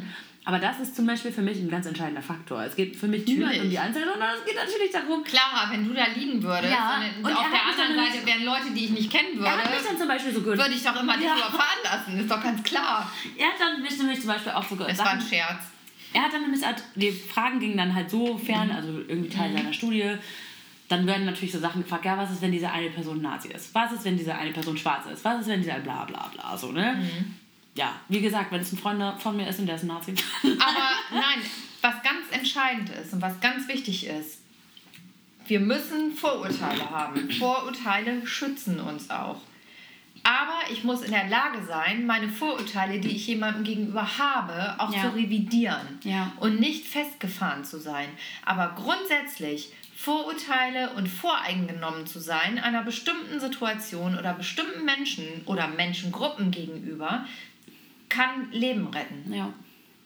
Aber 0.47 0.59
das 0.59 0.79
ist 0.79 0.95
zum 0.95 1.05
Beispiel 1.05 1.33
für 1.33 1.41
mich 1.41 1.57
ein 1.57 1.69
ganz 1.69 1.85
entscheidender 1.87 2.21
Faktor. 2.21 2.63
Es 2.63 2.73
geht 2.73 2.95
für 2.95 3.09
mich 3.09 3.25
niemand 3.27 3.59
um 3.59 3.69
die 3.69 3.77
Anzahl, 3.77 4.03
sondern 4.09 4.29
es 4.39 4.45
geht 4.45 4.55
natürlich 4.55 4.91
darum, 4.93 5.21
Klar, 5.21 5.67
wenn 5.69 5.85
du 5.85 5.93
da 5.93 6.05
liegen 6.15 6.41
würdest 6.41 6.71
Ja, 6.73 7.01
und, 7.17 7.25
und 7.25 7.33
auf 7.35 7.43
er 7.43 7.51
der 7.51 7.65
anderen 7.85 8.05
Seite 8.13 8.25
wären 8.25 8.43
Leute, 8.45 8.71
die 8.73 8.85
ich 8.85 8.91
nicht 8.91 9.11
kennen 9.11 9.43
er 9.43 9.51
hat 9.51 9.65
mich 9.65 9.73
würde, 9.75 9.87
dann 9.89 9.97
zum 9.97 10.07
Beispiel 10.07 10.33
so 10.33 10.39
gut. 10.39 10.57
würde 10.57 10.73
ich 10.73 10.81
doch 10.81 10.95
immer 11.01 11.19
Ja. 11.19 11.35
überfahren 11.35 11.81
lassen. 11.83 12.17
Ist 12.17 12.31
doch 12.31 12.41
ganz 12.41 12.63
klar. 12.63 13.11
Er 13.37 13.47
hat 13.47 13.55
dann 13.59 13.81
mich 13.81 13.97
nämlich 13.97 14.19
zum 14.21 14.29
Beispiel 14.29 14.53
auch 14.53 14.63
so 14.63 14.75
Es 14.87 14.97
war 14.99 15.09
ein 15.09 15.21
Scherz. 15.21 15.63
Er 16.13 16.21
hat 16.21 16.31
dann 16.31 16.43
nämlich, 16.43 16.65
halt- 16.65 16.81
die 16.95 17.11
Fragen 17.11 17.59
gingen 17.59 17.75
dann 17.75 17.93
halt 17.93 18.09
so 18.09 18.37
fern, 18.37 18.71
also 18.71 18.99
irgendwie 19.05 19.27
Teil 19.29 19.51
seiner 19.51 19.73
Studie. 19.73 20.13
Dann 20.87 21.05
werden 21.05 21.25
natürlich 21.25 21.51
so 21.51 21.59
Sachen 21.59 21.83
gefragt, 21.83 22.05
ja, 22.05 22.17
was 22.17 22.31
ist, 22.31 22.41
wenn 22.41 22.53
diese 22.53 22.71
eine 22.71 22.89
Person 22.89 23.21
Nazi 23.21 23.49
ist? 23.49 23.75
Was 23.75 23.91
ist, 23.91 24.05
wenn 24.05 24.15
diese 24.17 24.33
eine 24.33 24.51
Person 24.53 24.77
schwarz 24.77 25.05
ist? 25.13 25.25
Was 25.25 25.41
ist, 25.41 25.47
wenn 25.49 25.61
dieser 25.61 25.79
bla 25.79 26.05
bla 26.05 26.31
bla, 26.33 26.57
so, 26.57 26.71
ne? 26.71 27.05
Ja, 27.77 27.93
wie 28.09 28.21
gesagt, 28.21 28.51
wenn 28.51 28.59
es 28.61 28.71
ein 28.73 28.77
Freund 28.77 29.01
von 29.21 29.37
mir 29.37 29.47
ist 29.47 29.59
und 29.59 29.67
der 29.67 29.75
ist 29.75 29.83
ein 29.83 29.87
Nazi. 29.87 30.13
Aber 30.43 30.89
nein, 31.11 31.39
was 31.81 31.93
ganz 32.03 32.25
entscheidend 32.31 32.89
ist 32.89 33.13
und 33.13 33.21
was 33.21 33.39
ganz 33.39 33.67
wichtig 33.67 34.07
ist, 34.07 34.41
wir 35.45 35.59
müssen 35.59 36.13
Vorurteile 36.15 36.89
haben. 36.89 37.29
Vorurteile 37.31 38.25
schützen 38.27 38.79
uns 38.79 39.09
auch. 39.09 39.39
Aber 40.23 40.59
ich 40.71 40.83
muss 40.83 41.03
in 41.03 41.11
der 41.11 41.29
Lage 41.29 41.63
sein, 41.65 42.05
meine 42.05 42.27
Vorurteile, 42.27 42.99
die 42.99 43.15
ich 43.15 43.27
jemandem 43.27 43.63
gegenüber 43.63 44.17
habe, 44.17 44.75
auch 44.79 44.93
Ja. 44.93 45.03
zu 45.03 45.15
revidieren 45.15 45.99
Ja. 46.03 46.33
und 46.41 46.59
nicht 46.59 46.85
festgefahren 46.85 47.63
zu 47.63 47.79
sein. 47.79 48.09
Aber 48.43 48.73
grundsätzlich 48.75 49.71
Vorurteile 49.95 50.89
und 50.93 51.07
voreingenommen 51.07 52.05
zu 52.07 52.19
sein 52.19 52.59
einer 52.59 52.83
bestimmten 52.83 53.39
Situation 53.39 54.17
oder 54.17 54.33
bestimmten 54.33 54.83
Menschen 54.83 55.25
oder 55.45 55.67
Menschengruppen 55.69 56.51
gegenüber 56.51 57.25
kann 58.09 58.51
Leben 58.51 58.87
retten. 58.87 59.33
Ja. 59.33 59.53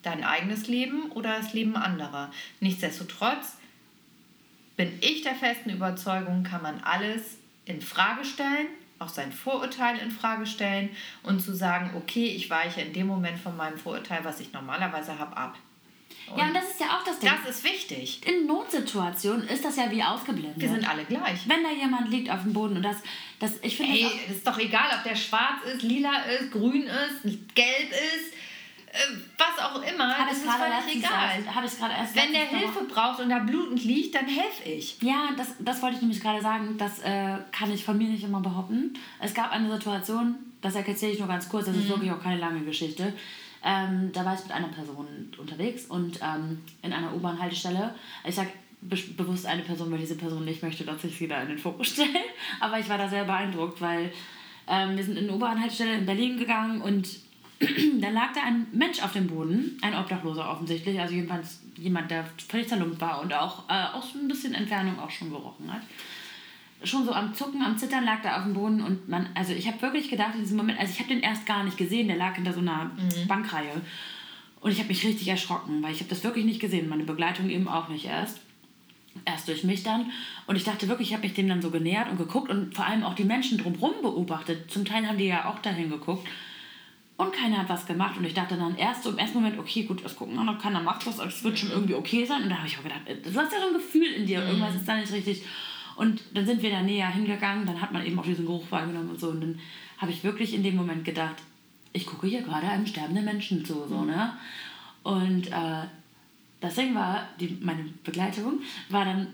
Dein 0.02 0.24
eigenes 0.24 0.66
Leben 0.66 1.12
oder 1.12 1.36
das 1.36 1.52
Leben 1.52 1.76
anderer. 1.76 2.30
Nichtsdestotrotz 2.60 3.56
bin 4.76 4.98
ich 5.00 5.22
der 5.22 5.34
festen 5.34 5.70
Überzeugung, 5.70 6.42
kann 6.42 6.62
man 6.62 6.80
alles 6.80 7.38
in 7.66 7.80
Frage 7.80 8.24
stellen, 8.24 8.66
auch 8.98 9.08
sein 9.08 9.32
Vorurteil 9.32 9.98
in 9.98 10.10
Frage 10.10 10.46
stellen 10.46 10.90
und 11.22 11.40
zu 11.40 11.54
sagen, 11.54 11.90
okay, 11.94 12.26
ich 12.26 12.50
weiche 12.50 12.80
in 12.80 12.92
dem 12.92 13.06
Moment 13.06 13.38
von 13.38 13.56
meinem 13.56 13.78
Vorurteil, 13.78 14.24
was 14.24 14.40
ich 14.40 14.52
normalerweise 14.52 15.18
habe, 15.18 15.36
ab. 15.36 15.56
Ja, 16.36 16.46
und 16.46 16.54
das 16.54 16.70
ist 16.70 16.80
ja 16.80 16.86
auch 16.98 17.04
das 17.04 17.18
Ding. 17.18 17.30
Das 17.44 17.54
ist 17.56 17.64
wichtig. 17.64 18.20
In 18.26 18.46
Notsituationen 18.46 19.46
ist 19.48 19.64
das 19.64 19.76
ja 19.76 19.90
wie 19.90 20.02
ausgeblendet. 20.02 20.60
Wir 20.60 20.68
sind 20.68 20.88
alle 20.88 21.04
gleich. 21.04 21.48
Wenn 21.48 21.62
da 21.62 21.70
jemand 21.70 22.08
liegt 22.10 22.30
auf 22.30 22.42
dem 22.42 22.52
Boden 22.52 22.76
und 22.76 22.82
das, 22.82 22.96
das 23.38 23.52
ich 23.62 23.76
finde 23.76 23.92
Ey, 23.92 24.06
das 24.28 24.36
ist 24.36 24.46
doch 24.46 24.58
egal, 24.58 24.86
ob 24.96 25.02
der 25.04 25.16
schwarz 25.16 25.62
ist, 25.72 25.82
lila 25.82 26.16
ist, 26.40 26.50
grün 26.52 26.82
ist, 26.84 27.22
gelb 27.54 27.90
ist, 27.90 28.34
äh, 28.92 28.98
was 29.38 29.64
auch 29.64 29.82
immer. 29.82 30.16
Hab 30.18 30.28
das 30.28 30.38
ist 30.38 30.44
völlig 30.50 30.96
egal. 31.04 31.30
erst- 31.38 31.54
hab 31.54 31.64
ich 31.64 31.78
gerade 31.78 31.94
erst 31.94 32.14
Wenn 32.14 32.32
der 32.32 32.42
letztens 32.42 32.62
noch- 32.62 32.72
Hilfe 32.74 32.84
braucht 32.94 33.20
und 33.20 33.30
da 33.30 33.38
blutend 33.38 33.84
liegt, 33.84 34.14
dann 34.14 34.26
helfe 34.26 34.68
ich. 34.68 34.96
Ja, 35.00 35.30
das, 35.36 35.48
das 35.60 35.80
wollte 35.82 35.96
ich 35.96 36.02
nämlich 36.02 36.20
gerade 36.20 36.42
sagen. 36.42 36.76
Das 36.78 36.98
äh, 37.00 37.36
kann 37.52 37.72
ich 37.72 37.84
von 37.84 37.96
mir 37.96 38.08
nicht 38.08 38.24
immer 38.24 38.40
behaupten. 38.40 38.92
Es 39.20 39.32
gab 39.32 39.50
eine 39.52 39.70
Situation, 39.72 40.34
das 40.60 40.74
erzähle 40.74 41.12
ich 41.12 41.18
nur 41.18 41.28
ganz 41.28 41.48
kurz, 41.48 41.66
das 41.66 41.76
ist 41.76 41.88
wirklich 41.88 42.10
auch 42.12 42.22
keine 42.22 42.38
lange 42.38 42.60
Geschichte. 42.60 43.12
Ähm, 43.64 44.10
da 44.12 44.24
war 44.24 44.34
ich 44.34 44.42
mit 44.42 44.52
einer 44.52 44.68
Person 44.68 45.06
unterwegs 45.38 45.86
und 45.86 46.18
ähm, 46.22 46.60
in 46.82 46.92
einer 46.92 47.14
U-Bahn-Haltestelle. 47.14 47.94
Ich 48.26 48.34
sage 48.34 48.50
be 48.80 48.96
bewusst 49.16 49.46
eine 49.46 49.62
Person, 49.62 49.90
weil 49.90 49.98
diese 49.98 50.16
Person 50.16 50.44
nicht 50.44 50.62
möchte, 50.62 50.84
dass 50.84 51.04
ich 51.04 51.16
sie 51.16 51.28
da 51.28 51.40
in 51.42 51.48
den 51.48 51.58
Fokus 51.58 51.88
stelle. 51.88 52.18
Aber 52.60 52.78
ich 52.78 52.88
war 52.88 52.98
da 52.98 53.08
sehr 53.08 53.24
beeindruckt, 53.24 53.80
weil 53.80 54.12
ähm, 54.66 54.96
wir 54.96 55.04
sind 55.04 55.16
in 55.16 55.24
eine 55.24 55.36
U-Bahn-Haltestelle 55.36 55.98
in 55.98 56.06
Berlin 56.06 56.38
gegangen 56.38 56.80
und 56.80 57.08
dann 58.00 58.14
lag 58.14 58.32
da 58.34 58.42
ein 58.42 58.66
Mensch 58.72 59.02
auf 59.02 59.12
dem 59.12 59.28
Boden, 59.28 59.78
ein 59.82 59.94
Obdachloser 59.94 60.50
offensichtlich, 60.50 61.00
also 61.00 61.14
jedenfalls 61.14 61.60
jemand, 61.76 62.10
der 62.10 62.24
völlig 62.48 62.68
zerlumpt 62.68 63.00
war 63.00 63.20
und 63.20 63.32
auch 63.32 63.68
äh, 63.68 63.96
aus 63.96 64.14
ein 64.14 64.26
bisschen 64.26 64.54
Entfernung 64.54 64.98
auch 64.98 65.10
schon 65.10 65.30
gerochen 65.30 65.72
hat. 65.72 65.82
Schon 66.84 67.04
so 67.04 67.12
am 67.12 67.34
Zucken, 67.34 67.62
am 67.62 67.78
Zittern 67.78 68.04
lag 68.04 68.22
da 68.22 68.38
auf 68.38 68.44
dem 68.44 68.54
Boden 68.54 68.82
und 68.82 69.08
man, 69.08 69.28
also 69.34 69.52
ich 69.52 69.66
habe 69.68 69.80
wirklich 69.82 70.08
gedacht 70.10 70.34
in 70.34 70.40
diesem 70.40 70.56
Moment, 70.56 70.78
also 70.78 70.92
ich 70.92 70.98
habe 70.98 71.08
den 71.08 71.20
erst 71.20 71.46
gar 71.46 71.62
nicht 71.64 71.76
gesehen, 71.76 72.08
der 72.08 72.16
lag 72.16 72.34
hinter 72.34 72.52
so 72.52 72.60
einer 72.60 72.90
Bankreihe 73.28 73.80
und 74.60 74.70
ich 74.70 74.78
habe 74.78 74.88
mich 74.88 75.04
richtig 75.04 75.28
erschrocken, 75.28 75.82
weil 75.82 75.92
ich 75.92 76.00
habe 76.00 76.10
das 76.10 76.24
wirklich 76.24 76.44
nicht 76.44 76.60
gesehen, 76.60 76.88
meine 76.88 77.04
Begleitung 77.04 77.50
eben 77.50 77.68
auch 77.68 77.88
nicht 77.88 78.06
erst 78.06 78.40
erst 79.24 79.48
durch 79.48 79.64
mich 79.64 79.82
dann. 79.82 80.10
Und 80.46 80.56
ich 80.56 80.64
dachte 80.64 80.88
wirklich, 80.88 81.08
ich 81.08 81.14
habe 81.14 81.24
mich 81.24 81.34
dem 81.34 81.48
dann 81.48 81.62
so 81.62 81.70
genähert 81.70 82.10
und 82.10 82.16
geguckt 82.16 82.50
und 82.50 82.74
vor 82.74 82.86
allem 82.86 83.02
auch 83.02 83.14
die 83.14 83.24
Menschen 83.24 83.58
drumherum 83.58 83.94
beobachtet. 84.02 84.70
Zum 84.70 84.84
Teil 84.84 85.06
haben 85.06 85.18
die 85.18 85.26
ja 85.26 85.48
auch 85.48 85.58
dahin 85.58 85.90
geguckt. 85.90 86.26
Und 87.18 87.32
keiner 87.32 87.58
hat 87.58 87.68
was 87.68 87.86
gemacht. 87.86 88.16
Und 88.16 88.24
ich 88.24 88.34
dachte 88.34 88.56
dann 88.56 88.76
erst 88.76 89.04
so 89.04 89.10
im 89.10 89.18
ersten 89.18 89.38
Moment, 89.38 89.58
okay, 89.58 89.84
gut, 89.84 90.04
das 90.04 90.16
gucken 90.16 90.34
noch, 90.34 90.58
keiner 90.58 90.82
macht 90.82 91.06
was, 91.06 91.18
es 91.18 91.44
wird 91.44 91.58
schon 91.58 91.70
irgendwie 91.70 91.94
okay 91.94 92.24
sein. 92.24 92.42
Und 92.44 92.48
da 92.48 92.56
habe 92.56 92.66
ich 92.66 92.78
auch 92.78 92.82
gedacht, 92.82 93.02
äh, 93.06 93.16
du 93.16 93.28
hast 93.28 93.52
ja 93.52 93.60
so 93.60 93.68
ein 93.68 93.74
Gefühl 93.74 94.06
in 94.06 94.26
dir, 94.26 94.44
irgendwas 94.44 94.74
ist 94.74 94.88
da 94.88 94.96
nicht 94.96 95.12
richtig. 95.12 95.42
Und 95.96 96.22
dann 96.34 96.46
sind 96.46 96.62
wir 96.62 96.70
da 96.70 96.82
näher 96.82 97.08
hingegangen, 97.08 97.66
dann 97.66 97.80
hat 97.80 97.92
man 97.92 98.04
eben 98.04 98.18
auch 98.18 98.24
diesen 98.24 98.46
Geruch 98.46 98.70
wahrgenommen 98.70 99.10
und 99.10 99.20
so. 99.20 99.28
Und 99.28 99.40
dann 99.40 99.58
habe 99.98 100.12
ich 100.12 100.24
wirklich 100.24 100.54
in 100.54 100.62
dem 100.62 100.76
Moment 100.76 101.04
gedacht, 101.04 101.36
ich 101.92 102.06
gucke 102.06 102.26
hier 102.26 102.42
gerade 102.42 102.68
einem 102.68 102.86
sterbenden 102.86 103.24
Menschen 103.24 103.64
zu, 103.64 103.86
so, 103.88 104.04
ne? 104.04 104.32
Und 105.02 105.48
äh, 105.48 105.84
das 106.60 106.74
Ding 106.76 106.94
war, 106.94 107.28
die, 107.40 107.58
meine 107.60 107.84
Begleitung 108.04 108.60
war 108.88 109.04
dann, 109.04 109.26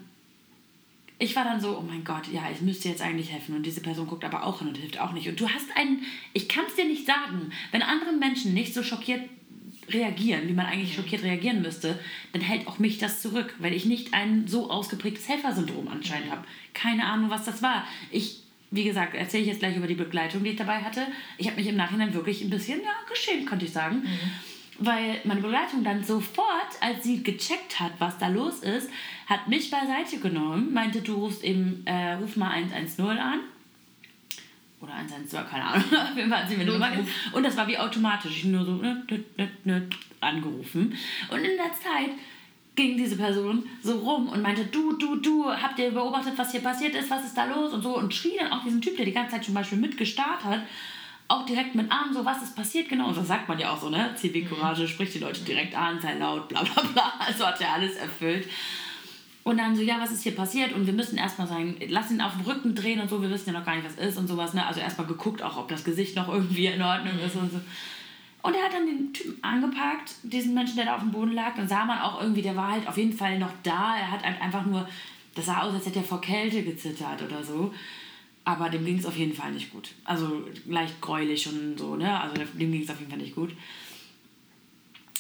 ich 1.19 1.37
war 1.37 1.45
dann 1.45 1.61
so, 1.61 1.79
oh 1.79 1.83
mein 1.83 2.05
Gott, 2.05 2.27
ja, 2.33 2.43
ich 2.51 2.63
müsste 2.63 2.89
jetzt 2.89 3.03
eigentlich 3.03 3.31
helfen. 3.31 3.55
Und 3.55 3.65
diese 3.65 3.81
Person 3.81 4.07
guckt 4.07 4.25
aber 4.25 4.45
auch 4.45 4.61
hin 4.61 4.69
und 4.69 4.79
hilft 4.79 4.99
auch 4.99 5.13
nicht. 5.13 5.29
Und 5.29 5.39
du 5.39 5.49
hast 5.49 5.77
einen, 5.77 6.03
ich 6.33 6.49
kann 6.49 6.65
es 6.67 6.77
dir 6.77 6.87
nicht 6.87 7.07
sagen, 7.07 7.53
wenn 7.71 7.83
andere 7.83 8.13
Menschen 8.13 8.55
nicht 8.55 8.73
so 8.73 8.83
schockiert 8.83 9.29
reagieren, 9.91 10.49
wie 10.49 10.53
man 10.53 10.67
eigentlich 10.67 10.95
schockiert 10.95 11.23
reagieren 11.23 11.63
müsste, 11.63 11.99
dann 12.33 12.43
hält 12.43 12.67
auch 12.67 12.79
mich 12.79 12.99
das 12.99 13.23
zurück, 13.23 13.55
weil 13.59 13.73
ich 13.73 13.85
nicht 13.85 14.15
ein 14.15 14.47
so 14.47 14.71
ausgeprägtes 14.71 15.29
Helfersyndrom 15.29 15.89
anscheinend 15.89 16.31
habe. 16.31 16.45
Keine 16.75 17.05
Ahnung, 17.05 17.31
was 17.31 17.45
das 17.45 17.63
war. 17.63 17.87
Ich, 18.11 18.43
wie 18.71 18.85
gesagt, 18.85 19.15
erzähle 19.15 19.43
ich 19.43 19.49
jetzt 19.49 19.61
gleich 19.61 19.77
über 19.77 19.87
die 19.87 19.95
Begleitung, 19.95 20.45
die 20.45 20.51
ich 20.51 20.57
dabei 20.57 20.79
hatte. 20.79 21.07
Ich 21.37 21.47
habe 21.47 21.57
mich 21.57 21.69
im 21.69 21.77
Nachhinein 21.77 22.15
wirklich 22.15 22.43
ein 22.43 22.51
bisschen 22.51 22.81
ja, 22.81 22.91
geschämt, 23.09 23.47
könnte 23.47 23.65
ich 23.65 23.73
sagen. 23.73 24.03
Weil 24.79 25.21
meine 25.25 25.41
Begleitung 25.41 25.83
dann 25.83 26.05
sofort, 26.05 26.81
als 26.81 27.03
sie 27.03 27.23
gecheckt 27.23 27.81
hat, 27.81 27.93
was 27.99 28.19
da 28.19 28.29
los 28.29 28.61
ist, 28.61 28.89
hat 29.27 29.49
mich 29.49 29.71
beiseite 29.71 30.21
genommen, 30.21 30.73
meinte, 30.73 31.03
du 31.03 31.15
rufst 31.15 31.43
eben, 31.43 31.83
äh, 31.85 32.13
ruf 32.13 32.37
mal 32.37 32.51
110 32.51 33.05
an. 33.05 33.41
Oder 34.81 34.95
112, 34.95 35.51
keine 35.51 35.65
Ahnung. 35.65 35.85
Auf 35.93 36.17
jeden 36.17 36.31
Fall 36.31 36.43
hat 36.43 36.49
sie 36.49 36.57
mir 36.57 36.63
eine 36.63 36.73
Nummer. 36.73 36.91
Und 37.33 37.43
das 37.43 37.57
war 37.57 37.67
wie 37.67 37.79
automatisch. 37.79 38.39
Ich 38.39 38.45
nur 38.45 38.65
so 38.65 38.73
nöt, 38.73 39.11
nöt, 39.11 39.67
nöt, 39.67 39.97
angerufen. 40.21 40.97
Und 41.31 41.39
in 41.39 41.57
der 41.57 41.73
Zeit 41.73 42.11
ging 42.79 42.97
diese 42.97 43.17
Person 43.17 43.65
so 43.83 43.99
rum 43.99 44.29
und 44.29 44.41
meinte, 44.41 44.65
du, 44.67 44.97
du, 44.97 45.17
du, 45.17 45.51
habt 45.51 45.79
ihr 45.81 45.91
beobachtet, 45.91 46.35
was 46.37 46.53
hier 46.53 46.61
passiert 46.61 46.95
ist, 46.95 47.11
was 47.11 47.25
ist 47.25 47.37
da 47.37 47.45
los 47.45 47.73
und 47.73 47.83
so 47.83 47.99
und 47.99 48.15
schrie 48.15 48.37
dann 48.39 48.53
auch 48.53 48.63
diesen 48.63 48.81
Typ, 48.81 48.97
der 48.97 49.05
die 49.05 49.13
ganze 49.13 49.33
Zeit 49.33 49.45
zum 49.45 49.55
Beispiel 49.55 49.79
mitgestarrt 49.79 50.45
hat, 50.45 50.61
auch 51.27 51.45
direkt 51.45 51.75
mit 51.75 51.91
Armen 51.91 52.15
so, 52.15 52.25
was 52.25 52.41
ist 52.41 52.55
passiert 52.55 52.89
genau. 52.89 53.09
Und 53.09 53.17
das 53.17 53.27
sagt 53.27 53.49
man 53.49 53.59
ja 53.59 53.73
auch 53.73 53.81
so, 53.81 53.91
ne? 53.91 54.15
Zivilcourage, 54.15 54.87
spricht 54.87 55.13
die 55.15 55.19
Leute 55.19 55.41
direkt 55.41 55.77
an, 55.77 56.01
sei 56.01 56.15
laut, 56.15 56.49
bla 56.49 56.63
bla 56.63 56.83
bla. 56.83 57.13
Also 57.19 57.47
hat 57.47 57.61
er 57.61 57.75
alles 57.75 57.97
erfüllt. 57.97 58.49
Und 59.49 59.57
dann 59.57 59.75
so, 59.75 59.81
ja, 59.81 59.99
was 59.99 60.11
ist 60.11 60.25
hier 60.25 60.37
passiert? 60.37 60.75
Und 60.75 60.85
wir 60.85 60.93
müssen 60.93 61.17
erstmal 61.17 61.47
sagen, 61.47 61.75
lass 61.89 62.11
ihn 62.11 62.21
auf 62.21 62.35
den 62.35 62.45
Rücken 62.45 62.75
drehen 62.75 63.01
und 63.01 63.09
so, 63.09 63.23
wir 63.23 63.31
wissen 63.31 63.51
ja 63.51 63.59
noch 63.59 63.65
gar 63.65 63.77
nicht, 63.77 63.87
was 63.87 63.95
ist 63.95 64.19
und 64.19 64.29
sowas. 64.29 64.53
Ne? 64.53 64.67
Also 64.67 64.81
erstmal 64.81 65.07
geguckt, 65.07 65.43
auch 65.43 65.57
ob 65.57 65.69
das 65.69 65.85
Gesicht 65.85 66.17
noch 66.17 66.29
irgendwie 66.29 66.67
in 66.67 66.83
Ordnung 66.83 67.19
ist 67.19 67.35
und 67.35 67.51
so. 67.51 67.59
Und 68.43 68.55
er 68.55 68.65
hat 68.65 68.75
dann 68.75 68.85
den 68.85 69.11
Typen 69.15 69.43
angepackt, 69.43 70.17
diesen 70.23 70.53
Menschen, 70.53 70.77
der 70.77 70.85
da 70.85 70.97
auf 70.97 71.01
dem 71.01 71.13
Boden 71.13 71.33
lag. 71.33 71.55
Dann 71.57 71.67
sah 71.67 71.87
man 71.87 71.99
auch 71.99 72.21
irgendwie, 72.21 72.43
der 72.43 72.57
war 72.57 72.73
halt 72.73 72.87
auf 72.87 72.99
jeden 72.99 73.15
Fall 73.15 73.39
noch 73.39 73.53
da. 73.63 73.97
Er 73.97 74.11
hat 74.11 74.23
halt 74.23 74.39
einfach 74.39 74.67
nur, 74.67 74.87
das 75.35 75.47
sah 75.47 75.63
aus, 75.63 75.73
als 75.73 75.87
hätte 75.87 76.01
er 76.01 76.05
vor 76.05 76.21
Kälte 76.21 76.63
gezittert 76.63 77.23
oder 77.23 77.43
so. 77.43 77.73
Aber 78.45 78.69
dem 78.69 78.85
ging 78.85 78.99
es 78.99 79.07
auf 79.07 79.17
jeden 79.17 79.33
Fall 79.33 79.53
nicht 79.53 79.73
gut. 79.73 79.93
Also 80.05 80.47
leicht 80.67 81.01
gräulich 81.01 81.49
und 81.49 81.79
so, 81.79 81.97
ne? 81.97 82.21
Also 82.21 82.35
dem 82.37 82.71
ging 82.71 82.83
es 82.83 82.91
auf 82.91 82.99
jeden 82.99 83.11
Fall 83.11 83.21
nicht 83.21 83.35
gut. 83.35 83.53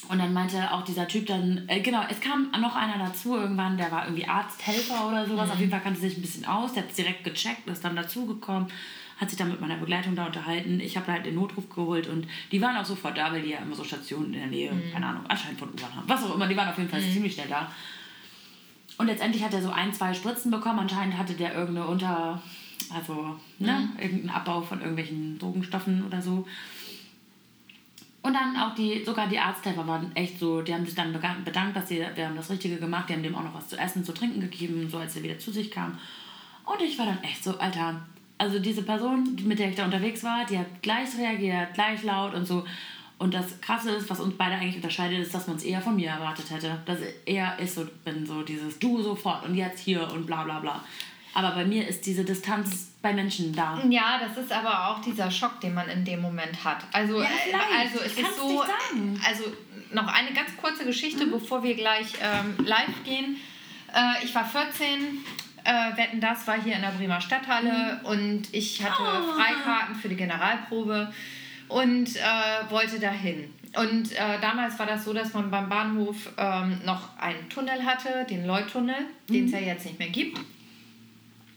Und 0.08 0.18
dann 0.18 0.32
meinte 0.32 0.72
auch 0.72 0.82
dieser 0.82 1.06
Typ 1.06 1.26
dann, 1.26 1.64
äh, 1.66 1.80
genau, 1.80 2.02
es 2.08 2.20
kam 2.20 2.50
noch 2.60 2.74
einer 2.74 2.98
dazu 2.98 3.36
irgendwann, 3.36 3.76
der 3.76 3.92
war 3.92 4.04
irgendwie 4.04 4.26
Arzthelfer 4.26 5.06
oder 5.06 5.26
sowas. 5.26 5.50
Auf 5.50 5.58
jeden 5.58 5.70
Fall 5.70 5.80
kannte 5.80 6.00
sich 6.00 6.16
ein 6.16 6.22
bisschen 6.22 6.46
aus, 6.46 6.72
der 6.72 6.82
hat 6.82 6.90
es 6.90 6.96
direkt 6.96 7.24
gecheckt, 7.24 7.68
ist 7.68 7.84
dann 7.84 7.94
dazugekommen, 7.94 8.68
hat 9.18 9.28
sich 9.28 9.38
dann 9.38 9.50
mit 9.50 9.60
meiner 9.60 9.76
Begleitung 9.76 10.16
da 10.16 10.26
unterhalten. 10.26 10.80
Ich 10.80 10.96
habe 10.96 11.12
halt 11.12 11.26
den 11.26 11.34
Notruf 11.34 11.68
geholt 11.68 12.06
und 12.08 12.26
die 12.50 12.62
waren 12.62 12.76
auch 12.76 12.86
sofort 12.86 13.18
da, 13.18 13.32
weil 13.32 13.42
die 13.42 13.50
ja 13.50 13.58
immer 13.58 13.74
so 13.74 13.84
Stationen 13.84 14.32
in 14.32 14.40
der 14.40 14.48
Nähe, 14.48 14.72
keine 14.92 15.06
Ahnung, 15.06 15.24
anscheinend 15.28 15.58
von 15.58 15.68
U-Bahn 15.68 15.94
haben. 15.94 16.08
Was 16.08 16.24
auch 16.24 16.34
immer, 16.34 16.46
die 16.46 16.56
waren 16.56 16.68
auf 16.68 16.78
jeden 16.78 16.88
Fall 16.88 17.02
ziemlich 17.02 17.34
schnell 17.34 17.48
da. 17.48 17.70
Und 18.96 19.06
letztendlich 19.06 19.44
hat 19.44 19.52
er 19.54 19.62
so 19.62 19.70
ein, 19.70 19.92
zwei 19.92 20.12
Spritzen 20.14 20.50
bekommen. 20.50 20.80
Anscheinend 20.80 21.16
hatte 21.18 21.34
der 21.34 21.54
irgendeine 21.54 21.86
Unter, 21.86 22.42
also 22.92 23.36
ne, 23.58 23.88
irgendeinen 24.00 24.30
Abbau 24.30 24.60
von 24.60 24.80
irgendwelchen 24.80 25.38
Drogenstoffen 25.38 26.04
oder 26.04 26.20
so. 26.20 26.46
Und 28.28 28.34
dann 28.34 28.54
auch 28.58 28.74
die, 28.74 29.02
sogar 29.06 29.26
die 29.26 29.38
Arzthelfer 29.38 29.86
waren 29.86 30.14
echt 30.14 30.38
so, 30.38 30.60
die 30.60 30.74
haben 30.74 30.84
sich 30.84 30.94
dann 30.94 31.18
bedankt, 31.46 31.74
dass 31.74 31.88
sie, 31.88 32.04
wir 32.14 32.26
haben 32.26 32.36
das 32.36 32.50
Richtige 32.50 32.76
gemacht, 32.76 33.08
die 33.08 33.14
haben 33.14 33.22
dem 33.22 33.34
auch 33.34 33.42
noch 33.42 33.54
was 33.54 33.68
zu 33.68 33.78
essen, 33.78 34.04
zu 34.04 34.12
trinken 34.12 34.38
gegeben, 34.38 34.86
so 34.90 34.98
als 34.98 35.16
er 35.16 35.22
wieder 35.22 35.38
zu 35.38 35.50
sich 35.50 35.70
kam. 35.70 35.98
Und 36.66 36.82
ich 36.82 36.98
war 36.98 37.06
dann 37.06 37.22
echt 37.22 37.42
so, 37.42 37.56
Alter, 37.56 38.02
also 38.36 38.58
diese 38.58 38.82
Person, 38.82 39.34
mit 39.44 39.58
der 39.58 39.70
ich 39.70 39.76
da 39.76 39.86
unterwegs 39.86 40.22
war, 40.24 40.44
die 40.44 40.58
hat 40.58 40.66
gleich 40.82 41.08
reagiert, 41.16 41.72
gleich 41.72 42.02
laut 42.02 42.34
und 42.34 42.46
so. 42.46 42.66
Und 43.16 43.32
das 43.32 43.62
Krasse 43.62 43.92
ist, 43.92 44.10
was 44.10 44.20
uns 44.20 44.36
beide 44.36 44.56
eigentlich 44.56 44.76
unterscheidet, 44.76 45.20
ist, 45.20 45.32
dass 45.32 45.46
man 45.46 45.56
es 45.56 45.64
eher 45.64 45.80
von 45.80 45.96
mir 45.96 46.10
erwartet 46.10 46.50
hätte. 46.50 46.82
Dass 46.84 46.98
eher 47.24 47.58
ist 47.58 47.76
so, 47.76 47.86
bin 48.04 48.26
so 48.26 48.42
dieses 48.42 48.78
Du 48.78 49.00
sofort 49.00 49.46
und 49.46 49.54
jetzt 49.54 49.80
hier 49.80 50.06
und 50.12 50.26
bla 50.26 50.44
bla 50.44 50.60
bla. 50.60 50.84
Aber 51.38 51.54
bei 51.54 51.64
mir 51.64 51.86
ist 51.86 52.04
diese 52.04 52.24
Distanz 52.24 52.90
bei 53.00 53.12
Menschen 53.12 53.54
da. 53.54 53.80
Ja, 53.88 54.18
das 54.18 54.36
ist 54.36 54.50
aber 54.50 54.88
auch 54.88 55.00
dieser 55.00 55.30
Schock, 55.30 55.60
den 55.60 55.72
man 55.72 55.88
in 55.88 56.04
dem 56.04 56.20
Moment 56.20 56.64
hat. 56.64 56.78
Also, 56.90 57.22
Ja, 57.22 57.28
äh, 57.28 57.82
also 57.82 58.00
es 58.00 58.18
ist 58.18 58.36
so. 58.36 58.64
Also 59.24 59.44
noch 59.92 60.08
eine 60.08 60.32
ganz 60.32 60.56
kurze 60.60 60.84
Geschichte, 60.84 61.26
bevor 61.26 61.62
wir 61.62 61.76
gleich 61.76 62.08
ähm, 62.20 62.66
live 62.66 63.04
gehen. 63.04 63.36
Äh, 63.94 64.24
ich 64.24 64.34
war 64.34 64.44
14. 64.44 65.24
Äh, 65.62 65.96
Wetten, 65.96 66.20
das 66.20 66.44
war 66.48 66.60
hier 66.60 66.74
in 66.74 66.82
der 66.82 66.88
Bremer 66.88 67.20
Stadthalle 67.20 68.00
und 68.02 68.52
ich 68.52 68.82
hatte 68.82 69.02
Freikarten 69.02 69.94
für 69.94 70.08
die 70.08 70.16
Generalprobe 70.16 71.12
und 71.68 72.16
äh, 72.16 72.70
wollte 72.70 72.98
dahin. 72.98 73.54
Und 73.76 74.10
äh, 74.12 74.40
damals 74.40 74.76
war 74.80 74.86
das 74.86 75.04
so, 75.04 75.12
dass 75.12 75.34
man 75.34 75.52
beim 75.52 75.68
Bahnhof 75.68 76.30
ähm, 76.36 76.80
noch 76.84 77.16
einen 77.18 77.48
Tunnel 77.48 77.84
hatte, 77.84 78.26
den 78.28 78.44
Leutunnel, 78.44 78.96
den 79.28 79.44
es 79.44 79.52
ja 79.52 79.60
jetzt 79.60 79.84
nicht 79.86 80.00
mehr 80.00 80.08
gibt. 80.08 80.40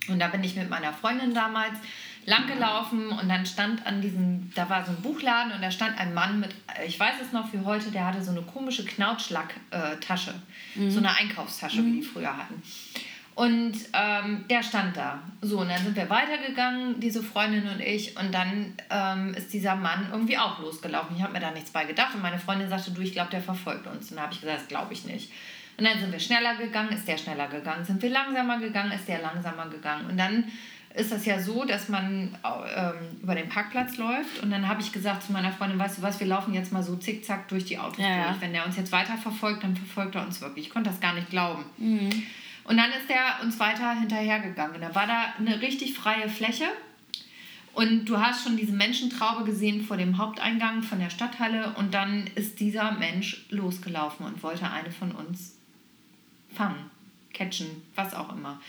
Und 0.08 0.20
da 0.20 0.28
bin 0.28 0.44
ich 0.44 0.56
mit 0.56 0.70
meiner 0.70 0.94
Freundin 0.94 1.34
damals 1.34 1.78
lang 2.26 2.48
gelaufen 2.48 3.10
und 3.10 3.30
dann 3.30 3.46
stand 3.46 3.86
an 3.86 4.02
diesem, 4.02 4.52
da 4.54 4.70
war 4.70 4.86
so 4.86 4.92
ein 4.92 5.02
Buchladen 5.02 5.54
und 5.54 5.62
da 5.62 5.72
stand 5.72 5.98
ein 6.00 6.14
Mann 6.14 6.40
mit, 6.40 6.52
ich 6.86 7.00
weiß 7.00 7.16
es 7.22 7.32
noch 7.32 7.52
wie 7.54 7.60
heute, 7.60 7.92
der 7.92 8.06
hatte 8.06 8.24
so 8.24 8.32
eine 8.32 8.42
komische 8.44 8.86
Knautschlack-Tasche. 8.86 10.34
So 10.90 11.00
eine 11.00 11.16
Einkaufstasche, 11.16 11.84
wie 11.86 11.94
die 11.94 12.02
früher 12.04 12.36
hatten. 12.38 12.62
Und 13.34 13.74
ähm, 13.94 14.46
der 14.50 14.62
stand 14.62 14.96
da. 14.98 15.20
So, 15.42 15.62
und 15.62 15.70
dann 15.70 15.82
sind 15.84 15.96
wir 15.96 16.10
weitergegangen, 16.10 17.00
diese 17.00 17.24
Freundin 17.24 17.68
und 17.68 17.80
ich. 17.80 18.18
Und 18.18 18.34
dann 18.34 18.74
ähm, 18.90 19.34
ist 19.34 19.54
dieser 19.54 19.76
Mann 19.76 20.10
irgendwie 20.12 20.38
auch 20.38 20.60
losgelaufen. 20.60 21.16
Ich 21.16 21.24
habe 21.24 21.34
mir 21.34 21.40
da 21.40 21.52
nichts 21.52 21.72
bei 21.72 21.86
gedacht. 21.86 22.14
Und 22.14 22.22
meine 22.22 22.38
Freundin 22.38 22.70
sagte, 22.70 22.92
du, 22.92 23.02
ich 23.02 23.14
glaube, 23.14 23.32
der 23.32 23.42
verfolgt 23.42 23.88
uns. 23.88 24.12
Und 24.12 24.18
da 24.18 24.24
habe 24.24 24.34
ich 24.34 24.42
gesagt, 24.42 24.60
das 24.60 24.68
glaube 24.68 24.94
ich 24.94 25.06
nicht. 25.06 25.32
Und 25.82 25.88
dann 25.88 26.00
sind 26.00 26.12
wir 26.12 26.20
schneller 26.20 26.54
gegangen, 26.58 26.90
ist 26.90 27.08
der 27.08 27.18
schneller 27.18 27.48
gegangen. 27.48 27.84
Sind 27.84 28.00
wir 28.04 28.12
langsamer 28.12 28.60
gegangen, 28.60 28.92
ist 28.92 29.08
der 29.08 29.20
langsamer 29.20 29.68
gegangen. 29.68 30.06
Und 30.06 30.16
dann 30.16 30.44
ist 30.94 31.12
das 31.12 31.26
ja 31.26 31.40
so, 31.40 31.66
dass 31.66 31.90
man 31.90 32.38
ähm, 32.76 32.94
über 33.24 33.34
den 33.34 33.50
Parkplatz 33.50 33.98
läuft. 33.98 34.44
Und 34.44 34.52
dann 34.52 34.68
habe 34.68 34.80
ich 34.80 34.92
gesagt 34.92 35.24
zu 35.24 35.32
meiner 35.32 35.52
Freundin, 35.52 35.80
weißt 35.80 35.98
du 35.98 36.04
was, 36.04 36.20
wir 36.20 36.28
laufen 36.28 36.54
jetzt 36.54 36.72
mal 36.72 36.84
so 36.84 36.98
zickzack 36.98 37.48
durch 37.48 37.66
die 37.66 37.80
Autos 37.80 37.98
Ja, 37.98 38.28
durch. 38.28 38.42
Wenn 38.42 38.54
der 38.54 38.64
uns 38.64 38.78
jetzt 38.78 38.92
weiter 38.92 39.18
verfolgt, 39.18 39.64
dann 39.64 39.76
verfolgt 39.76 40.14
er 40.14 40.22
uns 40.22 40.40
wirklich. 40.40 40.68
Ich 40.68 40.72
konnte 40.72 40.92
das 40.92 41.00
gar 41.00 41.16
nicht 41.16 41.32
glauben. 41.32 41.66
Mhm. 41.80 42.12
Und 42.66 42.78
dann 42.78 42.92
ist 42.92 43.10
er 43.10 43.44
uns 43.44 43.60
weiter 43.60 43.92
hinterhergegangen. 44.00 44.82
Da 44.82 44.94
war 44.94 45.08
da 45.08 45.34
eine 45.40 45.62
richtig 45.62 45.96
freie 45.96 46.30
Fläche. 46.30 46.66
Und 47.74 48.06
du 48.06 48.20
hast 48.20 48.44
schon 48.44 48.56
diese 48.56 48.74
Menschentraube 48.74 49.46
gesehen 49.46 49.84
vor 49.84 49.98
dem 49.98 50.20
Haupteingang 50.20 50.84
von 50.84 51.00
der 51.00 51.10
Stadthalle. 51.10 51.74
Und 51.80 51.96
dann 51.96 52.28
ist 52.36 52.60
dieser 52.60 52.92
Mensch 52.92 53.48
losgelaufen 53.50 54.28
und 54.28 54.44
wollte 54.44 54.70
eine 54.70 54.92
von 54.92 55.12
uns 55.14 55.58
fangen, 56.54 56.90
catchen, 57.34 57.68
was 57.96 58.14
auch 58.14 58.34
immer. 58.36 58.62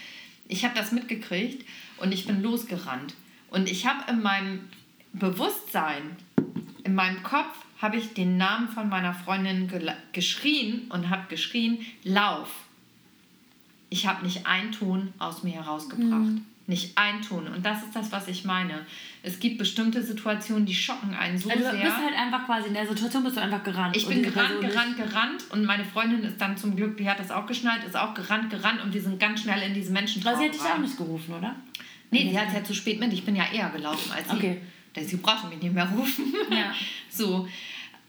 Ich 0.49 0.65
habe 0.65 0.75
das 0.75 0.93
mitgekriegt 0.93 1.67
und 1.99 2.13
ich 2.13 2.27
bin 2.27 2.43
losgerannt. 2.43 3.15
Und 3.51 3.71
ich 3.71 3.87
habe 3.87 4.11
in 4.11 4.23
meinem 4.23 4.69
Bewusstsein, 5.13 6.17
in 6.85 6.95
meinem 6.95 7.23
Kopf, 7.23 7.55
habe 7.81 7.97
ich 7.97 8.15
den 8.15 8.37
Namen 8.37 8.69
von 8.69 8.89
meiner 8.89 9.13
Freundin 9.13 9.71
geschrien 10.13 10.87
und 10.91 11.11
habe 11.11 11.27
geschrien, 11.29 11.85
lauf. 12.05 12.49
Ich 13.91 14.07
habe 14.07 14.25
nicht 14.25 14.47
einen 14.47 14.73
Ton 14.73 15.13
aus 15.19 15.43
mir 15.43 15.55
herausgebracht. 15.55 16.41
Nicht 16.69 16.97
ein 16.97 17.23
Ton. 17.23 17.49
Und 17.49 17.67
das 17.67 17.83
ist 17.83 17.95
das, 17.95 18.13
was 18.13 18.29
ich 18.29 18.45
meine. 18.45 18.87
Es 19.25 19.39
gibt 19.39 19.59
bestimmte 19.59 20.03
Situationen, 20.03 20.67
die 20.67 20.75
schocken 20.75 21.15
einen 21.15 21.39
so 21.39 21.49
Also 21.49 21.63
du 21.63 21.71
sehr. 21.71 21.81
bist 21.81 21.97
halt 21.97 22.19
einfach 22.19 22.45
quasi 22.45 22.69
in 22.69 22.75
der 22.75 22.87
Situation 22.89 23.23
bist 23.23 23.37
du 23.37 23.41
einfach 23.41 23.63
gerannt. 23.63 23.97
Ich 23.97 24.07
bin 24.07 24.23
gerannt, 24.23 24.61
Person 24.61 24.97
gerannt, 24.97 24.97
gerannt 24.97 25.45
und 25.51 25.65
meine 25.65 25.85
Freundin 25.85 26.25
ist 26.25 26.41
dann 26.41 26.57
zum 26.57 26.75
Glück, 26.75 26.97
die 26.97 27.09
hat 27.09 27.21
das 27.21 27.31
auch 27.31 27.47
geschnallt, 27.47 27.85
ist 27.85 27.97
auch 27.97 28.15
gerannt, 28.15 28.51
gerannt 28.51 28.83
und 28.83 28.93
wir 28.93 29.01
sind 29.01 29.21
ganz 29.21 29.43
schnell 29.43 29.63
in 29.63 29.75
diese 29.75 29.93
Menschen 29.93 30.27
aber 30.27 30.37
sie 30.37 30.47
hat 30.47 30.55
dich 30.55 30.61
auch 30.61 30.79
nicht 30.79 30.97
gerufen, 30.97 31.35
oder? 31.35 31.55
Nee, 32.11 32.29
sie 32.31 32.39
hat 32.39 32.49
es 32.49 32.55
ja 32.55 32.65
zu 32.65 32.75
spät 32.75 33.01
mit. 33.01 33.13
Ich 33.13 33.25
bin 33.25 33.37
ja 33.37 33.45
eher 33.53 33.71
gelaufen 33.71 34.13
als 34.13 34.29
sie. 34.29 34.37
Okay. 34.37 34.61
Sie 35.01 35.17
brauchte 35.17 35.47
mich 35.47 35.63
nicht 35.63 35.73
mehr 35.73 35.89
rufen. 35.89 36.35
Ja. 36.51 36.75
so. 37.09 37.49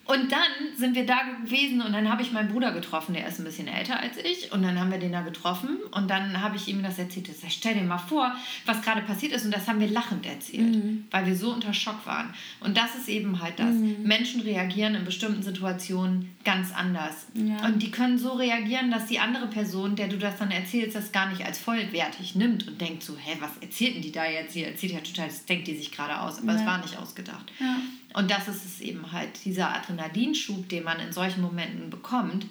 Und 0.05 0.33
dann 0.33 0.75
sind 0.75 0.95
wir 0.95 1.05
da 1.05 1.21
gewesen 1.43 1.81
und 1.81 1.93
dann 1.93 2.09
habe 2.11 2.21
ich 2.21 2.33
meinen 2.33 2.49
Bruder 2.51 2.73
getroffen, 2.73 3.13
der 3.13 3.25
ist 3.25 3.39
ein 3.39 3.45
bisschen 3.45 3.69
älter 3.69 3.99
als 4.01 4.17
ich. 4.17 4.51
Und 4.51 4.61
dann 4.61 4.77
haben 4.77 4.91
wir 4.91 4.97
den 4.99 5.13
da 5.13 5.21
getroffen 5.21 5.77
und 5.91 6.09
dann 6.09 6.41
habe 6.41 6.57
ich 6.57 6.67
ihm 6.67 6.83
das 6.83 6.99
erzählt. 6.99 7.29
Ich 7.29 7.37
sag, 7.37 7.51
stell 7.51 7.75
dir 7.75 7.83
mal 7.83 7.97
vor, 7.97 8.35
was 8.65 8.81
gerade 8.81 9.01
passiert 9.03 9.31
ist. 9.31 9.45
Und 9.45 9.51
das 9.51 9.65
haben 9.67 9.79
wir 9.79 9.87
lachend 9.87 10.25
erzählt, 10.25 10.75
weil 11.09 11.25
wir 11.25 11.35
so 11.37 11.53
unter 11.53 11.73
Schock 11.73 12.05
waren. 12.05 12.33
Und 12.59 12.75
das 12.75 12.95
ist 12.95 13.07
eben 13.07 13.41
halt 13.41 13.57
das. 13.59 13.73
Menschen 14.03 14.41
reagieren 14.41 14.95
in 14.95 15.05
bestimmten 15.05 15.41
Situationen 15.41 16.35
ganz 16.43 16.73
anders. 16.73 17.27
Ja. 17.33 17.65
Und 17.65 17.81
die 17.81 17.89
können 17.89 18.17
so 18.17 18.33
reagieren, 18.33 18.91
dass 18.91 19.05
die 19.05 19.19
andere 19.19 19.47
Person, 19.47 19.95
der 19.95 20.09
du 20.09 20.17
das 20.17 20.37
dann 20.37 20.51
erzählst, 20.51 20.97
das 20.97 21.13
gar 21.13 21.29
nicht 21.29 21.45
als 21.45 21.59
vollwertig 21.59 22.35
nimmt 22.35 22.67
und 22.67 22.81
denkt 22.81 23.03
so, 23.03 23.15
hä, 23.17 23.37
was 23.39 23.51
erzählten 23.61 24.01
die 24.01 24.11
da 24.11 24.25
jetzt? 24.25 24.51
Sie 24.53 24.63
erzählt 24.65 24.91
ja 24.91 24.99
total, 24.99 25.27
das 25.27 25.45
denkt 25.45 25.67
die 25.67 25.77
sich 25.77 25.93
gerade 25.93 26.19
aus. 26.19 26.41
Aber 26.41 26.53
es 26.53 26.59
Ja. 26.61 26.67
war 26.67 26.77
nicht 26.79 26.97
ausgedacht. 26.97 27.51
Ja. 27.59 27.77
Und 28.13 28.29
das 28.31 28.47
ist 28.47 28.65
es 28.65 28.81
eben 28.81 29.11
halt, 29.11 29.43
dieser 29.45 29.73
Adrenalinschub, 29.75 30.69
den 30.69 30.83
man 30.83 30.99
in 30.99 31.11
solchen 31.11 31.41
Momenten 31.41 31.89
bekommt, 31.89 32.45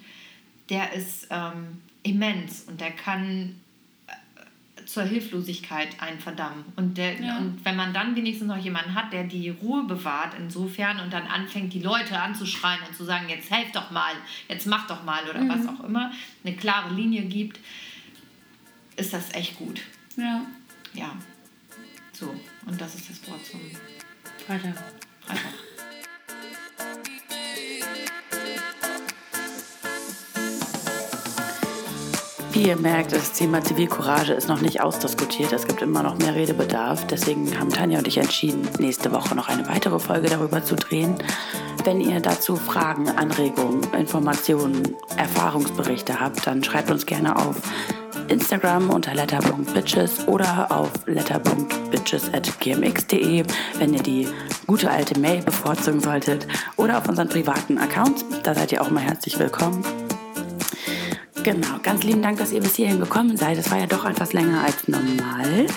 der 0.69 0.93
ist 0.93 1.27
ähm, 1.29 1.81
immens 2.03 2.61
und 2.67 2.79
der 2.81 2.91
kann 2.91 3.59
äh, 4.07 4.85
zur 4.85 5.03
Hilflosigkeit 5.03 6.01
einen 6.01 6.19
verdammen. 6.19 6.63
Und, 6.75 6.97
der, 6.97 7.19
Ja. 7.21 7.37
und 7.37 7.63
wenn 7.63 7.75
man 7.75 7.93
dann 7.93 8.15
wenigstens 8.15 8.47
noch 8.47 8.57
jemanden 8.57 8.93
hat, 8.95 9.11
der 9.13 9.23
die 9.23 9.49
Ruhe 9.49 9.83
bewahrt, 9.83 10.33
insofern 10.37 10.99
und 10.99 11.11
dann 11.13 11.27
anfängt, 11.27 11.73
die 11.73 11.81
Leute 11.81 12.19
anzuschreien 12.19 12.79
und 12.87 12.95
zu 12.95 13.03
sagen, 13.05 13.29
jetzt 13.29 13.49
helft 13.51 13.75
doch 13.75 13.91
mal, 13.91 14.13
jetzt 14.49 14.67
mach 14.67 14.87
doch 14.87 15.03
mal 15.03 15.23
oder 15.29 15.47
was 15.47 15.67
auch 15.67 15.83
immer, 15.85 16.11
eine 16.43 16.55
klare 16.55 16.93
Linie 16.93 17.23
gibt, 17.23 17.59
ist 18.95 19.13
das 19.13 19.33
echt 19.33 19.57
gut. 19.57 19.81
Ja. 20.17 20.45
Ja. 20.93 21.15
So, 22.11 22.33
und 22.65 22.79
das 22.79 22.95
ist 22.95 23.09
das 23.09 23.27
Wort 23.27 23.45
zum 23.45 23.59
Freitag. 24.45 24.75
Wie 32.53 32.67
ihr 32.67 32.75
merkt, 32.77 33.11
das 33.11 33.31
Thema 33.31 33.63
Zivilcourage 33.63 34.33
ist 34.33 34.47
noch 34.47 34.61
nicht 34.61 34.79
ausdiskutiert. 34.79 35.51
Es 35.53 35.67
gibt 35.67 35.81
immer 35.81 36.03
noch 36.03 36.17
mehr 36.19 36.35
Redebedarf. 36.35 37.07
Deswegen 37.07 37.59
haben 37.59 37.71
Tanja 37.71 37.97
und 37.97 38.07
ich 38.07 38.19
entschieden, 38.19 38.69
nächste 38.77 39.11
Woche 39.11 39.33
noch 39.33 39.49
eine 39.49 39.67
weitere 39.67 39.97
Folge 39.97 40.29
darüber 40.29 40.63
zu 40.63 40.75
drehen. 40.75 41.15
Wenn 41.83 41.99
ihr 41.99 42.19
dazu 42.19 42.55
Fragen, 42.55 43.09
Anregungen, 43.09 43.83
Informationen, 43.93 44.95
Erfahrungsberichte 45.17 46.19
habt, 46.19 46.45
dann 46.45 46.63
schreibt 46.63 46.91
uns 46.91 47.07
gerne 47.07 47.35
auf 47.35 47.55
Instagram 48.27 48.89
unter 48.89 49.13
letter.bitches 49.13 50.27
oder 50.27 50.71
auf 50.71 50.91
letter.bitches.gmx.de, 51.05 53.43
wenn 53.77 53.93
ihr 53.93 54.03
die 54.03 54.27
gute 54.67 54.89
alte 54.89 55.19
Mail 55.19 55.41
bevorzugen 55.41 55.99
solltet, 55.99 56.47
oder 56.77 56.97
auf 56.97 57.07
unseren 57.07 57.29
privaten 57.29 57.77
Accounts. 57.77 58.25
Da 58.43 58.55
seid 58.55 58.71
ihr 58.71 58.81
auch 58.81 58.89
mal 58.89 59.03
herzlich 59.03 59.37
willkommen. 59.39 59.83
Genau, 61.43 61.77
ganz 61.83 62.03
lieben 62.03 62.21
Dank, 62.21 62.37
dass 62.37 62.53
ihr 62.53 62.61
bis 62.61 62.75
hierhin 62.75 62.99
gekommen 62.99 63.35
seid. 63.35 63.57
Es 63.57 63.69
war 63.69 63.77
ja 63.77 63.85
doch 63.85 64.05
etwas 64.05 64.31
länger 64.31 64.63
als 64.63 64.87
normal. 64.87 65.67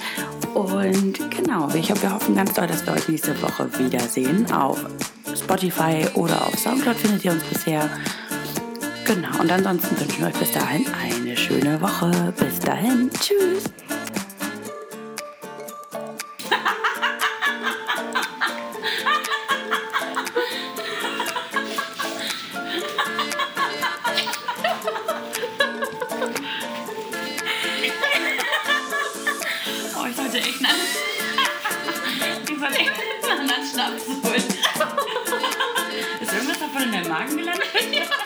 Und 0.54 1.30
genau, 1.30 1.68
ich 1.74 1.90
hoffe, 1.90 2.02
wir 2.02 2.14
hoffen 2.14 2.36
ganz 2.36 2.54
doll, 2.54 2.68
dass 2.68 2.86
wir 2.86 2.92
euch 2.92 3.08
nächste 3.08 3.40
Woche 3.42 3.68
wiedersehen. 3.78 4.50
Auf 4.52 4.86
Spotify 5.34 6.06
oder 6.14 6.46
auf 6.46 6.56
Soundcloud 6.56 6.96
findet 6.96 7.24
ihr 7.24 7.32
uns 7.32 7.42
bisher. 7.44 7.90
Genau, 9.06 9.38
und 9.40 9.52
ansonsten 9.52 10.00
wünschen 10.00 10.18
wir 10.18 10.26
euch 10.26 10.34
bis 10.34 10.50
dahin 10.50 10.84
eine 11.00 11.36
schöne 11.36 11.80
Woche. 11.80 12.10
Bis 12.36 12.58
dahin, 12.58 13.08
tschüss. 13.12 13.62
Oh, 29.94 30.06
ich 30.10 30.16
sollte 30.16 30.38
echt 30.38 30.58
einen 30.58 30.80
ich 32.42 32.58
sollte 32.58 32.76
echt 32.76 32.90
anderen 33.30 33.64
Schnaps 33.72 34.04
holen. 34.24 34.44
Ist 36.20 36.32
irgendwas 36.32 36.58
davon 36.58 36.82
in 36.82 36.90
deinem 36.90 37.08
Magen 37.08 37.36
gelandet? 37.36 37.66